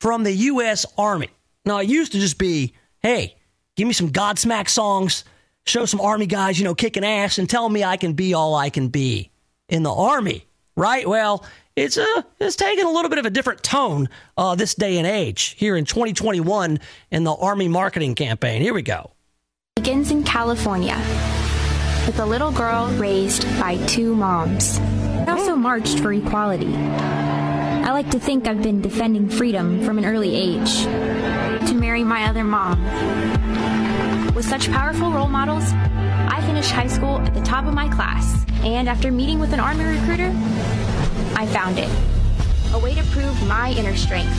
from 0.00 0.24
the 0.24 0.32
U.S. 0.32 0.86
Army. 0.96 1.30
Now, 1.64 1.78
it 1.78 1.88
used 1.88 2.12
to 2.12 2.18
just 2.18 2.38
be, 2.38 2.74
hey, 3.00 3.36
give 3.76 3.86
me 3.86 3.92
some 3.92 4.10
Godsmack 4.10 4.68
songs, 4.68 5.24
show 5.66 5.84
some 5.84 6.00
Army 6.00 6.26
guys, 6.26 6.58
you 6.58 6.64
know, 6.64 6.74
kicking 6.74 7.04
ass, 7.04 7.38
and 7.38 7.48
tell 7.48 7.68
me 7.68 7.84
I 7.84 7.96
can 7.96 8.14
be 8.14 8.34
all 8.34 8.54
I 8.54 8.70
can 8.70 8.88
be 8.88 9.30
in 9.68 9.82
the 9.82 9.92
Army 9.92 10.48
right? 10.78 11.06
Well, 11.06 11.44
it's 11.76 11.98
uh, 11.98 12.22
it's 12.40 12.56
taken 12.56 12.86
a 12.86 12.90
little 12.90 13.10
bit 13.10 13.18
of 13.18 13.26
a 13.26 13.30
different 13.30 13.62
tone 13.62 14.08
uh, 14.36 14.54
this 14.54 14.74
day 14.74 14.96
and 14.96 15.06
age 15.06 15.54
here 15.58 15.76
in 15.76 15.84
2021 15.84 16.80
in 17.10 17.24
the 17.24 17.32
Army 17.32 17.68
marketing 17.68 18.14
campaign. 18.14 18.62
Here 18.62 18.72
we 18.72 18.82
go. 18.82 19.10
Begins 19.76 20.10
in 20.10 20.24
California 20.24 20.96
with 22.08 22.20
a 22.20 22.24
little 22.24 22.50
girl 22.50 22.88
raised 22.92 23.44
by 23.60 23.76
two 23.86 24.16
moms. 24.16 24.78
I 24.78 25.26
also 25.28 25.54
marched 25.54 25.98
for 25.98 26.10
equality. 26.10 26.74
I 26.74 27.92
like 27.92 28.10
to 28.12 28.18
think 28.18 28.48
I've 28.48 28.62
been 28.62 28.80
defending 28.80 29.28
freedom 29.28 29.84
from 29.84 29.98
an 29.98 30.06
early 30.06 30.34
age. 30.34 30.84
To 30.84 31.74
marry 31.74 32.02
my 32.04 32.24
other 32.24 32.44
mom. 32.44 32.82
With 34.34 34.46
such 34.46 34.70
powerful 34.70 35.12
role 35.12 35.28
models, 35.28 35.70
I 35.74 36.42
finished 36.46 36.70
high 36.70 36.86
school 36.86 37.18
at 37.18 37.34
the 37.34 37.42
top 37.42 37.66
of 37.66 37.74
my 37.74 37.90
class, 37.90 38.46
and 38.64 38.88
after 38.88 39.12
meeting 39.12 39.38
with 39.38 39.52
an 39.52 39.60
Army 39.60 39.84
recruiter, 39.84 40.32
I 41.36 41.46
found 41.52 41.78
it 41.78 41.90
a 42.72 42.78
way 42.78 42.94
to 42.94 43.02
prove 43.10 43.46
my 43.46 43.72
inner 43.72 43.94
strength. 43.94 44.34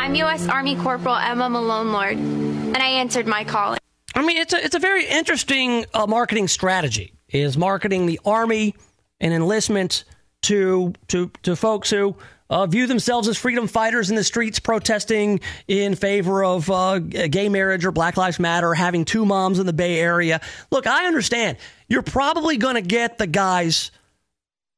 I'm 0.00 0.14
U.S. 0.14 0.46
Army 0.46 0.76
Corporal 0.76 1.16
Emma 1.16 1.48
Malonelord, 1.48 2.18
and 2.18 2.76
I 2.76 2.86
answered 2.86 3.26
my 3.26 3.42
calling. 3.42 3.80
I 4.14 4.22
mean, 4.22 4.36
it's 4.36 4.52
a, 4.52 4.64
it's 4.64 4.74
a 4.74 4.78
very 4.78 5.06
interesting 5.06 5.86
uh, 5.94 6.06
marketing 6.06 6.48
strategy. 6.48 7.12
Is 7.28 7.56
marketing 7.56 8.06
the 8.06 8.20
Army 8.26 8.74
and 9.20 9.32
enlistment 9.32 10.04
to 10.42 10.92
to 11.08 11.30
to 11.44 11.56
folks 11.56 11.88
who 11.88 12.14
uh, 12.50 12.66
view 12.66 12.86
themselves 12.86 13.26
as 13.26 13.38
freedom 13.38 13.66
fighters 13.66 14.10
in 14.10 14.16
the 14.16 14.24
streets 14.24 14.58
protesting 14.58 15.40
in 15.66 15.94
favor 15.94 16.44
of 16.44 16.70
uh, 16.70 16.98
gay 16.98 17.48
marriage 17.48 17.86
or 17.86 17.92
Black 17.92 18.18
Lives 18.18 18.38
Matter, 18.38 18.68
or 18.68 18.74
having 18.74 19.06
two 19.06 19.24
moms 19.24 19.58
in 19.58 19.64
the 19.64 19.72
Bay 19.72 19.98
Area. 19.98 20.42
Look, 20.70 20.86
I 20.86 21.06
understand. 21.06 21.56
You're 21.88 22.02
probably 22.02 22.58
going 22.58 22.74
to 22.74 22.82
get 22.82 23.16
the 23.16 23.26
guys 23.26 23.90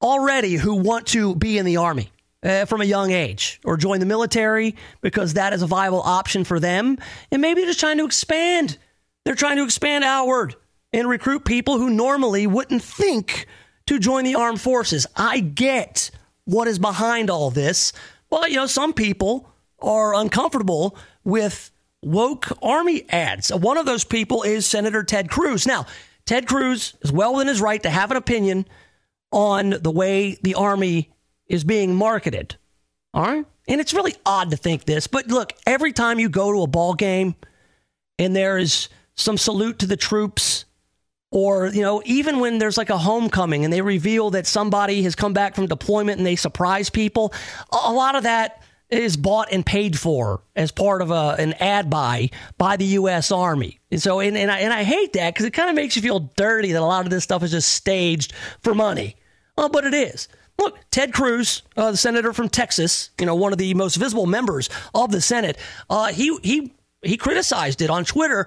already 0.01 0.55
who 0.55 0.77
want 0.77 1.09
to 1.09 1.35
be 1.35 1.59
in 1.59 1.67
the 1.67 1.79
Army. 1.79 2.13
uh, 2.45 2.67
from 2.67 2.81
a 2.81 2.85
young 2.85 3.11
age 3.11 3.61
or 3.65 3.77
join 3.77 4.01
the 4.01 4.07
military 4.07 4.77
because 5.01 5.35
that 5.35 5.53
is 5.53 5.63
a 5.63 5.67
viable 5.67 6.03
option 6.03 6.45
for 6.45 6.61
them. 6.61 6.99
And 7.31 7.41
maybe 7.41 7.63
they're 7.63 7.71
just 7.71 7.81
trying 7.81 7.99
to 7.99 8.05
expand. 8.05 8.79
They're 9.25 9.35
trying 9.35 9.57
to 9.57 9.65
expand 9.65 10.05
outward 10.05 10.55
and 10.93 11.09
recruit 11.09 11.45
people 11.45 11.79
who 11.79 11.91
normally 11.91 12.47
wouldn't 12.47 12.83
think 12.83 13.47
to 13.87 13.99
join 13.99 14.25
the 14.25 14.35
armed 14.35 14.61
forces. 14.61 15.07
I 15.17 15.41
get 15.41 16.11
what 16.45 16.69
is 16.69 16.79
behind 16.79 17.31
all 17.31 17.51
this. 17.51 17.93
Well, 18.31 18.49
you 18.49 18.57
know, 18.57 18.67
some 18.67 18.93
people 18.93 19.51
are 19.81 20.15
uncomfortable 20.15 20.97
with 21.25 21.71
woke 22.03 22.47
army 22.63 23.07
ads. 23.09 23.53
One 23.53 23.77
of 23.77 23.87
those 23.87 24.05
people 24.05 24.43
is 24.43 24.67
Senator 24.67 25.03
Ted 25.03 25.31
Cruz. 25.31 25.67
Now, 25.67 25.87
Ted 26.27 26.47
Cruz 26.47 26.95
is 27.03 27.13
well 27.13 27.35
within 27.35 27.49
his 27.49 27.61
right 27.61 27.83
to 27.83 27.91
have 27.91 28.11
an 28.11 28.17
opinion 28.17 28.67
on 29.33 29.71
the 29.71 29.91
way 29.91 30.39
the 30.43 30.55
army 30.55 31.11
is 31.47 31.65
being 31.65 31.95
marketed. 31.95 32.57
All 33.13 33.25
right? 33.25 33.45
And 33.69 33.81
it's 33.81 33.95
really 33.95 34.15
odd 34.25 34.51
to 34.51 34.57
think 34.57 34.85
this, 34.85 35.07
but 35.07 35.29
look, 35.29 35.53
every 35.67 35.93
time 35.93 36.19
you 36.19 36.29
go 36.29 36.53
to 36.53 36.63
a 36.63 36.67
ball 36.67 36.95
game 36.95 37.35
and 38.19 38.37
there 38.37 38.59
is 38.59 38.89
some 39.17 39.39
salute 39.39 39.79
to 39.79 39.87
the 39.87 39.97
troops 39.97 40.65
or 41.31 41.69
you 41.69 41.83
know 41.83 42.03
even 42.05 42.41
when 42.41 42.59
there's 42.59 42.77
like 42.77 42.91
a 42.91 42.99
homecoming 42.99 43.65
and 43.65 43.73
they 43.73 43.83
reveal 43.83 44.31
that 44.31 44.47
somebody 44.47 45.03
has 45.03 45.15
come 45.15 45.33
back 45.33 45.55
from 45.55 45.67
deployment 45.67 46.19
and 46.19 46.27
they 46.27 46.37
surprise 46.37 46.91
people 46.91 47.33
a 47.73 47.93
lot 47.93 48.15
of 48.15 48.23
that 48.25 48.63
is 48.91 49.17
bought 49.17 49.49
and 49.51 49.65
paid 49.65 49.99
for 49.99 50.43
as 50.55 50.71
part 50.71 51.03
of 51.03 51.11
a, 51.11 51.37
an 51.39 51.55
ad 51.55 51.91
buy 51.91 52.31
by 52.59 52.77
the 52.77 52.85
U.S. 52.85 53.33
Army. 53.33 53.81
And 53.91 54.01
so, 54.01 54.21
and, 54.21 54.37
and, 54.37 54.51
I, 54.51 54.61
and 54.61 54.73
I 54.73 54.85
hate 54.85 55.15
that 55.15 55.35
because 55.35 55.47
it 55.47 55.53
kind 55.53 55.71
of 55.71 55.77
makes 55.77 55.97
you 55.97 56.03
feel 56.03 56.31
dirty 56.37 56.73
that 56.73 56.83
a 56.83 56.85
lot 56.85 57.05
of 57.05 57.11
this 57.11 57.25
stuff 57.25 57.43
is 57.43 57.51
just 57.51 57.73
staged 57.73 58.33
for 58.61 58.75
money. 58.75 59.17
Oh, 59.57 59.69
but 59.69 59.85
it 59.85 59.95
is. 59.95 60.29
Look, 60.59 60.79
Ted 60.91 61.13
Cruz, 61.13 61.63
uh, 61.77 61.93
the 61.93 61.97
senator 61.97 62.33
from 62.33 62.49
Texas, 62.49 63.11
you 63.19 63.27
know, 63.27 63.35
one 63.35 63.53
of 63.53 63.59
the 63.59 63.75
most 63.75 63.97
visible 63.97 64.27
members 64.27 64.71
of 64.95 65.11
the 65.11 65.21
Senate, 65.21 65.59
uh, 65.91 66.13
he 66.13 66.37
he 66.43 66.73
he 67.03 67.17
criticized 67.17 67.83
it 67.83 67.91
on 67.91 68.05
Twitter, 68.05 68.47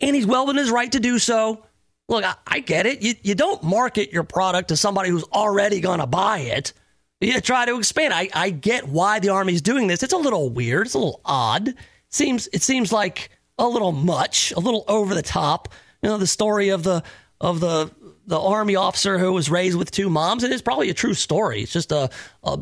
and 0.00 0.16
he's 0.16 0.26
well 0.26 0.46
his 0.46 0.70
right 0.70 0.90
to 0.92 1.00
do 1.00 1.18
so. 1.18 1.64
Look, 2.08 2.24
I, 2.24 2.34
I 2.46 2.60
get 2.60 2.86
it. 2.86 3.02
You 3.02 3.14
you 3.22 3.34
don't 3.34 3.62
market 3.62 4.12
your 4.12 4.24
product 4.24 4.68
to 4.68 4.76
somebody 4.76 5.10
who's 5.10 5.24
already 5.24 5.80
going 5.80 6.00
to 6.00 6.06
buy 6.06 6.38
it. 6.40 6.72
You 7.20 7.40
try 7.40 7.66
to 7.66 7.76
expand. 7.76 8.14
I, 8.14 8.28
I 8.34 8.50
get 8.50 8.88
why 8.88 9.18
the 9.18 9.28
Army's 9.28 9.62
doing 9.62 9.86
this. 9.86 10.02
It's 10.02 10.14
a 10.14 10.18
little 10.18 10.48
weird. 10.48 10.86
It's 10.86 10.94
a 10.94 10.98
little 10.98 11.20
odd. 11.24 11.74
seems 12.08 12.48
it 12.52 12.62
seems 12.62 12.92
like 12.92 13.30
a 13.58 13.68
little 13.68 13.92
much, 13.92 14.52
a 14.52 14.60
little 14.60 14.84
over 14.88 15.14
the 15.14 15.22
top. 15.22 15.68
You 16.02 16.08
know, 16.08 16.18
the 16.18 16.26
story 16.26 16.70
of 16.70 16.82
the 16.82 17.02
of 17.40 17.60
the 17.60 17.90
the 18.26 18.40
army 18.40 18.76
officer 18.76 19.18
who 19.18 19.32
was 19.32 19.50
raised 19.50 19.76
with 19.76 19.90
two 19.90 20.08
moms. 20.08 20.44
It 20.44 20.50
is 20.50 20.62
probably 20.62 20.88
a 20.90 20.94
true 20.94 21.14
story. 21.14 21.62
It's 21.62 21.72
just 21.72 21.92
a, 21.92 22.10
a 22.42 22.58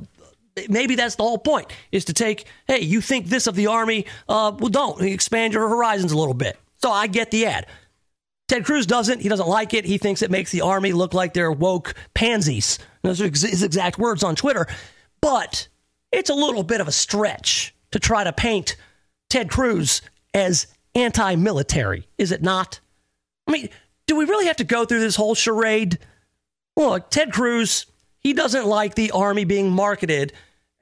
maybe 0.68 0.95
that's 0.95 1.14
the 1.14 1.22
whole 1.22 1.39
point 1.39 1.70
is 1.93 2.07
to 2.07 2.12
take. 2.12 2.47
Hey, 2.66 2.80
you 2.80 3.01
think 3.01 3.26
this 3.26 3.47
of 3.47 3.55
the 3.55 3.68
army? 3.68 4.07
Uh, 4.28 4.53
well, 4.59 4.70
don't 4.70 5.01
expand 5.03 5.55
your 5.55 5.68
horizons 5.68 6.12
a 6.12 6.18
little 6.18 6.34
bit. 6.34 6.59
So 6.83 6.91
I 6.91 7.07
get 7.07 7.31
the 7.31 7.47
ad. 7.47 7.66
Ted 8.49 8.64
Cruz 8.64 8.87
doesn't. 8.87 9.20
He 9.20 9.29
doesn't 9.29 9.49
like 9.49 9.74
it. 9.74 9.85
He 9.85 9.99
thinks 9.99 10.22
it 10.22 10.31
makes 10.31 10.51
the 10.51 10.62
army 10.62 10.93
look 10.93 11.12
like 11.12 11.35
they're 11.35 11.53
woke 11.53 11.95
pansies. 12.14 12.79
Those 13.03 13.20
are 13.20 13.29
his 13.29 13.62
exact 13.62 13.99
words 13.99 14.22
on 14.22 14.37
Twitter. 14.37 14.66
But 15.20 15.68
it's 16.12 16.31
a 16.31 16.35
little 16.35 16.62
bit 16.62 16.81
of 16.81 16.89
a 16.89 16.93
stretch 16.93 17.74
to 17.91 17.99
try 17.99 18.24
to 18.24 18.33
paint 18.33 18.76
Ted 19.29 19.51
Cruz 19.51 20.03
as 20.33 20.66
anti 20.95 21.37
military, 21.37 22.09
is 22.16 22.33
it 22.33 22.43
not? 22.43 22.81
I 23.47 23.53
mean, 23.53 23.68
do 24.07 24.16
we 24.16 24.24
really 24.24 24.47
have 24.47 24.57
to 24.57 24.64
go 24.64 24.85
through 24.85 25.01
this 25.01 25.16
whole 25.16 25.35
charade? 25.35 25.99
Look, 26.76 27.11
Ted 27.11 27.33
Cruz, 27.33 27.87
he 28.20 28.33
doesn't 28.33 28.66
like 28.66 28.95
the 28.95 29.11
army 29.11 29.45
being 29.45 29.70
marketed 29.70 30.33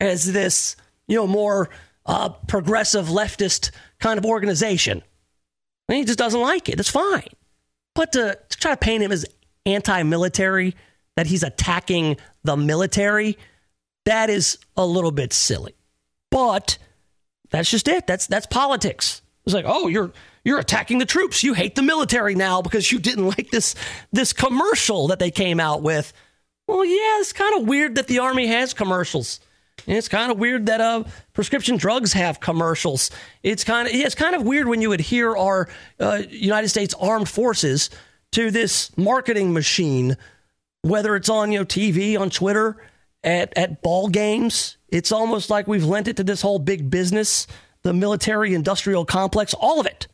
as 0.00 0.32
this, 0.32 0.76
you 1.08 1.16
know, 1.16 1.26
more 1.26 1.70
uh, 2.04 2.28
progressive 2.28 3.06
leftist 3.06 3.70
kind 3.98 4.18
of 4.18 4.24
organization. 4.24 5.02
And 5.88 5.98
he 5.98 6.04
just 6.04 6.18
doesn't 6.18 6.40
like 6.40 6.68
it. 6.68 6.76
That's 6.76 6.90
fine. 6.90 7.28
But 7.94 8.12
to, 8.12 8.38
to 8.48 8.58
try 8.58 8.72
to 8.72 8.76
paint 8.76 9.02
him 9.02 9.12
as 9.12 9.24
anti 9.64 10.02
military, 10.02 10.74
that 11.16 11.26
he's 11.26 11.42
attacking 11.42 12.16
the 12.44 12.56
military, 12.56 13.38
that 14.04 14.30
is 14.30 14.58
a 14.76 14.86
little 14.86 15.10
bit 15.10 15.32
silly. 15.32 15.74
But 16.30 16.78
that's 17.50 17.70
just 17.70 17.88
it. 17.88 18.06
That's 18.06 18.26
that's 18.26 18.46
politics. 18.46 19.22
It's 19.44 19.54
like, 19.54 19.64
oh, 19.66 19.88
you're 19.88 20.12
you're 20.44 20.58
attacking 20.58 20.98
the 20.98 21.06
troops. 21.06 21.42
You 21.42 21.54
hate 21.54 21.74
the 21.74 21.82
military 21.82 22.34
now 22.34 22.62
because 22.62 22.90
you 22.90 22.98
didn't 22.98 23.26
like 23.38 23.50
this 23.50 23.74
this 24.12 24.32
commercial 24.32 25.08
that 25.08 25.18
they 25.18 25.30
came 25.30 25.60
out 25.60 25.82
with. 25.82 26.12
Well, 26.68 26.84
yeah, 26.84 27.20
it's 27.20 27.32
kind 27.32 27.60
of 27.60 27.68
weird 27.68 27.94
that 27.94 28.08
the 28.08 28.18
army 28.18 28.48
has 28.48 28.74
commercials. 28.74 29.40
And 29.86 29.96
it's 29.96 30.08
kind 30.08 30.32
of 30.32 30.38
weird 30.38 30.66
that 30.66 30.80
uh, 30.80 31.04
prescription 31.32 31.76
drugs 31.76 32.12
have 32.12 32.40
commercials. 32.40 33.10
It's 33.42 33.64
kind 33.64 33.86
of 33.86 33.94
it's 33.94 34.14
kind 34.14 34.34
of 34.34 34.42
weird 34.42 34.68
when 34.68 34.82
you 34.82 34.92
adhere 34.92 35.36
our 35.36 35.68
uh, 36.00 36.22
United 36.28 36.68
States 36.68 36.94
Armed 37.00 37.28
Forces 37.28 37.90
to 38.32 38.50
this 38.50 38.96
marketing 38.96 39.52
machine, 39.52 40.16
whether 40.82 41.14
it's 41.14 41.28
on 41.28 41.52
you 41.52 41.60
know 41.60 41.64
TV, 41.64 42.18
on 42.18 42.30
Twitter, 42.30 42.82
at 43.22 43.56
at 43.56 43.82
ball 43.82 44.08
games. 44.08 44.76
It's 44.88 45.12
almost 45.12 45.50
like 45.50 45.66
we've 45.66 45.84
lent 45.84 46.08
it 46.08 46.16
to 46.16 46.24
this 46.24 46.42
whole 46.42 46.58
big 46.58 46.90
business, 46.90 47.46
the 47.82 47.92
military 47.92 48.54
industrial 48.54 49.04
complex, 49.04 49.54
all 49.54 49.80
of 49.80 49.86
it, 49.86 50.08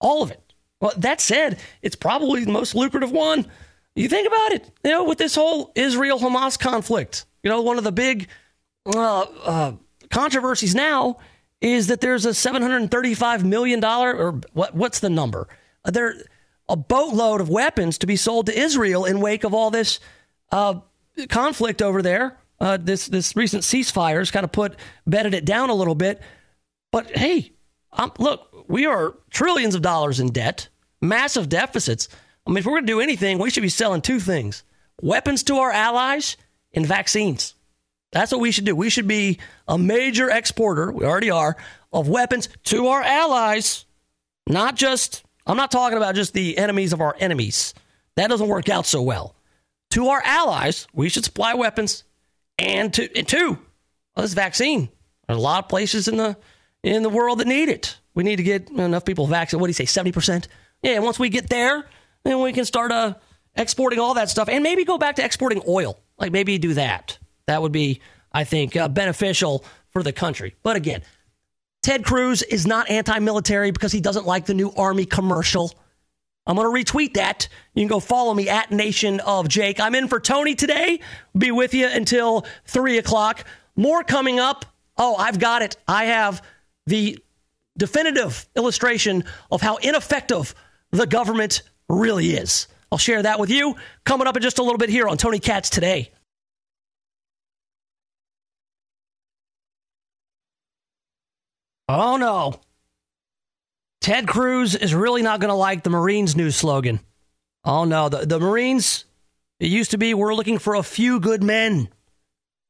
all 0.00 0.22
of 0.22 0.30
it. 0.30 0.40
Well, 0.80 0.92
that 0.98 1.20
said, 1.20 1.58
it's 1.82 1.96
probably 1.96 2.44
the 2.44 2.52
most 2.52 2.74
lucrative 2.74 3.10
one. 3.10 3.46
You 3.94 4.08
think 4.08 4.26
about 4.26 4.52
it, 4.52 4.70
you 4.84 4.90
know, 4.90 5.04
with 5.04 5.18
this 5.18 5.34
whole 5.34 5.72
Israel 5.74 6.18
Hamas 6.18 6.58
conflict. 6.58 7.26
You 7.42 7.50
know, 7.50 7.62
one 7.62 7.78
of 7.78 7.84
the 7.84 7.92
big 7.92 8.28
uh, 8.86 9.72
controversies 10.10 10.74
now 10.74 11.18
is 11.60 11.86
that 11.86 12.00
there's 12.00 12.26
a 12.26 12.30
$735 12.30 13.42
million, 13.42 13.82
or 13.84 14.40
what, 14.52 14.74
what's 14.74 15.00
the 15.00 15.10
number? 15.10 15.48
Uh, 15.84 15.90
there 15.90 16.14
a 16.68 16.76
boatload 16.76 17.40
of 17.40 17.48
weapons 17.48 17.98
to 17.98 18.06
be 18.06 18.16
sold 18.16 18.46
to 18.46 18.58
Israel 18.58 19.04
in 19.04 19.20
wake 19.20 19.44
of 19.44 19.54
all 19.54 19.70
this 19.70 20.00
uh, 20.50 20.80
conflict 21.28 21.82
over 21.82 22.02
there. 22.02 22.38
Uh, 22.60 22.78
this 22.80 23.08
this 23.08 23.36
recent 23.36 23.62
ceasefires 23.62 24.32
kind 24.32 24.44
of 24.44 24.52
put 24.52 24.76
bedded 25.06 25.34
it 25.34 25.44
down 25.44 25.70
a 25.70 25.74
little 25.74 25.94
bit. 25.94 26.22
But 26.92 27.16
hey, 27.16 27.52
um, 27.92 28.12
look, 28.18 28.64
we 28.68 28.86
are 28.86 29.14
trillions 29.30 29.74
of 29.74 29.82
dollars 29.82 30.20
in 30.20 30.28
debt, 30.28 30.68
massive 31.00 31.48
deficits. 31.48 32.08
I 32.46 32.50
mean, 32.50 32.58
if 32.58 32.66
we're 32.66 32.72
going 32.72 32.86
to 32.86 32.92
do 32.92 33.00
anything, 33.00 33.38
we 33.38 33.50
should 33.50 33.62
be 33.62 33.68
selling 33.68 34.00
two 34.00 34.20
things: 34.20 34.62
weapons 35.02 35.42
to 35.44 35.56
our 35.56 35.72
allies 35.72 36.36
and 36.72 36.86
vaccines. 36.86 37.53
That's 38.14 38.30
what 38.30 38.40
we 38.40 38.52
should 38.52 38.64
do. 38.64 38.76
We 38.76 38.90
should 38.90 39.08
be 39.08 39.40
a 39.66 39.76
major 39.76 40.30
exporter, 40.30 40.92
we 40.92 41.04
already 41.04 41.32
are, 41.32 41.56
of 41.92 42.08
weapons 42.08 42.48
to 42.66 42.86
our 42.86 43.02
allies, 43.02 43.86
not 44.48 44.76
just, 44.76 45.24
I'm 45.48 45.56
not 45.56 45.72
talking 45.72 45.98
about 45.98 46.14
just 46.14 46.32
the 46.32 46.56
enemies 46.56 46.92
of 46.92 47.00
our 47.00 47.16
enemies. 47.18 47.74
That 48.14 48.28
doesn't 48.28 48.46
work 48.46 48.68
out 48.68 48.86
so 48.86 49.02
well. 49.02 49.34
To 49.90 50.06
our 50.08 50.22
allies, 50.24 50.86
we 50.94 51.08
should 51.08 51.24
supply 51.24 51.54
weapons 51.54 52.04
and 52.56 52.94
to 52.94 53.18
and 53.18 53.26
two, 53.26 53.58
this 54.14 54.32
vaccine. 54.32 54.90
There's 55.26 55.38
a 55.38 55.42
lot 55.42 55.64
of 55.64 55.68
places 55.68 56.06
in 56.06 56.16
the 56.16 56.36
in 56.84 57.02
the 57.02 57.10
world 57.10 57.40
that 57.40 57.48
need 57.48 57.68
it. 57.68 57.98
We 58.14 58.22
need 58.22 58.36
to 58.36 58.44
get 58.44 58.70
enough 58.70 59.04
people 59.04 59.26
vaccinated. 59.26 59.60
What 59.60 59.66
do 59.66 59.70
you 59.70 59.86
say, 59.86 60.02
70%? 60.02 60.46
Yeah, 60.82 61.00
once 61.00 61.18
we 61.18 61.30
get 61.30 61.50
there, 61.50 61.84
then 62.22 62.40
we 62.40 62.52
can 62.52 62.64
start 62.64 62.92
uh, 62.92 63.14
exporting 63.56 63.98
all 63.98 64.14
that 64.14 64.30
stuff 64.30 64.48
and 64.48 64.62
maybe 64.62 64.84
go 64.84 64.98
back 64.98 65.16
to 65.16 65.24
exporting 65.24 65.62
oil. 65.66 65.98
Like 66.16 66.30
maybe 66.30 66.58
do 66.58 66.74
that. 66.74 67.18
That 67.46 67.62
would 67.62 67.72
be, 67.72 68.00
I 68.32 68.44
think, 68.44 68.76
uh, 68.76 68.88
beneficial 68.88 69.64
for 69.90 70.02
the 70.02 70.12
country. 70.12 70.54
But 70.62 70.76
again, 70.76 71.02
Ted 71.82 72.04
Cruz 72.04 72.42
is 72.42 72.66
not 72.66 72.90
anti 72.90 73.18
military 73.18 73.70
because 73.70 73.92
he 73.92 74.00
doesn't 74.00 74.26
like 74.26 74.46
the 74.46 74.54
new 74.54 74.72
Army 74.76 75.04
commercial. 75.04 75.72
I'm 76.46 76.56
going 76.56 76.84
to 76.84 76.92
retweet 76.92 77.14
that. 77.14 77.48
You 77.74 77.82
can 77.82 77.88
go 77.88 78.00
follow 78.00 78.34
me 78.34 78.48
at 78.48 78.70
Nation 78.70 79.20
of 79.20 79.48
Jake. 79.48 79.80
I'm 79.80 79.94
in 79.94 80.08
for 80.08 80.20
Tony 80.20 80.54
today. 80.54 81.00
Be 81.36 81.50
with 81.50 81.72
you 81.72 81.86
until 81.86 82.44
3 82.66 82.98
o'clock. 82.98 83.44
More 83.76 84.04
coming 84.04 84.38
up. 84.38 84.66
Oh, 84.98 85.16
I've 85.16 85.38
got 85.38 85.62
it. 85.62 85.76
I 85.88 86.06
have 86.06 86.42
the 86.86 87.18
definitive 87.78 88.46
illustration 88.54 89.24
of 89.50 89.62
how 89.62 89.76
ineffective 89.76 90.54
the 90.90 91.06
government 91.06 91.62
really 91.88 92.32
is. 92.32 92.68
I'll 92.92 92.98
share 92.98 93.22
that 93.22 93.40
with 93.40 93.50
you 93.50 93.74
coming 94.04 94.26
up 94.26 94.36
in 94.36 94.42
just 94.42 94.58
a 94.58 94.62
little 94.62 94.78
bit 94.78 94.90
here 94.90 95.08
on 95.08 95.16
Tony 95.16 95.38
Katz 95.38 95.70
today. 95.70 96.12
Oh 101.88 102.16
no. 102.16 102.60
Ted 104.00 104.26
Cruz 104.26 104.74
is 104.74 104.94
really 104.94 105.22
not 105.22 105.40
going 105.40 105.48
to 105.48 105.54
like 105.54 105.82
the 105.82 105.90
Marines' 105.90 106.36
new 106.36 106.50
slogan. 106.50 107.00
Oh 107.64 107.84
no, 107.84 108.08
the, 108.08 108.26
the 108.26 108.38
Marines, 108.38 109.06
it 109.58 109.68
used 109.68 109.92
to 109.92 109.98
be 109.98 110.12
we're 110.12 110.34
looking 110.34 110.58
for 110.58 110.74
a 110.74 110.82
few 110.82 111.20
good 111.20 111.42
men. 111.42 111.88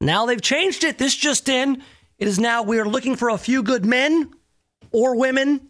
Now 0.00 0.26
they've 0.26 0.40
changed 0.40 0.84
it. 0.84 0.98
This 0.98 1.14
just 1.14 1.48
in. 1.48 1.82
It 2.18 2.28
is 2.28 2.38
now 2.38 2.62
we 2.62 2.78
are 2.78 2.84
looking 2.84 3.16
for 3.16 3.30
a 3.30 3.38
few 3.38 3.62
good 3.62 3.84
men 3.84 4.32
or 4.92 5.16
women 5.16 5.68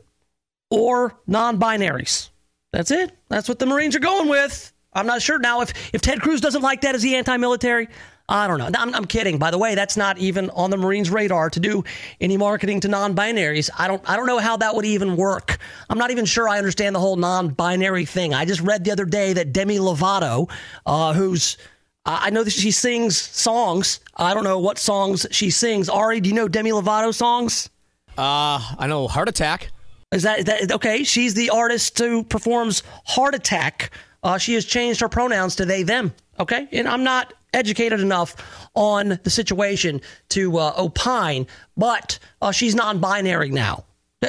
or 0.70 1.18
non 1.26 1.58
binaries. 1.58 2.30
That's 2.72 2.90
it. 2.90 3.12
That's 3.28 3.48
what 3.48 3.58
the 3.58 3.66
Marines 3.66 3.96
are 3.96 4.00
going 4.00 4.28
with. 4.28 4.72
I'm 4.92 5.06
not 5.06 5.22
sure 5.22 5.38
now 5.38 5.62
if, 5.62 5.94
if 5.94 6.00
Ted 6.00 6.20
Cruz 6.20 6.40
doesn't 6.40 6.62
like 6.62 6.82
that, 6.82 6.94
is 6.94 7.02
he 7.02 7.16
anti 7.16 7.36
military? 7.36 7.88
I 8.28 8.46
don't 8.46 8.58
know. 8.58 8.70
I'm, 8.78 8.94
I'm, 8.94 9.04
kidding. 9.04 9.38
By 9.38 9.50
the 9.50 9.58
way, 9.58 9.74
that's 9.74 9.98
not 9.98 10.16
even 10.16 10.48
on 10.50 10.70
the 10.70 10.78
Marines' 10.78 11.10
radar 11.10 11.50
to 11.50 11.60
do 11.60 11.84
any 12.22 12.38
marketing 12.38 12.80
to 12.80 12.88
non-binaries. 12.88 13.68
I 13.78 13.86
don't. 13.86 14.00
I 14.08 14.16
don't 14.16 14.26
know 14.26 14.38
how 14.38 14.56
that 14.56 14.74
would 14.74 14.86
even 14.86 15.16
work. 15.16 15.58
I'm 15.90 15.98
not 15.98 16.10
even 16.10 16.24
sure 16.24 16.48
I 16.48 16.56
understand 16.56 16.94
the 16.94 17.00
whole 17.00 17.16
non-binary 17.16 18.06
thing. 18.06 18.32
I 18.32 18.46
just 18.46 18.62
read 18.62 18.84
the 18.84 18.92
other 18.92 19.04
day 19.04 19.34
that 19.34 19.52
Demi 19.52 19.76
Lovato, 19.76 20.50
uh, 20.86 21.12
who's 21.12 21.58
I 22.06 22.30
know 22.30 22.44
that 22.44 22.52
she 22.52 22.70
sings 22.70 23.16
songs. 23.16 24.00
I 24.16 24.34
don't 24.34 24.44
know 24.44 24.58
what 24.58 24.78
songs 24.78 25.26
she 25.30 25.50
sings. 25.50 25.88
Ari, 25.88 26.20
do 26.20 26.28
you 26.28 26.34
know 26.34 26.48
Demi 26.48 26.70
Lovato 26.70 27.14
songs? 27.14 27.70
Uh, 28.18 28.60
I 28.78 28.86
know 28.86 29.08
Heart 29.08 29.30
Attack. 29.30 29.70
Is 30.12 30.22
that, 30.22 30.40
is 30.40 30.44
that 30.44 30.72
okay? 30.72 31.02
She's 31.02 31.34
the 31.34 31.50
artist 31.50 31.98
who 31.98 32.22
performs 32.22 32.82
Heart 33.06 33.34
Attack. 33.34 33.90
Uh, 34.22 34.36
she 34.36 34.54
has 34.54 34.66
changed 34.66 35.00
her 35.00 35.08
pronouns 35.08 35.56
to 35.56 35.64
they 35.64 35.82
them. 35.82 36.12
Okay, 36.38 36.68
and 36.72 36.88
I'm 36.88 37.04
not 37.04 37.32
educated 37.54 38.00
enough 38.00 38.68
on 38.74 39.18
the 39.22 39.30
situation 39.30 40.00
to 40.30 40.58
uh, 40.58 40.74
opine, 40.76 41.46
but 41.76 42.18
uh, 42.42 42.52
she's 42.52 42.74
non-binary 42.74 43.50
now. 43.50 43.84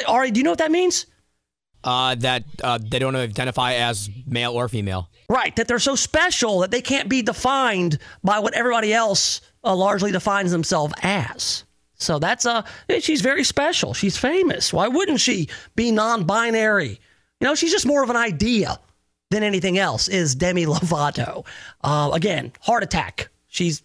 Ari, 0.07 0.31
do 0.31 0.39
you 0.39 0.43
know 0.43 0.51
what 0.51 0.59
that 0.59 0.71
means? 0.71 1.05
Uh, 1.83 2.15
that 2.15 2.43
uh, 2.63 2.79
they 2.81 2.99
don't 2.99 3.15
identify 3.15 3.73
as 3.73 4.09
male 4.25 4.53
or 4.53 4.67
female. 4.67 5.09
Right, 5.29 5.55
that 5.55 5.67
they're 5.67 5.79
so 5.79 5.95
special 5.95 6.59
that 6.59 6.71
they 6.71 6.81
can't 6.81 7.09
be 7.09 7.21
defined 7.21 7.99
by 8.23 8.39
what 8.39 8.53
everybody 8.53 8.93
else 8.93 9.41
uh, 9.63 9.75
largely 9.75 10.11
defines 10.11 10.51
themselves 10.51 10.93
as. 11.01 11.63
So 11.95 12.19
that's 12.19 12.45
a 12.45 12.65
uh, 12.89 12.99
she's 12.99 13.21
very 13.21 13.43
special. 13.43 13.93
She's 13.93 14.17
famous. 14.17 14.73
Why 14.73 14.87
wouldn't 14.87 15.19
she 15.19 15.47
be 15.75 15.91
non-binary? 15.91 16.99
You 17.39 17.47
know, 17.47 17.55
she's 17.55 17.71
just 17.71 17.85
more 17.85 18.03
of 18.03 18.09
an 18.09 18.15
idea 18.15 18.79
than 19.31 19.43
anything 19.43 19.77
else. 19.77 20.07
Is 20.07 20.35
Demi 20.35 20.65
Lovato? 20.65 21.45
Uh, 21.83 22.11
again, 22.13 22.51
heart 22.61 22.83
attack. 22.83 23.29
She's 23.47 23.83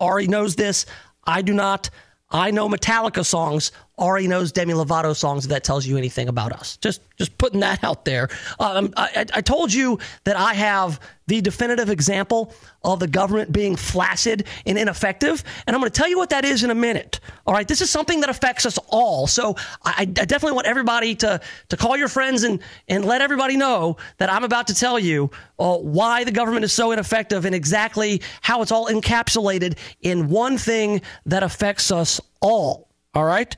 Ari 0.00 0.26
knows 0.26 0.56
this. 0.56 0.86
I 1.24 1.42
do 1.42 1.52
not. 1.52 1.90
I 2.30 2.50
know 2.50 2.68
Metallica 2.68 3.24
songs. 3.24 3.72
Ari 3.98 4.28
knows 4.28 4.52
Demi 4.52 4.74
Lovato 4.74 5.14
songs. 5.14 5.44
If 5.44 5.50
that 5.50 5.64
tells 5.64 5.86
you 5.86 5.96
anything 5.96 6.28
about 6.28 6.52
us, 6.52 6.76
just 6.78 7.00
just 7.16 7.36
putting 7.38 7.60
that 7.60 7.82
out 7.82 8.04
there. 8.04 8.28
Um, 8.60 8.92
I, 8.96 9.26
I 9.34 9.40
told 9.40 9.72
you 9.72 9.98
that 10.24 10.36
I 10.36 10.54
have 10.54 11.00
the 11.28 11.42
definitive 11.42 11.90
example 11.90 12.54
of 12.82 13.00
the 13.00 13.06
government 13.06 13.52
being 13.52 13.76
flaccid 13.76 14.46
and 14.64 14.78
ineffective. 14.78 15.44
And 15.66 15.76
I'm 15.76 15.80
going 15.80 15.92
to 15.92 15.96
tell 15.96 16.08
you 16.08 16.16
what 16.16 16.30
that 16.30 16.44
is 16.44 16.64
in 16.64 16.70
a 16.70 16.74
minute. 16.74 17.20
All 17.46 17.52
right. 17.52 17.68
This 17.68 17.82
is 17.82 17.90
something 17.90 18.20
that 18.20 18.30
affects 18.30 18.64
us 18.64 18.78
all. 18.88 19.26
So 19.26 19.54
I, 19.84 19.94
I, 20.00 20.04
definitely 20.06 20.52
want 20.52 20.66
everybody 20.66 21.14
to, 21.16 21.40
to 21.68 21.76
call 21.76 21.98
your 21.98 22.08
friends 22.08 22.44
and, 22.44 22.60
and 22.88 23.04
let 23.04 23.20
everybody 23.20 23.58
know 23.58 23.98
that 24.16 24.32
I'm 24.32 24.42
about 24.42 24.68
to 24.68 24.74
tell 24.74 24.98
you 24.98 25.30
uh, 25.58 25.76
why 25.76 26.24
the 26.24 26.32
government 26.32 26.64
is 26.64 26.72
so 26.72 26.92
ineffective 26.92 27.44
and 27.44 27.54
exactly 27.54 28.22
how 28.40 28.62
it's 28.62 28.72
all 28.72 28.86
encapsulated 28.86 29.76
in 30.00 30.30
one 30.30 30.56
thing 30.56 31.02
that 31.26 31.42
affects 31.42 31.90
us 31.90 32.22
all. 32.40 32.88
All 33.12 33.24
right. 33.24 33.54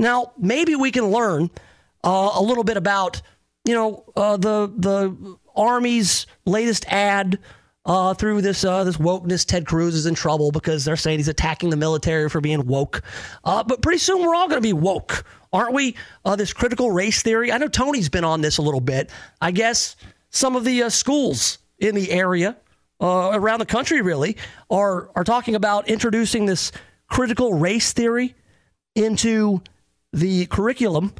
Now, 0.00 0.32
maybe 0.38 0.74
we 0.74 0.90
can 0.90 1.08
learn 1.08 1.50
uh, 2.02 2.30
a 2.34 2.42
little 2.42 2.64
bit 2.64 2.78
about, 2.78 3.20
you 3.66 3.74
know, 3.74 4.04
uh, 4.16 4.38
the, 4.38 4.72
the 4.74 5.36
Army's 5.54 6.26
latest 6.46 6.86
ad 6.88 7.38
uh, 7.84 8.14
through 8.14 8.40
this 8.40 8.64
uh, 8.64 8.82
this 8.84 8.96
wokeness. 8.96 9.44
Ted 9.44 9.66
Cruz 9.66 9.94
is 9.94 10.06
in 10.06 10.14
trouble 10.14 10.52
because 10.52 10.86
they're 10.86 10.96
saying 10.96 11.18
he's 11.18 11.28
attacking 11.28 11.68
the 11.68 11.76
military 11.76 12.30
for 12.30 12.40
being 12.40 12.66
woke. 12.66 13.02
Uh, 13.44 13.62
but 13.62 13.82
pretty 13.82 13.98
soon 13.98 14.22
we're 14.22 14.34
all 14.34 14.48
going 14.48 14.60
to 14.60 14.66
be 14.66 14.72
woke, 14.72 15.24
aren't 15.52 15.74
we? 15.74 15.94
Uh, 16.24 16.34
this 16.34 16.54
critical 16.54 16.90
race 16.90 17.22
theory. 17.22 17.52
I 17.52 17.58
know 17.58 17.68
Tony's 17.68 18.08
been 18.08 18.24
on 18.24 18.40
this 18.40 18.56
a 18.56 18.62
little 18.62 18.80
bit. 18.80 19.10
I 19.42 19.50
guess 19.50 19.96
some 20.30 20.56
of 20.56 20.64
the 20.64 20.88
schools 20.88 21.58
in 21.78 21.94
the 21.94 22.10
area 22.10 22.56
around 23.02 23.58
the 23.58 23.66
country 23.66 24.00
really 24.00 24.38
are 24.70 25.10
are 25.14 25.24
talking 25.24 25.54
about 25.56 25.88
introducing 25.88 26.46
this 26.46 26.72
critical 27.08 27.52
race 27.52 27.92
theory 27.92 28.34
into 28.94 29.62
the 30.12 30.46
curriculum 30.46 31.14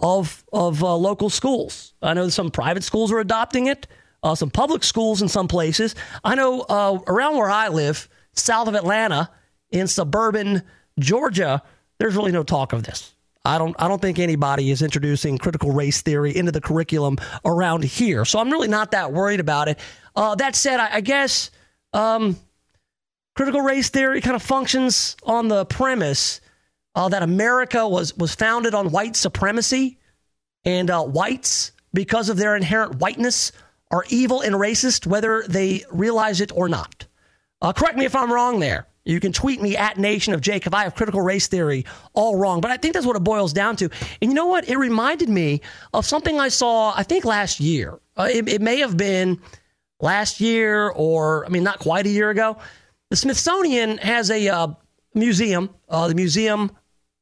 of 0.00 0.44
of 0.52 0.82
uh, 0.82 0.96
local 0.96 1.30
schools. 1.30 1.94
I 2.02 2.14
know 2.14 2.28
some 2.28 2.50
private 2.50 2.84
schools 2.84 3.12
are 3.12 3.20
adopting 3.20 3.66
it. 3.66 3.86
Uh, 4.22 4.34
some 4.34 4.50
public 4.50 4.84
schools 4.84 5.20
in 5.20 5.28
some 5.28 5.48
places. 5.48 5.96
I 6.22 6.36
know 6.36 6.60
uh, 6.60 6.98
around 7.08 7.36
where 7.36 7.50
I 7.50 7.68
live, 7.68 8.08
south 8.34 8.68
of 8.68 8.74
Atlanta, 8.76 9.28
in 9.70 9.88
suburban 9.88 10.62
Georgia, 10.98 11.62
there's 11.98 12.14
really 12.14 12.30
no 12.30 12.44
talk 12.44 12.72
of 12.72 12.84
this. 12.84 13.14
I 13.44 13.58
don't 13.58 13.74
I 13.78 13.88
don't 13.88 14.00
think 14.00 14.18
anybody 14.18 14.70
is 14.70 14.82
introducing 14.82 15.38
critical 15.38 15.72
race 15.72 16.02
theory 16.02 16.36
into 16.36 16.52
the 16.52 16.60
curriculum 16.60 17.18
around 17.44 17.84
here. 17.84 18.24
So 18.24 18.38
I'm 18.38 18.50
really 18.50 18.68
not 18.68 18.92
that 18.92 19.12
worried 19.12 19.40
about 19.40 19.68
it. 19.68 19.78
Uh, 20.14 20.34
that 20.36 20.54
said, 20.54 20.78
I, 20.78 20.96
I 20.96 21.00
guess 21.00 21.50
um, 21.92 22.36
critical 23.34 23.62
race 23.62 23.90
theory 23.90 24.20
kind 24.20 24.36
of 24.36 24.42
functions 24.42 25.16
on 25.24 25.48
the 25.48 25.64
premise 25.64 26.40
uh, 26.94 27.08
that 27.08 27.22
America 27.22 27.86
was 27.88 28.16
was 28.16 28.34
founded 28.34 28.74
on 28.74 28.90
white 28.90 29.16
supremacy, 29.16 29.98
and 30.64 30.90
uh, 30.90 31.02
whites, 31.02 31.72
because 31.92 32.28
of 32.28 32.36
their 32.36 32.56
inherent 32.56 32.96
whiteness, 32.96 33.52
are 33.90 34.04
evil 34.08 34.40
and 34.40 34.54
racist, 34.54 35.06
whether 35.06 35.44
they 35.48 35.84
realize 35.90 36.40
it 36.40 36.52
or 36.54 36.68
not. 36.68 37.06
Uh, 37.60 37.72
correct 37.72 37.96
me 37.96 38.04
if 38.04 38.16
I'm 38.16 38.32
wrong 38.32 38.60
there. 38.60 38.86
You 39.04 39.18
can 39.18 39.32
tweet 39.32 39.60
me 39.60 39.76
at 39.76 39.98
Nation 39.98 40.32
of 40.32 40.40
Jake 40.40 40.66
if 40.66 40.74
I 40.74 40.84
have 40.84 40.94
critical 40.94 41.20
race 41.20 41.48
theory 41.48 41.84
all 42.12 42.36
wrong. 42.36 42.60
But 42.60 42.70
I 42.70 42.76
think 42.76 42.94
that's 42.94 43.06
what 43.06 43.16
it 43.16 43.24
boils 43.24 43.52
down 43.52 43.74
to. 43.76 43.90
And 44.20 44.30
you 44.30 44.34
know 44.34 44.46
what? 44.46 44.68
It 44.68 44.78
reminded 44.78 45.28
me 45.28 45.60
of 45.92 46.06
something 46.06 46.38
I 46.38 46.48
saw, 46.48 46.92
I 46.96 47.02
think 47.02 47.24
last 47.24 47.58
year. 47.58 47.98
Uh, 48.16 48.28
it, 48.30 48.48
it 48.48 48.62
may 48.62 48.78
have 48.78 48.96
been 48.96 49.40
last 50.00 50.40
year 50.40 50.90
or, 50.90 51.44
I 51.44 51.48
mean, 51.48 51.64
not 51.64 51.80
quite 51.80 52.06
a 52.06 52.10
year 52.10 52.30
ago. 52.30 52.58
The 53.10 53.16
Smithsonian 53.16 53.98
has 53.98 54.30
a 54.30 54.48
uh, 54.48 54.68
museum, 55.14 55.70
uh, 55.88 56.06
the 56.06 56.14
Museum 56.14 56.70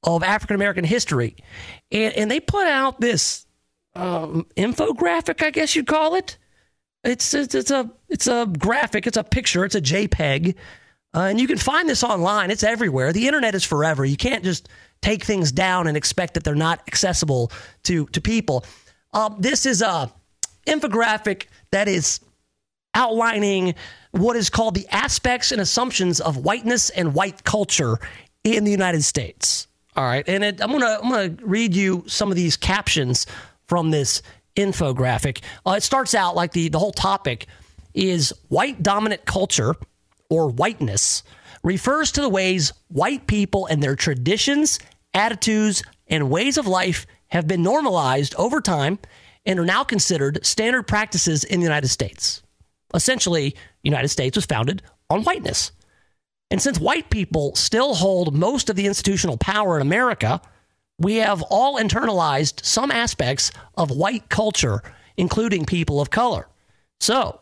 of 0.03 0.22
African 0.22 0.57
American 0.57 0.84
history. 0.84 1.36
And, 1.90 2.14
and 2.14 2.30
they 2.30 2.40
put 2.40 2.66
out 2.66 3.01
this 3.01 3.46
um, 3.94 4.46
infographic, 4.57 5.44
I 5.44 5.51
guess 5.51 5.74
you'd 5.76 5.86
call 5.86 6.14
it. 6.14 6.38
It's, 7.05 7.32
it's, 7.32 7.55
it's, 7.55 7.70
a, 7.70 7.90
it's 8.09 8.26
a 8.26 8.46
graphic, 8.59 9.07
it's 9.07 9.16
a 9.16 9.24
picture, 9.24 9.64
it's 9.64 9.74
a 9.74 9.80
JPEG. 9.80 10.55
Uh, 11.12 11.20
and 11.20 11.40
you 11.40 11.46
can 11.46 11.59
find 11.59 11.88
this 11.88 12.05
online. 12.05 12.51
It's 12.51 12.62
everywhere. 12.62 13.12
The 13.12 13.26
internet 13.26 13.55
is 13.55 13.64
forever. 13.64 14.05
You 14.05 14.16
can't 14.16 14.44
just 14.44 14.68
take 15.03 15.24
things 15.24 15.51
down 15.51 15.86
and 15.86 15.96
expect 15.96 16.34
that 16.34 16.44
they're 16.44 16.55
not 16.55 16.82
accessible 16.86 17.51
to, 17.84 18.07
to 18.07 18.20
people. 18.20 18.64
Uh, 19.12 19.30
this 19.38 19.66
is 19.66 19.82
a 19.82 20.12
infographic 20.66 21.46
that 21.72 21.88
is 21.88 22.20
outlining 22.94 23.74
what 24.12 24.36
is 24.36 24.51
called 24.51 24.74
the 24.74 24.86
aspects 24.88 25.53
and 25.53 25.61
assumptions 25.61 26.20
of 26.20 26.36
whiteness 26.36 26.90
and 26.90 27.14
white 27.14 27.44
culture 27.44 27.98
in 28.44 28.64
the 28.64 28.70
United 28.70 29.03
States. 29.03 29.66
All 30.01 30.07
right, 30.07 30.26
and 30.26 30.42
it, 30.42 30.62
I'm 30.62 30.70
gonna 30.72 30.98
I'm 31.03 31.11
gonna 31.11 31.36
read 31.42 31.74
you 31.74 32.05
some 32.07 32.30
of 32.30 32.34
these 32.34 32.57
captions 32.57 33.26
from 33.66 33.90
this 33.90 34.22
infographic. 34.57 35.42
Uh, 35.66 35.72
it 35.72 35.82
starts 35.82 36.14
out 36.14 36.34
like 36.34 36.53
the 36.53 36.70
the 36.70 36.78
whole 36.78 36.90
topic 36.90 37.46
is 37.92 38.32
white 38.48 38.82
dominant 38.82 39.26
culture 39.26 39.74
or 40.30 40.48
whiteness 40.48 41.22
refers 41.62 42.12
to 42.12 42.22
the 42.22 42.30
ways 42.30 42.72
white 42.88 43.26
people 43.26 43.66
and 43.66 43.82
their 43.82 43.94
traditions, 43.94 44.78
attitudes, 45.12 45.82
and 46.09 46.30
ways 46.30 46.57
of 46.57 46.66
life 46.66 47.07
have 47.26 47.46
been 47.46 47.62
normalized 47.62 48.34
over 48.36 48.62
time 48.62 48.98
and 49.44 49.61
are 49.61 49.66
now 49.66 49.84
considered 49.84 50.38
standard 50.46 50.84
practices 50.84 51.44
in 51.44 51.61
the 51.61 51.64
United 51.64 51.88
States. 51.88 52.42
Essentially, 52.94 53.55
United 53.82 54.09
States 54.09 54.34
was 54.34 54.46
founded 54.46 54.80
on 55.11 55.24
whiteness. 55.24 55.72
And 56.51 56.61
since 56.61 56.80
white 56.80 57.11
people 57.11 57.55
still 57.55 57.94
hold 57.94 58.34
most 58.34 58.68
of 58.68 58.76
the 58.76 58.86
institutional 58.86 59.36
power 59.36 59.76
in 59.76 59.82
America, 59.82 60.40
we 60.98 61.16
have 61.16 61.42
all 61.42 61.78
internalized 61.78 62.64
some 62.64 62.90
aspects 62.90 63.53
of 63.76 63.90
white 63.90 64.28
culture, 64.28 64.82
including 65.16 65.64
people 65.64 66.01
of 66.01 66.11
color. 66.11 66.48
So, 66.98 67.40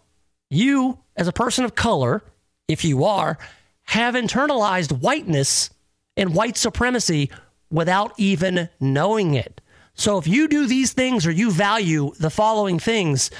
you, 0.50 0.98
as 1.16 1.26
a 1.26 1.32
person 1.32 1.64
of 1.64 1.74
color, 1.74 2.22
if 2.68 2.84
you 2.84 3.04
are, 3.04 3.38
have 3.84 4.14
internalized 4.14 5.00
whiteness 5.00 5.70
and 6.16 6.34
white 6.34 6.56
supremacy 6.56 7.30
without 7.70 8.12
even 8.18 8.68
knowing 8.78 9.34
it. 9.34 9.60
So, 9.94 10.18
if 10.18 10.26
you 10.26 10.46
do 10.46 10.66
these 10.66 10.92
things 10.92 11.26
or 11.26 11.32
you 11.32 11.50
value 11.50 12.12
the 12.20 12.30
following 12.30 12.78
things, 12.78 13.30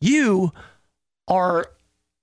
you 0.00 0.52
are 1.28 1.70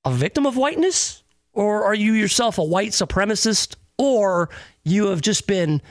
a 0.06 0.12
victim 0.12 0.46
of 0.46 0.58
whiteness 0.58 1.19
or 1.60 1.84
are 1.84 1.94
you 1.94 2.14
yourself 2.14 2.58
a 2.58 2.64
white 2.64 2.92
supremacist? 2.92 3.76
Or 3.98 4.50
you 4.86 5.08
have 5.08 5.20
just 5.20 5.46
been 5.46 5.82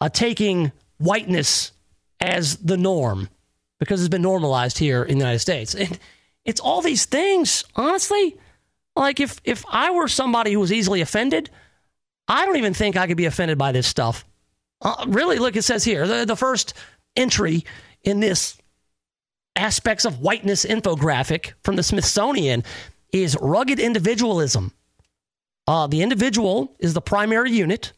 uh, 0.00 0.08
taking 0.08 0.72
whiteness 0.96 1.72
as 2.18 2.56
the 2.56 2.78
norm 2.78 3.28
because 3.78 4.00
it's 4.00 4.08
been 4.08 4.22
normalized 4.22 4.78
here 4.78 5.02
in 5.02 5.18
the 5.18 5.24
United 5.24 5.40
States. 5.40 5.74
And 5.74 5.98
it's 6.46 6.60
all 6.60 6.80
these 6.80 7.04
things, 7.04 7.62
honestly. 7.76 8.38
Like 8.96 9.20
if 9.20 9.38
if 9.44 9.66
I 9.68 9.90
were 9.90 10.08
somebody 10.08 10.54
who 10.54 10.60
was 10.60 10.72
easily 10.72 11.02
offended, 11.02 11.50
I 12.26 12.46
don't 12.46 12.56
even 12.56 12.72
think 12.72 12.96
I 12.96 13.06
could 13.06 13.18
be 13.18 13.26
offended 13.26 13.58
by 13.58 13.72
this 13.72 13.86
stuff. 13.86 14.24
Uh, 14.80 15.04
really, 15.08 15.38
look, 15.38 15.56
it 15.56 15.62
says 15.62 15.84
here 15.84 16.06
the, 16.06 16.24
the 16.24 16.36
first 16.36 16.72
entry 17.16 17.66
in 18.02 18.20
this 18.20 18.56
aspects 19.56 20.06
of 20.06 20.20
whiteness 20.20 20.64
infographic 20.64 21.52
from 21.64 21.76
the 21.76 21.82
Smithsonian 21.82 22.64
is 23.12 23.36
rugged 23.42 23.78
individualism 23.78 24.72
Uh, 25.68 25.86
the 25.86 26.00
individual 26.00 26.74
is 26.78 26.94
the 26.94 27.00
primary 27.02 27.52
unit. 27.52 27.92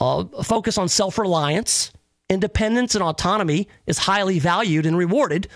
Uh, 0.00 0.24
focus 0.42 0.76
on 0.76 0.88
self 0.88 1.18
reliance, 1.18 1.92
independence, 2.28 2.96
and 2.96 3.04
autonomy 3.04 3.68
is 3.86 3.96
highly 3.96 4.40
valued 4.40 4.84
and 4.86 4.98
rewarded. 4.98 5.46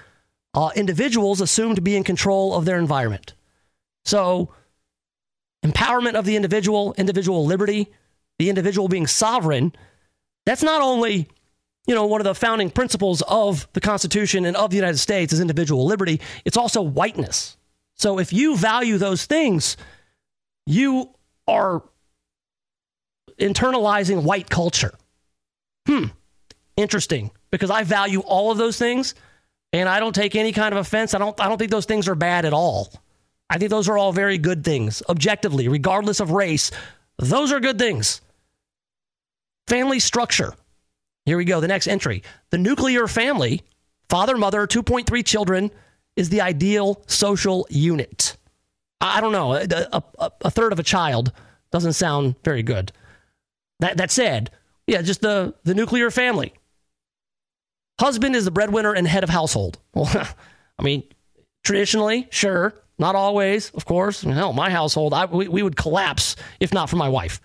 Uh, 0.55 0.71
individuals 0.77 1.41
assume 1.41 1.75
to 1.75 1.81
be 1.81 1.97
in 1.97 2.05
control 2.05 2.55
of 2.55 2.67
their 2.67 2.79
environment. 2.79 3.35
So, 4.05 4.55
empowerment 5.67 6.15
of 6.15 6.25
the 6.25 6.37
individual, 6.37 6.95
individual 6.97 7.45
liberty, 7.45 7.89
the 8.39 8.49
individual 8.49 8.87
being 8.87 9.09
sovereign, 9.09 9.73
that's 10.47 10.63
not 10.63 10.83
only 10.83 11.27
you 11.89 11.97
know, 11.97 12.07
one 12.07 12.21
of 12.21 12.25
the 12.25 12.35
founding 12.35 12.71
principles 12.71 13.23
of 13.23 13.67
the 13.73 13.81
Constitution 13.81 14.45
and 14.45 14.57
of 14.57 14.71
the 14.71 14.77
United 14.77 14.99
States 14.99 15.33
is 15.33 15.41
individual 15.41 15.85
liberty. 15.85 16.21
It's 16.45 16.57
also 16.57 16.81
whiteness. 16.81 17.57
So 17.97 18.21
if 18.21 18.33
you 18.33 18.57
value 18.57 18.99
those 18.99 19.27
things, 19.27 19.77
you 20.65 21.14
are 21.47 21.83
internalizing 23.39 24.23
white 24.23 24.49
culture. 24.49 24.95
Hmm. 25.87 26.07
Interesting. 26.77 27.31
Because 27.51 27.71
I 27.71 27.85
value 27.85 28.21
all 28.21 28.51
of 28.51 28.59
those 28.59 28.79
things 28.79 29.15
and 29.73 29.89
I 29.89 30.01
don't 30.01 30.15
take 30.15 30.37
any 30.37 30.53
kind 30.53 30.73
of 30.73 30.79
offense. 30.79 31.15
I 31.15 31.19
don't 31.19 31.39
I 31.41 31.49
don't 31.49 31.59
think 31.59 31.71
those 31.71 31.85
things 31.85 32.09
are 32.09 32.15
bad 32.15 32.45
at 32.45 32.53
all. 32.53 32.93
I 33.51 33.59
think 33.59 33.71
those 33.71 33.89
are 33.89 33.99
all 33.99 34.13
very 34.13 34.39
good 34.39 34.65
things, 34.65 35.03
objectively, 35.09 35.69
regardless 35.69 36.21
of 36.21 36.31
race. 36.31 36.71
Those 37.19 37.53
are 37.53 37.61
good 37.61 37.79
things. 37.79 38.21
Family 39.69 40.01
structure. 40.01 40.55
Here 41.27 41.37
we 41.37 41.45
go. 41.45 41.61
The 41.61 41.69
next 41.69 41.87
entry. 41.87 42.23
The 42.51 42.59
nuclear 42.59 43.07
family, 43.07 43.63
father, 44.09 44.37
mother, 44.37 44.67
2.3 44.67 45.25
children, 45.25 45.71
is 46.17 46.29
the 46.29 46.41
ideal 46.41 47.03
social 47.07 47.67
unit. 47.71 48.37
I 49.05 49.21
don't 49.21 49.33
know. 49.33 49.53
A, 49.55 50.03
a, 50.19 50.33
a, 50.43 50.51
third 50.51 50.73
of 50.73 50.79
a 50.79 50.83
child 50.83 51.33
doesn't 51.71 51.93
sound 51.93 52.37
very 52.43 52.63
good. 52.63 52.91
That, 53.81 53.99
that 53.99 54.11
said, 54.11 54.51
yeah, 54.87 55.03
just 55.03 55.21
the, 55.21 55.55
the 55.65 55.75
nuclear 55.75 56.11
family. 56.11 56.55
Husband 58.01 58.35
is 58.35 58.45
the 58.45 58.51
breadwinner 58.51 58.95
and 58.95 59.07
head 59.07 59.25
of 59.25 59.31
household. 59.31 59.79
Well, 59.95 60.29
I 60.79 60.83
mean, 60.83 61.05
traditionally, 61.63 62.27
sure. 62.31 62.75
Not 62.99 63.15
always, 63.15 63.71
of 63.71 63.85
course. 63.85 64.23
Hell, 64.23 64.53
my 64.53 64.71
household, 64.71 65.15
I, 65.15 65.27
we, 65.27 65.47
we 65.47 65.63
would 65.63 65.77
collapse 65.77 66.35
if 66.59 66.73
not 66.73 66.91
for 66.91 66.97
my 66.97 67.09
wife. 67.09 67.41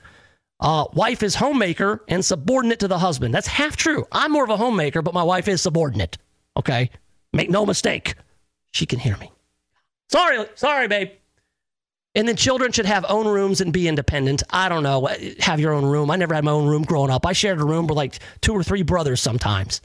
Uh, 0.59 0.85
wife 0.93 1.23
is 1.23 1.35
homemaker 1.35 2.03
and 2.07 2.23
subordinate 2.23 2.79
to 2.79 2.87
the 2.87 2.99
husband. 2.99 3.33
That's 3.33 3.47
half 3.47 3.75
true. 3.75 4.05
I'm 4.11 4.31
more 4.31 4.43
of 4.43 4.49
a 4.49 4.57
homemaker, 4.57 5.01
but 5.01 5.13
my 5.13 5.23
wife 5.23 5.47
is 5.47 5.61
subordinate. 5.61 6.17
Okay? 6.57 6.89
Make 7.33 7.49
no 7.49 7.65
mistake. 7.65 8.15
She 8.71 8.85
can 8.85 8.99
hear 8.99 9.17
me. 9.17 9.31
Sorry, 10.11 10.45
sorry, 10.55 10.87
babe. 10.87 11.11
And 12.19 12.27
then 12.27 12.35
children 12.35 12.73
should 12.73 12.85
have 12.85 13.05
own 13.07 13.29
rooms 13.29 13.61
and 13.61 13.71
be 13.71 13.87
independent. 13.87 14.43
I 14.49 14.67
don't 14.67 14.83
know. 14.83 15.07
Have 15.39 15.61
your 15.61 15.71
own 15.71 15.85
room. 15.85 16.11
I 16.11 16.17
never 16.17 16.33
had 16.33 16.43
my 16.43 16.51
own 16.51 16.67
room 16.67 16.83
growing 16.83 17.09
up. 17.09 17.25
I 17.25 17.31
shared 17.31 17.61
a 17.61 17.63
room 17.63 17.87
with 17.87 17.95
like 17.95 18.19
two 18.41 18.51
or 18.51 18.61
three 18.61 18.81
brothers 18.83 19.21
sometimes. 19.21 19.79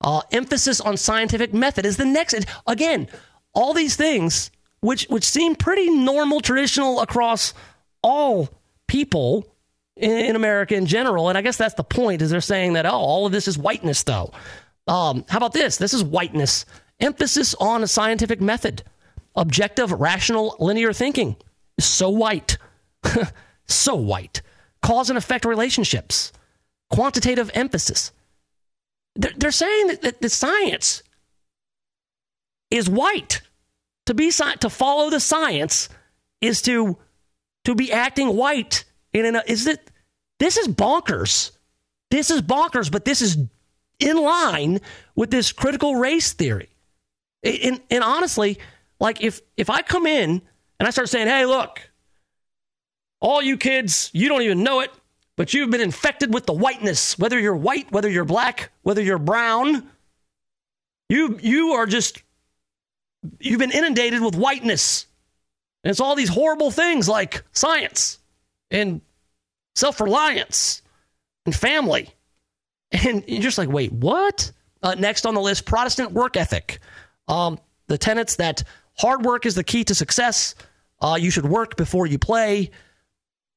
Uh, 0.00 0.20
emphasis 0.32 0.80
on 0.80 0.96
scientific 0.96 1.54
method 1.54 1.86
is 1.86 1.96
the 1.96 2.04
next. 2.04 2.44
Again, 2.66 3.06
all 3.54 3.72
these 3.72 3.94
things, 3.94 4.50
which 4.80 5.06
which 5.10 5.22
seem 5.22 5.54
pretty 5.54 5.88
normal, 5.90 6.40
traditional 6.40 7.02
across 7.02 7.54
all 8.02 8.48
people, 8.88 9.46
in, 9.94 10.10
in 10.10 10.34
America 10.34 10.74
in 10.74 10.86
general. 10.86 11.28
And 11.28 11.38
I 11.38 11.40
guess 11.40 11.56
that's 11.56 11.74
the 11.74 11.84
point 11.84 12.20
is 12.20 12.30
they're 12.30 12.40
saying 12.40 12.72
that, 12.72 12.84
oh, 12.84 12.90
all 12.90 13.26
of 13.26 13.32
this 13.32 13.46
is 13.46 13.56
whiteness, 13.56 14.02
though. 14.02 14.32
Um, 14.88 15.24
how 15.28 15.36
about 15.36 15.52
this? 15.52 15.76
This 15.76 15.94
is 15.94 16.02
whiteness. 16.02 16.66
Emphasis 16.98 17.54
on 17.60 17.84
a 17.84 17.86
scientific 17.86 18.40
method. 18.40 18.82
Objective, 19.36 19.92
rational, 19.92 20.56
linear 20.58 20.92
thinking 20.92 21.36
so 21.84 22.10
white. 22.10 22.58
so 23.66 23.94
white. 23.94 24.42
Cause 24.82 25.10
and 25.10 25.18
effect 25.18 25.44
relationships. 25.44 26.32
Quantitative 26.90 27.50
emphasis. 27.54 28.12
They're, 29.16 29.32
they're 29.36 29.50
saying 29.50 29.88
that, 29.88 30.02
that, 30.02 30.20
that 30.20 30.30
science 30.30 31.02
is 32.70 32.88
white. 32.88 33.42
To 34.06 34.14
be 34.14 34.30
to 34.30 34.70
follow 34.70 35.10
the 35.10 35.20
science 35.20 35.88
is 36.40 36.62
to 36.62 36.96
to 37.64 37.74
be 37.74 37.92
acting 37.92 38.34
white 38.36 38.84
in 39.12 39.24
an, 39.24 39.42
is 39.46 39.66
it 39.66 39.90
this 40.38 40.56
is 40.56 40.66
bonkers. 40.66 41.52
This 42.10 42.30
is 42.30 42.42
bonkers, 42.42 42.90
but 42.90 43.04
this 43.04 43.22
is 43.22 43.36
in 44.00 44.16
line 44.16 44.80
with 45.14 45.30
this 45.30 45.52
critical 45.52 45.94
race 45.94 46.32
theory. 46.32 46.70
And, 47.44 47.80
and 47.90 48.02
honestly, 48.02 48.58
like 48.98 49.22
if 49.22 49.40
if 49.56 49.70
I 49.70 49.82
come 49.82 50.06
in 50.06 50.42
and 50.80 50.88
I 50.88 50.90
start 50.90 51.08
saying, 51.08 51.28
"Hey, 51.28 51.46
look, 51.46 51.88
all 53.20 53.40
you 53.40 53.56
kids, 53.56 54.10
you 54.12 54.28
don't 54.28 54.42
even 54.42 54.64
know 54.64 54.80
it, 54.80 54.90
but 55.36 55.54
you've 55.54 55.70
been 55.70 55.80
infected 55.80 56.34
with 56.34 56.46
the 56.46 56.52
whiteness. 56.52 57.18
Whether 57.18 57.38
you're 57.38 57.56
white, 57.56 57.92
whether 57.92 58.08
you're 58.08 58.24
black, 58.24 58.72
whether 58.82 59.02
you're 59.02 59.18
brown, 59.18 59.88
you 61.08 61.38
you 61.40 61.72
are 61.72 61.86
just 61.86 62.22
you've 63.38 63.58
been 63.60 63.70
inundated 63.70 64.20
with 64.20 64.34
whiteness. 64.34 65.06
And 65.84 65.90
it's 65.90 66.00
all 66.00 66.14
these 66.14 66.28
horrible 66.28 66.70
things 66.70 67.08
like 67.08 67.44
science 67.52 68.18
and 68.70 69.00
self 69.74 70.00
reliance 70.00 70.82
and 71.46 71.54
family. 71.54 72.10
And 72.92 73.22
you're 73.28 73.42
just 73.42 73.56
like, 73.56 73.68
wait, 73.68 73.92
what? 73.92 74.50
Uh, 74.82 74.96
next 74.98 75.24
on 75.24 75.34
the 75.34 75.40
list, 75.40 75.64
Protestant 75.64 76.10
work 76.10 76.36
ethic. 76.36 76.80
Um, 77.28 77.60
the 77.86 77.96
tenets 77.96 78.36
that 78.36 78.64
hard 78.98 79.24
work 79.24 79.46
is 79.46 79.54
the 79.54 79.62
key 79.62 79.84
to 79.84 79.94
success. 79.94 80.56
Uh, 81.00 81.18
you 81.20 81.30
should 81.30 81.46
work 81.46 81.76
before 81.76 82.06
you 82.06 82.18
play. 82.18 82.70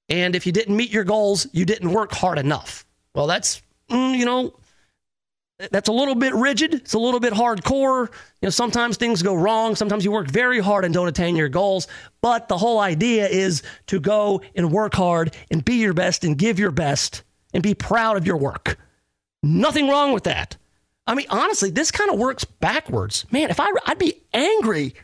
And 0.10 0.36
if 0.36 0.46
you 0.46 0.52
didn't 0.52 0.76
meet 0.76 0.92
your 0.92 1.04
goals, 1.04 1.48
you 1.52 1.66
didn't 1.66 1.92
work 1.92 2.12
hard 2.12 2.38
enough. 2.38 2.86
Well, 3.16 3.28
that's, 3.28 3.62
mm, 3.90 4.18
you 4.18 4.26
know, 4.26 4.54
that's 5.72 5.88
a 5.88 5.94
little 5.94 6.16
bit 6.16 6.34
rigid. 6.34 6.74
It's 6.74 6.94
a 6.94 7.00
little 7.00 7.20
bit 7.20 7.34
hardcore. 7.34 8.08
You 8.42 8.48
know, 8.48 8.50
sometimes 8.50 8.98
things 8.98 9.22
go 9.22 9.34
wrong. 9.34 9.76
Sometimes 9.76 10.04
you 10.04 10.12
work 10.12 10.28
very 10.28 10.60
hard 10.60 10.84
and 10.84 10.94
don't 10.94 11.08
attain 11.08 11.36
your 11.36 11.50
goals. 11.50 11.88
But 12.22 12.48
the 12.48 12.58
whole 12.58 12.80
idea 12.80 13.28
is 13.28 13.64
to 13.88 14.00
go 14.00 14.42
and 14.56 14.72
work 14.72 14.94
hard 14.94 15.36
and 15.52 15.64
be 15.64 15.76
your 15.76 15.94
best 15.94 16.24
and 16.24 16.38
give 16.38 16.60
your 16.60 16.72
best 16.72 17.24
and 17.54 17.62
be 17.62 17.76
proud 17.76 18.18
of 18.18 18.26
your 18.26 18.38
work. 18.38 18.78
Nothing 19.42 19.88
wrong 19.88 20.12
with 20.12 20.24
that. 20.24 20.58
I 21.06 21.16
mean, 21.16 21.28
honestly, 21.30 21.70
this 21.70 21.92
kind 21.92 22.10
of 22.10 22.18
works 22.18 22.46
backwards. 22.46 23.26
Man, 23.32 23.50
if 23.50 23.60
I, 23.60 23.70
I'd 23.86 24.00
be 24.00 24.22
angry. 24.34 24.96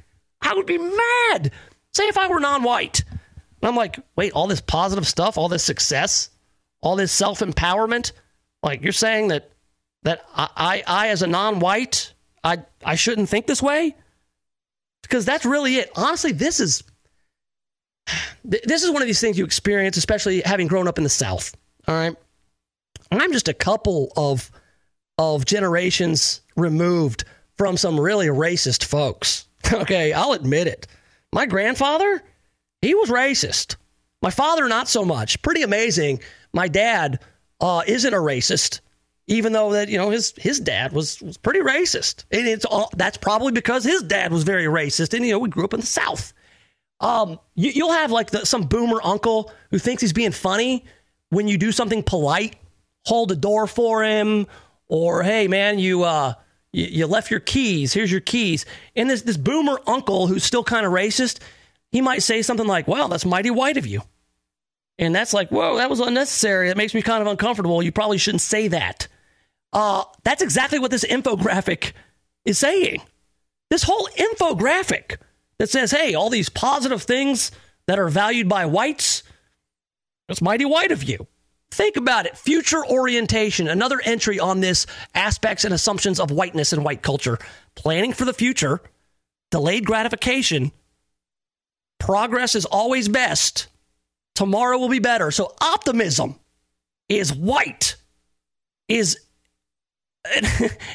I 0.41 0.53
would 0.53 0.65
be 0.65 0.77
mad. 0.77 1.51
Say 1.93 2.05
if 2.07 2.17
I 2.17 2.27
were 2.27 2.39
non-white. 2.39 3.03
And 3.61 3.67
I'm 3.69 3.75
like, 3.75 3.99
wait, 4.15 4.33
all 4.33 4.47
this 4.47 4.61
positive 4.61 5.07
stuff, 5.07 5.37
all 5.37 5.49
this 5.49 5.63
success, 5.63 6.29
all 6.81 6.95
this 6.95 7.11
self-empowerment. 7.11 8.11
Like 8.63 8.83
you're 8.83 8.91
saying 8.91 9.29
that 9.29 9.51
that 10.03 10.25
I, 10.33 10.49
I, 10.55 10.83
I 10.87 11.07
as 11.09 11.21
a 11.21 11.27
non-white, 11.27 12.13
I, 12.43 12.59
I 12.85 12.95
shouldn't 12.95 13.29
think 13.29 13.47
this 13.47 13.61
way? 13.61 13.95
Because 15.01 15.25
that's 15.25 15.45
really 15.45 15.75
it. 15.75 15.91
Honestly, 15.95 16.31
this 16.31 16.59
is 16.59 16.83
this 18.43 18.83
is 18.83 18.89
one 18.89 19.01
of 19.01 19.07
these 19.07 19.21
things 19.21 19.37
you 19.37 19.45
experience, 19.45 19.97
especially 19.97 20.41
having 20.41 20.67
grown 20.67 20.87
up 20.87 20.97
in 20.97 21.03
the 21.03 21.09
South. 21.09 21.55
All 21.87 21.95
right, 21.95 22.15
I'm 23.11 23.31
just 23.31 23.47
a 23.47 23.53
couple 23.53 24.11
of 24.15 24.51
of 25.17 25.45
generations 25.45 26.41
removed 26.55 27.25
from 27.57 27.77
some 27.77 27.99
really 27.99 28.27
racist 28.27 28.83
folks. 28.83 29.45
Okay, 29.71 30.13
I'll 30.13 30.31
admit 30.31 30.65
it. 30.65 30.87
My 31.33 31.45
grandfather, 31.45 32.23
he 32.81 32.95
was 32.95 33.09
racist. 33.09 33.75
My 34.21 34.31
father, 34.31 34.67
not 34.67 34.87
so 34.87 35.05
much. 35.05 35.41
Pretty 35.41 35.61
amazing. 35.61 36.21
My 36.53 36.67
dad 36.67 37.19
uh, 37.61 37.83
isn't 37.87 38.13
a 38.13 38.17
racist 38.17 38.81
even 39.29 39.53
though 39.53 39.71
that 39.71 39.89
you 39.89 39.97
know 39.97 40.09
his 40.09 40.33
his 40.37 40.59
dad 40.59 40.91
was, 40.91 41.21
was 41.21 41.37
pretty 41.37 41.59
racist, 41.59 42.25
and 42.31 42.47
it's 42.47 42.65
all, 42.65 42.89
that's 42.97 43.17
probably 43.17 43.51
because 43.51 43.83
his 43.83 44.01
dad 44.01 44.31
was 44.31 44.43
very 44.43 44.65
racist, 44.65 45.13
and 45.13 45.25
you 45.25 45.31
know 45.31 45.39
we 45.39 45.49
grew 45.49 45.63
up 45.63 45.73
in 45.73 45.79
the 45.79 45.85
South. 45.85 46.33
Um, 46.99 47.39
you, 47.55 47.85
will 47.85 47.93
have 47.93 48.11
like 48.11 48.31
the, 48.31 48.45
some 48.45 48.63
boomer 48.63 48.99
uncle 49.03 49.53
who 49.71 49.77
thinks 49.77 50.01
he's 50.01 50.11
being 50.11 50.31
funny 50.31 50.83
when 51.29 51.47
you 51.47 51.57
do 51.57 51.71
something 51.71 52.03
polite, 52.03 52.57
hold 53.05 53.31
a 53.31 53.35
door 53.35 53.67
for 53.67 54.03
him, 54.03 54.47
or 54.87 55.23
hey 55.23 55.47
man, 55.47 55.79
you 55.79 56.03
uh 56.03 56.33
you, 56.71 56.85
you 56.85 57.07
left 57.07 57.31
your 57.31 57.39
keys, 57.39 57.93
here's 57.93 58.11
your 58.11 58.21
keys, 58.21 58.65
and 58.95 59.09
this 59.09 59.21
this 59.23 59.37
boomer 59.37 59.79
uncle 59.87 60.27
who's 60.27 60.43
still 60.43 60.63
kind 60.63 60.85
of 60.85 60.91
racist, 60.91 61.39
he 61.91 62.01
might 62.01 62.23
say 62.23 62.41
something 62.41 62.67
like, 62.67 62.87
"Well, 62.87 63.07
that's 63.07 63.25
mighty 63.25 63.51
white 63.51 63.77
of 63.77 63.85
you." 63.85 64.01
And 64.99 65.15
that's 65.15 65.33
like, 65.33 65.49
whoa, 65.49 65.77
that 65.77 65.89
was 65.89 66.01
unnecessary. 66.01 66.67
That 66.67 66.75
makes 66.75 66.93
me 66.93 67.01
kind 67.01 67.21
of 67.21 67.27
uncomfortable. 67.27 67.81
You 67.81 67.91
probably 67.91 68.17
shouldn't 68.17 68.41
say 68.41 68.67
that. 68.67 69.07
Uh, 69.71 70.03
that's 70.23 70.41
exactly 70.41 70.77
what 70.77 70.91
this 70.91 71.05
infographic 71.05 71.93
is 72.43 72.57
saying. 72.57 73.01
This 73.69 73.83
whole 73.83 74.09
infographic 74.17 75.17
that 75.57 75.69
says, 75.69 75.91
hey, 75.91 76.15
all 76.15 76.29
these 76.29 76.49
positive 76.49 77.03
things 77.03 77.51
that 77.87 77.97
are 77.97 78.09
valued 78.09 78.49
by 78.49 78.65
whites, 78.65 79.23
That's 80.27 80.41
mighty 80.41 80.65
white 80.65 80.91
of 80.91 81.03
you. 81.03 81.27
Think 81.71 81.97
about 81.97 82.25
it. 82.25 82.37
Future 82.37 82.85
orientation, 82.85 83.67
another 83.67 84.01
entry 84.03 84.39
on 84.39 84.59
this 84.59 84.87
aspects 85.13 85.65
and 85.65 85.73
assumptions 85.73 86.19
of 86.19 86.31
whiteness 86.31 86.73
and 86.73 86.83
white 86.83 87.01
culture. 87.01 87.37
Planning 87.75 88.13
for 88.13 88.25
the 88.25 88.33
future, 88.33 88.81
delayed 89.51 89.85
gratification. 89.85 90.71
Progress 91.99 92.55
is 92.55 92.65
always 92.65 93.07
best. 93.07 93.67
Tomorrow 94.35 94.79
will 94.79 94.89
be 94.89 94.99
better. 94.99 95.31
So 95.31 95.53
optimism 95.61 96.39
is 97.07 97.33
white, 97.33 97.97
is 98.87 99.19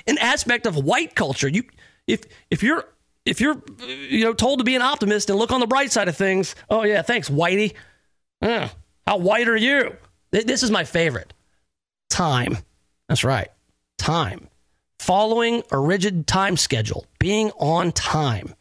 an, 0.06 0.18
aspect 0.18 0.66
of 0.66 0.76
white 0.76 1.14
culture. 1.14 1.48
You 1.48 1.64
if 2.06 2.22
if 2.50 2.62
you're 2.62 2.84
if 3.24 3.40
you're 3.40 3.62
you 3.86 4.24
know 4.24 4.32
told 4.32 4.58
to 4.58 4.64
be 4.64 4.76
an 4.76 4.82
optimist 4.82 5.30
and 5.30 5.38
look 5.38 5.50
on 5.50 5.60
the 5.60 5.66
bright 5.66 5.92
side 5.92 6.08
of 6.08 6.16
things, 6.16 6.54
oh 6.70 6.84
yeah, 6.84 7.02
thanks, 7.02 7.28
Whitey. 7.28 7.74
How 9.06 9.18
white 9.18 9.48
are 9.48 9.56
you? 9.56 9.96
This 10.42 10.64
is 10.64 10.70
my 10.70 10.82
favorite. 10.82 11.32
Time. 12.10 12.58
That's 13.08 13.22
right. 13.22 13.48
Time. 13.98 14.48
Following 14.98 15.62
a 15.70 15.78
rigid 15.78 16.26
time 16.26 16.56
schedule, 16.56 17.06
being 17.20 17.52
on 17.52 17.92
time. 17.92 18.54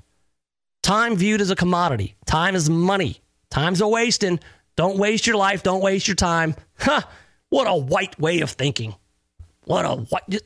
Time 0.83 1.15
viewed 1.15 1.41
as 1.41 1.49
a 1.49 1.55
commodity. 1.55 2.15
Time 2.25 2.53
is 2.53 2.69
money. 2.69 3.21
Time's 3.49 3.81
a 3.81 3.87
wasting. 3.87 4.39
Don't 4.75 4.97
waste 4.97 5.25
your 5.25 5.37
life. 5.37 5.63
Don't 5.63 5.81
waste 5.81 6.07
your 6.07 6.15
time. 6.15 6.55
Huh. 6.77 7.01
What 7.49 7.67
a 7.67 7.75
white 7.75 8.19
way 8.19 8.41
of 8.41 8.51
thinking. 8.51 8.93
What 9.65 9.85
a 9.85 9.95
white. 9.95 10.41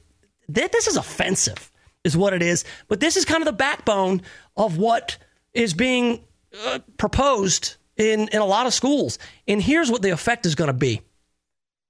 This 0.47 0.88
is 0.88 0.95
offensive, 0.95 1.71
is 2.03 2.15
what 2.15 2.34
it 2.34 2.41
is. 2.41 2.63
But 2.88 2.99
this 2.99 3.17
is 3.17 3.25
kind 3.25 3.41
of 3.41 3.45
the 3.45 3.53
backbone 3.53 4.21
of 4.55 4.78
what 4.78 5.17
is 5.53 5.73
being 5.73 6.23
uh, 6.65 6.80
proposed 6.97 7.75
in, 7.97 8.30
in 8.30 8.39
a 8.39 8.45
lot 8.45 8.65
of 8.65 8.73
schools. 8.73 9.19
And 9.47 9.61
here's 9.61 9.91
what 9.91 10.01
the 10.01 10.11
effect 10.11 10.45
is 10.45 10.55
going 10.55 10.67
to 10.67 10.73
be 10.73 11.01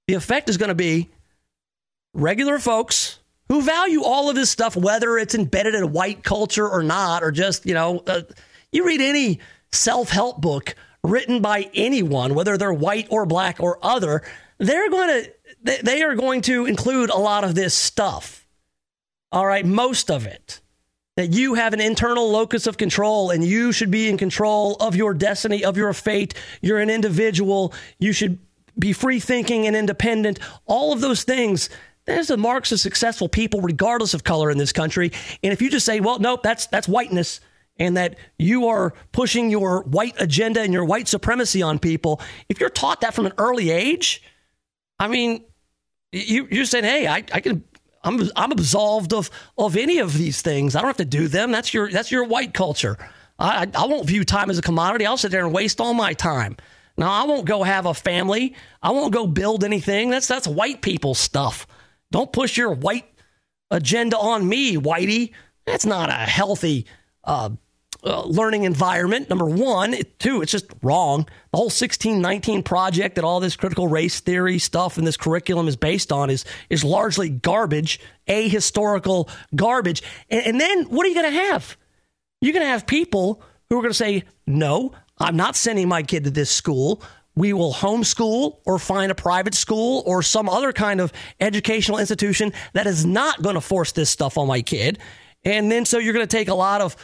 the 0.08 0.14
effect 0.14 0.48
is 0.48 0.56
going 0.56 0.70
to 0.70 0.74
be 0.74 1.10
regular 2.14 2.58
folks 2.58 3.20
who 3.48 3.62
value 3.62 4.02
all 4.02 4.28
of 4.28 4.34
this 4.34 4.50
stuff, 4.50 4.74
whether 4.74 5.18
it's 5.18 5.34
embedded 5.34 5.74
in 5.74 5.92
white 5.92 6.24
culture 6.24 6.68
or 6.68 6.82
not, 6.82 7.22
or 7.22 7.30
just, 7.30 7.66
you 7.66 7.74
know, 7.74 8.02
uh, 8.06 8.22
you 8.72 8.86
read 8.86 9.00
any 9.00 9.38
self 9.70 10.08
help 10.08 10.40
book 10.40 10.74
written 11.04 11.40
by 11.40 11.70
anyone, 11.74 12.34
whether 12.34 12.56
they're 12.56 12.72
white 12.72 13.06
or 13.10 13.26
black 13.26 13.60
or 13.60 13.78
other, 13.82 14.22
they're 14.56 14.90
going 14.90 15.24
to, 15.24 15.82
they 15.82 16.02
are 16.02 16.14
going 16.14 16.40
to 16.40 16.64
include 16.64 17.10
a 17.10 17.18
lot 17.18 17.44
of 17.44 17.54
this 17.54 17.74
stuff. 17.74 18.46
All 19.30 19.46
right, 19.46 19.64
most 19.64 20.10
of 20.10 20.26
it. 20.26 20.60
That 21.16 21.32
you 21.32 21.54
have 21.54 21.72
an 21.72 21.80
internal 21.80 22.30
locus 22.30 22.66
of 22.66 22.76
control 22.76 23.30
and 23.30 23.44
you 23.44 23.72
should 23.72 23.90
be 23.90 24.08
in 24.08 24.16
control 24.16 24.76
of 24.76 24.94
your 24.94 25.14
destiny, 25.14 25.64
of 25.64 25.76
your 25.76 25.92
fate. 25.92 26.32
You're 26.62 26.78
an 26.78 26.90
individual. 26.90 27.74
You 27.98 28.12
should 28.12 28.38
be 28.78 28.92
free 28.92 29.20
thinking 29.20 29.66
and 29.66 29.74
independent. 29.74 30.38
All 30.66 30.92
of 30.92 31.00
those 31.00 31.24
things 31.24 31.68
there's 32.08 32.28
the 32.28 32.38
marks 32.38 32.72
of 32.72 32.80
successful 32.80 33.28
people, 33.28 33.60
regardless 33.60 34.14
of 34.14 34.24
color 34.24 34.50
in 34.50 34.56
this 34.56 34.72
country. 34.72 35.12
And 35.42 35.52
if 35.52 35.60
you 35.60 35.70
just 35.70 35.84
say, 35.84 36.00
well, 36.00 36.18
nope, 36.18 36.42
that's 36.42 36.66
that's 36.66 36.88
whiteness, 36.88 37.40
and 37.76 37.98
that 37.98 38.16
you 38.38 38.68
are 38.68 38.94
pushing 39.12 39.50
your 39.50 39.82
white 39.82 40.14
agenda 40.18 40.62
and 40.62 40.72
your 40.72 40.86
white 40.86 41.06
supremacy 41.06 41.60
on 41.60 41.78
people, 41.78 42.22
if 42.48 42.60
you're 42.60 42.70
taught 42.70 43.02
that 43.02 43.12
from 43.12 43.26
an 43.26 43.34
early 43.36 43.70
age, 43.70 44.22
I 44.98 45.08
mean, 45.08 45.44
you, 46.10 46.48
you're 46.50 46.64
saying, 46.64 46.84
hey, 46.84 47.06
I, 47.06 47.16
I 47.16 47.40
can 47.40 47.62
I'm 48.02 48.22
I'm 48.36 48.52
absolved 48.52 49.12
of 49.12 49.30
of 49.58 49.76
any 49.76 49.98
of 49.98 50.16
these 50.16 50.40
things. 50.40 50.74
I 50.74 50.80
don't 50.80 50.88
have 50.88 50.96
to 50.96 51.04
do 51.04 51.28
them. 51.28 51.52
That's 51.52 51.74
your 51.74 51.90
that's 51.90 52.10
your 52.10 52.24
white 52.24 52.54
culture. 52.54 52.96
I 53.38 53.68
I 53.74 53.84
won't 53.84 54.06
view 54.06 54.24
time 54.24 54.48
as 54.48 54.56
a 54.56 54.62
commodity. 54.62 55.04
I'll 55.04 55.18
sit 55.18 55.30
there 55.30 55.44
and 55.44 55.52
waste 55.52 55.78
all 55.78 55.92
my 55.92 56.14
time. 56.14 56.56
Now 56.98 57.12
I 57.12 57.24
won't 57.26 57.46
go 57.46 57.62
have 57.62 57.86
a 57.86 57.94
family. 57.94 58.54
I 58.82 58.90
won't 58.90 59.14
go 59.14 59.26
build 59.26 59.64
anything. 59.64 60.10
That's 60.10 60.26
that's 60.26 60.48
white 60.48 60.82
people 60.82 61.14
stuff. 61.14 61.66
Don't 62.10 62.32
push 62.32 62.56
your 62.56 62.72
white 62.72 63.06
agenda 63.70 64.18
on 64.18 64.46
me, 64.46 64.76
Whitey. 64.76 65.32
That's 65.64 65.86
not 65.86 66.10
a 66.10 66.14
healthy 66.14 66.86
uh, 67.22 67.50
uh, 68.02 68.24
learning 68.24 68.64
environment. 68.64 69.28
Number 69.28 69.44
one, 69.44 69.94
it, 69.94 70.18
two, 70.18 70.42
it's 70.42 70.50
just 70.50 70.66
wrong. 70.82 71.26
The 71.52 71.56
whole 71.56 71.66
1619 71.66 72.62
project 72.64 73.14
that 73.14 73.24
all 73.24 73.38
this 73.38 73.54
critical 73.54 73.86
race 73.86 74.18
theory 74.20 74.58
stuff 74.58 74.98
and 74.98 75.06
this 75.06 75.16
curriculum 75.16 75.68
is 75.68 75.76
based 75.76 76.10
on 76.10 76.30
is 76.30 76.44
is 76.68 76.82
largely 76.82 77.28
garbage, 77.28 78.00
ahistorical 78.26 79.28
garbage. 79.54 80.02
And, 80.30 80.46
and 80.46 80.60
then 80.60 80.84
what 80.84 81.06
are 81.06 81.08
you 81.10 81.14
going 81.14 81.32
to 81.32 81.40
have? 81.40 81.76
You're 82.40 82.52
going 82.54 82.64
to 82.64 82.70
have 82.70 82.86
people 82.86 83.42
who 83.68 83.78
are 83.78 83.82
going 83.82 83.90
to 83.90 83.94
say, 83.94 84.24
"No, 84.46 84.92
I'm 85.20 85.36
not 85.36 85.56
sending 85.56 85.88
my 85.88 86.02
kid 86.02 86.24
to 86.24 86.30
this 86.30 86.50
school 86.50 87.02
we 87.38 87.52
will 87.52 87.72
homeschool 87.72 88.58
or 88.66 88.80
find 88.80 89.12
a 89.12 89.14
private 89.14 89.54
school 89.54 90.02
or 90.06 90.24
some 90.24 90.48
other 90.48 90.72
kind 90.72 91.00
of 91.00 91.12
educational 91.38 91.98
institution 91.98 92.52
that 92.72 92.86
is 92.88 93.06
not 93.06 93.40
going 93.42 93.54
to 93.54 93.60
force 93.60 93.92
this 93.92 94.10
stuff 94.10 94.36
on 94.36 94.48
my 94.48 94.60
kid. 94.60 94.98
And 95.44 95.70
then 95.70 95.84
so 95.84 95.98
you're 95.98 96.14
going 96.14 96.26
to 96.26 96.36
take 96.36 96.48
a 96.48 96.54
lot 96.54 96.80
of 96.80 96.96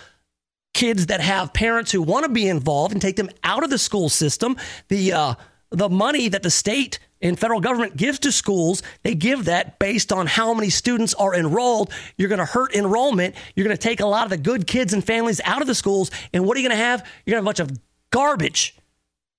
kids 0.75 1.07
that 1.07 1.21
have 1.21 1.53
parents 1.55 1.93
who 1.93 2.03
want 2.03 2.25
to 2.25 2.33
be 2.33 2.49
involved 2.49 2.93
and 2.93 3.01
take 3.01 3.15
them 3.15 3.31
out 3.45 3.63
of 3.63 3.71
the 3.71 3.79
school 3.79 4.09
system. 4.09 4.57
The 4.89 5.13
uh, 5.13 5.35
the 5.71 5.89
money 5.89 6.29
that 6.29 6.43
the 6.43 6.51
state 6.51 6.99
and 7.23 7.39
federal 7.39 7.61
government 7.61 7.97
gives 7.97 8.19
to 8.21 8.33
schools, 8.33 8.83
they 9.03 9.15
give 9.15 9.47
that 9.47 9.79
based 9.79 10.13
on 10.13 10.27
how 10.27 10.53
many 10.53 10.69
students 10.69 11.15
are 11.15 11.35
enrolled. 11.35 11.93
You're 12.17 12.29
going 12.29 12.41
to 12.41 12.45
hurt 12.45 12.75
enrollment. 12.75 13.35
You're 13.55 13.65
going 13.65 13.77
to 13.77 13.83
take 13.83 14.01
a 14.01 14.07
lot 14.07 14.25
of 14.25 14.31
the 14.31 14.37
good 14.37 14.67
kids 14.67 14.93
and 14.93 15.05
families 15.05 15.41
out 15.45 15.63
of 15.63 15.67
the 15.67 15.75
schools. 15.75 16.11
And 16.33 16.45
what 16.45 16.57
are 16.57 16.61
you 16.61 16.69
going 16.69 16.79
to 16.79 16.85
have? 16.85 17.01
You're 17.25 17.41
going 17.41 17.45
to 17.45 17.61
have 17.61 17.61
a 17.61 17.65
bunch 17.65 17.73
of 17.73 17.79
garbage 18.15 18.77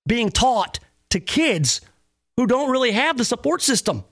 being 0.06 0.28
taught 0.28 0.78
to 1.08 1.18
kids 1.18 1.80
who 2.36 2.46
don't 2.46 2.70
really 2.70 2.92
have 2.92 3.16
the 3.16 3.24
support 3.24 3.62
system. 3.62 4.04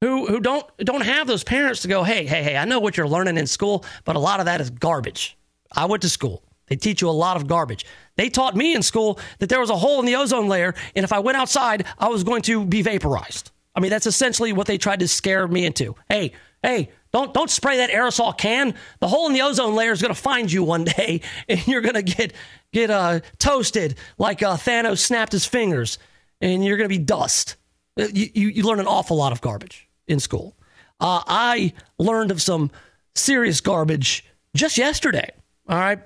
Who, 0.00 0.26
who 0.26 0.40
don't 0.40 0.66
don't 0.78 1.04
have 1.04 1.26
those 1.26 1.44
parents 1.44 1.82
to 1.82 1.88
go, 1.88 2.02
hey, 2.02 2.26
hey, 2.26 2.42
hey, 2.42 2.56
I 2.56 2.64
know 2.64 2.80
what 2.80 2.96
you're 2.96 3.08
learning 3.08 3.38
in 3.38 3.46
school, 3.46 3.84
but 4.04 4.16
a 4.16 4.18
lot 4.18 4.40
of 4.40 4.46
that 4.46 4.60
is 4.60 4.70
garbage. 4.70 5.38
I 5.72 5.86
went 5.86 6.02
to 6.02 6.08
school. 6.08 6.42
They 6.66 6.74
teach 6.76 7.00
you 7.00 7.08
a 7.08 7.10
lot 7.10 7.36
of 7.36 7.46
garbage. 7.46 7.86
They 8.16 8.28
taught 8.28 8.56
me 8.56 8.74
in 8.74 8.82
school 8.82 9.20
that 9.38 9.48
there 9.48 9.60
was 9.60 9.70
a 9.70 9.76
hole 9.76 10.00
in 10.00 10.06
the 10.06 10.16
ozone 10.16 10.48
layer, 10.48 10.74
and 10.96 11.04
if 11.04 11.12
I 11.12 11.20
went 11.20 11.38
outside, 11.38 11.86
I 11.96 12.08
was 12.08 12.24
going 12.24 12.42
to 12.42 12.64
be 12.64 12.82
vaporized. 12.82 13.52
I 13.74 13.80
mean, 13.80 13.90
that's 13.90 14.06
essentially 14.06 14.52
what 14.52 14.66
they 14.66 14.78
tried 14.78 15.00
to 15.00 15.08
scare 15.08 15.46
me 15.46 15.64
into. 15.64 15.94
Hey, 16.08 16.32
hey, 16.62 16.90
don't 17.16 17.32
don't 17.32 17.50
spray 17.50 17.78
that 17.78 17.90
aerosol 17.90 18.36
can. 18.36 18.74
The 19.00 19.08
hole 19.08 19.26
in 19.26 19.32
the 19.32 19.42
ozone 19.42 19.74
layer 19.74 19.92
is 19.92 20.02
going 20.02 20.14
to 20.14 20.20
find 20.20 20.52
you 20.52 20.62
one 20.62 20.84
day, 20.96 21.22
and 21.48 21.66
you're 21.66 21.80
going 21.80 21.94
to 21.94 22.02
get 22.02 22.32
get 22.72 22.90
uh, 22.90 23.20
toasted 23.38 23.96
like 24.18 24.42
uh, 24.42 24.56
Thanos 24.56 24.98
snapped 24.98 25.32
his 25.32 25.46
fingers, 25.46 25.98
and 26.40 26.64
you're 26.64 26.76
going 26.76 26.88
to 26.88 26.94
be 26.94 27.02
dust. 27.02 27.56
Uh, 27.98 28.08
you, 28.12 28.28
you, 28.34 28.48
you, 28.48 28.62
learn 28.62 28.78
an 28.78 28.86
awful 28.86 29.16
lot 29.16 29.32
of 29.32 29.40
garbage 29.40 29.88
in 30.06 30.20
school. 30.20 30.54
Uh, 31.00 31.22
I 31.26 31.72
learned 31.98 32.30
of 32.30 32.42
some 32.42 32.70
serious 33.14 33.62
garbage 33.62 34.26
just 34.54 34.76
yesterday. 34.76 35.30
All 35.68 35.78
right. 35.78 36.00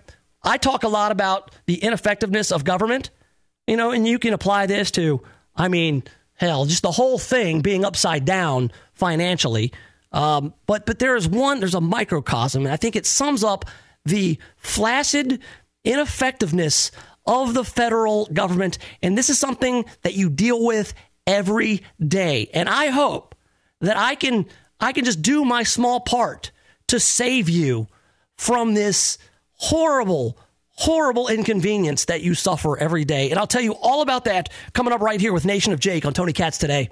I 0.45 0.57
talk 0.57 0.85
a 0.85 0.89
lot 0.89 1.11
about 1.11 1.51
the 1.67 1.83
ineffectiveness 1.83 2.53
of 2.53 2.65
government, 2.65 3.11
you 3.67 3.77
know, 3.77 3.91
and 3.91 4.07
you 4.07 4.21
can 4.21 4.33
apply 4.33 4.67
this 4.67 4.93
to, 4.93 5.21
I 5.57 5.67
mean, 5.67 6.05
hell, 6.35 6.65
just 6.65 6.83
the 6.83 6.93
whole 6.93 7.19
thing 7.19 7.61
being 7.61 7.85
upside 7.85 8.25
down 8.25 8.71
financially. 8.95 9.73
Um, 10.13 10.55
but 10.67 10.87
but 10.87 10.99
there 10.99 11.17
is 11.17 11.29
one, 11.29 11.61
there's 11.61 11.75
a 11.75 11.81
microcosm, 11.81 12.65
and 12.65 12.73
I 12.73 12.77
think 12.77 12.97
it 12.97 13.07
sums 13.07 13.45
up 13.45 13.65
the 14.05 14.39
flaccid 14.57 15.41
ineffectiveness 15.85 16.91
of 17.27 17.55
the 17.55 17.65
federal 17.65 18.27
government. 18.27 18.79
And 19.03 19.17
this 19.17 19.31
is 19.31 19.39
something 19.39 19.85
that 20.03 20.15
you 20.15 20.31
deal 20.31 20.65
with 20.65 20.95
every 21.27 21.83
day. 22.05 22.51
And 22.53 22.69
I 22.69 22.89
hope 22.89 23.35
that 23.81 23.97
I 23.97 24.15
can 24.15 24.47
I 24.81 24.93
can 24.93 25.05
just 25.05 25.23
do 25.23 25.45
my 25.45 25.63
small 25.63 26.01
part 26.01 26.51
to 26.89 26.99
save 26.99 27.49
you 27.49 27.87
from 28.37 28.75
this 28.75 29.19
horrible 29.55 30.39
horrible 30.67 31.29
inconvenience 31.29 32.07
that 32.07 32.23
you 32.23 32.35
suffer 32.35 32.79
every 32.79 33.05
day. 33.05 33.31
And 33.31 33.39
I'll 33.39 33.47
tell 33.47 33.61
you 33.61 33.75
all 33.75 34.01
about 34.01 34.25
that 34.25 34.49
coming 34.73 34.95
up 34.95 35.03
right 35.03 35.21
here 35.21 35.33
with 35.33 35.45
Nation 35.45 35.75
of 35.75 35.81
Jake 35.81 36.07
on 36.07 36.15
Tony 36.15 36.33
Katz 36.33 36.57
today. 36.57 36.89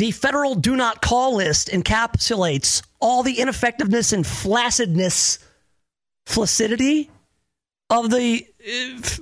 The 0.00 0.12
federal 0.12 0.54
do 0.54 0.76
not 0.76 1.02
call 1.02 1.36
list 1.36 1.68
encapsulates 1.68 2.82
all 3.00 3.22
the 3.22 3.38
ineffectiveness 3.38 4.14
and 4.14 4.24
flaccidness, 4.24 5.40
flaccidity 6.24 7.10
of 7.90 8.08
the 8.08 8.46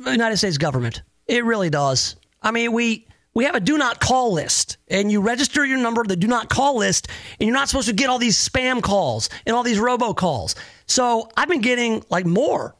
uh, 0.07 0.11
United 0.13 0.37
States 0.37 0.57
government. 0.57 1.03
It 1.27 1.45
really 1.45 1.69
does. 1.69 2.15
I 2.41 2.53
mean, 2.53 2.73
we 2.73 3.09
we 3.35 3.43
have 3.47 3.57
a 3.57 3.61
do 3.61 3.77
not 3.77 3.99
call 3.99 4.35
list, 4.35 4.77
and 4.87 5.11
you 5.11 5.21
register 5.21 5.65
your 5.65 5.79
number 5.79 6.05
the 6.05 6.15
do 6.15 6.29
not 6.29 6.49
call 6.49 6.77
list, 6.77 7.09
and 7.41 7.49
you're 7.49 7.57
not 7.57 7.69
supposed 7.69 7.89
to 7.89 7.95
get 7.95 8.09
all 8.09 8.21
these 8.21 8.39
spam 8.39 8.81
calls 8.81 9.31
and 9.47 9.57
all 9.57 9.65
these 9.65 9.79
robocalls. 9.79 10.55
So 10.87 11.29
I've 11.37 11.49
been 11.49 11.61
getting 11.61 12.05
like 12.09 12.25
more. 12.25 12.77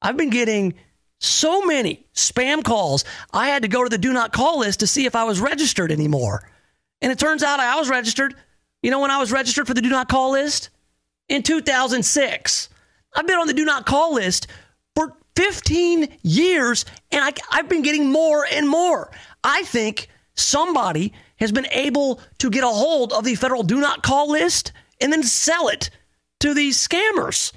I've 0.00 0.16
been 0.16 0.30
getting 0.30 0.72
so 1.18 1.60
many 1.60 2.06
spam 2.14 2.64
calls. 2.64 3.04
I 3.30 3.48
had 3.48 3.60
to 3.60 3.68
go 3.68 3.84
to 3.84 3.90
the 3.90 3.98
do 3.98 4.14
not 4.14 4.32
call 4.32 4.60
list 4.60 4.80
to 4.80 4.86
see 4.86 5.04
if 5.04 5.14
I 5.14 5.24
was 5.24 5.38
registered 5.38 5.92
anymore. 5.92 6.48
And 7.02 7.12
it 7.12 7.18
turns 7.18 7.42
out 7.42 7.60
I 7.60 7.78
was 7.78 7.90
registered. 7.90 8.34
You 8.82 8.90
know 8.90 9.00
when 9.00 9.10
I 9.10 9.18
was 9.18 9.30
registered 9.30 9.66
for 9.66 9.74
the 9.74 9.82
do 9.82 9.90
not 9.90 10.08
call 10.08 10.32
list? 10.32 10.70
In 11.28 11.42
2006. 11.42 12.68
I've 13.14 13.26
been 13.26 13.38
on 13.38 13.46
the 13.46 13.52
do 13.52 13.64
not 13.64 13.84
call 13.84 14.14
list 14.14 14.46
for 14.94 15.16
15 15.36 16.08
years 16.22 16.84
and 17.10 17.22
I, 17.24 17.32
I've 17.50 17.68
been 17.68 17.82
getting 17.82 18.10
more 18.10 18.46
and 18.50 18.68
more. 18.68 19.10
I 19.44 19.64
think 19.64 20.08
somebody 20.34 21.12
has 21.36 21.52
been 21.52 21.66
able 21.72 22.20
to 22.38 22.50
get 22.50 22.64
a 22.64 22.68
hold 22.68 23.12
of 23.12 23.24
the 23.24 23.34
federal 23.34 23.62
do 23.62 23.80
not 23.80 24.02
call 24.02 24.30
list 24.30 24.72
and 25.00 25.12
then 25.12 25.22
sell 25.22 25.68
it 25.68 25.90
to 26.40 26.54
these 26.54 26.76
scammers. 26.76 27.52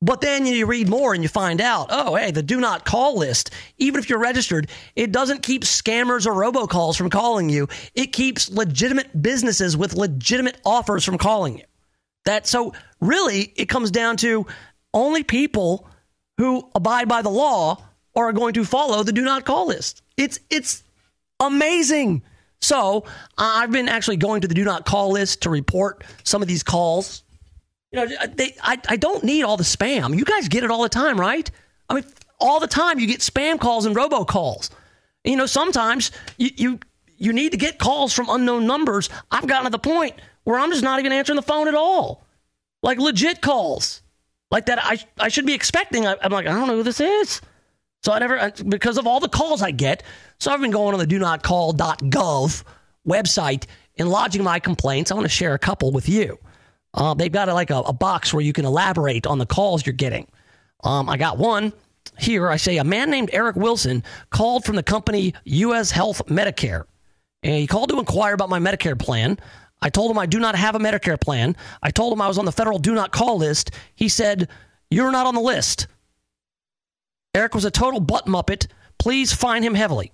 But 0.00 0.20
then 0.20 0.46
you 0.46 0.66
read 0.66 0.88
more 0.88 1.12
and 1.12 1.24
you 1.24 1.28
find 1.28 1.60
out, 1.60 1.88
oh, 1.90 2.14
hey, 2.14 2.30
the 2.30 2.42
do 2.42 2.60
not 2.60 2.84
call 2.84 3.18
list, 3.18 3.50
even 3.78 3.98
if 3.98 4.08
you're 4.08 4.20
registered, 4.20 4.70
it 4.94 5.10
doesn't 5.10 5.42
keep 5.42 5.62
scammers 5.62 6.24
or 6.24 6.34
robocalls 6.34 6.96
from 6.96 7.10
calling 7.10 7.48
you. 7.48 7.68
It 7.94 8.12
keeps 8.12 8.48
legitimate 8.48 9.20
businesses 9.20 9.76
with 9.76 9.94
legitimate 9.94 10.60
offers 10.64 11.04
from 11.04 11.18
calling 11.18 11.58
you. 11.58 11.64
That 12.26 12.46
so 12.46 12.74
really 13.00 13.52
it 13.56 13.68
comes 13.68 13.90
down 13.90 14.18
to 14.18 14.46
only 14.94 15.24
people 15.24 15.88
who 16.36 16.68
abide 16.74 17.08
by 17.08 17.22
the 17.22 17.30
law 17.30 17.82
are 18.14 18.32
going 18.32 18.54
to 18.54 18.64
follow 18.64 19.02
the 19.02 19.12
do 19.12 19.22
not 19.22 19.44
call 19.44 19.68
list. 19.68 20.02
It's 20.16 20.38
it's 20.50 20.84
amazing. 21.40 22.22
So 22.60 23.04
I've 23.36 23.70
been 23.70 23.88
actually 23.88 24.16
going 24.16 24.42
to 24.42 24.48
the 24.48 24.54
do 24.54 24.64
not 24.64 24.84
call 24.84 25.12
list 25.12 25.42
to 25.42 25.50
report 25.50 26.04
some 26.24 26.42
of 26.42 26.48
these 26.48 26.62
calls. 26.62 27.22
You 27.92 28.04
know, 28.04 28.16
uh, 28.20 28.26
they, 28.34 28.54
I, 28.62 28.78
I 28.88 28.96
don't 28.96 29.24
need 29.24 29.42
all 29.42 29.56
the 29.56 29.64
spam. 29.64 30.16
You 30.16 30.24
guys 30.24 30.48
get 30.48 30.64
it 30.64 30.70
all 30.70 30.82
the 30.82 30.88
time, 30.88 31.18
right? 31.18 31.50
I 31.88 31.94
mean, 31.94 32.04
all 32.38 32.60
the 32.60 32.66
time 32.66 32.98
you 32.98 33.06
get 33.06 33.20
spam 33.20 33.58
calls 33.58 33.86
and 33.86 33.96
robocalls. 33.96 34.70
You 35.24 35.36
know, 35.36 35.46
sometimes 35.46 36.10
you, 36.36 36.50
you 36.56 36.80
you 37.16 37.32
need 37.32 37.52
to 37.52 37.58
get 37.58 37.78
calls 37.78 38.12
from 38.12 38.28
unknown 38.28 38.66
numbers. 38.66 39.10
I've 39.30 39.46
gotten 39.46 39.64
to 39.64 39.70
the 39.70 39.78
point 39.78 40.14
where 40.44 40.58
I'm 40.58 40.70
just 40.70 40.84
not 40.84 41.00
even 41.00 41.12
answering 41.12 41.36
the 41.36 41.42
phone 41.42 41.66
at 41.66 41.74
all, 41.74 42.24
like 42.82 42.98
legit 42.98 43.40
calls, 43.40 44.02
like 44.50 44.66
that. 44.66 44.78
I 44.82 44.98
I 45.18 45.28
should 45.28 45.46
be 45.46 45.54
expecting. 45.54 46.06
I, 46.06 46.16
I'm 46.22 46.30
like, 46.30 46.46
I 46.46 46.52
don't 46.52 46.68
know 46.68 46.76
who 46.76 46.82
this 46.82 47.00
is. 47.00 47.40
So 48.02 48.12
I 48.12 48.20
never 48.20 48.52
because 48.68 48.98
of 48.98 49.06
all 49.06 49.18
the 49.20 49.28
calls 49.28 49.62
I 49.62 49.70
get. 49.70 50.02
So 50.38 50.52
I've 50.52 50.60
been 50.60 50.70
going 50.70 50.94
on 50.94 51.00
the 51.00 51.06
do 51.06 51.18
not 51.18 51.42
call.gov 51.42 52.62
website 53.06 53.64
and 53.98 54.08
lodging 54.08 54.44
my 54.44 54.60
complaints. 54.60 55.10
I 55.10 55.14
want 55.14 55.24
to 55.24 55.30
share 55.30 55.54
a 55.54 55.58
couple 55.58 55.90
with 55.90 56.08
you. 56.08 56.38
Uh, 56.98 57.14
they've 57.14 57.32
got 57.32 57.48
a, 57.48 57.54
like 57.54 57.70
a, 57.70 57.76
a, 57.76 57.92
box 57.92 58.34
where 58.34 58.42
you 58.42 58.52
can 58.52 58.64
elaborate 58.64 59.24
on 59.24 59.38
the 59.38 59.46
calls 59.46 59.86
you're 59.86 59.92
getting. 59.92 60.26
Um, 60.82 61.08
I 61.08 61.16
got 61.16 61.38
one 61.38 61.72
here. 62.18 62.48
I 62.48 62.56
say 62.56 62.78
a 62.78 62.84
man 62.84 63.08
named 63.08 63.30
Eric 63.32 63.54
Wilson 63.54 64.02
called 64.30 64.64
from 64.64 64.74
the 64.74 64.82
company 64.82 65.32
U.S. 65.44 65.92
Health 65.92 66.26
Medicare, 66.26 66.84
and 67.44 67.54
he 67.54 67.68
called 67.68 67.90
to 67.90 68.00
inquire 68.00 68.34
about 68.34 68.50
my 68.50 68.58
Medicare 68.58 68.98
plan. 68.98 69.38
I 69.80 69.90
told 69.90 70.10
him 70.10 70.18
I 70.18 70.26
do 70.26 70.40
not 70.40 70.56
have 70.56 70.74
a 70.74 70.80
Medicare 70.80 71.20
plan. 71.20 71.54
I 71.84 71.92
told 71.92 72.12
him 72.12 72.20
I 72.20 72.26
was 72.26 72.36
on 72.36 72.44
the 72.44 72.52
federal 72.52 72.80
do 72.80 72.94
not 72.94 73.12
call 73.12 73.38
list. 73.38 73.70
He 73.94 74.08
said, 74.08 74.48
You're 74.90 75.12
not 75.12 75.26
on 75.26 75.36
the 75.36 75.40
list. 75.40 75.86
Eric 77.32 77.54
was 77.54 77.64
a 77.64 77.70
total 77.70 78.00
butt 78.00 78.26
muppet. 78.26 78.66
Please 78.98 79.32
fine 79.32 79.62
him 79.62 79.74
heavily. 79.74 80.10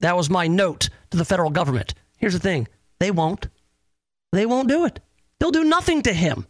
That 0.00 0.16
was 0.16 0.30
my 0.30 0.46
note 0.46 0.88
to 1.10 1.16
the 1.16 1.24
federal 1.24 1.50
government. 1.50 1.94
Here's 2.16 2.34
the 2.34 2.38
thing 2.38 2.68
they 3.00 3.10
won't. 3.10 3.48
They 4.30 4.46
won't 4.46 4.68
do 4.68 4.84
it. 4.84 5.00
They'll 5.38 5.50
do 5.50 5.64
nothing 5.64 6.02
to 6.02 6.12
him. 6.12 6.46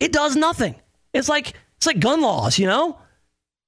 It 0.00 0.12
does 0.12 0.36
nothing. 0.36 0.74
It's 1.12 1.28
like 1.28 1.54
it's 1.76 1.86
like 1.86 2.00
gun 2.00 2.20
laws, 2.20 2.58
you 2.58 2.66
know? 2.66 2.98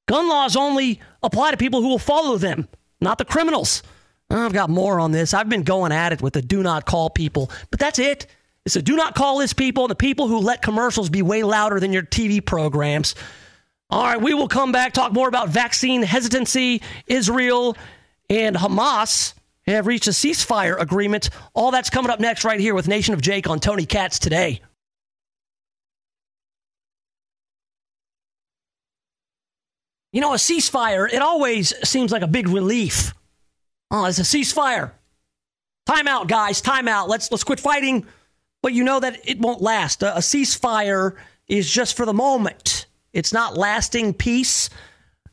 Gun 0.07 0.29
laws 0.29 0.57
only 0.57 1.01
apply 1.23 1.51
to 1.51 1.57
people 1.57 1.81
who 1.81 1.89
will 1.89 1.99
follow 1.99 2.37
them, 2.37 2.69
not 3.01 3.19
the 3.19 3.25
criminals. 3.25 3.83
I've 4.31 4.53
got 4.53 4.71
more 4.71 5.01
on 5.01 5.13
this. 5.13 5.35
I've 5.35 5.49
been 5.49 5.63
going 5.63 5.93
at 5.93 6.13
it 6.13 6.23
with 6.23 6.35
the 6.35 6.43
do 6.43 6.63
not 6.63 6.87
call 6.87 7.11
people, 7.11 7.51
but 7.71 7.81
that's 7.81 7.99
it. 7.99 8.27
It's 8.65 8.75
the 8.75 8.83
do 8.83 8.97
not 8.97 9.15
call 9.15 9.39
list 9.39 9.57
people 9.57 9.85
and 9.85 9.91
the 9.91 9.97
people 9.97 10.29
who 10.29 10.39
let 10.39 10.63
commercials 10.63 11.11
be 11.11 11.23
way 11.23 11.43
louder 11.43 11.81
than 11.81 11.93
your 11.93 12.03
TV 12.03 12.45
programs. 12.45 13.15
All 13.91 14.03
right, 14.03 14.21
we 14.21 14.33
will 14.33 14.49
come 14.49 14.73
back, 14.73 14.93
talk 14.93 15.13
more 15.13 15.29
about 15.29 15.51
vaccine 15.51 16.03
hesitancy, 16.03 16.83
Israel 17.07 17.77
and 18.31 18.57
Hamas 18.57 19.35
have 19.73 19.87
reached 19.87 20.07
a 20.07 20.11
ceasefire 20.11 20.79
agreement. 20.79 21.31
All 21.55 21.71
that's 21.71 21.91
coming 21.91 22.11
up 22.11 22.21
next, 22.21 22.45
right 22.45 22.61
here 22.61 22.75
with 22.75 22.87
Nation 22.87 23.15
of 23.15 23.23
Jake 23.23 23.49
on 23.49 23.61
Tony 23.61 23.87
Katz 23.87 24.19
today. 24.19 24.61
You 30.13 30.21
know, 30.21 30.33
a 30.33 30.37
ceasefire, 30.37 31.13
it 31.13 31.23
always 31.23 31.75
seems 31.89 32.13
like 32.13 32.23
a 32.23 32.29
big 32.29 32.49
relief. 32.49 33.13
Oh, 33.91 34.05
it's 34.05 34.21
a 34.21 34.23
ceasefire. 34.23 34.93
Time 35.87 36.09
out, 36.09 36.29
guys. 36.29 36.61
Time 36.61 36.89
out. 36.89 37.09
Let's 37.09 37.31
let's 37.31 37.45
quit 37.45 37.61
fighting. 37.61 38.07
But 38.63 38.73
you 38.73 38.85
know 38.85 39.01
that 39.01 39.19
it 39.29 39.39
won't 39.39 39.61
last. 39.61 40.03
A, 40.03 40.17
a 40.17 40.21
ceasefire 40.21 41.17
is 41.49 41.71
just 41.71 41.97
for 41.97 42.07
the 42.07 42.15
moment. 42.15 42.87
It's 43.13 43.33
not 43.33 43.57
lasting 43.57 44.15
peace. 44.15 44.71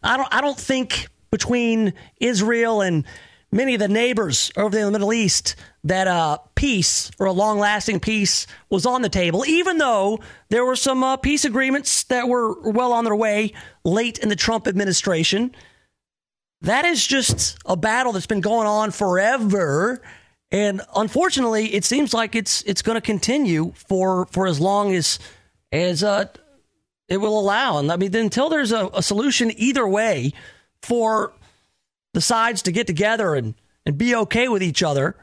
I 0.03 0.17
don't 0.17 0.33
I 0.33 0.41
don't 0.41 0.59
think 0.59 1.07
between 1.31 1.93
Israel 2.19 2.81
and 2.81 3.05
many 3.51 3.73
of 3.73 3.79
the 3.79 3.87
neighbors 3.87 4.51
over 4.55 4.69
there 4.69 4.81
in 4.81 4.87
the 4.87 4.97
Middle 4.97 5.13
East 5.13 5.55
that 5.83 6.07
uh, 6.07 6.37
peace 6.55 7.11
or 7.19 7.25
a 7.25 7.31
long 7.31 7.59
lasting 7.59 7.99
peace 7.99 8.47
was 8.69 8.85
on 8.85 9.01
the 9.01 9.09
table, 9.09 9.45
even 9.45 9.77
though 9.77 10.19
there 10.49 10.65
were 10.65 10.75
some 10.75 11.03
uh, 11.03 11.17
peace 11.17 11.43
agreements 11.43 12.03
that 12.05 12.27
were 12.27 12.59
well 12.61 12.93
on 12.93 13.03
their 13.03 13.15
way 13.15 13.53
late 13.83 14.19
in 14.19 14.29
the 14.29 14.35
Trump 14.35 14.67
administration. 14.67 15.53
That 16.61 16.85
is 16.85 17.05
just 17.05 17.57
a 17.65 17.75
battle 17.75 18.13
that's 18.13 18.27
been 18.27 18.41
going 18.41 18.67
on 18.67 18.91
forever. 18.91 20.01
And 20.51 20.81
unfortunately, 20.95 21.73
it 21.73 21.83
seems 21.83 22.13
like 22.13 22.35
it's 22.35 22.61
it's 22.63 22.81
going 22.81 22.95
to 22.95 23.01
continue 23.01 23.73
for, 23.75 24.27
for 24.27 24.47
as 24.47 24.59
long 24.59 24.93
as 24.93 25.17
as 25.71 26.03
uh, 26.03 26.25
it 27.07 27.17
will 27.17 27.39
allow. 27.39 27.79
And 27.79 27.91
I 27.91 27.95
mean, 27.95 28.15
until 28.15 28.49
there's 28.49 28.71
a, 28.71 28.87
a 28.93 29.01
solution 29.01 29.51
either 29.55 29.87
way 29.87 30.33
for 30.81 31.33
the 32.13 32.21
sides 32.21 32.63
to 32.63 32.71
get 32.71 32.87
together 32.87 33.35
and, 33.35 33.55
and 33.85 33.97
be 33.97 34.15
okay 34.15 34.47
with 34.47 34.63
each 34.63 34.83
other, 34.83 35.15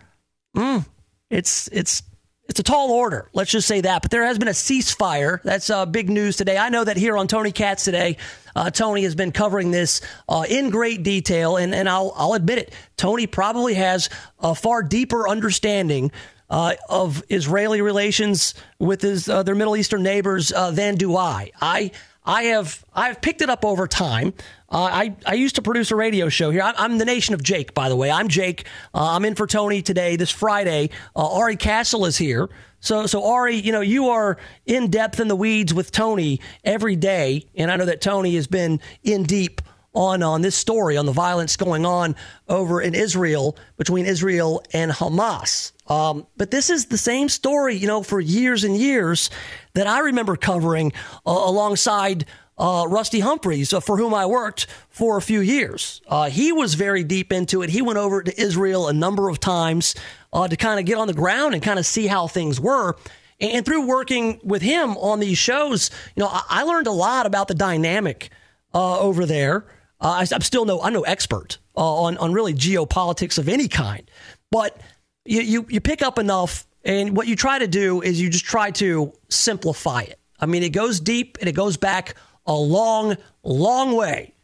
mm, 0.57 0.87
it's 1.31 1.69
it's 1.69 2.03
it's 2.49 2.61
a 2.61 2.63
tall 2.63 2.91
order. 2.91 3.29
Let's 3.35 3.51
just 3.51 3.69
say 3.69 3.83
that. 3.83 4.01
But 4.01 4.11
there 4.11 4.25
has 4.25 4.39
been 4.39 4.49
a 4.49 4.53
ceasefire. 4.53 5.43
That's 5.43 5.69
uh, 5.69 5.85
big 5.85 6.09
news 6.09 6.37
today. 6.37 6.57
I 6.57 6.71
know 6.71 6.83
that 6.83 6.97
here 6.97 7.19
on 7.19 7.29
Tony 7.29 7.53
Katz 7.53 7.85
today, 7.85 8.17
uh, 8.57 8.71
Tony 8.71 9.03
has 9.03 9.15
been 9.15 9.33
covering 9.33 9.71
this 9.71 10.01
uh, 10.29 10.45
in 10.49 10.71
great 10.71 11.03
detail, 11.03 11.59
and 11.59 11.75
and 11.75 11.89
I'll 11.89 12.13
I'll 12.17 12.33
admit 12.33 12.59
it. 12.59 12.75
Tony 12.97 13.27
probably 13.27 13.75
has 13.75 14.09
a 14.41 14.55
far 14.55 14.83
deeper 14.83 15.29
understanding. 15.29 16.11
Uh, 16.51 16.75
of 16.89 17.23
Israeli 17.29 17.83
relations 17.83 18.55
with 18.79 19.03
his 19.03 19.29
uh, 19.29 19.43
their 19.43 19.55
Middle 19.55 19.77
Eastern 19.77 20.03
neighbors 20.03 20.51
uh, 20.51 20.71
than 20.71 20.95
do 20.95 21.15
I. 21.15 21.51
I 21.61 21.91
I 22.25 22.45
have 22.45 22.83
I've 22.95 23.21
picked 23.21 23.43
it 23.43 23.51
up 23.51 23.67
over 23.67 23.87
time. 23.87 24.33
Uh, 24.71 24.83
I, 24.83 25.17
I 25.25 25.35
used 25.35 25.55
to 25.55 25.63
produce 25.63 25.91
a 25.91 25.97
radio 25.97 26.29
show 26.29 26.51
here. 26.51 26.61
I'm, 26.61 26.75
I'm, 26.77 26.99
the 26.99 27.07
nation 27.07 27.33
of 27.33 27.43
Jake, 27.43 27.73
by 27.73 27.89
the 27.89 27.97
way. 27.97 28.11
I'm 28.11 28.29
Jake. 28.29 28.67
Uh, 28.95 29.13
I'm 29.15 29.25
in 29.25 29.35
for 29.35 29.47
Tony 29.47 29.81
today, 29.81 30.17
this 30.17 30.31
Friday. 30.31 30.91
Uh, 31.17 31.37
Ari 31.37 31.57
Castle 31.57 32.05
is 32.05 32.19
here. 32.19 32.51
So, 32.81 33.07
so 33.07 33.25
Ari, 33.25 33.57
you 33.57 33.73
know, 33.73 33.81
you 33.81 34.11
are 34.11 34.37
in 34.67 34.91
depth 34.91 35.21
in 35.21 35.29
the 35.29 35.37
weeds 35.37 35.73
with 35.73 35.91
Tony 35.91 36.41
every 36.65 36.97
day. 36.97 37.47
And 37.55 37.71
I 37.71 37.77
know 37.77 37.87
that 37.87 38.03
Tony 38.03 38.35
has 38.35 38.47
been 38.47 38.81
in 39.03 39.23
deep 39.23 39.63
on, 39.95 40.23
on 40.23 40.43
this 40.43 40.55
story, 40.55 40.99
on 40.99 41.07
the 41.07 41.13
violence 41.13 41.57
going 41.57 41.87
on 41.87 42.15
over 42.47 42.83
in 42.83 42.95
Israel 42.95 43.57
between 43.79 44.05
Israel 44.05 44.63
and 44.75 44.93
Hamas. 44.93 45.73
Um, 45.91 46.27
but 46.37 46.51
this 46.51 46.69
is 46.69 46.87
the 46.87 46.99
same 46.99 47.31
story, 47.31 47.75
you 47.75 47.87
know, 47.87 48.03
for 48.03 48.21
years 48.21 48.65
and 48.65 48.77
years 48.77 49.31
that 49.73 49.87
I 49.87 50.01
remember 50.01 50.37
covering 50.37 50.93
uh, 51.27 51.31
alongside 51.31 52.27
uh, 52.59 52.87
Rusty 52.89 53.21
Humphries, 53.21 53.73
uh, 53.73 53.81
for 53.81 53.97
whom 53.97 54.13
I 54.13 54.27
worked 54.27 54.67
for 54.91 55.17
a 55.17 55.23
few 55.23 55.41
years. 55.41 56.03
Uh, 56.09 56.29
he 56.29 56.53
was 56.53 56.75
very 56.75 57.05
deep 57.05 57.33
into 57.33 57.63
it. 57.63 57.71
He 57.71 57.83
went 57.83 57.99
over 57.99 58.23
to 58.23 58.41
Israel 58.41 58.89
a 58.89 58.93
number 58.93 59.29
of 59.29 59.39
times 59.39 59.95
uh, 60.33 60.49
to 60.49 60.57
kind 60.57 60.81
of 60.81 60.87
get 60.87 60.99
on 60.99 61.07
the 61.07 61.15
ground 61.15 61.55
and 61.55 61.63
kind 61.63 61.79
of 61.79 61.87
see 61.87 62.07
how 62.07 62.27
things 62.27 62.61
were. 62.61 62.97
And 63.41 63.65
through 63.65 63.87
working 63.87 64.41
with 64.43 64.63
him 64.63 64.97
on 64.97 65.21
these 65.21 65.39
shows, 65.39 65.91
you 66.17 66.23
know, 66.23 66.29
I, 66.29 66.43
I 66.49 66.63
learned 66.65 66.89
a 66.89 66.93
lot 66.93 67.27
about 67.27 67.47
the 67.47 67.55
dynamic 67.55 68.31
uh, 68.75 68.99
over 68.99 69.25
there. 69.25 69.65
Uh, 70.01 70.25
I, 70.31 70.35
am 70.35 70.41
still 70.41 70.65
no, 70.65 70.83
I'm 70.83 70.93
no 70.93 71.03
expert 71.03 71.59
on 71.75 72.17
on 72.19 72.33
really 72.33 72.55
geopolitics 72.55 73.39
of 73.39 73.49
any 73.49 73.69
kind, 73.69 74.09
but 74.51 74.81
you, 75.25 75.41
you 75.43 75.67
you 75.69 75.81
pick 75.81 76.03
up 76.03 76.19
enough, 76.19 76.67
and 76.85 77.17
what 77.17 77.27
you 77.27 77.35
try 77.35 77.59
to 77.59 77.67
do 77.67 78.01
is 78.01 78.21
you 78.21 78.31
just 78.31 78.45
try 78.45 78.71
to 78.73 79.13
simplify 79.29 80.03
it. 80.03 80.19
I 80.41 80.47
mean, 80.47 80.63
it 80.63 80.71
goes 80.71 81.01
deep 81.01 81.37
and 81.41 81.49
it 81.49 81.53
goes 81.53 81.77
back 81.77 82.15
a 82.49 82.55
long, 82.55 83.17
long 83.45 83.95
way. 83.95 84.35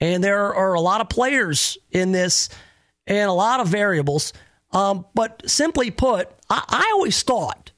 And 0.00 0.22
there 0.22 0.54
are 0.54 0.74
a 0.74 0.80
lot 0.80 1.00
of 1.00 1.08
players 1.08 1.78
in 1.90 2.12
this 2.12 2.50
and 3.06 3.30
a 3.30 3.32
lot 3.32 3.60
of 3.60 3.68
variables. 3.68 4.34
Um, 4.72 5.06
but 5.14 5.42
simply 5.46 5.90
put, 5.90 6.28
I, 6.50 6.64
I 6.68 6.90
always 6.92 7.22
thought 7.22 7.70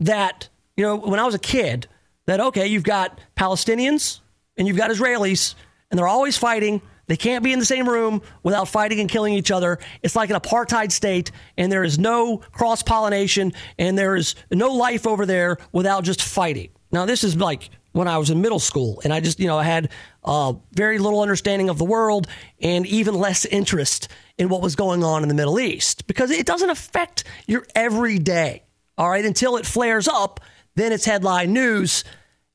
that, 0.00 0.48
you 0.76 0.84
know, 0.84 0.96
when 0.96 1.20
I 1.20 1.24
was 1.24 1.34
a 1.34 1.38
kid, 1.38 1.86
that, 2.26 2.40
okay, 2.40 2.66
you've 2.66 2.82
got 2.82 3.20
Palestinians 3.36 4.20
and 4.56 4.66
you've 4.66 4.76
got 4.76 4.90
Israelis, 4.90 5.54
and 5.90 5.98
they're 5.98 6.08
always 6.08 6.36
fighting. 6.36 6.80
They 7.06 7.16
can't 7.16 7.44
be 7.44 7.52
in 7.52 7.58
the 7.58 7.64
same 7.64 7.88
room 7.88 8.22
without 8.42 8.68
fighting 8.68 8.98
and 9.00 9.08
killing 9.08 9.34
each 9.34 9.50
other. 9.50 9.78
It's 10.02 10.16
like 10.16 10.30
an 10.30 10.36
apartheid 10.36 10.90
state, 10.90 11.30
and 11.56 11.70
there 11.70 11.84
is 11.84 11.98
no 11.98 12.38
cross 12.38 12.82
pollination, 12.82 13.52
and 13.78 13.96
there 13.96 14.16
is 14.16 14.34
no 14.50 14.72
life 14.72 15.06
over 15.06 15.26
there 15.26 15.58
without 15.72 16.04
just 16.04 16.22
fighting. 16.22 16.70
Now, 16.90 17.06
this 17.06 17.22
is 17.22 17.36
like 17.36 17.70
when 17.96 18.08
I 18.08 18.18
was 18.18 18.28
in 18.28 18.42
middle 18.42 18.58
school, 18.58 19.00
and 19.04 19.12
I 19.12 19.20
just, 19.20 19.40
you 19.40 19.46
know, 19.46 19.56
I 19.56 19.64
had 19.64 19.90
uh, 20.22 20.52
very 20.72 20.98
little 20.98 21.22
understanding 21.22 21.70
of 21.70 21.78
the 21.78 21.84
world 21.84 22.26
and 22.60 22.86
even 22.86 23.14
less 23.14 23.46
interest 23.46 24.08
in 24.36 24.50
what 24.50 24.60
was 24.60 24.76
going 24.76 25.02
on 25.02 25.22
in 25.22 25.30
the 25.30 25.34
Middle 25.34 25.58
East 25.58 26.06
because 26.06 26.30
it 26.30 26.44
doesn't 26.44 26.68
affect 26.68 27.24
your 27.46 27.66
everyday. 27.74 28.64
All 28.98 29.08
right, 29.08 29.24
until 29.24 29.56
it 29.56 29.64
flares 29.64 30.08
up, 30.08 30.40
then 30.74 30.92
it's 30.92 31.06
headline 31.06 31.54
news, 31.54 32.04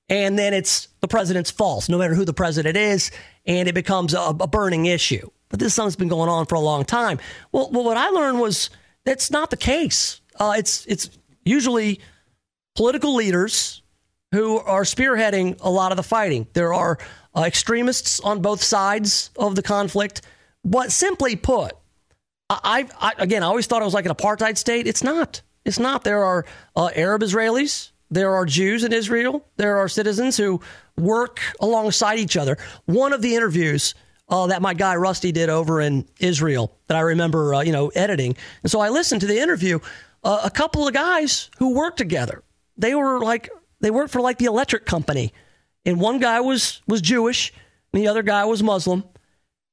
and 0.09 0.37
then 0.37 0.53
it's 0.53 0.89
the 0.99 1.07
president's 1.07 1.49
fault, 1.49 1.89
no 1.89 1.97
matter 1.97 2.13
who 2.13 2.25
the 2.25 2.33
president 2.33 2.77
is, 2.77 3.09
and 3.47 3.67
it 3.67 3.73
becomes 3.73 4.13
a, 4.13 4.19
a 4.19 4.47
burning 4.47 4.85
issue. 4.85 5.27
But 5.49 5.59
this 5.59 5.73
something's 5.73 5.95
been 5.95 6.07
going 6.07 6.29
on 6.29 6.45
for 6.45 6.53
a 6.53 6.59
long 6.59 6.85
time. 6.85 7.17
Well, 7.51 7.71
well 7.71 7.83
what 7.83 7.97
I 7.97 8.09
learned 8.09 8.39
was 8.39 8.69
that's 9.05 9.31
not 9.31 9.49
the 9.49 9.57
case. 9.57 10.21
Uh, 10.39 10.53
it's 10.55 10.85
it's 10.85 11.09
usually 11.43 11.99
political 12.75 13.15
leaders 13.15 13.80
who 14.31 14.59
are 14.59 14.83
spearheading 14.83 15.57
a 15.61 15.69
lot 15.69 15.91
of 15.91 15.97
the 15.97 16.03
fighting. 16.03 16.47
There 16.53 16.73
are 16.73 16.97
uh, 17.35 17.41
extremists 17.41 18.19
on 18.19 18.41
both 18.41 18.63
sides 18.63 19.31
of 19.37 19.55
the 19.55 19.61
conflict. 19.61 20.21
But 20.63 20.91
simply 20.91 21.35
put, 21.35 21.73
I, 22.49 22.87
I, 22.99 23.13
again, 23.17 23.43
I 23.43 23.47
always 23.47 23.65
thought 23.65 23.81
it 23.81 23.85
was 23.85 23.93
like 23.93 24.05
an 24.05 24.13
apartheid 24.13 24.57
state. 24.57 24.87
It's 24.87 25.03
not. 25.03 25.41
It's 25.65 25.79
not. 25.79 26.03
There 26.03 26.23
are 26.23 26.45
uh, 26.75 26.89
Arab 26.95 27.21
Israelis. 27.21 27.91
There 28.09 28.35
are 28.35 28.45
Jews 28.45 28.83
in 28.83 28.93
Israel. 28.93 29.45
There 29.55 29.77
are 29.77 29.87
citizens 29.87 30.37
who 30.37 30.61
work 30.97 31.39
alongside 31.59 32.19
each 32.19 32.35
other. 32.35 32.57
One 32.85 33.13
of 33.13 33.21
the 33.21 33.35
interviews 33.35 33.95
uh, 34.29 34.47
that 34.47 34.61
my 34.61 34.73
guy 34.73 34.95
Rusty 34.95 35.31
did 35.31 35.49
over 35.49 35.81
in 35.81 36.07
Israel 36.19 36.77
that 36.87 36.97
I 36.97 37.01
remember, 37.01 37.55
uh, 37.55 37.61
you 37.61 37.71
know, 37.71 37.87
editing, 37.89 38.35
and 38.63 38.71
so 38.71 38.79
I 38.79 38.89
listened 38.89 39.21
to 39.21 39.27
the 39.27 39.39
interview. 39.39 39.79
Uh, 40.23 40.41
a 40.43 40.51
couple 40.51 40.87
of 40.87 40.93
guys 40.93 41.49
who 41.57 41.73
worked 41.73 41.97
together. 41.97 42.43
They 42.77 42.95
were 42.95 43.19
like 43.19 43.49
they 43.81 43.91
worked 43.91 44.11
for 44.11 44.21
like 44.21 44.37
the 44.37 44.45
electric 44.45 44.85
company, 44.85 45.33
and 45.85 45.99
one 45.99 46.19
guy 46.19 46.39
was 46.41 46.81
was 46.87 47.01
Jewish, 47.01 47.53
and 47.93 48.01
the 48.01 48.07
other 48.07 48.23
guy 48.23 48.45
was 48.45 48.63
Muslim, 48.63 49.03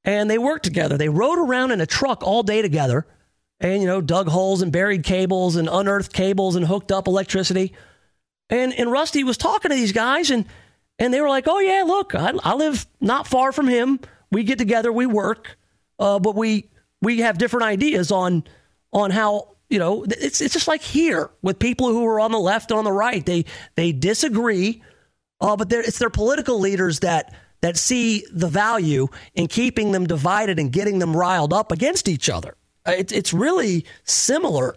and 0.04 0.30
they 0.30 0.38
worked 0.38 0.64
together. 0.64 0.96
They 0.96 1.08
rode 1.08 1.38
around 1.38 1.70
in 1.70 1.80
a 1.80 1.86
truck 1.86 2.22
all 2.22 2.42
day 2.42 2.62
together 2.62 3.06
and, 3.60 3.82
you 3.82 3.88
know, 3.88 4.00
dug 4.00 4.28
holes 4.28 4.62
and 4.62 4.72
buried 4.72 5.04
cables 5.04 5.56
and 5.56 5.68
unearthed 5.70 6.12
cables 6.12 6.56
and 6.56 6.66
hooked 6.66 6.92
up 6.92 7.06
electricity. 7.06 7.74
And, 8.50 8.72
and 8.72 8.90
Rusty 8.90 9.24
was 9.24 9.36
talking 9.36 9.70
to 9.70 9.74
these 9.74 9.92
guys 9.92 10.30
and, 10.30 10.46
and 10.98 11.12
they 11.12 11.20
were 11.20 11.28
like, 11.28 11.44
oh, 11.46 11.58
yeah, 11.58 11.84
look, 11.86 12.14
I, 12.14 12.32
I 12.42 12.54
live 12.54 12.86
not 13.00 13.26
far 13.26 13.52
from 13.52 13.68
him. 13.68 14.00
We 14.30 14.44
get 14.44 14.58
together, 14.58 14.92
we 14.92 15.06
work, 15.06 15.56
uh, 15.98 16.18
but 16.18 16.34
we, 16.34 16.70
we 17.02 17.18
have 17.20 17.38
different 17.38 17.66
ideas 17.66 18.10
on, 18.10 18.44
on 18.92 19.10
how 19.10 19.56
you 19.68 19.78
know, 19.78 20.04
it's 20.08 20.40
it's 20.40 20.54
just 20.54 20.68
like 20.68 20.82
here 20.82 21.30
with 21.42 21.58
people 21.58 21.88
who 21.88 22.04
are 22.06 22.20
on 22.20 22.32
the 22.32 22.38
left 22.38 22.72
on 22.72 22.84
the 22.84 22.92
right. 22.92 23.24
They 23.24 23.44
they 23.74 23.92
disagree, 23.92 24.82
uh, 25.40 25.56
but 25.56 25.72
it's 25.72 25.98
their 25.98 26.10
political 26.10 26.58
leaders 26.58 27.00
that 27.00 27.34
that 27.60 27.76
see 27.76 28.24
the 28.32 28.48
value 28.48 29.08
in 29.34 29.46
keeping 29.48 29.92
them 29.92 30.06
divided 30.06 30.58
and 30.58 30.72
getting 30.72 30.98
them 30.98 31.16
riled 31.16 31.52
up 31.52 31.72
against 31.72 32.08
each 32.08 32.28
other. 32.28 32.56
Uh, 32.86 32.92
it, 32.92 33.12
it's 33.12 33.32
really 33.32 33.84
similar, 34.04 34.74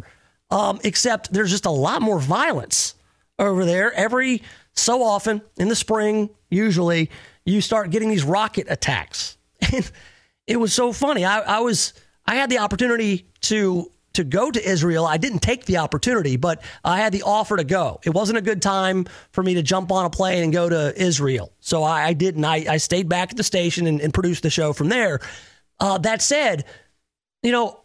um, 0.49 0.79
except 0.83 1.31
there's 1.31 1.51
just 1.51 1.65
a 1.65 1.71
lot 1.71 2.01
more 2.01 2.19
violence 2.19 2.95
over 3.39 3.65
there. 3.65 3.93
Every 3.93 4.41
so 4.73 5.03
often 5.03 5.41
in 5.57 5.69
the 5.69 5.75
spring, 5.75 6.29
usually, 6.49 7.09
you 7.45 7.61
start 7.61 7.91
getting 7.91 8.09
these 8.09 8.23
rocket 8.23 8.67
attacks. 8.69 9.37
And 9.73 9.89
it 10.47 10.57
was 10.57 10.73
so 10.73 10.91
funny. 10.91 11.23
I, 11.23 11.39
I 11.39 11.59
was 11.61 11.93
I 12.25 12.35
had 12.35 12.49
the 12.49 12.57
opportunity 12.57 13.27
to 13.41 13.89
to 14.13 14.23
go 14.23 14.51
to 14.51 14.69
Israel. 14.69 15.05
I 15.05 15.17
didn't 15.17 15.39
take 15.39 15.65
the 15.65 15.77
opportunity, 15.77 16.35
but 16.37 16.61
I 16.83 16.99
had 16.99 17.13
the 17.13 17.23
offer 17.23 17.57
to 17.57 17.63
go. 17.63 17.99
It 18.03 18.11
wasn't 18.11 18.37
a 18.37 18.41
good 18.41 18.61
time 18.61 19.05
for 19.31 19.43
me 19.43 19.53
to 19.55 19.63
jump 19.63 19.91
on 19.91 20.05
a 20.05 20.09
plane 20.09 20.43
and 20.43 20.51
go 20.51 20.67
to 20.67 20.93
Israel. 21.01 21.51
So 21.59 21.83
I, 21.83 22.07
I 22.07 22.13
didn't. 22.13 22.43
I, 22.45 22.65
I, 22.69 22.77
stayed 22.77 23.07
back 23.07 23.31
at 23.31 23.37
the 23.37 23.43
station 23.43 23.87
and, 23.87 24.01
and 24.01 24.13
produced 24.13 24.43
the 24.43 24.49
show 24.49 24.73
from 24.73 24.89
there. 24.89 25.19
Uh, 25.79 25.97
that 25.99 26.21
said, 26.21 26.65
you 27.41 27.51
know, 27.51 27.79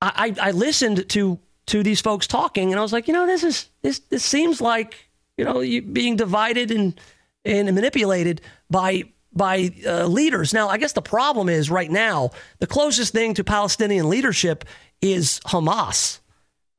I, 0.00 0.34
I 0.40 0.50
listened 0.52 1.08
to 1.10 1.40
to 1.66 1.82
these 1.82 2.00
folks 2.00 2.26
talking, 2.26 2.70
and 2.70 2.78
I 2.78 2.82
was 2.82 2.92
like, 2.92 3.08
you 3.08 3.14
know, 3.14 3.26
this 3.26 3.42
is 3.42 3.68
this 3.82 3.98
this 3.98 4.24
seems 4.24 4.60
like 4.60 5.08
you 5.36 5.44
know 5.44 5.60
you 5.60 5.82
being 5.82 6.16
divided 6.16 6.70
and 6.70 6.98
and 7.44 7.74
manipulated 7.74 8.40
by 8.70 9.04
by 9.32 9.70
uh, 9.86 10.06
leaders. 10.06 10.54
Now, 10.54 10.68
I 10.68 10.78
guess 10.78 10.92
the 10.92 11.02
problem 11.02 11.48
is 11.48 11.70
right 11.70 11.90
now, 11.90 12.30
the 12.58 12.66
closest 12.66 13.12
thing 13.12 13.34
to 13.34 13.44
Palestinian 13.44 14.08
leadership 14.08 14.64
is 15.00 15.40
Hamas 15.46 16.20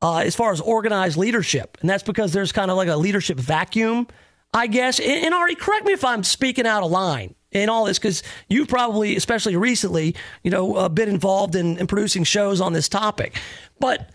uh, 0.01 0.17
as 0.17 0.35
far 0.35 0.51
as 0.51 0.59
organized 0.59 1.17
leadership. 1.17 1.77
And 1.81 1.89
that's 1.89 2.03
because 2.03 2.33
there's 2.33 2.51
kind 2.51 2.71
of 2.71 2.77
like 2.77 2.87
a 2.87 2.97
leadership 2.97 3.39
vacuum, 3.39 4.07
I 4.53 4.67
guess. 4.67 4.99
And, 4.99 5.25
and 5.25 5.33
Ari, 5.33 5.55
correct 5.55 5.85
me 5.85 5.93
if 5.93 6.03
I'm 6.03 6.23
speaking 6.23 6.65
out 6.65 6.83
of 6.83 6.91
line 6.91 7.35
in 7.51 7.69
all 7.69 7.85
this, 7.85 7.97
because 7.97 8.23
you've 8.47 8.67
probably, 8.67 9.15
especially 9.15 9.55
recently, 9.55 10.15
you 10.43 10.51
know, 10.51 10.75
uh, 10.75 10.89
been 10.89 11.09
involved 11.09 11.55
in, 11.55 11.77
in 11.77 11.87
producing 11.87 12.23
shows 12.23 12.61
on 12.61 12.73
this 12.73 12.89
topic. 12.89 13.39
But, 13.79 14.09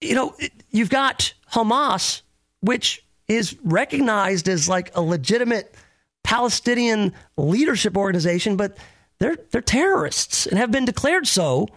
you 0.00 0.14
know, 0.14 0.34
you've 0.70 0.90
got 0.90 1.34
Hamas, 1.52 2.22
which 2.60 3.04
is 3.26 3.56
recognized 3.64 4.48
as 4.48 4.68
like 4.68 4.94
a 4.94 5.00
legitimate– 5.00 5.74
Palestinian 6.24 7.12
leadership 7.36 7.96
organization, 7.96 8.56
but 8.56 8.76
they're 9.18 9.36
they're 9.50 9.60
terrorists 9.60 10.46
and 10.46 10.58
have 10.58 10.70
been 10.70 10.84
declared 10.84 11.26
so 11.26 11.68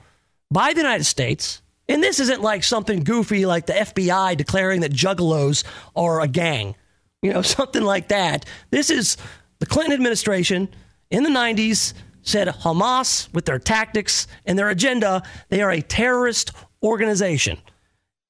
by 0.52 0.74
the 0.74 0.82
United 0.82 1.06
States. 1.06 1.61
And 1.90 2.02
this 2.02 2.20
isn't 2.20 2.41
like 2.41 2.64
something 2.64 3.03
goofy 3.03 3.45
like 3.45 3.65
the 3.65 3.74
FBI 3.74 4.38
declaring 4.38 4.82
that 4.82 4.94
juggalos 4.94 5.64
are 5.95 6.22
a 6.22 6.28
gang, 6.28 6.76
you 7.22 7.34
know, 7.34 7.41
something 7.41 7.84
like 7.84 8.07
that. 8.07 8.45
This 8.70 8.90
is 8.90 9.18
the 9.60 9.65
Clinton 9.65 9.94
administration 9.94 10.70
in 11.10 11.24
the 11.24 11.30
90s 11.30 11.94
said 12.24 12.48
Hamas, 12.48 13.32
with 13.34 13.45
their 13.45 13.60
tactics 13.60 14.28
and 14.45 14.57
their 14.57 14.70
agenda, 14.70 15.22
they 15.49 15.61
are 15.61 15.72
a 15.72 15.82
terrorist 15.82 16.52
organization. 16.82 17.60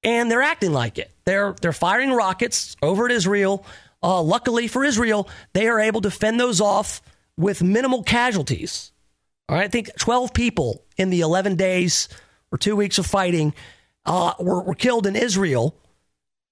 And 0.04 0.30
they're 0.30 0.42
acting 0.42 0.74
like 0.74 0.98
it. 0.98 1.12
They're, 1.24 1.56
they're 1.62 1.72
firing 1.72 2.12
rockets 2.12 2.76
over 2.82 3.06
at 3.06 3.12
Israel. 3.12 3.66
Uh, 4.04 4.22
luckily 4.22 4.68
for 4.68 4.84
Israel, 4.84 5.30
they 5.54 5.68
are 5.68 5.80
able 5.80 6.02
to 6.02 6.12
fend 6.12 6.40
those 6.40 6.60
off 6.60 7.02
with 7.38 7.64
minimal 7.64 8.04
casualties. 8.04 8.92
All 9.48 9.56
right, 9.56 9.66
I 9.66 9.68
think 9.68 9.90
12 9.98 10.34
people 10.34 10.84
in 10.98 11.10
the 11.10 11.22
11 11.22 11.56
days 11.56 12.10
or 12.52 12.58
two 12.58 12.76
weeks 12.76 12.98
of 12.98 13.06
fighting 13.06 13.54
uh, 14.06 14.34
were, 14.40 14.62
were 14.62 14.76
killed 14.76 15.08
in 15.08 15.16
Israel, 15.16 15.76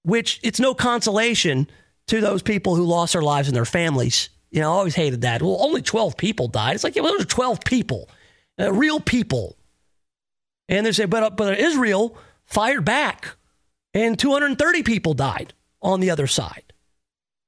which 0.02 0.40
it's 0.42 0.60
no 0.60 0.74
consolation 0.74 1.68
to 2.06 2.20
those 2.20 2.42
people 2.42 2.74
who 2.74 2.84
lost 2.84 3.12
their 3.12 3.22
lives 3.22 3.48
and 3.48 3.56
their 3.56 3.64
families. 3.64 4.30
You 4.50 4.60
know, 4.60 4.72
I 4.72 4.76
always 4.76 4.94
hated 4.94 5.22
that. 5.22 5.42
Well, 5.42 5.58
only 5.60 5.82
12 5.82 6.16
people 6.16 6.48
died. 6.48 6.74
It's 6.74 6.84
like, 6.84 6.96
yeah, 6.96 7.02
well, 7.02 7.12
those 7.12 7.22
are 7.22 7.28
12 7.28 7.60
people, 7.64 8.08
uh, 8.58 8.72
real 8.72 9.00
people. 9.00 9.56
And 10.68 10.86
they 10.86 10.92
say, 10.92 11.04
but, 11.04 11.36
but 11.36 11.58
Israel 11.58 12.16
fired 12.44 12.84
back 12.84 13.36
and 13.94 14.18
230 14.18 14.82
people 14.82 15.14
died 15.14 15.54
on 15.80 16.00
the 16.00 16.10
other 16.10 16.26
side. 16.26 16.71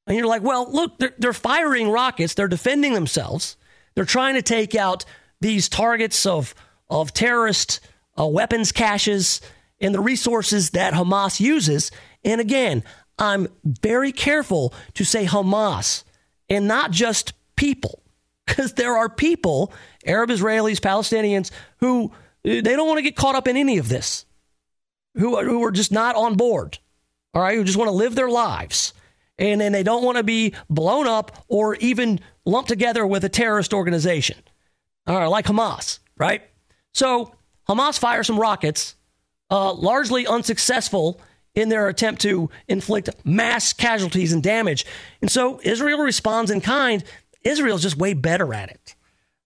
And 0.07 0.17
you're 0.17 0.27
like, 0.27 0.43
well, 0.43 0.71
look, 0.71 0.99
they're, 0.99 1.15
they're 1.19 1.33
firing 1.33 1.91
rockets. 1.91 2.35
They're 2.35 2.49
defending 2.49 2.93
themselves. 2.93 3.57
They're 3.95 4.05
trying 4.05 4.35
to 4.35 4.43
take 4.43 4.75
out 4.75 5.05
these 5.41 5.69
targets 5.69 6.27
of, 6.27 6.55
of 6.91 7.13
terrorist 7.13 7.81
uh, 8.19 8.27
weapons 8.27 8.73
caches 8.73 9.41
and 9.81 9.95
the 9.95 10.01
resources 10.01 10.71
that 10.71 10.95
Hamas 10.95 11.41
uses. 11.41 11.91
And 12.25 12.41
again, 12.41 12.85
I'm 13.19 13.49
very 13.65 14.13
careful 14.13 14.75
to 14.95 15.05
say 15.05 15.27
Hamas 15.27 16.05
and 16.49 16.69
not 16.69 16.91
just 16.91 17.33
people, 17.57 18.03
because 18.47 18.75
there 18.75 18.97
are 18.97 19.09
people, 19.09 19.73
Arab 20.05 20.31
Israelis, 20.31 20.81
Palestinians, 20.81 21.51
who 21.79 22.13
they 22.43 22.61
don't 22.61 22.87
want 22.87 22.99
to 22.99 23.03
get 23.03 23.17
caught 23.17 23.35
up 23.35 23.49
in 23.49 23.57
any 23.57 23.79
of 23.79 23.89
this, 23.89 24.27
who 25.17 25.37
are, 25.37 25.45
who 25.45 25.65
are 25.65 25.71
just 25.71 25.93
not 25.93 26.17
on 26.17 26.35
board, 26.35 26.79
all 27.33 27.43
right, 27.43 27.57
who 27.57 27.65
just 27.65 27.79
want 27.79 27.89
to 27.89 27.95
live 27.95 28.15
their 28.15 28.29
lives 28.29 28.93
and 29.39 29.61
then 29.61 29.73
they 29.73 29.83
don't 29.83 30.05
want 30.05 30.17
to 30.17 30.23
be 30.23 30.55
blown 30.71 31.07
up 31.07 31.45
or 31.49 31.75
even 31.77 32.21
lumped 32.45 32.69
together 32.69 33.07
with 33.07 33.25
a 33.25 33.29
terrorist 33.29 33.75
organization. 33.75 34.39
All 35.07 35.19
right, 35.19 35.27
like 35.27 35.47
Hamas, 35.47 35.99
right? 36.17 36.43
So 36.93 37.35
Hamas 37.69 37.99
fires 37.99 38.27
some 38.27 38.39
rockets, 38.39 38.97
uh, 39.51 39.73
largely 39.75 40.27
unsuccessful 40.27 41.21
in 41.55 41.69
their 41.69 41.89
attempt 41.89 42.23
to 42.23 42.51
inflict 42.69 43.11
mass 43.25 43.73
casualties 43.73 44.33
and 44.33 44.43
damage. 44.43 44.87
And 45.21 45.31
so 45.31 45.61
Israel 45.63 46.01
responds 46.01 46.51
in 46.51 46.61
kind. 46.61 47.05
Israel's 47.43 47.83
just 47.83 47.97
way 47.97 48.15
better 48.15 48.53
at 48.55 48.71
it. 48.71 48.95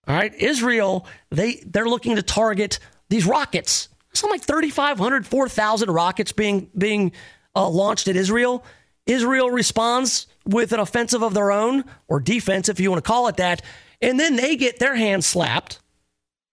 All 0.06 0.15
right, 0.15 0.35
Israel 0.35 1.06
they 1.31 1.62
they're 1.66 1.89
looking 1.89 2.16
to 2.16 2.23
target 2.23 2.78
these 3.10 3.27
rockets. 3.27 3.89
Something 4.15 4.39
like 4.39 4.47
3,500, 4.47 5.27
4,000 5.27 5.90
rockets 5.90 6.32
being 6.32 6.70
being 6.77 7.12
uh, 7.55 7.69
launched 7.69 8.09
at 8.09 8.16
Israel. 8.16 8.65
Israel 9.09 9.51
responds 9.51 10.26
with 10.44 10.72
an 10.72 10.80
offensive 10.80 11.22
of 11.22 11.35
their 11.35 11.51
own, 11.51 11.85
or 12.06 12.20
defense, 12.20 12.68
if 12.68 12.78
you 12.78 12.90
want 12.90 13.02
to 13.02 13.09
call 13.09 13.26
it 13.26 13.39
that, 13.39 13.62
and 14.01 14.20
then 14.20 14.36
they 14.36 14.55
get 14.55 14.78
their 14.78 14.94
hands 14.94 15.26
slapped, 15.26 15.80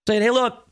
saying, 0.07 0.21
hey, 0.21 0.31
look, 0.31 0.67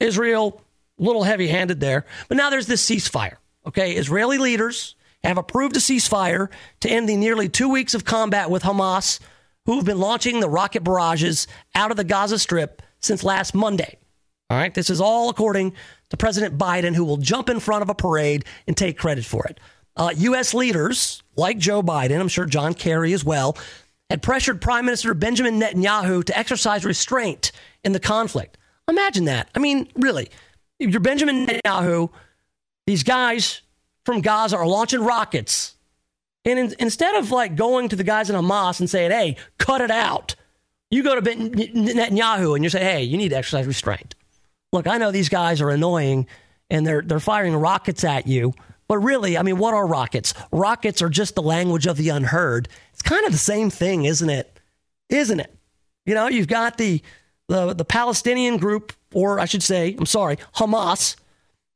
Israel, 0.00 0.60
a 0.98 1.02
little 1.02 1.22
heavy 1.22 1.48
handed 1.48 1.80
there. 1.80 2.04
But 2.28 2.36
now 2.36 2.50
there's 2.50 2.66
this 2.66 2.84
ceasefire. 2.84 3.36
Okay, 3.66 3.92
Israeli 3.92 4.38
leaders 4.38 4.96
have 5.22 5.38
approved 5.38 5.76
a 5.76 5.80
ceasefire 5.80 6.48
to 6.80 6.90
end 6.90 7.08
the 7.08 7.16
nearly 7.16 7.48
two 7.48 7.68
weeks 7.68 7.94
of 7.94 8.04
combat 8.04 8.50
with 8.50 8.62
Hamas, 8.62 9.20
who've 9.64 9.84
been 9.84 9.98
launching 9.98 10.40
the 10.40 10.48
rocket 10.48 10.84
barrages 10.84 11.46
out 11.74 11.90
of 11.90 11.96
the 11.96 12.04
Gaza 12.04 12.38
Strip 12.38 12.82
since 13.00 13.24
last 13.24 13.54
Monday. 13.54 13.96
All 14.50 14.58
right, 14.58 14.74
this 14.74 14.90
is 14.90 15.00
all 15.00 15.30
according 15.30 15.72
to 16.10 16.16
President 16.16 16.58
Biden, 16.58 16.94
who 16.94 17.04
will 17.04 17.16
jump 17.16 17.48
in 17.48 17.60
front 17.60 17.82
of 17.82 17.88
a 17.88 17.94
parade 17.94 18.44
and 18.66 18.76
take 18.76 18.98
credit 18.98 19.24
for 19.24 19.46
it. 19.46 19.58
Uh, 19.96 20.12
U.S. 20.16 20.54
leaders 20.54 21.22
like 21.36 21.58
Joe 21.58 21.82
Biden, 21.82 22.20
I'm 22.20 22.28
sure 22.28 22.46
John 22.46 22.74
Kerry 22.74 23.12
as 23.12 23.24
well, 23.24 23.56
had 24.10 24.22
pressured 24.22 24.60
Prime 24.60 24.84
Minister 24.84 25.14
Benjamin 25.14 25.60
Netanyahu 25.60 26.24
to 26.24 26.38
exercise 26.38 26.84
restraint 26.84 27.52
in 27.82 27.92
the 27.92 28.00
conflict. 28.00 28.58
Imagine 28.88 29.24
that. 29.26 29.48
I 29.54 29.58
mean, 29.58 29.88
really, 29.96 30.30
you're 30.78 31.00
Benjamin 31.00 31.46
Netanyahu. 31.46 32.10
These 32.86 33.02
guys 33.02 33.62
from 34.04 34.20
Gaza 34.20 34.56
are 34.56 34.66
launching 34.66 35.00
rockets. 35.00 35.74
And 36.44 36.58
in, 36.58 36.74
instead 36.78 37.14
of 37.14 37.30
like 37.30 37.56
going 37.56 37.88
to 37.88 37.96
the 37.96 38.04
guys 38.04 38.28
in 38.28 38.36
Hamas 38.36 38.80
and 38.80 38.90
saying, 38.90 39.10
hey, 39.10 39.36
cut 39.58 39.80
it 39.80 39.90
out, 39.90 40.34
you 40.90 41.02
go 41.02 41.18
to 41.18 41.22
Netanyahu 41.22 42.54
and 42.54 42.62
you 42.62 42.70
say, 42.70 42.84
hey, 42.84 43.02
you 43.02 43.16
need 43.16 43.30
to 43.30 43.36
exercise 43.36 43.66
restraint. 43.66 44.14
Look, 44.72 44.86
I 44.86 44.98
know 44.98 45.10
these 45.10 45.28
guys 45.28 45.60
are 45.60 45.70
annoying 45.70 46.26
and 46.68 46.86
they're, 46.86 47.02
they're 47.02 47.20
firing 47.20 47.54
rockets 47.56 48.04
at 48.04 48.26
you. 48.26 48.52
But 48.88 48.98
really, 48.98 49.38
I 49.38 49.42
mean, 49.42 49.58
what 49.58 49.74
are 49.74 49.86
rockets? 49.86 50.34
Rockets 50.52 51.00
are 51.02 51.08
just 51.08 51.34
the 51.34 51.42
language 51.42 51.86
of 51.86 51.96
the 51.96 52.10
unheard. 52.10 52.68
It's 52.92 53.02
kind 53.02 53.24
of 53.24 53.32
the 53.32 53.38
same 53.38 53.70
thing, 53.70 54.04
isn't 54.04 54.30
it? 54.30 54.60
Isn't 55.08 55.40
it? 55.40 55.54
You 56.06 56.14
know, 56.14 56.28
you've 56.28 56.48
got 56.48 56.76
the 56.76 57.02
the, 57.48 57.74
the 57.74 57.84
Palestinian 57.84 58.56
group, 58.56 58.92
or 59.12 59.38
I 59.38 59.44
should 59.44 59.62
say, 59.62 59.94
I'm 59.98 60.06
sorry, 60.06 60.38
Hamas. 60.56 61.16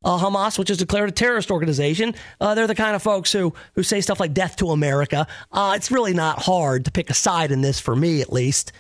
Uh, 0.05 0.17
Hamas, 0.17 0.59
which 0.59 0.71
is 0.71 0.77
declared 0.77 1.09
a 1.09 1.13
terrorist 1.13 1.51
organization, 1.51 2.15
uh, 2.41 2.55
they're 2.55 2.69
the 2.69 2.75
kind 2.75 2.95
of 2.95 3.03
folks 3.03 3.33
who 3.33 3.53
who 3.75 3.83
say 3.83 4.01
stuff 4.01 4.21
like 4.21 4.33
"death 4.33 4.55
to 4.57 4.71
America." 4.71 5.27
Uh, 5.51 5.73
it's 5.77 5.91
really 5.91 6.15
not 6.15 6.41
hard 6.41 6.85
to 6.85 6.93
pick 6.93 7.11
a 7.11 7.15
side 7.15 7.51
in 7.51 7.63
this, 7.63 7.81
for 7.81 7.97
me 7.97 8.21
at 8.21 8.33
least. 8.33 8.71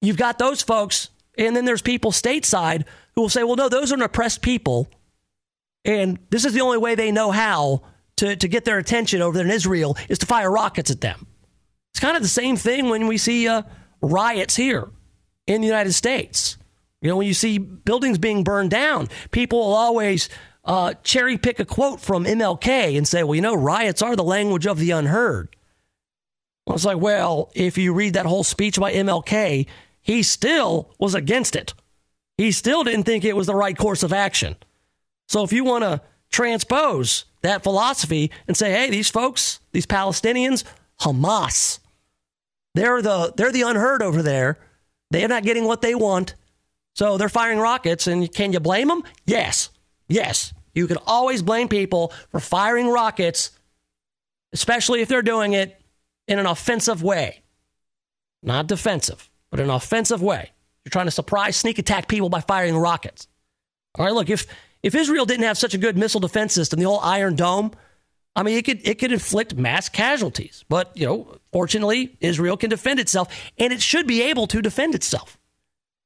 You've 0.00 0.16
got 0.16 0.38
those 0.38 0.62
folks, 0.62 1.10
and 1.36 1.54
then 1.54 1.66
there's 1.66 1.82
people 1.82 2.12
stateside 2.12 2.84
who 3.14 3.20
will 3.20 3.28
say, 3.28 3.44
"Well, 3.44 3.56
no, 3.56 3.68
those 3.68 3.92
are 3.92 4.02
oppressed 4.02 4.40
people, 4.40 4.88
and 5.86 6.18
this 6.30 6.44
is 6.44 6.52
the 6.52 6.60
only 6.60 6.78
way 6.78 6.96
they 6.96 7.12
know 7.12 7.30
how 7.30 7.82
to, 8.16 8.34
to 8.36 8.48
get 8.48 8.64
their 8.64 8.78
attention 8.78 9.22
over 9.22 9.38
there 9.38 9.46
in 9.46 9.52
Israel 9.52 9.96
is 10.08 10.18
to 10.18 10.26
fire 10.26 10.50
rockets 10.50 10.90
at 10.90 11.00
them. 11.00 11.26
It's 11.92 12.00
kind 12.00 12.16
of 12.16 12.22
the 12.22 12.28
same 12.28 12.56
thing 12.56 12.88
when 12.88 13.06
we 13.06 13.16
see 13.16 13.48
uh, 13.48 13.62
riots 14.02 14.56
here 14.56 14.90
in 15.46 15.60
the 15.60 15.66
United 15.66 15.92
States. 15.92 16.58
You 17.00 17.08
know, 17.08 17.16
when 17.16 17.26
you 17.26 17.34
see 17.34 17.58
buildings 17.58 18.18
being 18.18 18.42
burned 18.42 18.70
down, 18.70 19.08
people 19.30 19.60
will 19.60 19.74
always 19.74 20.28
uh, 20.64 20.94
cherry 21.04 21.38
pick 21.38 21.60
a 21.60 21.64
quote 21.64 22.00
from 22.00 22.24
MLK 22.24 22.96
and 22.98 23.06
say, 23.06 23.22
well, 23.22 23.36
you 23.36 23.40
know, 23.40 23.54
riots 23.54 24.02
are 24.02 24.16
the 24.16 24.24
language 24.24 24.66
of 24.66 24.78
the 24.78 24.90
unheard. 24.90 25.54
Well, 26.66 26.74
it's 26.74 26.84
like, 26.84 26.98
well, 26.98 27.52
if 27.54 27.78
you 27.78 27.94
read 27.94 28.14
that 28.14 28.26
whole 28.26 28.42
speech 28.42 28.80
by 28.80 28.92
MLK, 28.92 29.66
he 30.02 30.22
still 30.24 30.92
was 30.98 31.14
against 31.14 31.54
it. 31.54 31.74
He 32.36 32.50
still 32.50 32.82
didn't 32.82 33.04
think 33.04 33.24
it 33.24 33.36
was 33.36 33.46
the 33.46 33.54
right 33.54 33.76
course 33.76 34.02
of 34.02 34.12
action. 34.12 34.56
So 35.26 35.42
if 35.44 35.52
you 35.52 35.64
want 35.64 35.84
to 35.84 36.00
transpose 36.30 37.24
that 37.42 37.62
philosophy 37.62 38.30
and 38.46 38.56
say, 38.56 38.70
hey, 38.70 38.90
these 38.90 39.10
folks, 39.10 39.60
these 39.72 39.86
Palestinians, 39.86 40.64
Hamas, 41.00 41.78
they're 42.74 43.02
the 43.02 43.32
they're 43.36 43.52
the 43.52 43.62
unheard 43.62 44.02
over 44.02 44.22
there. 44.22 44.58
They're 45.10 45.28
not 45.28 45.44
getting 45.44 45.64
what 45.64 45.82
they 45.82 45.94
want. 45.94 46.34
So 46.94 47.16
they're 47.16 47.28
firing 47.28 47.58
rockets 47.58 48.06
and 48.06 48.32
can 48.32 48.52
you 48.52 48.60
blame 48.60 48.88
them? 48.88 49.02
Yes. 49.24 49.70
Yes. 50.08 50.52
You 50.74 50.86
can 50.86 50.98
always 51.06 51.42
blame 51.42 51.68
people 51.68 52.12
for 52.30 52.40
firing 52.40 52.88
rockets, 52.88 53.50
especially 54.52 55.00
if 55.00 55.08
they're 55.08 55.22
doing 55.22 55.54
it 55.54 55.80
in 56.28 56.38
an 56.38 56.46
offensive 56.46 57.02
way. 57.02 57.42
Not 58.42 58.66
defensive, 58.66 59.30
but 59.50 59.60
an 59.60 59.70
offensive 59.70 60.22
way. 60.22 60.50
You're 60.84 60.90
trying 60.90 61.06
to 61.06 61.10
surprise, 61.10 61.56
sneak 61.56 61.78
attack 61.78 62.08
people 62.08 62.28
by 62.28 62.40
firing 62.40 62.76
rockets. 62.76 63.26
All 63.94 64.04
right, 64.04 64.14
look, 64.14 64.28
if 64.28 64.46
if 64.86 64.94
Israel 64.94 65.26
didn't 65.26 65.42
have 65.42 65.58
such 65.58 65.74
a 65.74 65.78
good 65.78 65.98
missile 65.98 66.20
defense 66.20 66.52
system, 66.52 66.78
the 66.78 66.86
whole 66.86 67.00
Iron 67.00 67.34
Dome, 67.34 67.72
I 68.36 68.44
mean, 68.44 68.56
it 68.56 68.64
could 68.64 68.86
it 68.86 69.00
could 69.00 69.10
inflict 69.10 69.56
mass 69.56 69.88
casualties. 69.88 70.64
But 70.68 70.92
you 70.96 71.04
know, 71.04 71.38
fortunately, 71.52 72.16
Israel 72.20 72.56
can 72.56 72.70
defend 72.70 73.00
itself, 73.00 73.26
and 73.58 73.72
it 73.72 73.82
should 73.82 74.06
be 74.06 74.22
able 74.22 74.46
to 74.46 74.62
defend 74.62 74.94
itself 74.94 75.38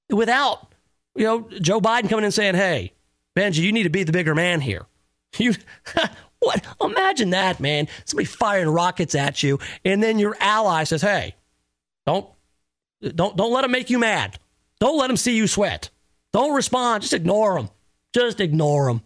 without 0.09 0.73
you 1.15 1.25
know 1.25 1.47
Joe 1.61 1.79
Biden 1.79 2.09
coming 2.09 2.25
in 2.25 2.33
saying, 2.33 2.55
"Hey, 2.55 2.95
Benji, 3.37 3.59
you 3.59 3.71
need 3.71 3.83
to 3.83 3.91
be 3.91 4.03
the 4.03 4.13
bigger 4.13 4.35
man 4.35 4.63
here." 4.63 4.87
You 5.39 5.55
what? 6.41 6.65
Imagine 6.81 7.31
that, 7.31 7.61
man. 7.61 7.87
Somebody 8.07 8.25
firing 8.25 8.69
rockets 8.71 9.15
at 9.15 9.43
you, 9.43 9.59
and 9.85 10.03
then 10.03 10.19
your 10.19 10.37
ally 10.41 10.85
says, 10.85 11.03
"Hey, 11.03 11.35
don't 12.07 12.27
don't 13.03 13.37
don't 13.37 13.53
let 13.53 13.61
them 13.61 13.73
make 13.73 13.91
you 13.91 13.99
mad. 13.99 14.39
Don't 14.79 14.97
let 14.97 15.09
them 15.09 15.19
see 15.19 15.37
you 15.37 15.47
sweat. 15.47 15.91
Don't 16.33 16.55
respond. 16.55 17.03
Just 17.03 17.13
ignore 17.13 17.57
them." 17.57 17.69
Just 18.13 18.41
ignore 18.41 18.87
them. 18.87 19.03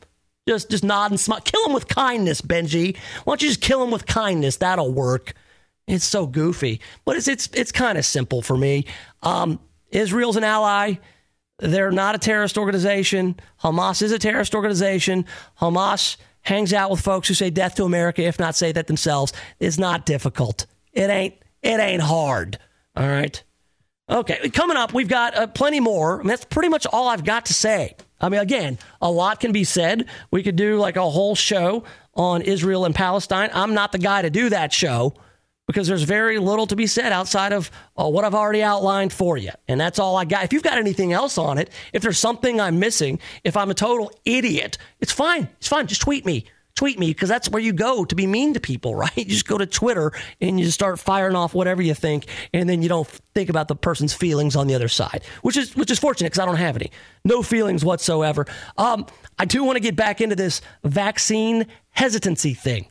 Just 0.47 0.70
just 0.70 0.85
nod 0.85 1.10
and 1.10 1.20
smile. 1.20 1.40
Kill 1.40 1.62
them 1.64 1.72
with 1.72 1.89
kindness, 1.89 2.40
Benji. 2.40 2.97
Why 3.24 3.32
don't 3.32 3.43
you 3.43 3.48
just 3.48 3.60
kill 3.60 3.81
them 3.81 3.90
with 3.90 4.06
kindness? 4.06 4.56
That'll 4.56 4.93
work. 4.93 5.32
It's 5.86 6.05
so 6.05 6.26
goofy, 6.26 6.81
but 7.05 7.16
it's 7.16 7.28
it's 7.28 7.48
it's 7.55 7.72
kind 7.72 7.98
of 7.98 8.05
simple 8.05 8.43
for 8.43 8.56
me. 8.56 8.86
Um, 9.22 9.59
Israel's 9.90 10.36
an 10.36 10.44
ally. 10.44 10.94
They're 11.59 11.90
not 11.90 12.14
a 12.14 12.18
terrorist 12.18 12.59
organization. 12.59 13.36
Hamas 13.62 14.02
is 14.02 14.12
a 14.12 14.18
terrorist 14.18 14.55
organization. 14.55 15.24
Hamas 15.60 16.16
hangs 16.43 16.72
out 16.72 16.90
with 16.90 17.01
folks 17.01 17.28
who 17.28 17.35
say 17.35 17.48
death 17.48 17.76
to 17.76 17.85
America, 17.85 18.22
if 18.22 18.39
not 18.39 18.55
say 18.55 18.72
that 18.72 18.86
themselves. 18.86 19.32
It's 19.60 19.78
not 19.78 20.05
difficult. 20.05 20.66
It 20.93 21.10
ain't 21.10 21.35
it 21.62 21.81
ain't 21.81 22.02
hard. 22.02 22.59
All 22.97 23.09
right. 23.09 23.43
Okay, 24.09 24.51
coming 24.51 24.76
up, 24.76 24.93
we've 24.93 25.09
got 25.09 25.35
uh, 25.35 25.47
plenty 25.47 25.81
more. 25.81 26.16
I 26.16 26.18
mean, 26.18 26.26
that's 26.28 26.44
pretty 26.44 26.68
much 26.68 26.86
all 26.86 27.09
I've 27.09 27.24
got 27.24 27.47
to 27.47 27.55
say. 27.55 27.97
I 28.24 28.30
mean, 28.30 28.40
again, 28.40 28.78
a 29.02 29.10
lot 29.10 29.38
can 29.38 29.52
be 29.52 29.64
said. 29.64 30.06
We 30.30 30.42
could 30.42 30.56
do 30.56 30.78
like 30.78 30.96
a 30.96 31.10
whole 31.10 31.34
show 31.34 31.84
on 32.14 32.40
Israel 32.40 32.86
and 32.86 32.94
Palestine. 32.94 33.51
I'm 33.52 33.74
not 33.74 33.92
the 33.92 33.98
guy 33.98 34.22
to 34.22 34.30
do 34.30 34.48
that 34.48 34.72
show 34.72 35.12
because 35.66 35.88
there's 35.88 36.05
very 36.05 36.38
little 36.38 36.66
to 36.68 36.74
be 36.74 36.86
said 36.86 37.12
outside 37.12 37.52
of 37.52 37.70
uh, 37.98 38.09
what 38.09 38.24
I've 38.24 38.34
already 38.34 38.62
outlined 38.62 39.12
for 39.12 39.36
you. 39.36 39.51
And 39.68 39.78
that's 39.78 39.98
all 39.98 40.16
I 40.16 40.24
got. 40.24 40.44
If 40.44 40.55
you've 40.55 40.62
got 40.62 40.78
anything 40.78 41.12
else 41.12 41.36
on 41.36 41.59
it, 41.59 41.68
if 41.92 42.01
there's 42.01 42.18
something 42.18 42.62
I'm 42.62 42.78
missing, 42.78 43.18
if 43.44 43.59
I'm 43.59 43.70
a 43.70 43.74
total 43.74 44.10
idiot, 44.24 44.78
it's 45.01 45.12
fine. 45.12 45.51
It's 45.59 45.68
fine. 45.68 45.86
Just 45.86 46.01
tweet 46.01 46.24
me 46.24 46.46
tweet 46.76 46.98
me 46.98 47.09
because 47.09 47.28
that's 47.28 47.48
where 47.48 47.62
you 47.62 47.72
go 47.72 48.05
to 48.05 48.14
be 48.14 48.26
mean 48.26 48.55
to 48.55 48.60
people, 48.60 48.94
right? 49.05 49.16
You 49.16 49.24
just 49.24 49.46
go 49.46 49.59
to 49.59 49.66
Twitter 49.66 50.12
and 50.40 50.59
you 50.59 50.66
just 50.66 50.74
start 50.74 50.98
firing 50.98 51.36
off 51.36 51.55
whatever 51.55 51.82
you 51.82 51.94
think, 51.94 52.26
and 52.52 52.68
then 52.68 52.82
you 52.82 52.88
don't 52.88 53.06
think 53.06 53.48
about 53.48 53.68
the 53.68 53.76
person's 53.76 54.14
feelings 54.14 54.56
on 54.56 54.66
the 54.66 54.74
other 54.74 54.88
side, 54.88 55.22
which 55.42 55.56
is 55.56 55.74
which 55.76 55.90
is 55.90 55.98
fortunate 55.98 56.30
because 56.30 56.40
I 56.40 56.46
don't 56.46 56.56
have 56.56 56.76
any, 56.76 56.90
no 57.24 57.42
feelings 57.42 57.84
whatsoever. 57.84 58.46
Um, 58.76 59.06
I 59.38 59.44
do 59.44 59.64
want 59.64 59.76
to 59.76 59.80
get 59.80 59.96
back 59.96 60.20
into 60.20 60.36
this 60.36 60.60
vaccine 60.84 61.66
hesitancy 61.90 62.55
thing. 62.55 62.86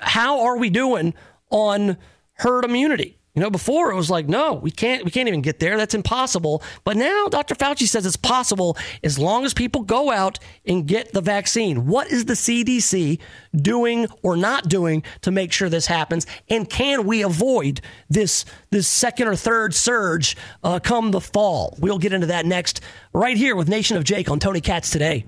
How 0.00 0.40
are 0.40 0.56
we 0.56 0.70
doing 0.70 1.14
on 1.50 1.96
herd 2.32 2.64
immunity? 2.64 3.17
You 3.38 3.44
know, 3.44 3.50
before 3.50 3.92
it 3.92 3.94
was 3.94 4.10
like, 4.10 4.26
no, 4.26 4.54
we 4.54 4.72
can't, 4.72 5.04
we 5.04 5.12
can't 5.12 5.28
even 5.28 5.42
get 5.42 5.60
there. 5.60 5.76
That's 5.76 5.94
impossible. 5.94 6.60
But 6.82 6.96
now 6.96 7.28
Dr. 7.28 7.54
Fauci 7.54 7.86
says 7.86 8.04
it's 8.04 8.16
possible 8.16 8.76
as 9.04 9.16
long 9.16 9.44
as 9.44 9.54
people 9.54 9.82
go 9.82 10.10
out 10.10 10.40
and 10.66 10.88
get 10.88 11.12
the 11.12 11.20
vaccine. 11.20 11.86
What 11.86 12.10
is 12.10 12.24
the 12.24 12.32
CDC 12.32 13.20
doing 13.54 14.08
or 14.24 14.36
not 14.36 14.68
doing 14.68 15.04
to 15.20 15.30
make 15.30 15.52
sure 15.52 15.68
this 15.68 15.86
happens? 15.86 16.26
And 16.50 16.68
can 16.68 17.06
we 17.06 17.22
avoid 17.22 17.80
this 18.10 18.44
this 18.70 18.88
second 18.88 19.28
or 19.28 19.36
third 19.36 19.72
surge 19.72 20.36
uh, 20.64 20.80
come 20.80 21.12
the 21.12 21.20
fall? 21.20 21.76
We'll 21.78 21.98
get 21.98 22.12
into 22.12 22.26
that 22.26 22.44
next, 22.44 22.80
right 23.12 23.36
here 23.36 23.54
with 23.54 23.68
Nation 23.68 23.96
of 23.96 24.02
Jake 24.02 24.28
on 24.28 24.40
Tony 24.40 24.60
Katz 24.60 24.90
today. 24.90 25.24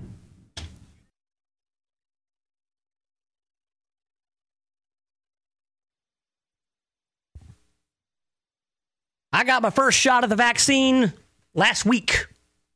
I 9.33 9.45
got 9.45 9.61
my 9.61 9.69
first 9.69 9.97
shot 9.97 10.25
of 10.25 10.29
the 10.29 10.35
vaccine 10.35 11.13
last 11.53 11.85
week. 11.85 12.27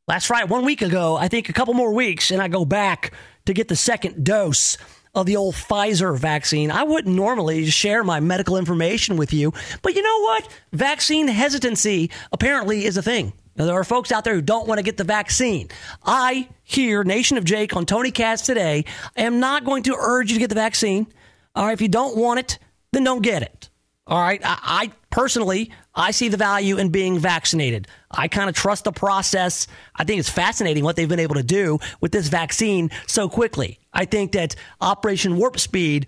Last 0.07 0.27
Friday, 0.27 0.47
one 0.47 0.63
week 0.63 0.81
ago, 0.81 1.17
I 1.17 1.27
think 1.27 1.49
a 1.49 1.53
couple 1.53 1.73
more 1.73 1.93
weeks, 1.93 2.31
and 2.31 2.41
I 2.41 2.47
go 2.47 2.63
back 2.63 3.11
to 3.45 3.53
get 3.53 3.67
the 3.67 3.75
second 3.75 4.23
dose 4.23 4.77
of 5.13 5.25
the 5.25 5.35
old 5.35 5.55
Pfizer 5.55 6.17
vaccine. 6.17 6.71
I 6.71 6.83
wouldn't 6.83 7.13
normally 7.13 7.65
share 7.65 8.03
my 8.05 8.21
medical 8.21 8.55
information 8.55 9.17
with 9.17 9.33
you, 9.33 9.51
but 9.81 9.95
you 9.95 10.01
know 10.01 10.21
what? 10.21 10.47
Vaccine 10.71 11.27
hesitancy 11.27 12.09
apparently 12.31 12.85
is 12.85 12.95
a 12.95 13.01
thing. 13.01 13.33
Now, 13.57 13.65
there 13.65 13.75
are 13.75 13.83
folks 13.83 14.11
out 14.11 14.23
there 14.23 14.35
who 14.35 14.41
don't 14.41 14.67
want 14.67 14.79
to 14.79 14.83
get 14.83 14.95
the 14.95 15.03
vaccine. 15.03 15.69
I, 16.05 16.47
here, 16.63 17.03
Nation 17.03 17.37
of 17.37 17.43
Jake 17.43 17.75
on 17.75 17.85
Tony 17.85 18.11
Katz 18.11 18.43
today, 18.43 18.85
am 19.17 19.39
not 19.41 19.65
going 19.65 19.83
to 19.83 19.95
urge 19.97 20.29
you 20.29 20.35
to 20.35 20.39
get 20.39 20.49
the 20.49 20.55
vaccine. 20.55 21.07
All 21.53 21.65
right, 21.65 21.73
if 21.73 21.81
you 21.81 21.89
don't 21.89 22.15
want 22.15 22.39
it, 22.39 22.59
then 22.91 23.03
don't 23.03 23.21
get 23.21 23.41
it. 23.41 23.69
All 24.07 24.21
right, 24.21 24.39
I, 24.43 24.59
I 24.61 24.91
personally, 25.09 25.71
I 25.95 26.11
see 26.11 26.27
the 26.27 26.37
value 26.37 26.77
in 26.77 26.89
being 26.89 27.17
vaccinated. 27.19 27.87
I 28.11 28.27
kind 28.27 28.49
of 28.49 28.55
trust 28.55 28.83
the 28.83 28.91
process. 28.91 29.67
I 29.95 30.03
think 30.03 30.19
it's 30.19 30.29
fascinating 30.29 30.83
what 30.83 30.95
they've 30.95 31.07
been 31.07 31.19
able 31.19 31.35
to 31.35 31.43
do 31.43 31.79
with 32.01 32.11
this 32.11 32.27
vaccine 32.27 32.91
so 33.07 33.29
quickly. 33.29 33.79
I 33.93 34.05
think 34.05 34.33
that 34.33 34.55
Operation 34.81 35.37
Warp 35.37 35.57
Speed 35.59 36.07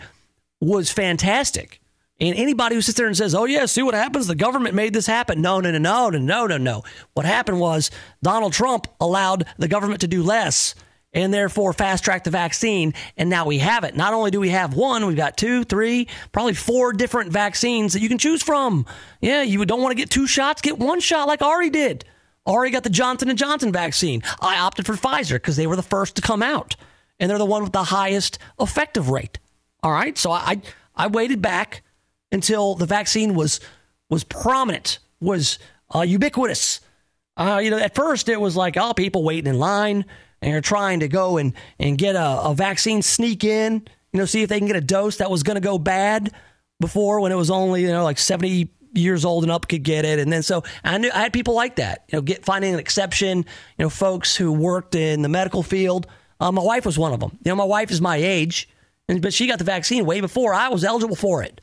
was 0.59 0.91
fantastic. 0.91 1.79
And 2.19 2.35
anybody 2.35 2.75
who 2.75 2.81
sits 2.81 2.97
there 2.97 3.05
and 3.05 3.15
says, 3.15 3.35
"Oh 3.35 3.45
yeah, 3.45 3.65
see 3.65 3.83
what 3.83 3.93
happens? 3.93 4.25
The 4.27 4.35
government 4.35 4.73
made 4.73 4.91
this 4.91 5.05
happen." 5.05 5.39
No, 5.39 5.59
no, 5.59 5.71
no, 5.71 5.77
no, 5.77 6.09
no, 6.09 6.47
no, 6.47 6.57
no. 6.57 6.83
What 7.13 7.25
happened 7.27 7.59
was 7.59 7.91
Donald 8.23 8.53
Trump 8.53 8.87
allowed 8.99 9.45
the 9.57 9.67
government 9.67 10.01
to 10.01 10.07
do 10.07 10.23
less, 10.23 10.73
and 11.13 11.33
therefore 11.33 11.73
fast 11.73 12.03
track 12.03 12.23
the 12.23 12.29
vaccine. 12.29 12.93
And 13.15 13.29
now 13.29 13.45
we 13.45 13.59
have 13.59 13.83
it. 13.83 13.95
Not 13.95 14.13
only 14.13 14.31
do 14.31 14.39
we 14.39 14.49
have 14.49 14.73
one, 14.73 15.05
we've 15.05 15.17
got 15.17 15.37
two, 15.37 15.63
three, 15.63 16.07
probably 16.31 16.53
four 16.53 16.93
different 16.93 17.31
vaccines 17.31 17.93
that 17.93 18.01
you 18.01 18.09
can 18.09 18.17
choose 18.17 18.43
from. 18.43 18.85
Yeah, 19.21 19.41
you 19.41 19.65
don't 19.65 19.81
want 19.81 19.91
to 19.91 20.01
get 20.01 20.09
two 20.09 20.27
shots, 20.27 20.61
get 20.61 20.77
one 20.77 20.99
shot 20.99 21.27
like 21.27 21.41
Ari 21.41 21.69
did. 21.69 22.05
Ari 22.45 22.71
got 22.71 22.83
the 22.83 22.89
Johnson 22.89 23.29
and 23.29 23.37
Johnson 23.37 23.71
vaccine. 23.71 24.23
I 24.39 24.59
opted 24.59 24.85
for 24.85 24.93
Pfizer 24.93 25.33
because 25.33 25.57
they 25.57 25.67
were 25.67 25.75
the 25.75 25.83
first 25.83 26.15
to 26.15 26.21
come 26.21 26.41
out, 26.41 26.75
and 27.19 27.29
they're 27.29 27.37
the 27.37 27.45
one 27.45 27.63
with 27.63 27.73
the 27.73 27.83
highest 27.83 28.39
effective 28.59 29.09
rate. 29.09 29.37
All 29.83 29.91
right, 29.91 30.17
so 30.17 30.31
I 30.31 30.61
I 30.95 31.07
waited 31.07 31.41
back 31.41 31.83
until 32.31 32.75
the 32.75 32.85
vaccine 32.85 33.35
was 33.35 33.59
was 34.09 34.23
prominent, 34.23 34.99
was 35.19 35.59
uh, 35.93 36.01
ubiquitous. 36.01 36.79
Uh, 37.35 37.59
you 37.61 37.69
know, 37.69 37.77
at 37.77 37.95
first 37.95 38.29
it 38.29 38.39
was 38.39 38.55
like, 38.55 38.77
oh, 38.77 38.93
people 38.93 39.23
waiting 39.23 39.47
in 39.47 39.59
line 39.59 40.05
and 40.41 40.51
you're 40.51 40.61
trying 40.61 40.99
to 41.01 41.07
go 41.07 41.37
and, 41.37 41.53
and 41.79 41.97
get 41.97 42.15
a, 42.15 42.41
a 42.41 42.53
vaccine, 42.53 43.01
sneak 43.01 43.43
in, 43.43 43.87
you 44.13 44.19
know, 44.19 44.25
see 44.25 44.43
if 44.43 44.49
they 44.49 44.57
can 44.57 44.67
get 44.67 44.75
a 44.75 44.81
dose 44.81 45.17
that 45.17 45.31
was 45.31 45.43
going 45.43 45.55
to 45.55 45.61
go 45.61 45.77
bad 45.77 46.31
before 46.79 47.19
when 47.19 47.31
it 47.31 47.35
was 47.35 47.49
only, 47.49 47.81
you 47.81 47.87
know, 47.87 48.03
like 48.03 48.19
70 48.19 48.69
years 48.93 49.25
old 49.25 49.43
and 49.43 49.51
up 49.51 49.67
could 49.67 49.83
get 49.83 50.05
it. 50.05 50.19
And 50.19 50.31
then 50.31 50.43
so 50.43 50.63
I 50.83 50.97
knew 50.97 51.11
I 51.13 51.19
had 51.19 51.33
people 51.33 51.53
like 51.53 51.77
that, 51.77 52.05
you 52.09 52.17
know, 52.17 52.21
get 52.21 52.45
finding 52.45 52.73
an 52.73 52.79
exception, 52.79 53.39
you 53.39 53.45
know, 53.79 53.89
folks 53.89 54.35
who 54.35 54.51
worked 54.51 54.95
in 54.95 55.21
the 55.21 55.29
medical 55.29 55.63
field. 55.63 56.07
Uh, 56.39 56.51
my 56.51 56.61
wife 56.61 56.85
was 56.85 56.97
one 56.97 57.13
of 57.13 57.19
them. 57.19 57.37
You 57.43 57.51
know, 57.51 57.55
my 57.55 57.63
wife 57.63 57.89
is 57.89 57.99
my 57.99 58.17
age, 58.17 58.69
and, 59.09 59.21
but 59.21 59.33
she 59.33 59.47
got 59.47 59.57
the 59.57 59.65
vaccine 59.65 60.05
way 60.05 60.21
before 60.21 60.53
I 60.53 60.69
was 60.69 60.83
eligible 60.83 61.15
for 61.15 61.41
it. 61.41 61.61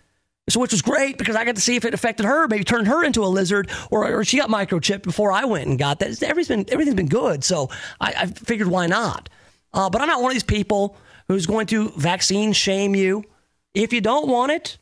So, 0.49 0.61
which 0.61 0.73
was 0.73 0.83
great 0.83 1.17
because 1.17 1.37
I 1.37 1.45
got 1.47 1.55
to 1.55 1.61
see 1.61 1.77
if 1.77 1.87
it 1.87 1.95
affected 1.95 2.27
her, 2.27 2.47
maybe 2.49 2.65
turned 2.65 2.87
her 2.87 3.03
into 3.03 3.25
a 3.25 3.27
lizard, 3.27 3.71
or, 3.91 4.13
or 4.13 4.25
she 4.25 4.37
got 4.37 4.51
microchipped 4.51 5.03
before 5.03 5.33
I 5.33 5.47
went 5.47 5.69
and 5.69 5.79
got 5.79 6.01
that. 6.01 6.23
Everything's 6.23 6.67
been, 6.67 6.73
everything's 6.73 6.97
been 6.97 7.09
good. 7.09 7.43
So 7.43 7.71
I, 7.99 8.13
I 8.13 8.27
figured 8.27 8.69
why 8.69 8.87
not? 8.87 9.31
Uh, 9.73 9.89
but 9.89 10.03
I'm 10.03 10.09
not 10.09 10.21
one 10.21 10.31
of 10.31 10.35
these 10.35 10.43
people 10.43 10.97
who's 11.29 11.47
going 11.47 11.67
to 11.69 11.89
vaccine 11.97 12.53
shame 12.53 12.95
you. 12.95 13.25
If 13.73 13.93
you 13.93 14.03
don't 14.03 14.29
want 14.29 14.53
it, 14.53 14.77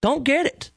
don't 0.00 0.24
get 0.24 0.46
it. 0.46 0.70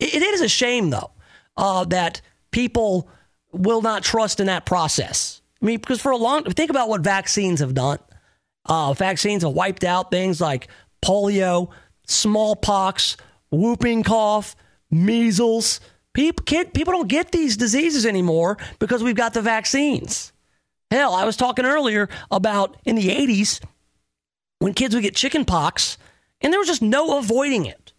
It, 0.00 0.14
it 0.14 0.22
is 0.22 0.40
a 0.40 0.48
shame, 0.48 0.90
though, 0.90 1.12
uh, 1.56 1.84
that 1.84 2.20
people 2.50 3.08
will 3.52 3.82
not 3.82 4.02
trust 4.02 4.40
in 4.40 4.46
that 4.46 4.66
process. 4.66 5.40
I 5.62 5.66
mean, 5.66 5.78
because 5.78 6.00
for 6.00 6.10
a 6.10 6.16
long 6.16 6.42
think 6.44 6.70
about 6.70 6.88
what 6.88 7.02
vaccines 7.02 7.60
have 7.60 7.74
done. 7.74 7.98
Uh, 8.66 8.92
vaccines 8.94 9.44
have 9.44 9.52
wiped 9.52 9.84
out 9.84 10.10
things 10.10 10.40
like 10.40 10.66
polio, 11.00 11.70
smallpox, 12.06 13.16
whooping 13.56 14.02
cough, 14.02 14.56
measles. 14.90 15.80
People, 16.12 16.44
kid, 16.44 16.72
people 16.72 16.92
don't 16.92 17.08
get 17.08 17.32
these 17.32 17.56
diseases 17.56 18.06
anymore 18.06 18.56
because 18.78 19.02
we've 19.02 19.16
got 19.16 19.34
the 19.34 19.42
vaccines. 19.42 20.32
Hell, 20.90 21.14
I 21.14 21.24
was 21.24 21.36
talking 21.36 21.64
earlier 21.64 22.08
about 22.30 22.76
in 22.84 22.96
the 22.96 23.08
80s 23.08 23.60
when 24.60 24.72
kids 24.72 24.94
would 24.94 25.02
get 25.02 25.16
chicken 25.16 25.44
pox 25.44 25.98
and 26.40 26.52
there 26.52 26.60
was 26.60 26.68
just 26.68 26.82
no 26.82 27.18
avoiding 27.18 27.66
it. 27.66 27.92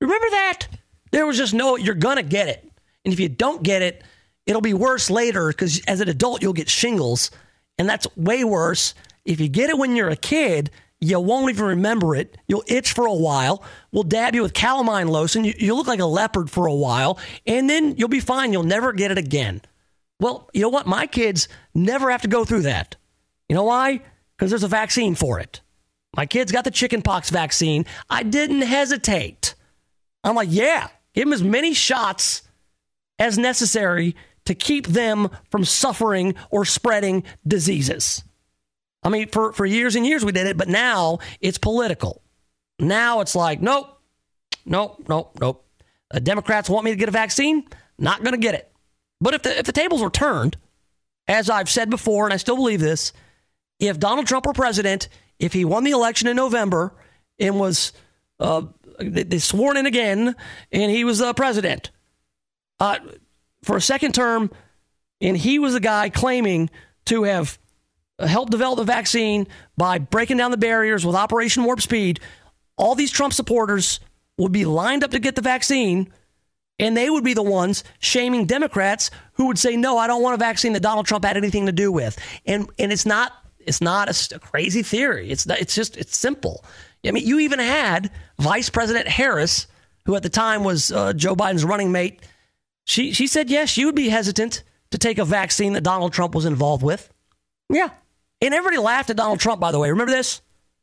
Remember 0.00 0.30
that? 0.30 0.68
There 1.12 1.26
was 1.26 1.36
just 1.36 1.54
no, 1.54 1.76
you're 1.76 1.94
going 1.94 2.16
to 2.16 2.22
get 2.22 2.48
it. 2.48 2.66
And 3.04 3.12
if 3.12 3.20
you 3.20 3.28
don't 3.28 3.62
get 3.62 3.82
it, 3.82 4.02
it'll 4.46 4.60
be 4.60 4.74
worse 4.74 5.10
later 5.10 5.48
because 5.48 5.80
as 5.86 6.00
an 6.00 6.08
adult, 6.08 6.42
you'll 6.42 6.52
get 6.52 6.68
shingles. 6.68 7.30
And 7.78 7.88
that's 7.88 8.06
way 8.16 8.44
worse. 8.44 8.94
If 9.24 9.40
you 9.40 9.48
get 9.48 9.70
it 9.70 9.78
when 9.78 9.96
you're 9.96 10.10
a 10.10 10.16
kid, 10.16 10.70
you 11.00 11.18
won't 11.18 11.50
even 11.50 11.64
remember 11.64 12.14
it. 12.14 12.36
You'll 12.46 12.64
itch 12.66 12.92
for 12.92 13.06
a 13.06 13.14
while. 13.14 13.64
We'll 13.90 14.02
dab 14.02 14.34
you 14.34 14.42
with 14.42 14.52
calamine 14.52 15.08
lotion. 15.08 15.44
You, 15.44 15.54
you 15.58 15.74
look 15.74 15.86
like 15.86 16.00
a 16.00 16.06
leopard 16.06 16.50
for 16.50 16.66
a 16.66 16.74
while, 16.74 17.18
and 17.46 17.70
then 17.70 17.96
you'll 17.96 18.08
be 18.08 18.20
fine. 18.20 18.52
You'll 18.52 18.64
never 18.64 18.92
get 18.92 19.10
it 19.10 19.18
again. 19.18 19.62
Well, 20.20 20.50
you 20.52 20.60
know 20.60 20.68
what? 20.68 20.86
My 20.86 21.06
kids 21.06 21.48
never 21.74 22.10
have 22.10 22.22
to 22.22 22.28
go 22.28 22.44
through 22.44 22.62
that. 22.62 22.96
You 23.48 23.56
know 23.56 23.64
why? 23.64 24.02
Because 24.36 24.50
there's 24.50 24.62
a 24.62 24.68
vaccine 24.68 25.14
for 25.14 25.40
it. 25.40 25.62
My 26.14 26.26
kids 26.26 26.52
got 26.52 26.64
the 26.64 26.70
chickenpox 26.70 27.30
vaccine. 27.30 27.86
I 28.10 28.22
didn't 28.22 28.62
hesitate. 28.62 29.54
I'm 30.22 30.34
like, 30.34 30.48
yeah, 30.50 30.88
give 31.14 31.24
them 31.24 31.32
as 31.32 31.42
many 31.42 31.72
shots 31.72 32.42
as 33.18 33.38
necessary 33.38 34.16
to 34.44 34.54
keep 34.54 34.86
them 34.88 35.30
from 35.50 35.64
suffering 35.64 36.34
or 36.50 36.64
spreading 36.64 37.24
diseases. 37.46 38.22
I 39.02 39.08
mean, 39.08 39.28
for, 39.28 39.52
for 39.52 39.64
years 39.64 39.96
and 39.96 40.06
years 40.06 40.24
we 40.24 40.32
did 40.32 40.46
it, 40.46 40.56
but 40.56 40.68
now 40.68 41.18
it's 41.40 41.58
political. 41.58 42.22
Now 42.78 43.20
it's 43.20 43.34
like, 43.34 43.60
nope, 43.60 44.00
nope, 44.64 45.04
nope, 45.08 45.38
nope. 45.40 45.66
The 46.10 46.20
Democrats 46.20 46.68
want 46.68 46.84
me 46.84 46.90
to 46.90 46.96
get 46.96 47.08
a 47.08 47.12
vaccine, 47.12 47.66
not 47.98 48.22
going 48.22 48.32
to 48.32 48.38
get 48.38 48.54
it. 48.54 48.70
But 49.20 49.34
if 49.34 49.42
the, 49.42 49.58
if 49.58 49.66
the 49.66 49.72
tables 49.72 50.02
were 50.02 50.10
turned, 50.10 50.56
as 51.28 51.48
I've 51.48 51.70
said 51.70 51.90
before, 51.90 52.24
and 52.24 52.34
I 52.34 52.38
still 52.38 52.56
believe 52.56 52.80
this, 52.80 53.12
if 53.78 53.98
Donald 53.98 54.26
Trump 54.26 54.46
were 54.46 54.52
president, 54.52 55.08
if 55.38 55.52
he 55.52 55.64
won 55.64 55.84
the 55.84 55.92
election 55.92 56.28
in 56.28 56.36
November 56.36 56.94
and 57.38 57.58
was 57.58 57.92
uh, 58.40 58.62
they 58.98 59.38
sworn 59.38 59.76
in 59.76 59.86
again 59.86 60.34
and 60.72 60.90
he 60.90 61.04
was 61.04 61.18
the 61.18 61.32
president 61.32 61.90
uh, 62.80 62.98
for 63.62 63.76
a 63.76 63.80
second 63.80 64.14
term, 64.14 64.50
and 65.20 65.36
he 65.36 65.58
was 65.58 65.74
the 65.74 65.80
guy 65.80 66.08
claiming 66.08 66.70
to 67.04 67.24
have 67.24 67.58
helped 68.26 68.50
develop 68.50 68.78
the 68.78 68.84
vaccine 68.84 69.46
by 69.76 69.98
breaking 69.98 70.36
down 70.36 70.50
the 70.50 70.56
barriers 70.56 71.04
with 71.04 71.16
Operation 71.16 71.64
Warp 71.64 71.80
Speed, 71.80 72.20
all 72.76 72.94
these 72.94 73.10
Trump 73.10 73.32
supporters 73.32 74.00
would 74.38 74.52
be 74.52 74.64
lined 74.64 75.04
up 75.04 75.10
to 75.10 75.18
get 75.18 75.34
the 75.34 75.42
vaccine, 75.42 76.12
and 76.78 76.96
they 76.96 77.10
would 77.10 77.24
be 77.24 77.34
the 77.34 77.42
ones 77.42 77.84
shaming 77.98 78.46
Democrats 78.46 79.10
who 79.34 79.46
would 79.46 79.58
say, 79.58 79.76
"No, 79.76 79.98
I 79.98 80.06
don't 80.06 80.22
want 80.22 80.34
a 80.34 80.38
vaccine 80.38 80.72
that 80.72 80.80
Donald 80.80 81.06
Trump 81.06 81.24
had 81.24 81.36
anything 81.36 81.66
to 81.66 81.72
do 81.72 81.92
with." 81.92 82.18
And 82.46 82.68
and 82.78 82.92
it's 82.92 83.06
not 83.06 83.32
it's 83.58 83.80
not 83.80 84.08
a, 84.08 84.36
a 84.36 84.38
crazy 84.38 84.82
theory. 84.82 85.30
It's 85.30 85.46
not, 85.46 85.60
it's 85.60 85.74
just 85.74 85.96
it's 85.96 86.16
simple. 86.16 86.64
I 87.06 87.12
mean, 87.12 87.26
you 87.26 87.38
even 87.40 87.58
had 87.58 88.10
Vice 88.38 88.70
President 88.70 89.08
Harris, 89.08 89.66
who 90.04 90.16
at 90.16 90.22
the 90.22 90.28
time 90.28 90.64
was 90.64 90.90
uh, 90.92 91.12
Joe 91.12 91.34
Biden's 91.34 91.64
running 91.64 91.92
mate. 91.92 92.20
She 92.84 93.12
she 93.12 93.26
said 93.26 93.50
yes, 93.50 93.68
she 93.68 93.84
would 93.84 93.94
be 93.94 94.08
hesitant 94.08 94.64
to 94.90 94.98
take 94.98 95.18
a 95.18 95.24
vaccine 95.24 95.74
that 95.74 95.82
Donald 95.82 96.12
Trump 96.12 96.34
was 96.34 96.44
involved 96.44 96.82
with. 96.82 97.12
Yeah, 97.68 97.90
and 98.40 98.54
everybody 98.54 98.78
laughed 98.78 99.10
at 99.10 99.16
Donald 99.16 99.40
Trump, 99.40 99.60
by 99.60 99.72
the 99.72 99.78
way. 99.78 99.90
Remember 99.90 100.12
this? 100.12 100.40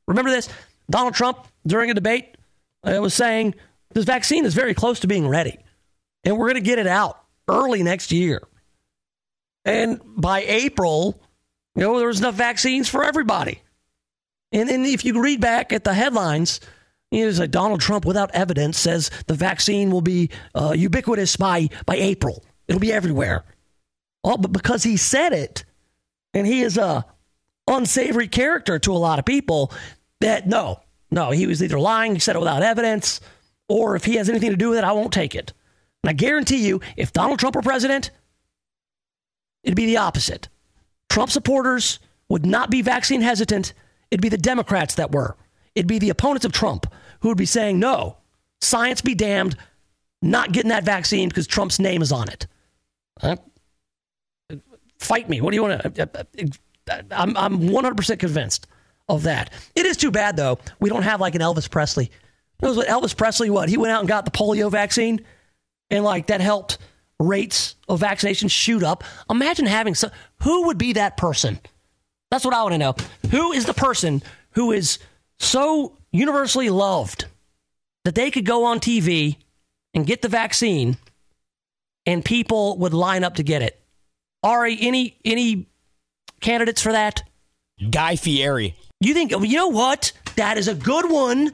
Remember 0.07 0.31
this? 0.31 0.49
Donald 0.89 1.13
Trump, 1.13 1.47
during 1.65 1.89
a 1.91 1.93
debate, 1.93 2.37
uh, 2.83 2.97
was 3.01 3.13
saying 3.13 3.55
this 3.93 4.05
vaccine 4.05 4.45
is 4.45 4.53
very 4.53 4.73
close 4.73 4.99
to 5.01 5.07
being 5.07 5.27
ready, 5.27 5.57
and 6.23 6.37
we're 6.37 6.47
going 6.47 6.55
to 6.55 6.61
get 6.61 6.79
it 6.79 6.87
out 6.87 7.21
early 7.47 7.83
next 7.83 8.11
year. 8.11 8.41
And 9.65 9.99
by 10.15 10.41
April, 10.43 11.21
you 11.75 11.83
know, 11.83 11.97
there 11.97 12.07
was 12.07 12.19
enough 12.19 12.35
vaccines 12.35 12.87
for 12.87 13.03
everybody. 13.03 13.61
And 14.51 14.69
then 14.69 14.85
if 14.85 15.03
you 15.03 15.21
read 15.21 15.41
back 15.41 15.73
at 15.73 15.83
the 15.83 15.93
headlines, 15.93 16.61
you 17.11 17.21
know, 17.21 17.29
it's 17.29 17.39
like 17.39 17.51
Donald 17.51 17.81
Trump, 17.81 18.05
without 18.05 18.31
evidence, 18.33 18.79
says 18.79 19.11
the 19.27 19.33
vaccine 19.33 19.91
will 19.91 20.01
be 20.01 20.29
uh, 20.55 20.73
ubiquitous 20.75 21.35
by, 21.35 21.69
by 21.85 21.95
April. 21.95 22.43
It'll 22.67 22.79
be 22.79 22.93
everywhere. 22.93 23.43
Well, 24.23 24.37
but 24.37 24.51
because 24.51 24.83
he 24.83 24.97
said 24.97 25.33
it, 25.33 25.65
and 26.33 26.47
he 26.47 26.61
is 26.61 26.77
a 26.77 27.05
unsavory 27.67 28.27
character 28.27 28.79
to 28.79 28.93
a 28.93 28.97
lot 28.97 29.19
of 29.19 29.25
people 29.25 29.71
that 30.21 30.47
no, 30.47 30.79
no, 31.11 31.31
he 31.31 31.47
was 31.47 31.63
either 31.63 31.79
lying, 31.79 32.13
he 32.13 32.19
said 32.19 32.35
it 32.35 32.39
without 32.39 32.63
evidence, 32.63 33.21
or 33.69 33.95
if 33.95 34.05
he 34.05 34.15
has 34.15 34.29
anything 34.29 34.51
to 34.51 34.57
do 34.57 34.69
with 34.69 34.77
it, 34.77 34.83
I 34.83 34.91
won't 34.91 35.13
take 35.13 35.35
it. 35.35 35.53
And 36.03 36.09
I 36.09 36.13
guarantee 36.13 36.65
you, 36.65 36.81
if 36.95 37.13
Donald 37.13 37.39
Trump 37.39 37.55
were 37.55 37.61
president, 37.61 38.11
it'd 39.63 39.75
be 39.75 39.85
the 39.85 39.97
opposite. 39.97 40.47
Trump 41.09 41.31
supporters 41.31 41.99
would 42.29 42.45
not 42.45 42.69
be 42.69 42.81
vaccine 42.81 43.21
hesitant. 43.21 43.73
It'd 44.11 44.21
be 44.21 44.29
the 44.29 44.37
Democrats 44.37 44.95
that 44.95 45.11
were. 45.11 45.35
It'd 45.75 45.87
be 45.87 45.99
the 45.99 46.09
opponents 46.09 46.45
of 46.45 46.51
Trump 46.51 46.85
who 47.21 47.29
would 47.29 47.37
be 47.37 47.45
saying, 47.45 47.79
no, 47.79 48.17
science 48.61 49.01
be 49.01 49.15
damned, 49.15 49.55
not 50.21 50.51
getting 50.51 50.69
that 50.69 50.83
vaccine 50.83 51.29
because 51.29 51.47
Trump's 51.47 51.79
name 51.79 52.01
is 52.01 52.11
on 52.11 52.29
it. 52.29 52.47
Huh? 53.19 53.37
Fight 54.99 55.29
me. 55.29 55.41
What 55.41 55.51
do 55.51 55.55
you 55.55 55.63
want 55.63 55.95
to? 55.95 56.03
Uh, 56.03 56.19
uh, 56.19 56.23
I'm, 57.11 57.35
I'm 57.37 57.59
100% 57.59 58.19
convinced 58.19 58.67
of 59.09 59.23
that. 59.23 59.51
It 59.75 59.85
is 59.85 59.97
too 59.97 60.11
bad, 60.11 60.35
though, 60.35 60.59
we 60.79 60.89
don't 60.89 61.03
have 61.03 61.21
like 61.21 61.35
an 61.35 61.41
Elvis 61.41 61.69
Presley. 61.69 62.11
Knows 62.61 62.77
what 62.77 62.87
Elvis 62.87 63.15
Presley, 63.15 63.49
what? 63.49 63.69
He 63.69 63.77
went 63.77 63.91
out 63.91 63.99
and 63.99 64.09
got 64.09 64.25
the 64.25 64.31
polio 64.31 64.71
vaccine, 64.71 65.23
and 65.89 66.03
like 66.03 66.27
that 66.27 66.41
helped 66.41 66.77
rates 67.19 67.75
of 67.87 67.99
vaccination 67.99 68.47
shoot 68.47 68.83
up. 68.83 69.03
Imagine 69.29 69.65
having 69.65 69.95
some, 69.95 70.11
who 70.43 70.67
would 70.67 70.77
be 70.77 70.93
that 70.93 71.17
person? 71.17 71.59
That's 72.29 72.45
what 72.45 72.53
I 72.53 72.61
want 72.61 72.73
to 72.73 72.77
know. 72.77 72.95
Who 73.31 73.53
is 73.53 73.65
the 73.65 73.73
person 73.73 74.21
who 74.51 74.71
is 74.71 74.99
so 75.39 75.97
universally 76.11 76.69
loved 76.69 77.25
that 78.03 78.15
they 78.15 78.31
could 78.31 78.45
go 78.45 78.65
on 78.65 78.79
TV 78.79 79.37
and 79.93 80.05
get 80.05 80.21
the 80.21 80.29
vaccine 80.29 80.97
and 82.05 82.23
people 82.23 82.77
would 82.77 82.93
line 82.93 83.23
up 83.23 83.35
to 83.35 83.43
get 83.43 83.61
it? 83.61 83.79
Ari, 84.43 84.77
any 84.81 85.17
any 85.25 85.67
candidates 86.39 86.81
for 86.81 86.91
that? 86.91 87.23
Guy 87.89 88.15
Fieri. 88.15 88.75
You 88.99 89.13
think, 89.13 89.31
you 89.31 89.55
know 89.57 89.67
what? 89.67 90.11
That 90.35 90.57
is 90.57 90.67
a 90.67 90.75
good 90.75 91.09
one. 91.09 91.51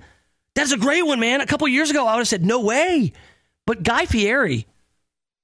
That's 0.56 0.72
a 0.72 0.78
great 0.78 1.06
one, 1.06 1.20
man. 1.20 1.42
A 1.42 1.46
couple 1.46 1.68
years 1.68 1.90
ago, 1.90 2.06
I 2.08 2.14
would 2.14 2.20
have 2.22 2.28
said, 2.28 2.46
no 2.46 2.62
way. 2.62 3.14
But 3.66 3.84
Guy 3.84 4.06
Fieri, 4.06 4.66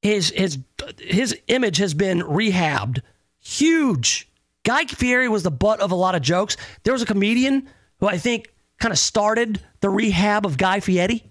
his, 0.01 0.29
his, 0.29 0.59
his 0.99 1.37
image 1.47 1.77
has 1.77 1.93
been 1.93 2.21
rehabbed. 2.21 3.01
Huge. 3.39 4.29
Guy 4.63 4.85
Fieri 4.85 5.27
was 5.27 5.43
the 5.43 5.51
butt 5.51 5.79
of 5.81 5.91
a 5.91 5.95
lot 5.95 6.15
of 6.15 6.21
jokes. 6.21 6.57
There 6.83 6.93
was 6.93 7.01
a 7.01 7.05
comedian 7.05 7.67
who 7.99 8.07
I 8.07 8.17
think 8.17 8.53
kind 8.79 8.91
of 8.91 8.99
started 8.99 9.61
the 9.81 9.89
rehab 9.89 10.45
of 10.45 10.57
Guy 10.57 10.79
Fieri. 10.79 11.23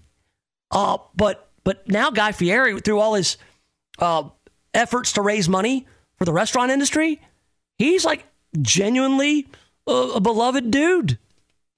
Uh, 0.71 0.97
but 1.15 1.49
but 1.63 1.87
now 1.87 2.09
Guy 2.09 2.31
Fieri, 2.31 2.79
through 2.79 2.99
all 2.99 3.15
his 3.15 3.37
uh, 3.99 4.29
efforts 4.73 5.13
to 5.13 5.21
raise 5.21 5.47
money 5.49 5.87
for 6.17 6.25
the 6.25 6.33
restaurant 6.33 6.71
industry, 6.71 7.21
he's 7.79 8.05
like 8.05 8.23
genuinely 8.61 9.47
a, 9.87 9.91
a 9.91 10.19
beloved 10.19 10.69
dude. 10.69 11.17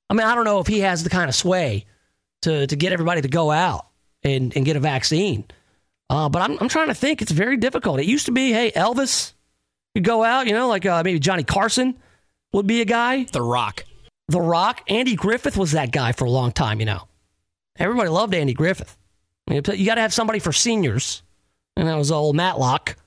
I 0.10 0.14
mean, 0.14 0.28
I 0.28 0.36
don't 0.36 0.44
know 0.44 0.60
if 0.60 0.68
he 0.68 0.82
has 0.82 1.04
the 1.04 1.10
kind 1.10 1.30
of 1.30 1.36
sway 1.36 1.86
to 2.42 2.68
to 2.68 2.76
get 2.76 2.92
everybody 2.92 3.22
to 3.22 3.30
go 3.30 3.50
out 3.50 3.88
and, 4.24 4.54
and 4.56 4.66
get 4.66 4.76
a 4.76 4.82
vaccine. 4.82 5.46
Uh, 6.10 6.28
but 6.28 6.42
I'm, 6.42 6.58
I'm 6.60 6.68
trying 6.68 6.90
to 6.90 6.94
think. 6.94 7.22
It's 7.22 7.32
very 7.32 7.56
difficult. 7.56 8.02
It 8.02 8.06
used 8.06 8.26
to 8.26 8.34
be, 8.34 8.52
hey, 8.52 8.72
Elvis 8.72 9.32
could 9.96 10.04
go 10.04 10.26
out, 10.26 10.46
you 10.46 10.52
know, 10.52 10.68
like 10.68 10.86
uh, 10.86 11.02
maybe 11.06 11.20
Johnny 11.20 11.44
Carson 11.44 11.98
would 12.52 12.68
be 12.68 12.82
a 12.82 12.86
guy. 12.86 13.24
The 13.24 13.42
Rock. 13.42 13.86
The 14.28 14.42
Rock. 14.42 14.82
Andy 14.90 15.16
Griffith 15.16 15.56
was 15.56 15.72
that 15.72 15.94
guy 15.94 16.12
for 16.12 16.26
a 16.26 16.30
long 16.30 16.52
time, 16.52 16.82
you 16.82 16.86
know. 16.86 17.08
Everybody 17.78 18.10
loved 18.10 18.34
Andy 18.34 18.54
Griffith. 18.54 18.98
I 19.48 19.54
mean, 19.54 19.64
you 19.74 19.86
got 19.86 19.96
to 19.96 20.02
have 20.02 20.14
somebody 20.14 20.40
for 20.40 20.52
seniors. 20.52 21.24
And 21.78 21.88
that 21.88 21.96
was 21.96 22.12
old 22.12 22.36
Matlock. 22.36 22.98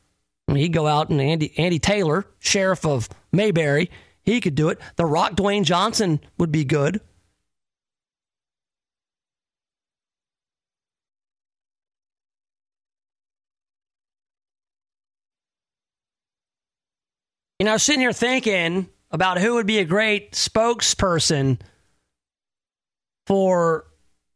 He'd 0.52 0.72
go 0.72 0.86
out 0.86 1.10
and 1.10 1.20
Andy, 1.20 1.52
Andy 1.58 1.78
Taylor, 1.78 2.26
sheriff 2.38 2.84
of 2.84 3.08
Mayberry, 3.32 3.90
he 4.22 4.40
could 4.40 4.54
do 4.54 4.68
it. 4.68 4.78
The 4.96 5.04
Rock 5.04 5.34
Dwayne 5.34 5.64
Johnson 5.64 6.20
would 6.38 6.52
be 6.52 6.64
good. 6.64 7.00
You 17.58 17.66
know, 17.66 17.70
I 17.70 17.74
was 17.74 17.82
sitting 17.82 18.00
here 18.00 18.12
thinking 18.12 18.88
about 19.10 19.38
who 19.38 19.54
would 19.54 19.66
be 19.66 19.78
a 19.78 19.84
great 19.84 20.32
spokesperson 20.32 21.60
for 23.26 23.86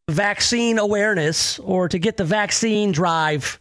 vaccine 0.08 0.78
awareness 0.78 1.58
or 1.58 1.88
to 1.88 1.98
get 1.98 2.16
the 2.16 2.24
vaccine 2.24 2.92
drive 2.92 3.58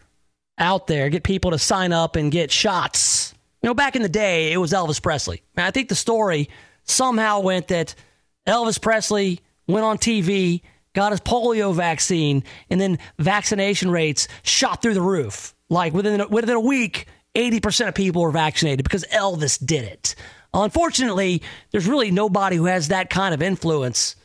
out 0.57 0.87
there, 0.87 1.09
get 1.09 1.23
people 1.23 1.51
to 1.51 1.59
sign 1.59 1.91
up 1.91 2.15
and 2.15 2.31
get 2.31 2.51
shots. 2.51 3.33
You 3.61 3.67
know, 3.67 3.73
back 3.73 3.95
in 3.95 4.01
the 4.01 4.09
day, 4.09 4.51
it 4.51 4.57
was 4.57 4.71
Elvis 4.71 5.01
Presley. 5.01 5.41
I 5.55 5.71
think 5.71 5.89
the 5.89 5.95
story 5.95 6.49
somehow 6.83 7.41
went 7.41 7.67
that 7.69 7.95
Elvis 8.47 8.81
Presley 8.81 9.41
went 9.67 9.85
on 9.85 9.97
TV, 9.97 10.61
got 10.93 11.11
his 11.11 11.21
polio 11.21 11.73
vaccine, 11.73 12.43
and 12.69 12.79
then 12.79 12.99
vaccination 13.19 13.91
rates 13.91 14.27
shot 14.43 14.81
through 14.81 14.93
the 14.93 15.01
roof. 15.01 15.53
Like 15.69 15.93
within 15.93 16.29
within 16.29 16.55
a 16.55 16.61
week, 16.61 17.07
80% 17.35 17.89
of 17.89 17.95
people 17.95 18.21
were 18.21 18.31
vaccinated 18.31 18.83
because 18.83 19.03
Elvis 19.05 19.63
did 19.63 19.83
it. 19.83 20.15
Unfortunately, 20.53 21.43
there's 21.71 21.87
really 21.87 22.09
nobody 22.09 22.55
who 22.55 22.65
has 22.65 22.87
that 22.87 23.09
kind 23.09 23.33
of 23.33 23.41
influence 23.41 24.15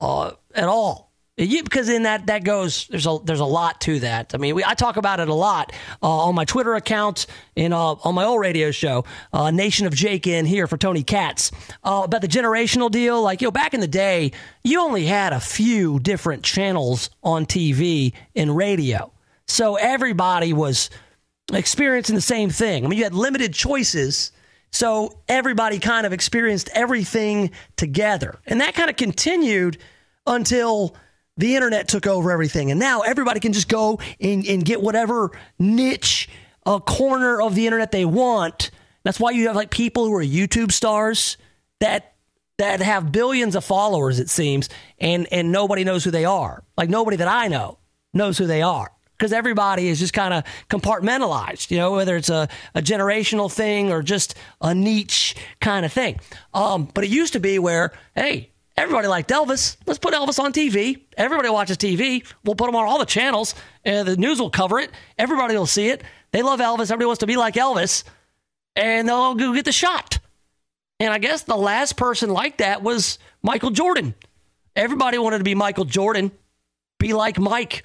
uh, 0.00 0.32
at 0.54 0.68
all. 0.68 1.07
You, 1.38 1.62
because 1.62 1.88
in 1.88 2.02
that 2.02 2.26
that 2.26 2.42
goes 2.42 2.88
there's 2.88 3.06
a 3.06 3.18
there's 3.22 3.38
a 3.38 3.44
lot 3.44 3.80
to 3.82 4.00
that. 4.00 4.34
I 4.34 4.38
mean, 4.38 4.56
we, 4.56 4.64
I 4.64 4.74
talk 4.74 4.96
about 4.96 5.20
it 5.20 5.28
a 5.28 5.34
lot 5.34 5.72
uh, 6.02 6.26
on 6.26 6.34
my 6.34 6.44
Twitter 6.44 6.74
account 6.74 7.26
and 7.56 7.72
uh, 7.72 7.92
on 7.92 8.16
my 8.16 8.24
old 8.24 8.40
radio 8.40 8.72
show, 8.72 9.04
uh, 9.32 9.52
Nation 9.52 9.86
of 9.86 9.94
Jake 9.94 10.26
in 10.26 10.46
here 10.46 10.66
for 10.66 10.76
Tony 10.76 11.04
Katz 11.04 11.52
uh, 11.84 12.02
about 12.04 12.22
the 12.22 12.28
generational 12.28 12.90
deal. 12.90 13.22
Like 13.22 13.40
you 13.40 13.46
know, 13.46 13.52
back 13.52 13.72
in 13.72 13.78
the 13.78 13.86
day, 13.86 14.32
you 14.64 14.80
only 14.80 15.06
had 15.06 15.32
a 15.32 15.38
few 15.38 16.00
different 16.00 16.42
channels 16.42 17.08
on 17.22 17.46
TV 17.46 18.14
and 18.34 18.56
radio, 18.56 19.12
so 19.46 19.76
everybody 19.76 20.52
was 20.52 20.90
experiencing 21.52 22.16
the 22.16 22.20
same 22.20 22.50
thing. 22.50 22.84
I 22.84 22.88
mean, 22.88 22.98
you 22.98 23.04
had 23.04 23.14
limited 23.14 23.54
choices. 23.54 24.32
So 24.70 25.20
everybody 25.28 25.78
kind 25.78 26.04
of 26.04 26.12
experienced 26.12 26.68
everything 26.74 27.52
together. 27.76 28.38
And 28.46 28.60
that 28.60 28.74
kind 28.74 28.90
of 28.90 28.96
continued 28.96 29.78
until 30.26 30.94
the 31.38 31.54
internet 31.54 31.88
took 31.88 32.06
over 32.06 32.30
everything. 32.30 32.70
And 32.70 32.78
now 32.78 33.00
everybody 33.00 33.40
can 33.40 33.52
just 33.54 33.68
go 33.68 34.00
and, 34.20 34.44
and 34.46 34.64
get 34.64 34.82
whatever 34.82 35.30
niche 35.58 36.28
a 36.66 36.80
corner 36.80 37.40
of 37.40 37.54
the 37.54 37.66
internet 37.66 37.92
they 37.92 38.04
want. 38.04 38.70
That's 39.04 39.18
why 39.18 39.30
you 39.30 39.46
have 39.46 39.56
like 39.56 39.70
people 39.70 40.04
who 40.04 40.14
are 40.14 40.22
YouTube 40.22 40.72
stars 40.72 41.38
that 41.80 42.14
that 42.58 42.80
have 42.80 43.12
billions 43.12 43.54
of 43.54 43.64
followers, 43.64 44.18
it 44.18 44.28
seems, 44.28 44.68
and 44.98 45.26
and 45.32 45.52
nobody 45.52 45.84
knows 45.84 46.04
who 46.04 46.10
they 46.10 46.24
are. 46.24 46.62
Like 46.76 46.90
nobody 46.90 47.16
that 47.16 47.28
I 47.28 47.48
know 47.48 47.78
knows 48.12 48.36
who 48.36 48.46
they 48.46 48.60
are 48.60 48.90
because 49.16 49.32
everybody 49.32 49.88
is 49.88 49.98
just 49.98 50.12
kind 50.12 50.34
of 50.34 50.44
compartmentalized, 50.68 51.70
you 51.70 51.76
know, 51.78 51.92
whether 51.92 52.16
it's 52.16 52.30
a, 52.30 52.48
a 52.74 52.82
generational 52.82 53.50
thing 53.50 53.90
or 53.90 54.02
just 54.02 54.34
a 54.60 54.74
niche 54.74 55.34
kind 55.60 55.84
of 55.84 55.92
thing. 55.92 56.20
Um, 56.54 56.88
but 56.92 57.04
it 57.04 57.10
used 57.10 57.32
to 57.32 57.40
be 57.40 57.58
where, 57.58 57.92
hey, 58.14 58.50
everybody 58.78 59.08
liked 59.08 59.30
Elvis. 59.30 59.76
Let's 59.86 59.98
put 59.98 60.14
Elvis 60.14 60.38
on 60.38 60.52
TV. 60.52 61.02
Everybody 61.16 61.50
watches 61.50 61.76
TV. 61.76 62.24
We'll 62.44 62.54
put 62.54 62.68
him 62.68 62.76
on 62.76 62.86
all 62.86 62.98
the 62.98 63.06
channels. 63.06 63.54
and 63.84 64.06
the 64.06 64.16
news 64.16 64.40
will 64.40 64.50
cover 64.50 64.78
it. 64.78 64.90
Everybody 65.18 65.56
will 65.56 65.66
see 65.66 65.88
it. 65.88 66.02
They 66.30 66.42
love 66.42 66.60
Elvis. 66.60 66.90
Everybody 66.90 67.06
wants 67.06 67.20
to 67.20 67.26
be 67.26 67.36
like 67.36 67.54
Elvis. 67.54 68.04
And 68.76 69.08
they'll 69.08 69.34
go 69.34 69.52
get 69.52 69.64
the 69.64 69.72
shot. 69.72 70.18
And 71.00 71.12
I 71.12 71.18
guess 71.18 71.42
the 71.42 71.56
last 71.56 71.96
person 71.96 72.30
like 72.30 72.58
that 72.58 72.82
was 72.82 73.18
Michael 73.42 73.70
Jordan. 73.70 74.14
Everybody 74.74 75.18
wanted 75.18 75.38
to 75.38 75.44
be 75.44 75.54
Michael 75.54 75.84
Jordan, 75.84 76.30
be 76.98 77.12
like 77.12 77.38
Mike. 77.38 77.84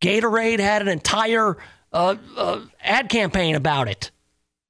Gatorade 0.00 0.60
had 0.60 0.80
an 0.80 0.88
entire 0.88 1.58
uh, 1.92 2.16
uh, 2.36 2.60
ad 2.82 3.10
campaign 3.10 3.54
about 3.54 3.88
it. 3.88 4.10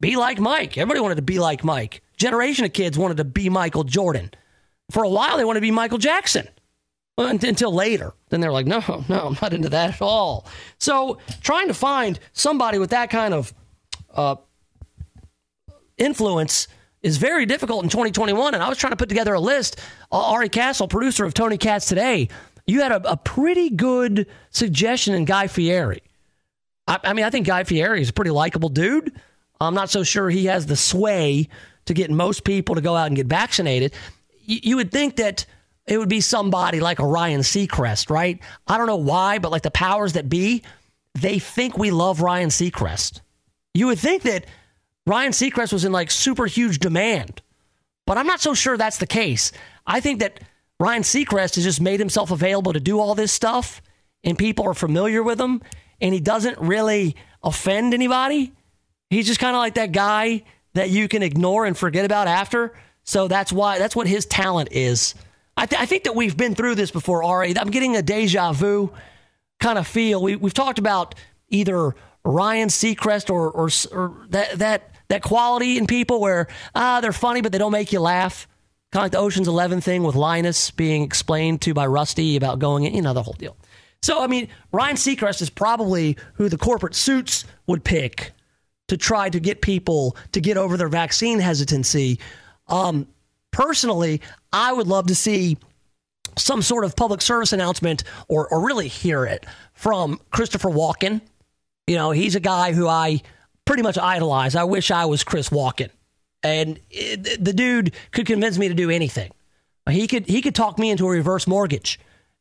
Be 0.01 0.17
like 0.17 0.41
Mike. 0.41 0.77
Everybody 0.79 1.01
wanted 1.01 1.17
to 1.17 1.23
be 1.23 1.39
like 1.39 1.63
Mike. 1.63 2.03
Generation 2.17 2.65
of 2.65 2.73
kids 2.73 2.99
wanted 2.99 3.19
to 3.19 3.25
be 3.25 3.49
Michael 3.49 3.85
Jordan. 3.85 4.31
For 4.91 5.05
a 5.05 5.09
while, 5.09 5.37
they 5.37 5.45
wanted 5.45 5.59
to 5.61 5.63
be 5.63 5.71
Michael 5.71 5.99
Jackson 5.99 6.49
until 7.17 7.73
later. 7.73 8.13
Then 8.29 8.41
they're 8.41 8.53
like, 8.53 8.67
no, 8.67 8.83
no, 9.09 9.27
I'm 9.29 9.37
not 9.41 9.53
into 9.53 9.69
that 9.71 9.95
at 9.95 10.03
all. 10.03 10.47
So 10.79 11.19
trying 11.43 11.69
to 11.69 11.75
find 11.75 12.19
somebody 12.33 12.79
with 12.79 12.91
that 12.91 13.11
kind 13.11 13.35
of 13.35 13.53
uh, 14.15 14.37
influence 15.99 16.69
is 17.03 17.17
very 17.17 17.47
difficult 17.47 17.85
in 17.85 17.91
2021. 17.91 18.55
And 18.55 18.63
I 18.63 18.69
was 18.69 18.79
trying 18.79 18.93
to 18.93 18.97
put 18.97 19.09
together 19.09 19.35
a 19.35 19.41
list. 19.41 19.79
Uh, 20.13 20.33
Ari 20.33 20.49
Castle, 20.49 20.89
producer 20.89 21.25
of 21.25 21.35
Tony 21.35 21.59
Katz 21.59 21.87
Today, 21.87 22.29
you 22.67 22.83
had 22.83 22.93
a, 22.93 23.13
a 23.13 23.17
pretty 23.17 23.71
good 23.71 24.27
suggestion 24.51 25.15
in 25.15 25.25
Guy 25.25 25.47
Fieri. 25.47 26.03
I, 26.87 26.99
I 27.05 27.13
mean, 27.13 27.25
I 27.25 27.31
think 27.31 27.47
Guy 27.47 27.65
Fieri 27.65 28.03
is 28.03 28.11
a 28.11 28.13
pretty 28.13 28.31
likable 28.31 28.69
dude. 28.69 29.13
I'm 29.61 29.75
not 29.75 29.91
so 29.91 30.03
sure 30.03 30.31
he 30.31 30.47
has 30.47 30.67
the 30.67 30.77
sway 30.77 31.49
to 31.87 31.95
get 31.95 32.11
most 32.11 32.45
people 32.45 32.75
to 32.75 32.81
go 32.81 32.97
out 32.97 33.09
and 33.09 33.17
get 33.17 33.27
vaccinated. 33.27 33.93
You, 34.51 34.77
would 34.77 34.91
think 34.91 35.17
that 35.17 35.47
it 35.87 35.99
would 35.99 36.09
be 36.09 36.21
somebody 36.21 36.81
like 36.81 36.99
Ryan 36.99 37.41
Seacrest, 37.41 38.11
right? 38.11 38.41
I 38.67 38.79
don't 38.79 38.87
know 38.87 38.97
why, 38.97 39.39
but 39.39 39.51
like 39.51 39.63
the 39.63 39.71
powers 39.71 40.15
that 40.15 40.29
be, 40.29 40.63
they 41.15 41.39
think 41.39 41.79
we 41.79 41.91
love 41.91 42.21
Ryan 42.21 42.49
Seacrest. 42.49 43.21
You 43.75 43.87
would 43.87 43.99
think 43.99 44.23
that 44.23 44.47
Ryan 45.07 45.33
Seacrest 45.33 45.73
was 45.73 45.85
in 45.85 45.93
like 45.93 46.11
super 46.11 46.47
huge 46.47 46.79
demand, 46.79 47.43
but 48.07 48.19
I'm 48.19 48.27
not 48.27 48.41
so 48.41 48.55
sure 48.55 48.77
that's 48.77 48.99
the 48.99 49.07
case. 49.07 49.53
I 49.87 50.01
think 50.01 50.21
that 50.21 50.41
Ryan 50.79 51.03
Seacrest 51.03 51.55
has 51.55 51.65
just 51.65 51.81
made 51.81 52.01
himself 52.01 52.31
available 52.31 52.73
to 52.73 52.81
do 52.81 52.99
all 52.99 53.15
this 53.15 53.33
stuff, 53.33 53.83
and 54.25 54.37
people 54.37 54.67
are 54.67 54.75
familiar 54.75 55.23
with 55.23 55.41
him, 55.41 55.63
and 56.01 56.13
he 56.13 56.21
doesn't 56.21 56.59
really 56.59 57.17
offend 57.43 57.95
anybody. 57.95 58.53
He's 59.11 59.27
just 59.27 59.41
kind 59.41 59.55
of 59.55 59.61
like 59.61 59.75
that 59.75 59.93
guy 59.93 60.43
that 60.75 60.91
you 60.91 61.09
can 61.09 61.23
ignore 61.23 61.67
and 61.67 61.77
forget 61.77 62.05
about 62.05 62.29
after. 62.29 62.75
So 63.11 63.27
that's 63.27 63.53
why 63.53 63.81
that's 63.81 63.97
what 63.97 64.07
his 64.07 64.25
talent 64.25 64.69
is. 64.71 65.17
I, 65.57 65.67
th- 65.67 65.83
I 65.83 65.85
think 65.85 66.05
that 66.05 66.15
we've 66.15 66.37
been 66.37 66.55
through 66.55 66.77
this 66.77 66.93
before, 66.93 67.25
Ari. 67.25 67.59
I'm 67.59 67.73
getting 67.73 67.97
a 67.97 68.03
deja 68.03 68.53
vu 68.53 68.93
kind 69.59 69.81
of 69.81 69.89
feel. 69.89 70.23
We, 70.23 70.37
we've 70.37 70.55
talked 70.55 70.79
about 70.79 71.17
either 71.49 71.97
Ryan 72.25 72.69
Seacrest 72.69 73.29
or, 73.29 73.51
or, 73.51 73.69
or 73.91 74.27
that 74.29 74.61
that 74.61 74.95
that 75.09 75.23
quality 75.23 75.77
in 75.77 75.89
people 75.89 76.21
where 76.21 76.47
ah 76.77 77.01
they're 77.01 77.13
funny 77.13 77.41
but 77.41 77.51
they 77.51 77.59
don't 77.59 77.73
make 77.73 77.93
you 77.93 77.99
laugh. 77.99 78.47
Kind 78.93 79.01
of 79.01 79.05
like 79.07 79.13
the 79.13 79.19
Ocean's 79.19 79.49
Eleven 79.49 79.81
thing 79.81 80.05
with 80.05 80.15
Linus 80.15 80.71
being 80.71 81.03
explained 81.03 81.63
to 81.63 81.75
by 81.75 81.89
Rusty 81.89 82.37
about 82.37 82.61
going 82.61 82.85
in, 82.85 82.95
you 82.95 83.03
know, 83.03 83.13
the 83.13 83.25
whole 83.25 83.35
deal. 83.37 83.57
So, 84.03 84.23
I 84.23 84.29
mean, 84.29 84.47
Ryan 84.71 84.95
Seacrest 84.95 85.43
is 85.43 85.51
probably 85.51 86.17
who 86.35 86.49
the 86.49 86.57
corporate 86.57 86.95
suits 86.95 87.45
would 87.67 87.83
pick 87.83 88.31
to 88.87 88.97
try 88.97 89.31
to 89.31 89.41
get 89.41 89.63
people 89.63 90.17
to 90.31 90.41
get 90.41 90.57
over 90.57 90.77
their 90.77 90.89
vaccine 90.89 91.41
hesitancy. 91.41 92.21
Um, 92.71 93.07
personally, 93.51 94.21
I 94.53 94.73
would 94.73 94.87
love 94.87 95.09
to 95.09 95.15
see 95.15 95.59
some 96.37 96.63
sort 96.63 96.85
of 96.85 96.97
public 96.97 97.21
service 97.21 97.53
announcement 97.53 98.05
or, 98.29 98.49
or 98.49 98.65
really 98.65 98.89
hear 98.89 99.25
it 99.25 99.45
from 99.75 100.21
Christopher 100.31 100.71
Walken. 100.71 101.21
You 101.87 101.97
know, 101.97 102.13
he's 102.13 102.37
a 102.37 102.41
guy 102.41 102.73
who 102.73 102.87
I 102.87 103.21
pretty 103.65 103.83
much 103.83 103.99
idolize. 103.99 104.55
I 104.55 104.65
wish 104.65 104.91
I 104.91 105.07
was 105.07 105.25
Chris 105.25 105.51
Walken 105.51 105.91
and 106.43 106.81
it, 106.91 107.45
the 107.45 107.53
dude 107.53 107.95
could 108.13 108.27
convince 108.27 108.59
me 108.59 108.69
to 108.69 108.75
do 108.75 108.91
anything. 108.91 109.31
He 109.89 110.07
could 110.07 110.27
he 110.27 110.43
could 110.43 110.55
talk 110.55 110.79
me 110.79 110.91
into 110.91 111.07
a 111.07 111.11
reverse 111.11 111.47
mortgage. 111.47 111.99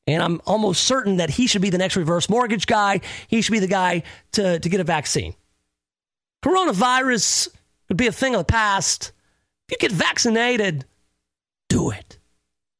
And 0.07 0.23
I'm 0.23 0.41
almost 0.45 0.85
certain 0.85 1.17
that 1.17 1.29
he 1.29 1.45
should 1.45 1.61
be 1.61 1.69
the 1.69 1.77
next 1.77 1.95
reverse 1.95 2.29
mortgage 2.29 2.65
guy. 2.65 3.01
He 3.27 3.41
should 3.41 3.51
be 3.51 3.59
the 3.59 3.67
guy 3.67 4.03
to, 4.33 4.59
to 4.59 4.69
get 4.69 4.79
a 4.79 4.83
vaccine. 4.83 5.35
Coronavirus 6.43 7.49
would 7.89 7.97
be 7.97 8.07
a 8.07 8.11
thing 8.11 8.33
of 8.33 8.39
the 8.39 8.51
past 8.51 9.11
If 9.69 9.73
you 9.73 9.89
get 9.89 9.91
vaccinated, 9.91 10.85
do 11.69 11.91
it. 11.91 12.17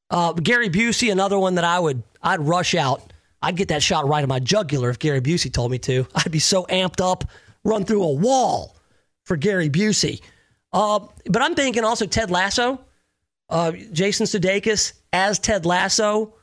Uh, 0.10 0.34
Gary 0.34 0.72
Busey, 0.72 1.12
another 1.12 1.38
one 1.38 1.54
that 1.56 1.64
I 1.64 1.78
would 1.80 2.02
I'd 2.24 2.42
rush 2.42 2.74
out. 2.74 3.14
I'd 3.44 3.56
get 3.56 3.68
that 3.68 3.84
shot 3.84 4.08
right 4.08 4.24
in 4.24 4.28
my 4.28 4.40
jugular 4.40 4.90
if 4.90 4.98
Gary 4.98 5.22
Busey 5.22 5.54
told 5.54 5.70
me 5.70 5.78
to. 5.80 6.08
I'd 6.16 6.32
be 6.32 6.40
so 6.40 6.64
amped 6.66 7.00
up, 7.00 7.26
run 7.64 7.86
through 7.86 8.04
a 8.04 8.12
wall 8.12 8.76
for 9.26 9.38
Gary 9.38 9.70
Busey. 9.70 10.22
Uh, 10.74 11.02
but 11.28 11.44
I'm 11.44 11.54
thinking 11.54 11.84
also 11.84 12.08
Ted 12.08 12.32
Lasso, 12.32 12.82
uh, 13.50 13.72
Jason 13.92 14.26
Sudeikis 14.26 14.94
as 15.14 15.38
Ted 15.38 15.68
Lasso, 15.68 16.34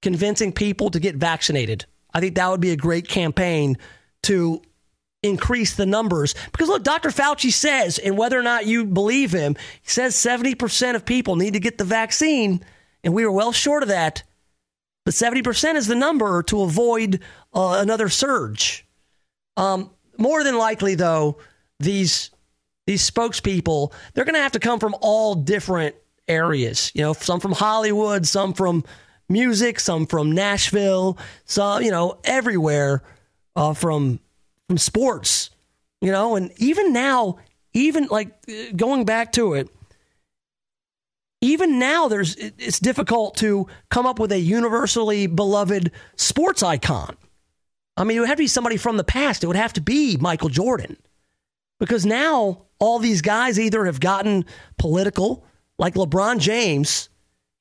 convincing 0.00 0.52
people 0.52 0.88
to 0.90 0.98
get 0.98 1.16
vaccinated. 1.16 1.84
I 2.14 2.20
think 2.20 2.34
that 2.36 2.50
would 2.50 2.62
be 2.62 2.70
a 2.70 2.76
great 2.76 3.08
campaign 3.08 3.76
to 4.22 4.62
increase 5.28 5.74
the 5.74 5.86
numbers. 5.86 6.34
Because 6.52 6.68
look, 6.68 6.82
Dr. 6.82 7.10
Fauci 7.10 7.52
says, 7.52 7.98
and 7.98 8.16
whether 8.16 8.38
or 8.38 8.42
not 8.42 8.66
you 8.66 8.84
believe 8.84 9.32
him, 9.32 9.56
he 9.82 9.90
says 9.90 10.14
70% 10.14 10.94
of 10.94 11.04
people 11.04 11.36
need 11.36 11.54
to 11.54 11.60
get 11.60 11.78
the 11.78 11.84
vaccine, 11.84 12.64
and 13.04 13.14
we 13.14 13.24
are 13.24 13.30
well 13.30 13.52
short 13.52 13.82
of 13.82 13.88
that. 13.88 14.22
But 15.04 15.14
70% 15.14 15.76
is 15.76 15.86
the 15.86 15.94
number 15.94 16.42
to 16.44 16.62
avoid 16.62 17.20
uh, 17.54 17.78
another 17.80 18.08
surge. 18.08 18.84
Um, 19.56 19.90
more 20.18 20.42
than 20.42 20.58
likely, 20.58 20.94
though, 20.94 21.38
these 21.78 22.30
these 22.86 23.08
spokespeople 23.08 23.92
they're 24.14 24.24
going 24.24 24.36
to 24.36 24.40
have 24.40 24.52
to 24.52 24.60
come 24.60 24.78
from 24.78 24.94
all 25.00 25.34
different 25.34 25.96
areas. 26.28 26.90
You 26.94 27.02
know, 27.02 27.12
some 27.12 27.40
from 27.40 27.52
Hollywood, 27.52 28.26
some 28.26 28.52
from 28.52 28.84
music, 29.28 29.80
some 29.80 30.06
from 30.06 30.32
Nashville, 30.32 31.18
some 31.44 31.82
you 31.82 31.90
know 31.90 32.18
everywhere 32.24 33.02
uh, 33.54 33.74
from 33.74 34.20
from 34.68 34.78
sports. 34.78 35.50
You 36.00 36.12
know, 36.12 36.36
and 36.36 36.52
even 36.58 36.92
now, 36.92 37.38
even 37.72 38.06
like 38.06 38.34
going 38.76 39.04
back 39.04 39.32
to 39.32 39.54
it, 39.54 39.68
even 41.40 41.78
now, 41.78 42.08
there's 42.08 42.34
it's 42.36 42.80
difficult 42.80 43.36
to 43.38 43.66
come 43.90 44.06
up 44.06 44.18
with 44.18 44.32
a 44.32 44.38
universally 44.38 45.26
beloved 45.26 45.90
sports 46.16 46.62
icon. 46.62 47.16
I 47.96 48.04
mean, 48.04 48.16
it 48.16 48.20
would 48.20 48.28
have 48.28 48.36
to 48.36 48.42
be 48.42 48.48
somebody 48.48 48.76
from 48.76 48.96
the 48.96 49.04
past. 49.04 49.42
It 49.42 49.46
would 49.46 49.56
have 49.56 49.72
to 49.74 49.80
be 49.80 50.16
Michael 50.16 50.48
Jordan. 50.48 50.96
Because 51.78 52.06
now 52.06 52.62
all 52.78 52.98
these 52.98 53.22
guys 53.22 53.58
either 53.58 53.84
have 53.84 54.00
gotten 54.00 54.44
political, 54.78 55.44
like 55.78 55.94
LeBron 55.94 56.38
James 56.38 57.08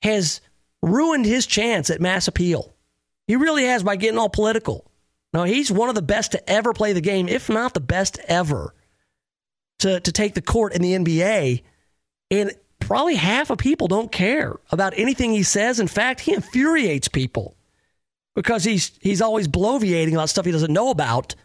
has 0.02 0.42
ruined 0.82 1.26
his 1.26 1.46
chance 1.46 1.90
at 1.90 2.02
mass 2.02 2.28
appeal. 2.28 2.74
He 3.28 3.36
really 3.36 3.66
has 3.66 3.84
by 3.84 3.96
getting 3.96 4.20
all 4.20 4.30
political. 4.30 4.90
Now, 5.36 5.44
he's 5.44 5.70
one 5.70 5.90
of 5.90 5.96
the 5.96 6.02
best 6.02 6.32
to 6.32 6.50
ever 6.50 6.72
play 6.72 6.94
the 6.94 7.02
game, 7.02 7.28
if 7.28 7.50
not 7.50 7.74
the 7.74 7.82
best 7.82 8.20
ever, 8.30 8.74
to, 9.80 10.00
to 10.00 10.12
take 10.14 10.34
the 10.34 10.42
court 10.42 10.74
in 10.74 10.82
the 10.82 10.94
NBA. 10.94 11.62
And 12.32 12.54
probably 12.80 13.16
half 13.16 13.50
of 13.50 13.58
people 13.58 13.90
don't 13.90 14.14
care 14.14 14.58
about 14.72 14.94
anything 14.96 15.34
he 15.34 15.44
says. 15.44 15.82
In 15.82 15.90
fact, 15.90 16.22
he 16.22 16.34
infuriates 16.34 17.10
people 17.10 17.58
because 18.34 18.64
he's 18.64 18.98
he's 19.02 19.22
always 19.22 19.50
bloviating 19.50 20.14
about 20.14 20.30
stuff 20.30 20.46
he 20.46 20.54
doesn't 20.54 20.72
know 20.72 20.90
about 20.90 21.36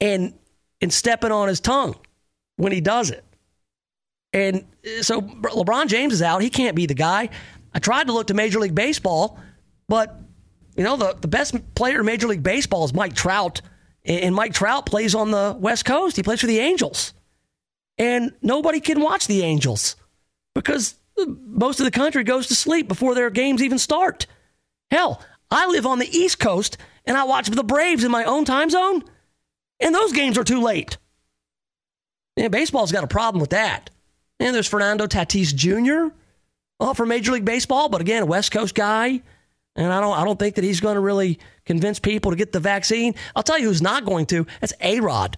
and 0.00 0.32
and 0.80 0.92
stepping 0.92 1.32
on 1.32 1.48
his 1.48 1.58
tongue 1.58 1.96
when 2.58 2.70
he 2.70 2.80
does 2.80 3.10
it. 3.10 3.24
And 4.32 4.68
uh, 4.86 5.02
so 5.02 5.20
LeBron 5.20 5.88
James 5.88 6.12
is 6.12 6.22
out. 6.22 6.42
He 6.42 6.50
can't 6.50 6.76
be 6.76 6.86
the 6.86 6.94
guy. 6.94 7.30
I 7.74 7.80
tried 7.80 8.06
to 8.06 8.12
look 8.12 8.28
to 8.28 8.34
Major 8.34 8.60
League 8.60 8.76
Baseball, 8.76 9.36
but 9.88 10.16
you 10.76 10.84
know 10.84 10.96
the, 10.96 11.16
the 11.20 11.28
best 11.28 11.74
player 11.74 12.00
in 12.00 12.06
Major 12.06 12.28
League 12.28 12.42
Baseball 12.42 12.84
is 12.84 12.94
Mike 12.94 13.14
Trout, 13.14 13.60
and 14.04 14.34
Mike 14.34 14.54
Trout 14.54 14.86
plays 14.86 15.14
on 15.14 15.30
the 15.30 15.56
West 15.58 15.84
Coast. 15.84 16.16
He 16.16 16.22
plays 16.22 16.40
for 16.40 16.46
the 16.46 16.58
Angels, 16.58 17.12
and 17.98 18.32
nobody 18.42 18.80
can 18.80 19.00
watch 19.00 19.26
the 19.26 19.42
Angels 19.42 19.96
because 20.54 20.94
most 21.26 21.80
of 21.80 21.84
the 21.84 21.90
country 21.90 22.24
goes 22.24 22.46
to 22.46 22.54
sleep 22.54 22.88
before 22.88 23.14
their 23.14 23.30
games 23.30 23.62
even 23.62 23.78
start. 23.78 24.26
Hell, 24.90 25.22
I 25.50 25.66
live 25.66 25.86
on 25.86 25.98
the 25.98 26.08
East 26.16 26.38
Coast 26.38 26.78
and 27.04 27.16
I 27.16 27.24
watch 27.24 27.48
the 27.48 27.64
Braves 27.64 28.04
in 28.04 28.10
my 28.10 28.24
own 28.24 28.44
time 28.44 28.70
zone, 28.70 29.02
and 29.80 29.94
those 29.94 30.12
games 30.12 30.38
are 30.38 30.44
too 30.44 30.60
late. 30.60 30.98
Yeah, 32.36 32.48
baseball's 32.48 32.92
got 32.92 33.04
a 33.04 33.08
problem 33.08 33.40
with 33.40 33.50
that. 33.50 33.90
And 34.38 34.54
there's 34.54 34.68
Fernando 34.68 35.06
Tatis 35.06 35.54
Jr. 35.54 36.14
Uh, 36.78 36.94
for 36.94 37.04
Major 37.04 37.32
League 37.32 37.44
Baseball, 37.44 37.88
but 37.88 38.00
again, 38.00 38.22
a 38.22 38.26
West 38.26 38.52
Coast 38.52 38.74
guy. 38.74 39.22
And 39.76 39.92
I 39.92 40.00
don't, 40.00 40.18
I 40.18 40.24
don't 40.24 40.38
think 40.38 40.56
that 40.56 40.64
he's 40.64 40.80
going 40.80 40.96
to 40.96 41.00
really 41.00 41.38
convince 41.64 41.98
people 41.98 42.32
to 42.32 42.36
get 42.36 42.52
the 42.52 42.60
vaccine. 42.60 43.14
I'll 43.36 43.42
tell 43.42 43.58
you 43.58 43.66
who's 43.66 43.82
not 43.82 44.04
going 44.04 44.26
to. 44.26 44.46
That's 44.60 44.72
A 44.80 45.00
Rod. 45.00 45.36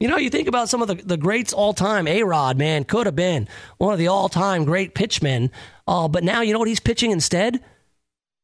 You 0.00 0.08
know, 0.08 0.16
you 0.16 0.30
think 0.30 0.48
about 0.48 0.68
some 0.68 0.80
of 0.80 0.88
the, 0.88 0.94
the 0.94 1.16
greats 1.16 1.52
all 1.52 1.74
time. 1.74 2.06
A 2.08 2.22
Rod, 2.22 2.56
man, 2.56 2.84
could 2.84 3.06
have 3.06 3.16
been 3.16 3.48
one 3.78 3.92
of 3.92 3.98
the 3.98 4.08
all 4.08 4.28
time 4.28 4.64
great 4.64 4.94
pitchmen. 4.94 5.50
Uh, 5.86 6.08
but 6.08 6.24
now, 6.24 6.40
you 6.40 6.52
know 6.52 6.58
what 6.58 6.68
he's 6.68 6.80
pitching 6.80 7.10
instead? 7.10 7.62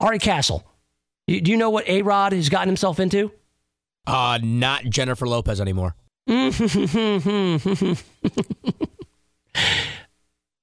Ari 0.00 0.18
Castle. 0.18 0.66
You, 1.26 1.40
do 1.40 1.50
you 1.50 1.56
know 1.56 1.70
what 1.70 1.88
A 1.88 2.02
Rod 2.02 2.32
has 2.32 2.48
gotten 2.50 2.68
himself 2.68 3.00
into? 3.00 3.32
Uh, 4.06 4.38
not 4.42 4.84
Jennifer 4.84 5.26
Lopez 5.26 5.60
anymore. 5.60 5.96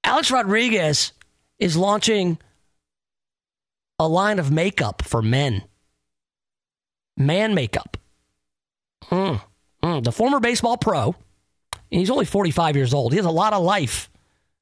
Alex 0.03 0.29
Rodriguez 0.29 1.13
is 1.59 1.75
launching 1.77 2.37
a 4.03 4.07
line 4.07 4.37
of 4.37 4.51
makeup 4.51 5.01
for 5.01 5.21
men. 5.21 5.63
Man 7.15 7.55
makeup. 7.55 7.97
Mm, 9.05 9.41
mm. 9.81 10.03
The 10.03 10.11
former 10.11 10.39
baseball 10.39 10.77
pro, 10.77 11.15
he's 11.89 12.09
only 12.09 12.25
45 12.25 12.75
years 12.75 12.93
old. 12.93 13.13
He 13.13 13.17
has 13.17 13.25
a 13.25 13.31
lot 13.31 13.53
of 13.53 13.63
life 13.63 14.09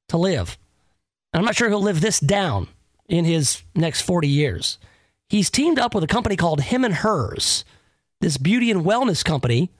to 0.09 0.17
live. 0.17 0.57
And 1.33 1.39
I'm 1.39 1.45
not 1.45 1.55
sure 1.55 1.69
he'll 1.69 1.81
live 1.81 2.01
this 2.01 2.19
down 2.19 2.67
in 3.09 3.25
his 3.25 3.63
next 3.73 4.01
40 4.01 4.27
years. 4.27 4.77
He's 5.27 5.49
teamed 5.49 5.79
up 5.79 5.95
with 5.95 6.03
a 6.03 6.07
company 6.07 6.35
called 6.35 6.61
Hims 6.61 6.85
and 6.85 6.93
Hers, 6.93 7.65
this 8.19 8.37
beauty 8.37 8.69
and 8.69 8.85
wellness 8.85 9.23
company 9.23 9.71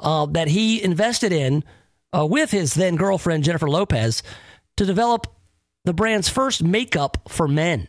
uh, 0.00 0.26
that 0.26 0.48
he 0.48 0.82
invested 0.82 1.32
in 1.32 1.62
uh, 2.16 2.26
with 2.26 2.50
his 2.50 2.74
then 2.74 2.96
girlfriend, 2.96 3.44
Jennifer 3.44 3.68
Lopez, 3.68 4.22
to 4.76 4.84
develop 4.84 5.28
the 5.84 5.92
brand's 5.92 6.28
first 6.28 6.62
makeup 6.64 7.18
for 7.28 7.46
men. 7.46 7.88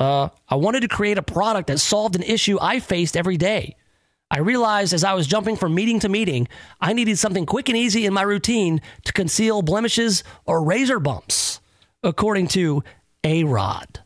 Uh, 0.00 0.30
I 0.48 0.54
wanted 0.54 0.80
to 0.80 0.88
create 0.88 1.18
a 1.18 1.22
product 1.22 1.66
that 1.66 1.78
solved 1.78 2.16
an 2.16 2.22
issue 2.22 2.58
I 2.60 2.80
faced 2.80 3.18
every 3.18 3.36
day. 3.36 3.76
I 4.30 4.38
realized 4.38 4.94
as 4.94 5.04
I 5.04 5.12
was 5.12 5.26
jumping 5.26 5.56
from 5.56 5.74
meeting 5.74 6.00
to 6.00 6.08
meeting, 6.08 6.48
I 6.80 6.94
needed 6.94 7.18
something 7.18 7.44
quick 7.44 7.68
and 7.68 7.76
easy 7.76 8.06
in 8.06 8.14
my 8.14 8.22
routine 8.22 8.80
to 9.04 9.12
conceal 9.12 9.60
blemishes 9.60 10.24
or 10.46 10.64
razor 10.64 11.00
bumps, 11.00 11.60
according 12.02 12.48
to 12.48 12.82
A 13.24 13.44
Rod. 13.44 14.00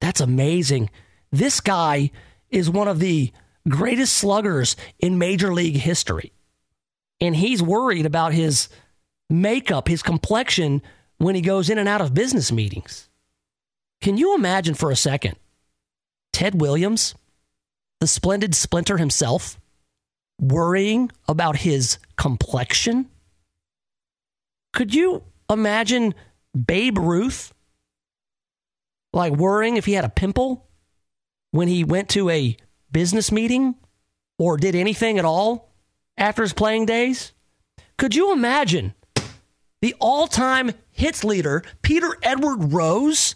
That's 0.00 0.20
amazing. 0.20 0.90
This 1.32 1.60
guy 1.60 2.10
is 2.50 2.68
one 2.68 2.88
of 2.88 2.98
the 2.98 3.32
greatest 3.66 4.14
sluggers 4.14 4.76
in 4.98 5.18
Major 5.18 5.54
League 5.54 5.76
history. 5.76 6.32
And 7.18 7.34
he's 7.34 7.62
worried 7.62 8.04
about 8.04 8.34
his 8.34 8.68
makeup, 9.30 9.88
his 9.88 10.02
complexion 10.02 10.82
when 11.16 11.34
he 11.34 11.40
goes 11.40 11.70
in 11.70 11.78
and 11.78 11.88
out 11.88 12.02
of 12.02 12.12
business 12.12 12.52
meetings. 12.52 13.08
Can 14.04 14.18
you 14.18 14.34
imagine 14.34 14.74
for 14.74 14.90
a 14.90 14.96
second 14.96 15.36
Ted 16.34 16.60
Williams, 16.60 17.14
the 18.00 18.06
splendid 18.06 18.54
splinter 18.54 18.98
himself, 18.98 19.58
worrying 20.38 21.10
about 21.26 21.56
his 21.56 21.96
complexion? 22.18 23.08
Could 24.74 24.94
you 24.94 25.22
imagine 25.48 26.14
Babe 26.54 26.98
Ruth 26.98 27.54
like 29.14 29.32
worrying 29.32 29.78
if 29.78 29.86
he 29.86 29.94
had 29.94 30.04
a 30.04 30.10
pimple 30.10 30.66
when 31.52 31.68
he 31.68 31.82
went 31.82 32.10
to 32.10 32.28
a 32.28 32.58
business 32.92 33.32
meeting 33.32 33.74
or 34.38 34.58
did 34.58 34.74
anything 34.74 35.18
at 35.18 35.24
all 35.24 35.72
after 36.18 36.42
his 36.42 36.52
playing 36.52 36.84
days? 36.84 37.32
Could 37.96 38.14
you 38.14 38.34
imagine 38.34 38.92
the 39.80 39.94
all 39.98 40.26
time 40.26 40.72
hits 40.90 41.24
leader, 41.24 41.62
Peter 41.80 42.18
Edward 42.22 42.74
Rose, 42.74 43.34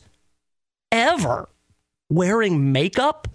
ever 0.93 1.49
wearing 2.09 2.73
makeup? 2.73 3.29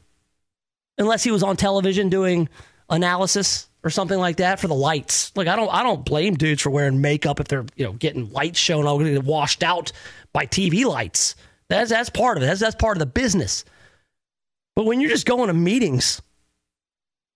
Unless 0.98 1.24
he 1.24 1.32
was 1.32 1.42
on 1.42 1.58
television 1.58 2.10
doing 2.10 2.50
analysis 2.90 3.68
or 3.84 3.90
something 3.90 4.18
like 4.18 4.38
that 4.38 4.60
for 4.60 4.68
the 4.68 4.76
lights. 4.76 5.32
Like 5.36 5.48
I 5.48 5.56
don't 5.56 5.70
I 5.74 5.84
don't 5.84 6.06
blame 6.06 6.36
dudes 6.36 6.62
for 6.62 6.70
wearing 6.70 7.02
makeup 7.02 7.40
if 7.40 7.48
they're, 7.48 7.66
you 7.76 7.86
know, 7.86 7.94
getting 7.94 8.32
lights 8.32 8.60
shown 8.60 8.86
all 8.86 9.00
getting 9.00 9.26
washed 9.26 9.64
out 9.64 9.92
by 10.32 10.46
TV 10.46 10.86
lights. 10.86 11.36
That's 11.70 11.90
that's 11.90 12.10
part 12.10 12.38
of 12.38 12.44
it. 12.44 12.48
That's 12.48 12.62
that's 12.62 12.76
part 12.76 12.98
of 12.98 13.00
the 13.00 13.06
business. 13.06 13.66
But 14.76 14.86
when 14.86 15.02
you're 15.02 15.10
just 15.10 15.26
going 15.26 15.48
to 15.48 15.54
meetings 15.54 16.22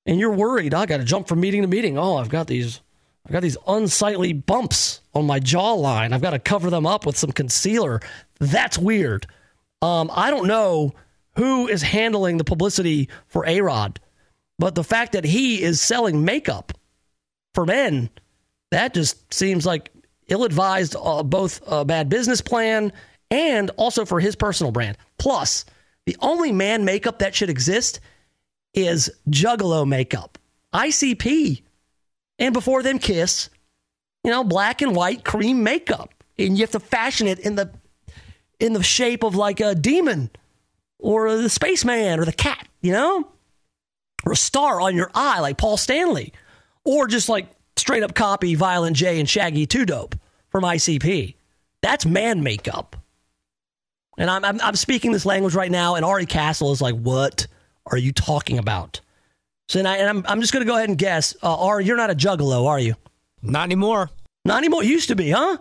and 0.05 0.19
you're 0.19 0.31
worried, 0.31 0.73
oh, 0.73 0.79
I 0.79 0.85
got 0.85 0.97
to 0.97 1.03
jump 1.03 1.27
from 1.27 1.39
meeting 1.39 1.61
to 1.61 1.67
meeting. 1.67 1.97
Oh, 1.97 2.15
I've 2.15 2.29
got 2.29 2.47
these 2.47 2.81
I've 3.25 3.33
got 3.33 3.41
these 3.41 3.57
unsightly 3.67 4.31
bumps 4.31 5.01
on 5.13 5.25
my 5.25 5.39
jawline. 5.41 6.13
I've 6.13 6.21
got 6.21 6.31
to 6.31 6.39
cover 6.39 6.69
them 6.69 6.85
up 6.85 7.05
with 7.05 7.17
some 7.17 7.31
concealer. 7.31 7.99
That's 8.39 8.77
weird. 8.77 9.27
Um, 9.81 10.09
I 10.13 10.31
don't 10.31 10.47
know 10.47 10.93
who 11.35 11.67
is 11.67 11.81
handling 11.81 12.37
the 12.37 12.43
publicity 12.43 13.09
for 13.27 13.45
A 13.45 13.61
Rod, 13.61 13.99
but 14.57 14.75
the 14.75 14.83
fact 14.83 15.11
that 15.11 15.23
he 15.23 15.61
is 15.61 15.79
selling 15.81 16.25
makeup 16.25 16.73
for 17.53 17.65
men, 17.65 18.09
that 18.71 18.93
just 18.93 19.33
seems 19.33 19.65
like 19.65 19.91
ill 20.27 20.43
advised, 20.43 20.95
uh, 20.99 21.23
both 21.23 21.61
a 21.67 21.85
bad 21.85 22.09
business 22.09 22.41
plan 22.41 22.91
and 23.29 23.69
also 23.71 24.05
for 24.05 24.19
his 24.19 24.35
personal 24.35 24.71
brand. 24.71 24.97
Plus, 25.17 25.65
the 26.05 26.17
only 26.21 26.51
man 26.51 26.85
makeup 26.85 27.19
that 27.19 27.35
should 27.35 27.49
exist 27.49 27.99
is 28.73 29.11
Juggalo 29.29 29.87
makeup, 29.87 30.37
ICP, 30.73 31.61
and 32.39 32.53
before 32.53 32.83
them, 32.83 32.99
Kiss. 32.99 33.49
You 34.23 34.31
know, 34.31 34.43
black 34.43 34.81
and 34.81 34.95
white 34.95 35.23
cream 35.23 35.63
makeup, 35.63 36.13
and 36.37 36.57
you 36.57 36.63
have 36.63 36.71
to 36.71 36.79
fashion 36.79 37.27
it 37.27 37.39
in 37.39 37.55
the 37.55 37.71
in 38.59 38.73
the 38.73 38.83
shape 38.83 39.23
of 39.23 39.35
like 39.35 39.59
a 39.59 39.75
demon 39.75 40.29
or 40.99 41.35
the 41.35 41.49
spaceman 41.49 42.19
or 42.19 42.25
the 42.25 42.33
cat. 42.33 42.67
You 42.81 42.93
know, 42.93 43.27
or 44.25 44.33
a 44.33 44.35
star 44.35 44.79
on 44.81 44.95
your 44.95 45.11
eye 45.13 45.39
like 45.39 45.57
Paul 45.57 45.77
Stanley, 45.77 46.33
or 46.83 47.07
just 47.07 47.27
like 47.29 47.47
straight 47.75 48.03
up 48.03 48.13
copy 48.13 48.55
Violent 48.55 48.95
J 48.95 49.19
and 49.19 49.27
Shaggy 49.27 49.65
Two 49.65 49.85
Dope 49.85 50.15
from 50.49 50.63
ICP. 50.63 51.35
That's 51.81 52.05
man 52.05 52.43
makeup. 52.43 52.95
And 54.17 54.29
I'm, 54.31 54.43
I'm, 54.43 54.59
I'm 54.61 54.75
speaking 54.75 55.11
this 55.11 55.25
language 55.25 55.53
right 55.53 55.69
now, 55.71 55.95
and 55.95 56.03
Ari 56.03 56.25
Castle 56.25 56.71
is 56.71 56.81
like, 56.81 56.95
"What 56.95 57.47
are 57.91 57.97
you 57.97 58.11
talking 58.11 58.57
about?" 58.57 59.01
So, 59.69 59.79
and, 59.79 59.87
I, 59.87 59.97
and 59.97 60.09
I'm, 60.09 60.25
I'm 60.27 60.41
just 60.41 60.53
going 60.53 60.65
to 60.65 60.69
go 60.69 60.77
ahead 60.77 60.89
and 60.89 60.97
guess. 60.97 61.35
Uh, 61.43 61.55
Ari, 61.65 61.85
you're 61.85 61.97
not 61.97 62.09
a 62.09 62.15
juggalo, 62.15 62.67
are 62.67 62.79
you? 62.79 62.95
Not 63.41 63.63
anymore. 63.63 64.09
Not 64.45 64.59
anymore. 64.59 64.83
Used 64.83 65.09
to 65.09 65.15
be, 65.15 65.31
huh? 65.31 65.57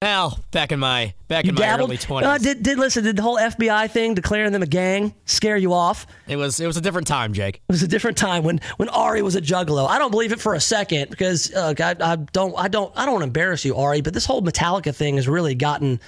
Well, 0.00 0.38
back 0.52 0.70
in 0.70 0.78
my 0.78 1.12
back 1.26 1.44
You 1.44 1.50
in 1.50 1.54
my 1.56 1.76
early 1.76 1.96
twenties, 1.98 2.28
Uh, 2.28 2.38
did 2.38 2.62
did 2.62 2.78
listen? 2.78 3.02
Did 3.02 3.16
the 3.16 3.22
whole 3.22 3.36
FBI 3.36 3.90
thing, 3.90 4.14
declaring 4.14 4.52
them 4.52 4.62
a 4.62 4.66
gang, 4.66 5.12
scare 5.24 5.56
you 5.56 5.72
off? 5.72 6.06
it 6.28 6.36
was 6.36 6.60
it 6.60 6.68
was 6.68 6.76
a 6.76 6.80
different 6.80 7.08
time, 7.08 7.32
Jake. 7.32 7.56
It 7.68 7.72
was 7.72 7.82
a 7.82 7.88
different 7.88 8.16
time 8.16 8.44
when 8.44 8.60
when 8.76 8.88
Ari 8.90 9.22
was 9.22 9.34
a 9.34 9.40
juggalo. 9.42 9.88
I 9.88 9.98
don't 9.98 10.12
believe 10.12 10.30
it 10.30 10.38
for 10.38 10.54
a 10.54 10.60
second 10.60 11.10
because 11.10 11.52
uh, 11.52 11.74
I, 11.80 11.96
I 12.00 12.16
don't 12.16 12.54
I 12.56 12.68
don't 12.68 12.92
I 12.96 13.06
don't 13.06 13.14
want 13.14 13.22
to 13.22 13.26
embarrass 13.26 13.64
you, 13.64 13.74
Ari, 13.74 14.02
but 14.02 14.14
this 14.14 14.24
whole 14.24 14.40
Metallica 14.40 14.94
thing 14.94 15.16
has 15.16 15.26
really 15.26 15.56
gotten 15.56 15.98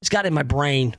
it's 0.00 0.08
got 0.08 0.24
in 0.24 0.32
my 0.32 0.42
brain. 0.42 0.96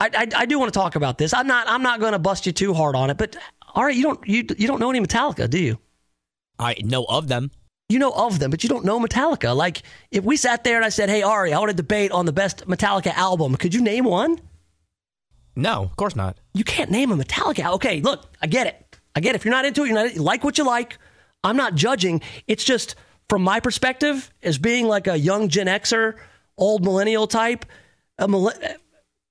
I, 0.00 0.10
I, 0.14 0.28
I 0.36 0.46
do 0.46 0.58
want 0.58 0.72
to 0.72 0.78
talk 0.78 0.96
about 0.96 1.18
this. 1.18 1.34
I'm 1.34 1.46
not 1.46 1.68
I'm 1.68 1.82
not 1.82 2.00
going 2.00 2.12
to 2.12 2.18
bust 2.18 2.46
you 2.46 2.52
too 2.52 2.72
hard 2.72 2.96
on 2.96 3.10
it, 3.10 3.18
but 3.18 3.36
Ari, 3.74 3.94
you 3.94 4.04
don't 4.04 4.26
you 4.26 4.46
you 4.56 4.66
don't 4.66 4.80
know 4.80 4.88
any 4.88 5.00
Metallica, 5.00 5.50
do 5.50 5.58
you? 5.58 5.78
I 6.58 6.76
know 6.82 7.04
of 7.04 7.28
them. 7.28 7.50
You 7.88 7.98
know 7.98 8.10
of 8.10 8.38
them, 8.38 8.50
but 8.50 8.62
you 8.62 8.68
don't 8.68 8.84
know 8.84 9.00
Metallica. 9.00 9.56
Like 9.56 9.82
if 10.10 10.22
we 10.22 10.36
sat 10.36 10.62
there 10.62 10.76
and 10.76 10.84
I 10.84 10.90
said, 10.90 11.08
"Hey 11.08 11.22
Ari, 11.22 11.54
I 11.54 11.58
want 11.58 11.70
to 11.70 11.76
debate 11.76 12.10
on 12.10 12.26
the 12.26 12.32
best 12.32 12.66
Metallica 12.66 13.14
album," 13.14 13.54
could 13.56 13.74
you 13.74 13.80
name 13.80 14.04
one? 14.04 14.38
No, 15.56 15.84
of 15.84 15.96
course 15.96 16.14
not. 16.14 16.36
You 16.54 16.64
can't 16.64 16.90
name 16.90 17.10
a 17.10 17.16
Metallica. 17.16 17.72
Okay, 17.74 18.00
look, 18.00 18.26
I 18.42 18.46
get 18.46 18.66
it. 18.66 18.96
I 19.16 19.20
get 19.20 19.34
it. 19.34 19.36
If 19.36 19.44
you're 19.44 19.54
not 19.54 19.64
into 19.64 19.84
it, 19.84 19.86
you're 19.88 19.94
not 19.94 20.14
you 20.14 20.22
like 20.22 20.44
what 20.44 20.58
you 20.58 20.64
like. 20.64 20.98
I'm 21.42 21.56
not 21.56 21.74
judging. 21.74 22.20
It's 22.46 22.62
just 22.62 22.94
from 23.28 23.42
my 23.42 23.58
perspective, 23.58 24.30
as 24.42 24.58
being 24.58 24.86
like 24.86 25.06
a 25.06 25.16
young 25.16 25.48
Gen 25.48 25.66
Xer, 25.66 26.16
old 26.56 26.84
millennial 26.84 27.26
type, 27.26 27.64
a 28.18 28.28
mille- 28.28 28.52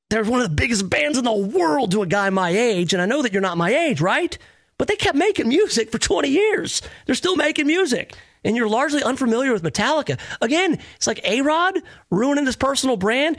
they're 0.09 0.23
one 0.23 0.41
of 0.41 0.49
the 0.49 0.55
biggest 0.55 0.89
bands 0.89 1.17
in 1.17 1.25
the 1.25 1.31
world 1.31 1.91
to 1.91 2.01
a 2.01 2.07
guy 2.07 2.29
my 2.29 2.49
age, 2.49 2.93
and 2.93 3.01
I 3.01 3.05
know 3.05 3.21
that 3.21 3.33
you're 3.33 3.41
not 3.41 3.57
my 3.57 3.73
age, 3.73 4.01
right? 4.01 4.37
But 4.77 4.87
they 4.87 4.95
kept 4.95 5.17
making 5.17 5.49
music 5.49 5.91
for 5.91 5.97
20 5.97 6.29
years. 6.29 6.81
They're 7.05 7.15
still 7.15 7.35
making 7.35 7.67
music. 7.67 8.15
And 8.43 8.55
you're 8.55 8.69
largely 8.69 9.03
unfamiliar 9.03 9.53
with 9.53 9.63
Metallica. 9.63 10.19
Again, 10.41 10.79
it's 10.95 11.07
like 11.07 11.21
A 11.23 11.41
Rod 11.41 11.79
ruining 12.09 12.45
his 12.45 12.55
personal 12.55 12.97
brand. 12.97 13.37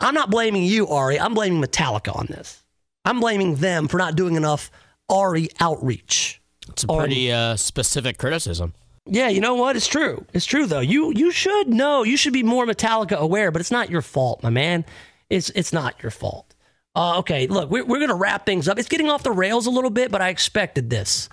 I'm 0.00 0.14
not 0.14 0.30
blaming 0.30 0.64
you, 0.64 0.88
Ari. 0.88 1.18
I'm 1.18 1.34
blaming 1.34 1.62
Metallica 1.62 2.14
on 2.14 2.26
this. 2.26 2.62
I'm 3.04 3.20
blaming 3.20 3.56
them 3.56 3.88
for 3.88 3.98
not 3.98 4.16
doing 4.16 4.34
enough 4.34 4.70
Ari 5.08 5.48
outreach. 5.60 6.42
It's 6.68 6.84
a 6.84 6.86
pretty 6.88 7.30
uh, 7.30 7.56
specific 7.56 8.18
criticism. 8.18 8.74
Yeah, 9.06 9.28
you 9.28 9.40
know 9.40 9.54
what? 9.54 9.76
It's 9.76 9.86
true. 9.86 10.26
It's 10.32 10.44
true 10.44 10.66
though. 10.66 10.80
You 10.80 11.12
you 11.14 11.30
should 11.30 11.68
know. 11.68 12.02
You 12.02 12.16
should 12.16 12.32
be 12.32 12.42
more 12.42 12.66
Metallica 12.66 13.16
aware, 13.16 13.52
but 13.52 13.60
it's 13.60 13.70
not 13.70 13.88
your 13.88 14.02
fault, 14.02 14.42
my 14.42 14.50
man. 14.50 14.84
It's 15.30 15.50
it's 15.50 15.72
not 15.72 16.02
your 16.02 16.10
fault. 16.10 16.54
Uh, 16.96 17.18
okay, 17.18 17.46
look, 17.46 17.70
we're 17.70 17.84
we're 17.84 18.00
gonna 18.00 18.16
wrap 18.16 18.44
things 18.44 18.66
up. 18.66 18.78
It's 18.78 18.88
getting 18.88 19.08
off 19.08 19.22
the 19.22 19.30
rails 19.30 19.66
a 19.66 19.70
little 19.70 19.90
bit, 19.90 20.10
but 20.10 20.20
I 20.20 20.30
expected 20.30 20.90
this. 20.90 21.28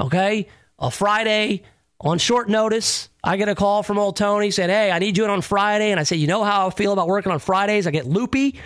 Okay, 0.00 0.48
a 0.78 0.90
Friday 0.90 1.64
on 2.00 2.18
short 2.18 2.48
notice, 2.48 3.08
I 3.24 3.36
get 3.36 3.48
a 3.48 3.54
call 3.54 3.82
from 3.82 3.98
old 3.98 4.16
Tony 4.16 4.50
said, 4.50 4.70
"Hey, 4.70 4.90
I 4.90 4.98
need 4.98 5.16
you 5.16 5.24
in 5.24 5.30
on 5.30 5.42
Friday," 5.42 5.90
and 5.90 5.98
I 5.98 6.04
said, 6.04 6.18
"You 6.18 6.26
know 6.26 6.44
how 6.44 6.68
I 6.68 6.70
feel 6.70 6.92
about 6.92 7.08
working 7.08 7.32
on 7.32 7.38
Fridays? 7.40 7.86
I 7.86 7.90
get 7.90 8.06
loopy," 8.06 8.60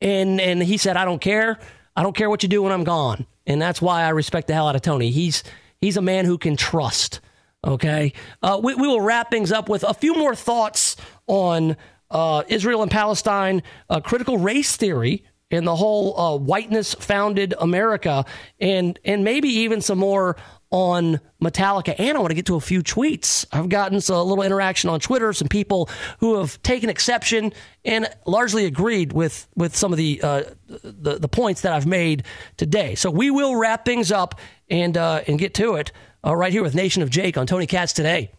and 0.00 0.40
and 0.40 0.62
he 0.62 0.76
said, 0.78 0.96
"I 0.96 1.04
don't 1.04 1.20
care. 1.20 1.58
I 1.94 2.02
don't 2.02 2.16
care 2.16 2.30
what 2.30 2.42
you 2.42 2.48
do 2.48 2.62
when 2.62 2.72
I'm 2.72 2.84
gone," 2.84 3.26
and 3.46 3.60
that's 3.60 3.82
why 3.82 4.02
I 4.02 4.10
respect 4.10 4.46
the 4.46 4.54
hell 4.54 4.68
out 4.68 4.76
of 4.76 4.82
Tony. 4.82 5.10
He's 5.10 5.44
he's 5.80 5.96
a 5.96 6.02
man 6.02 6.24
who 6.24 6.38
can 6.38 6.56
trust. 6.56 7.20
Okay. 7.66 8.12
Uh, 8.42 8.60
we, 8.62 8.74
we 8.74 8.86
will 8.86 9.00
wrap 9.00 9.30
things 9.30 9.50
up 9.50 9.68
with 9.68 9.82
a 9.82 9.92
few 9.92 10.14
more 10.14 10.34
thoughts 10.34 10.96
on 11.26 11.76
uh, 12.10 12.44
Israel 12.48 12.82
and 12.82 12.90
Palestine, 12.90 13.62
uh, 13.90 14.00
critical 14.00 14.38
race 14.38 14.76
theory, 14.76 15.24
and 15.50 15.66
the 15.66 15.76
whole 15.76 16.18
uh, 16.18 16.36
whiteness 16.36 16.94
founded 16.94 17.54
America, 17.60 18.24
and 18.60 18.98
and 19.04 19.24
maybe 19.24 19.48
even 19.48 19.80
some 19.80 19.98
more 19.98 20.36
on 20.70 21.20
Metallica. 21.42 21.94
And 21.98 22.16
I 22.16 22.20
want 22.20 22.30
to 22.30 22.34
get 22.34 22.46
to 22.46 22.56
a 22.56 22.60
few 22.60 22.82
tweets. 22.82 23.46
I've 23.52 23.68
gotten 23.68 23.96
a 23.96 24.22
little 24.22 24.42
interaction 24.42 24.90
on 24.90 25.00
Twitter, 25.00 25.32
some 25.32 25.48
people 25.48 25.88
who 26.20 26.38
have 26.38 26.60
taken 26.62 26.90
exception 26.90 27.52
and 27.84 28.08
largely 28.26 28.66
agreed 28.66 29.12
with 29.12 29.48
with 29.54 29.74
some 29.74 29.92
of 29.92 29.96
the 29.96 30.20
uh, 30.22 30.42
the, 30.66 31.18
the 31.18 31.28
points 31.28 31.62
that 31.62 31.72
I've 31.72 31.86
made 31.86 32.24
today. 32.56 32.94
So 32.94 33.10
we 33.10 33.30
will 33.30 33.56
wrap 33.56 33.84
things 33.84 34.12
up 34.12 34.38
and 34.68 34.96
uh, 34.96 35.22
and 35.26 35.38
get 35.38 35.54
to 35.54 35.76
it 35.76 35.92
uh, 36.24 36.34
right 36.34 36.52
here 36.52 36.62
with 36.62 36.74
Nation 36.74 37.02
of 37.02 37.10
Jake 37.10 37.38
on 37.38 37.46
Tony 37.46 37.66
Katz 37.66 37.92
today. 37.92 38.32